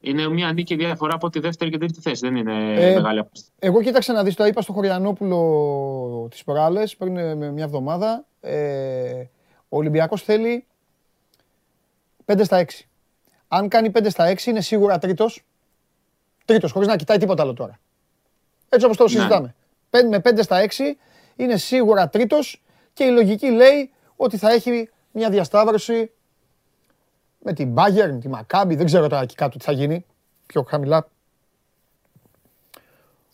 [0.00, 2.26] είναι μια νίκη διαφορά από τη δεύτερη και τρίτη θέση.
[2.26, 3.50] Δεν είναι Ε, μεγάλη απόσταση.
[3.58, 8.24] Εγώ κοίταξα να δεις, το είπα στο Χωριανόπουλο τις προάλλες, πριν ε, με μια εβδομάδα.
[8.46, 9.28] Ε,
[9.68, 10.66] ο Ολυμπιακός θέλει
[12.26, 12.64] 5 στα 6.
[13.48, 15.42] Αν κάνει 5 στα 6 είναι σίγουρα τρίτος.
[16.44, 17.78] Τρίτος, χωρίς να κοιτάει τίποτα άλλο τώρα.
[18.68, 19.54] Έτσι όπως το συζητάμε.
[19.90, 20.96] Πέ- Με 5 στα 6
[21.36, 22.62] είναι σίγουρα τρίτος
[22.92, 26.10] και η λογική λέει ότι θα έχει μια διασταύρωση
[27.38, 30.04] με την Bayern, τη Maccabi, δεν ξέρω τώρα εκεί κάτω τι θα γίνει,
[30.46, 31.08] πιο χαμηλά.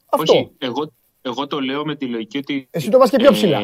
[0.06, 0.32] Αυτό.
[0.32, 2.68] Όχι, εγώ, εγώ το λέω με τη λογική ότι...
[2.70, 3.60] Εσύ το πας και πιο ψηλά.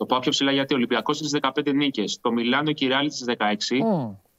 [0.00, 2.18] Το πάω πιο ψηλά γιατί ο Ολυμπιακός είναι στις 15 νίκες.
[2.20, 3.78] Το Μιλάνο και η Ρεάλ στις 16.
[3.84, 3.86] Μμ.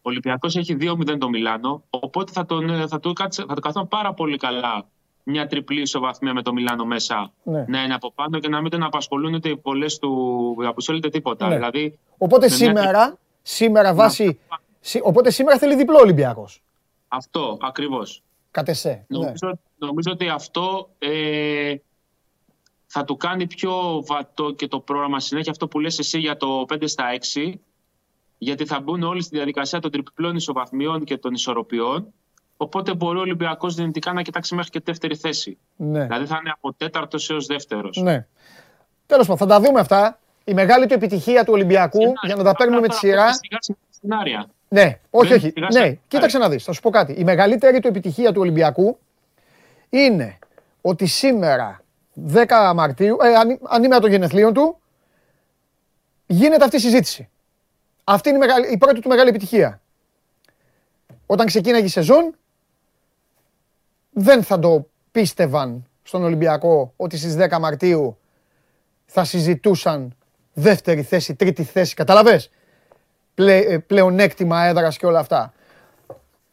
[0.03, 3.88] Ο Ολυμπιακός έχει 2-0 το Μιλάνο, οπότε θα, τον, θα, του, κάτσε- θα του καθόν
[3.88, 4.85] πάρα πολύ καλά
[5.23, 7.65] μια τριπλή ισοβαθμία με το Μιλάνο μέσα Ναι.
[7.67, 11.47] να είναι από πάνω και να μην τον απασχολούν ούτε οι πολλές του αποσέλετε τίποτα.
[11.47, 11.55] Ναι.
[11.55, 14.39] Δηλαδή, Οπότε με μια σήμερα, σήμερα βάσει.
[14.79, 16.61] σι- Οπότε σήμερα θέλει διπλό Ολυμπιακός.
[17.07, 18.23] αυτό ακριβώς.
[18.51, 19.05] Κατ' εσέ.
[19.07, 19.17] Ναι.
[19.17, 21.73] Νομίζω, νομίζω ότι αυτό ε,
[22.93, 26.65] θα του κάνει πιο βατό και το πρόγραμμα συνέχεια αυτό που λες εσύ για το
[26.73, 27.53] 5 στα 6
[28.38, 32.13] γιατί θα μπουν όλοι στη διαδικασία των τριπλών ισοβαθμιών και των ισορροπιών.
[32.57, 35.57] Οπότε μπορεί ο Ολυμπιακός δυνητικά να κοιτάξει μέχρι και δεύτερη θέση.
[35.76, 36.03] Ναι.
[36.03, 37.97] Δηλαδή θα είναι από τέταρτος έως δεύτερος.
[38.01, 38.26] Ναι.
[39.05, 40.19] Τέλος πάντων, θα τα δούμε αυτά.
[40.43, 43.27] Η μεγάλη του επιτυχία του Ολυμπιακού, για να τα παίρνουμε με τη σειρά.
[44.01, 44.49] Σενάρια.
[44.68, 45.49] Ναι, όχι, Δεν όχι.
[45.49, 45.97] σιγά Ναι, σιγά.
[46.07, 47.13] κοίταξε να δεις, θα σου πω κάτι.
[47.13, 48.97] Η μεγαλύτερη του επιτυχία του Ολυμπιακού
[49.89, 50.39] είναι
[50.81, 51.84] ότι σήμερα,
[52.33, 54.81] 10 Μαρτίου, ε, αν, ανήμερα των γενεθλίων του,
[56.25, 57.29] γίνεται αυτή η συζήτηση.
[58.03, 59.81] Αυτή είναι η, μεγάλη, η πρώτη του μεγάλη επιτυχία.
[61.25, 62.35] Όταν ξεκίναγε η σεζόν,
[64.11, 68.17] δεν θα το πίστευαν στον Ολυμπιακό ότι στις 10 Μαρτίου
[69.05, 70.15] θα συζητούσαν
[70.53, 72.49] δεύτερη θέση, τρίτη θέση, καταλαβες,
[73.33, 75.53] πλε, ε, πλεονέκτημα έδρας και όλα αυτά.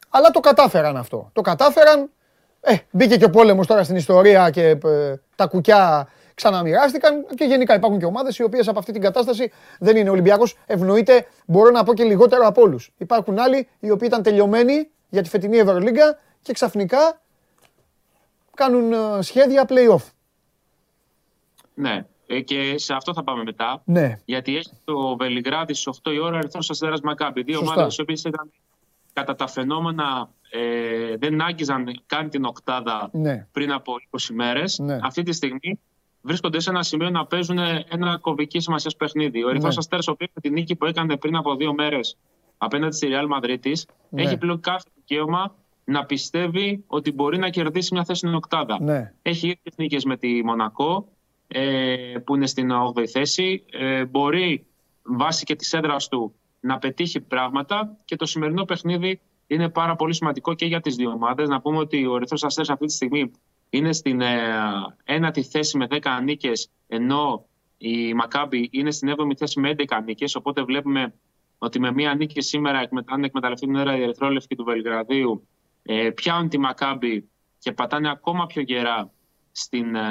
[0.08, 1.30] Αλλά το κατάφεραν αυτό.
[1.32, 2.10] Το κατάφεραν,
[2.68, 7.74] ε, μπήκε και ο πόλεμος τώρα στην ιστορία και ε, τα κουκιά ξαναμοιράστηκαν και γενικά
[7.74, 11.84] υπάρχουν και ομάδες οι οποίες από αυτή την κατάσταση δεν είναι Ολυμπιακός, ευνοείται, μπορώ να
[11.84, 12.92] πω και λιγότερο από όλους.
[12.98, 17.20] Υπάρχουν άλλοι οι οποίοι ήταν τελειωμένοι για τη φετινή Ευρωλίγκα και ξαφνικά
[18.54, 20.10] κάνουν ε, σχέδια play-off.
[21.74, 22.06] Ναι.
[22.26, 23.82] Ε, και σε αυτό θα πάμε μετά.
[23.84, 24.20] Ναι.
[24.24, 27.42] Γιατί έχει το Βελιγράδι στις 8 η ώρα Ερυθρός Αστέρας Μακάμπι.
[27.42, 27.74] Δύο Σωστά.
[27.74, 28.52] ομάδες οι οποίες ήταν
[29.12, 33.46] κατά τα φαινόμενα ε, δεν άγγιζαν καν την οκτάδα Ναι.
[33.52, 34.78] πριν από 20 μέρες.
[34.78, 34.98] Ναι.
[35.02, 35.80] Αυτή τη στιγμή
[36.20, 37.58] βρίσκονται σε ένα σημείο να παίζουν
[37.88, 39.44] ένα κομβική σημασίας παιχνίδι.
[39.44, 39.78] Ο Ερυθρός Ναι.
[39.78, 42.16] Αστέρας, ο οποίος με την νίκη που έκανε πριν από δύο μέρες
[42.58, 43.72] απέναντι στη Real Madrid,
[44.08, 44.22] Ναι.
[44.22, 45.54] έχει πλέον κάθε δικαίωμα
[45.84, 48.78] να πιστεύει ότι μπορεί να κερδίσει μια θέση στην οκτάδα.
[48.82, 49.12] Ναι.
[49.22, 51.08] Έχει ίδιες νίκες με τη Μονακό,
[51.48, 53.64] ε, που είναι στην 8η θέση.
[53.72, 54.66] Ε, μπορεί,
[55.02, 60.14] βάσει και της έδρας του, να πετύχει πράγματα και το σημερινό παιχνίδι είναι πάρα πολύ
[60.14, 61.48] σημαντικό και για τις δύο ομάδες.
[61.48, 63.30] Να πούμε ότι ο Ερυθρός Αστέρας αυτή τη στιγμή
[63.70, 64.38] είναι στην ε,
[65.04, 67.46] ένατη θέση με 10 νίκες, ενώ
[67.78, 71.14] η Μακάμπη είναι στην 7η θέση με 11 νίκες, οπότε βλέπουμε
[71.58, 75.48] ότι με μία νίκη σήμερα, εκμε- αν εκμεταλλευτεί την έρα η Ερυθρόλευκη του Βελιγραδίου,
[75.82, 79.10] ε, πιάνουν τη Μακάμπη και πατάνε ακόμα πιο γερά
[79.52, 80.02] στην ε,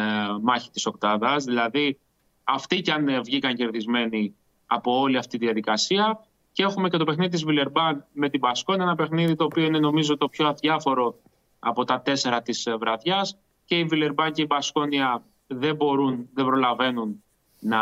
[0.41, 1.43] μάχη της οκτάδας.
[1.43, 1.99] Δηλαδή,
[2.43, 4.35] αυτοί κι αν ε, βγήκαν κερδισμένοι
[4.65, 6.26] από όλη αυτή τη διαδικασία.
[6.57, 9.79] Και έχουμε και το παιχνίδι της Βιλερμπάν με την Πασκόνα, ένα παιχνίδι το οποίο είναι
[9.79, 11.15] νομίζω το πιο αδιάφορο
[11.59, 13.37] από τα τέσσερα της ε, βραδιάς.
[13.65, 17.23] Και η Βιλερμπάν και η Πασκόνια δεν μπορούν, δεν προλαβαίνουν
[17.59, 17.79] να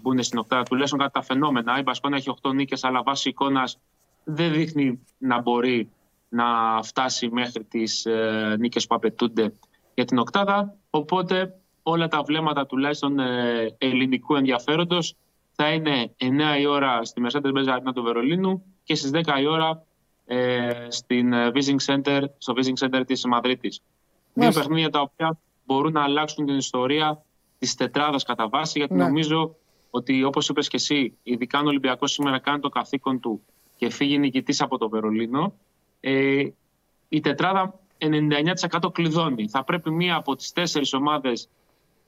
[0.00, 1.78] μπουν στην οκτάδα τουλάχιστον κατά τα φαινόμενα.
[1.78, 3.78] Η Πασκόνια έχει 8 νίκες, αλλά βάσει εικόνας
[4.24, 5.90] δεν δείχνει να μπορεί
[6.28, 6.44] να
[6.82, 9.52] φτάσει μέχρι τις ε, νίκες που απαιτούνται
[9.94, 10.74] για την οκτάδα.
[10.90, 15.16] Οπότε όλα τα βλέμματα τουλάχιστον ε, ελληνικού ενδιαφέροντος
[15.52, 19.84] θα είναι 9 η ώρα στη Mercedes-Benz Arena του Βερολίνου και στις 10 η ώρα
[20.26, 23.80] ε, στην ε, Visiting Center, στο Visiting Center της Μαδρίτης.
[24.32, 24.60] Δύο Μάλιστα.
[24.60, 27.22] παιχνίδια τα οποία μπορούν να αλλάξουν την ιστορία
[27.58, 29.04] της τετράδας κατά βάση γιατί Ναι.
[29.04, 29.54] νομίζω
[29.90, 33.42] ότι όπως είπες και εσύ, ειδικά αν ο Ολυμπιακός σήμερα κάνει το καθήκον του
[33.76, 35.54] και φύγει νικητής από το Βερολίνο,
[36.00, 36.44] ε,
[37.08, 39.48] η τετράδα 99% κλειδώνει.
[39.48, 41.48] Θα πρέπει μία από τις τέσσερις ομάδες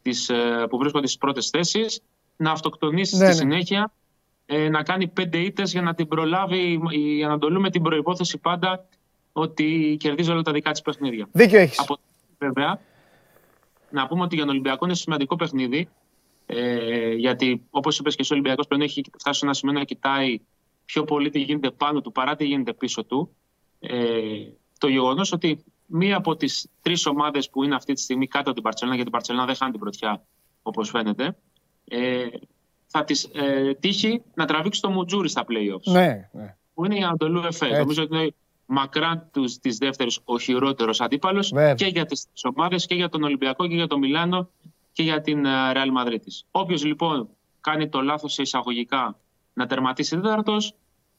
[0.02, 2.00] τις, ε, που βρίσκονται στις πρώτες θέσεις
[2.36, 3.52] να αυτοκτονήσει Ναι, στη ναι.
[3.52, 3.92] συνέχεια,
[4.46, 8.86] ε, να κάνει πέντε ήττες για να την προλάβει η Ανατολού με την προϋπόθεση πάντα
[9.32, 11.28] ότι κερδίζει όλα τα δικά της παιχνίδια.
[11.32, 11.80] Δίκιο έχεις.
[11.80, 11.98] Από
[12.38, 12.80] βέβαια,
[13.90, 15.88] να πούμε ότι για τον Ολυμπιακό είναι σημαντικό παιχνίδι.
[16.46, 19.84] Ε, γιατί όπως είπες και εσύ, ο Ολυμπιακός πλέον έχει φτάσει σε ένα σημείο να
[19.84, 20.40] κοιτάει
[20.84, 23.36] πιο πολύ τι γίνεται πάνω του παρά τι γίνεται πίσω του.
[23.80, 23.96] Ε,
[24.78, 28.54] το γεγονός ότι μία από τις τρεις ομάδες που είναι αυτή τη στιγμή κάτω από
[28.54, 30.24] την Παρσελόνα, γιατί η Παρσελόνα δεν χάνει την πρωτιά
[30.62, 31.36] όπως φαίνεται,
[31.88, 32.26] ε,
[32.86, 36.56] θα τη ε, τύχει να τραβήξει το Μουτζούρι στα playoffs Ναι, ναι.
[36.74, 37.66] που είναι η Ανατολού ΕΦΕ.
[37.66, 37.78] Έτσι.
[37.80, 38.34] Νομίζω ότι είναι
[38.66, 39.30] μακράν
[39.60, 41.74] της δεύτερης ο χειρότερος αντίπαλος Βέβαια.
[41.74, 44.48] και για τις ομάδες και για τον Ολυμπιακό και για το Μιλάνο
[44.92, 46.18] και για την ε, Real Madrid.
[46.50, 47.28] Όποιος λοιπόν
[47.60, 49.18] κάνει το λάθος σε εισαγωγικά
[49.52, 50.56] να τερματίσει τέταρτο,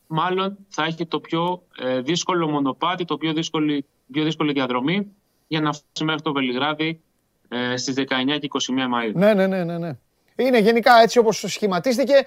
[0.07, 5.07] μάλλον θα έχει το πιο ε, δύσκολο μονοπάτι, το πιο δύσκολη, πιο δύσκολη διαδρομή
[5.47, 7.01] για να φτάσει μέχρι το Βελιγράδι
[7.47, 8.03] ε, στις 19
[8.39, 9.13] και 21 Μαΐου.
[9.13, 9.97] Ναι, ναι, ναι, ναι, ναι.
[10.36, 12.26] Είναι γενικά έτσι όπως σχηματίστηκε.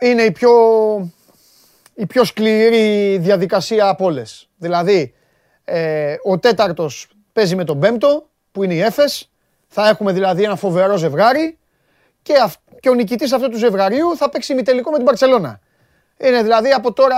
[0.00, 0.50] Είναι η πιο,
[1.94, 4.48] η πιο σκληρή διαδικασία από όλες.
[4.56, 5.14] Δηλαδή,
[5.64, 9.30] ε, ο τέταρτος παίζει με τον πέμπτο, που είναι η Έφες.
[9.68, 11.58] Θα έχουμε δηλαδή ένα φοβερό ζευγάρι
[12.22, 15.60] και, αυ- και ο νικητής αυτού του ζευγαριού θα παίξει ημιτελικό με την Μπαρσελώνα.
[16.18, 17.16] Είναι δηλαδή από τώρα...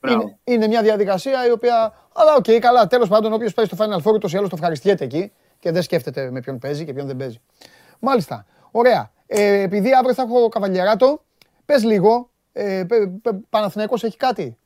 [0.00, 0.20] Μπράβο.
[0.22, 1.94] Είναι, είναι μια διαδικασία η οποία.
[2.12, 2.86] Αλλά οκ, καλά.
[2.86, 5.82] Τέλος πάντων, όποιος παίζει στο Final Four ούτως ή άλλως το ευχαριστιέται εκεί και δεν
[5.82, 7.40] σκέφτεται με ποιον παίζει και ποιον δεν παίζει.
[8.00, 8.46] Μάλιστα.
[8.70, 9.10] Ωραία.
[9.26, 11.24] Ε, επειδή αύριο θα έχω Καβαλιεράτο,
[11.64, 12.30] πες λίγο.
[12.52, 14.56] Ε, πε- πε- Παναθηναϊκός έχει κάτι;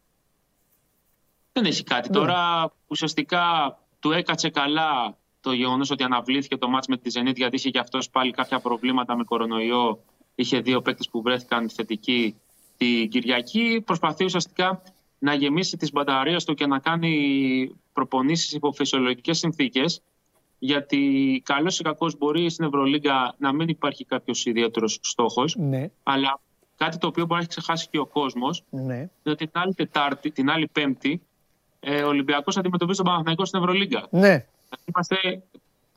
[1.52, 2.08] Δεν έχει κάτι.
[2.08, 2.14] Ναι.
[2.16, 7.56] Τώρα ουσιαστικά του έκατσε καλά το γεγονός ότι αναβλήθηκε το ματς με τη Zenit γιατί
[7.56, 10.02] είχε και αυτός πάλι κάποια προβλήματα με κορονοϊό.
[10.34, 12.36] Είχε δύο παίκτες που βρέθηκαν θετικοί
[12.76, 14.82] Την Κυριακή προσπαθεί ουσιαστικά
[15.18, 20.02] να γεμίσει τις μπαταρίες του και να κάνει προπονήσεις υπό φυσιολογικές συνθήκες
[20.62, 26.40] γιατί καλώς ή κακώς μπορεί στην Ευρωλίγκα να μην υπάρχει κάποιος ιδιαίτερος στόχος Ναι, αλλά
[26.76, 28.94] κάτι το οποίο μπορεί να έχει ξεχάσει και ο κόσμος ναι.
[28.94, 31.22] είναι ότι την άλλη Τετάρτη, την άλλη Πέμπτη
[31.80, 34.06] ε, ο Ολυμπιακός αντιμετωπίζει τον Παναθηναϊκό στην Ευρωλίγκα.
[34.10, 34.46] Ναι,
[34.84, 35.42] Είμαστε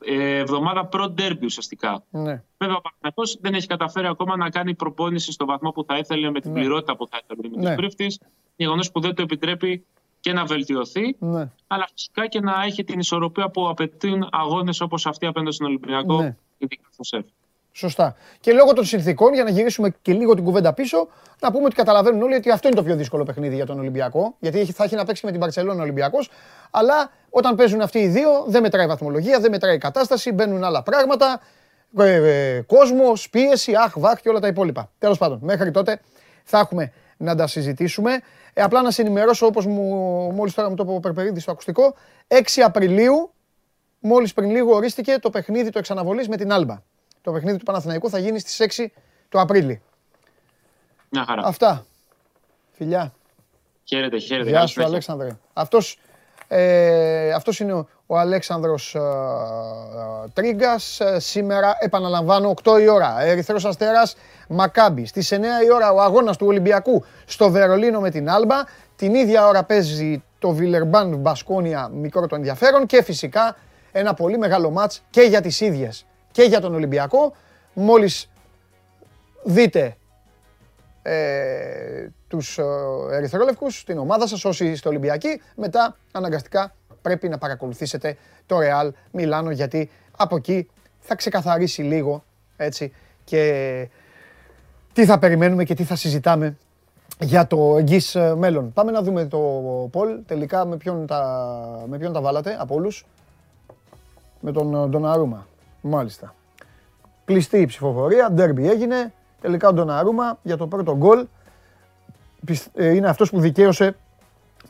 [0.04, 2.02] ε, εβδομάδα προ-ντέρμπι ουσιαστικά.
[2.10, 2.42] ναι.
[2.58, 6.30] Βέβαια, ο Παναθηναϊκός δεν έχει καταφέρει ακόμα να κάνει προπόνηση στο βαθμό που θα ήθελε,
[6.30, 6.60] με την Ναι.
[6.60, 7.66] πληρότητα που θα ήθελε με Ναι.
[7.66, 8.20] τους πρίφτης.
[8.56, 9.84] Γεγονός που δεν το επιτρέπει
[10.24, 11.48] και να βελτιωθεί, ναι.
[11.66, 16.22] αλλά φυσικά και να έχει την ισορροπία που απαιτούν αγώνες όπως αυτοί απέναντι στον Ολυμπιακό,
[16.22, 16.36] Ναι.
[16.58, 17.24] ειδικά στο ΣΕΦ.
[17.72, 18.14] Σωστά.
[18.40, 21.08] Και λόγω των συνθήκων, για να γυρίσουμε και λίγο την κουβέντα πίσω,
[21.40, 24.36] να πούμε ότι καταλαβαίνουν όλοι ότι αυτό είναι το πιο δύσκολο παιχνίδι για τον Ολυμπιακό.
[24.38, 26.30] Γιατί έχει- θα έχει να παίξει και με την Παρσελόνα Ολυμπιακός.
[26.70, 31.40] Αλλά όταν παίζουν αυτοί οι δύο, δεν μετράει βαθμολογία, δεν μετράει κατάσταση, μπαίνουν άλλα πράγματα.
[31.98, 32.14] Ε,
[32.56, 34.90] ε, Κόσμος, πίεση, αχ, βαχ και όλα τα υπόλοιπα.
[34.98, 36.00] Τέλος πάντων, μέχρι τότε
[36.44, 38.20] θα έχουμε να τα συζητήσουμε.
[38.54, 41.94] Ε, απλά να σε ενημερώσω, όπως μόλις τώρα μου το είπε ο Περπερίδης στο ακουστικό,
[42.28, 43.34] 6 Απριλίου
[44.06, 46.82] Μόλις πριν λίγο ορίστηκε το παιχνίδι του εξαναβολής με την Άλμπα.
[47.22, 48.86] Το παιχνίδι του Παναθηναϊκού θα γίνει στις 6
[49.28, 49.82] του Απρίλη.
[51.10, 51.42] Μια χαρά.
[51.44, 51.86] Αυτά.
[52.72, 53.12] Φιλιά.
[53.84, 54.48] Χαίρετε, χαίρετε.
[54.48, 54.92] Γεια Καλή σου συνέχεια.
[54.92, 55.36] Αλέξανδρε.
[55.52, 55.98] Αυτός,
[56.56, 61.00] ε, αυτός είναι ο, ο Αλέξανδρος ε, ε, Τρίγκας.
[61.00, 63.20] Ε, σήμερα επαναλαμβάνω 8 η ώρα.
[63.20, 64.16] Ερυθρός Αστέρας
[64.48, 65.06] Μακάμπι.
[65.06, 68.56] Στις 9 η ώρα ο αγώνας του Ολυμπιακού στο Βερολίνο με την Άλμπα.
[68.96, 73.56] Την ίδια ώρα παίζει το Βιλερμπάν Μπασκόνια μικρό το ενδιαφέρον και φυσικά
[73.92, 77.32] ένα πολύ μεγάλο μάτς και για τις ίδιες και για τον Ολυμπιακό.
[77.72, 78.30] Μόλις
[79.42, 79.96] δείτε
[81.06, 82.62] ε, τους ε,
[83.10, 88.16] ερυθρόλευκους, την ομάδα σας, όσοι είστε Ολυμπιακοί, μετά αναγκαστικά πρέπει να παρακολουθήσετε
[88.46, 90.68] το Real Μιλάνο, γιατί από εκεί
[90.98, 92.24] θα ξεκαθαρίσει λίγο,
[92.56, 92.92] έτσι,
[93.24, 93.88] και
[94.92, 96.56] τι θα περιμένουμε και τι θα συζητάμε
[97.20, 98.72] για το εγγύς ε, μέλλον.
[98.72, 99.38] Πάμε να δούμε το
[99.92, 103.06] Πολ, τελικά με ποιον τα, με ποιον τα βάλατε από όλους.
[104.40, 105.46] Με τον ε, Ντοναρούμα,
[105.80, 106.34] μάλιστα.
[107.24, 109.12] Κλειστή η ψηφοφορία, ντέρμπι έγινε.
[109.44, 111.26] Τελικά ο Ντοναρούμα για το πρώτο γκολ
[112.44, 113.96] πισ- ε, είναι αυτός που δικαίωσε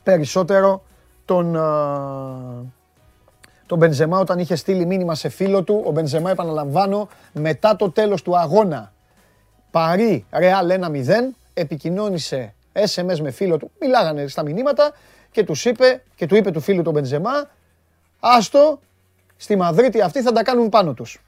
[0.03, 0.83] περισσότερο
[1.25, 1.59] τον, ε,
[3.65, 5.83] τον Μπενζεμά όταν είχε στείλει μήνυμα σε φίλο του.
[5.85, 8.93] Ο Μπενζεμά, επαναλαμβάνω, μετά το τέλος του αγώνα
[9.71, 14.91] Παρί Ρεάλ 1-0, επικοινώνησε SMS με φίλο του, μιλάγανε στα μηνύματα
[15.31, 17.49] και τους είπε, και του είπε του φίλου του Μπενζεμά,
[18.19, 18.79] άστο,
[19.37, 21.21] στη Μαδρίτη αυτοί θα τα κάνουν πάνω τους.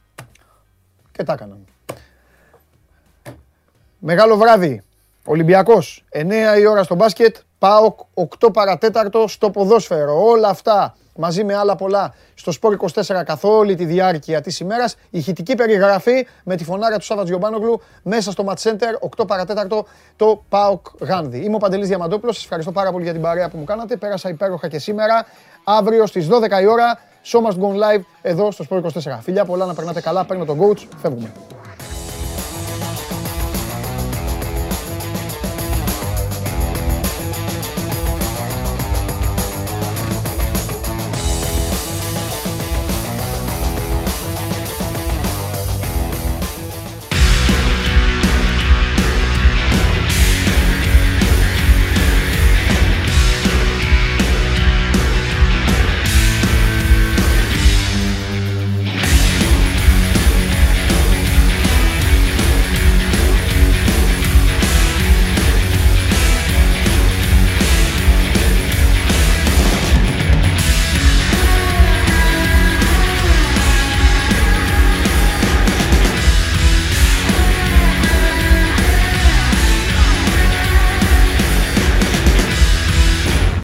[1.12, 1.66] Και τα έκαναν.
[4.00, 4.84] Μεγάλο βράδυ.
[5.26, 10.24] Ολυμπιακός, 9 η ώρα στο μπάσκετ, ΠΑΟΚ 8 παρατέταρτο στο ποδόσφαιρο.
[10.24, 14.96] Όλα αυτά μαζί με άλλα πολλά στο Σπόρ 24 καθ' όλη τη διάρκεια της ημέρας.
[15.10, 20.44] Ηχητική περιγραφή με τη φωνάρα του Σάββα Τζιομπάνογλου μέσα στο Match Center 8 παρατέταρτο το
[20.50, 21.44] ΠΑΟΚ Γάνδη.
[21.44, 23.96] Είμαι ο Παντελής Διαμαντόπουλος, σας ευχαριστώ πάρα πολύ για την παρέα που μου κάνατε.
[23.96, 25.26] Πέρασα υπέροχα και σήμερα.
[25.64, 29.20] Αύριο στις 12 η ώρα, Show Must Go Live εδώ στο Sport 24.
[29.22, 31.32] Φιλιά πολλά να περνάτε καλά, παίρνω τον coach, φεύγουμε.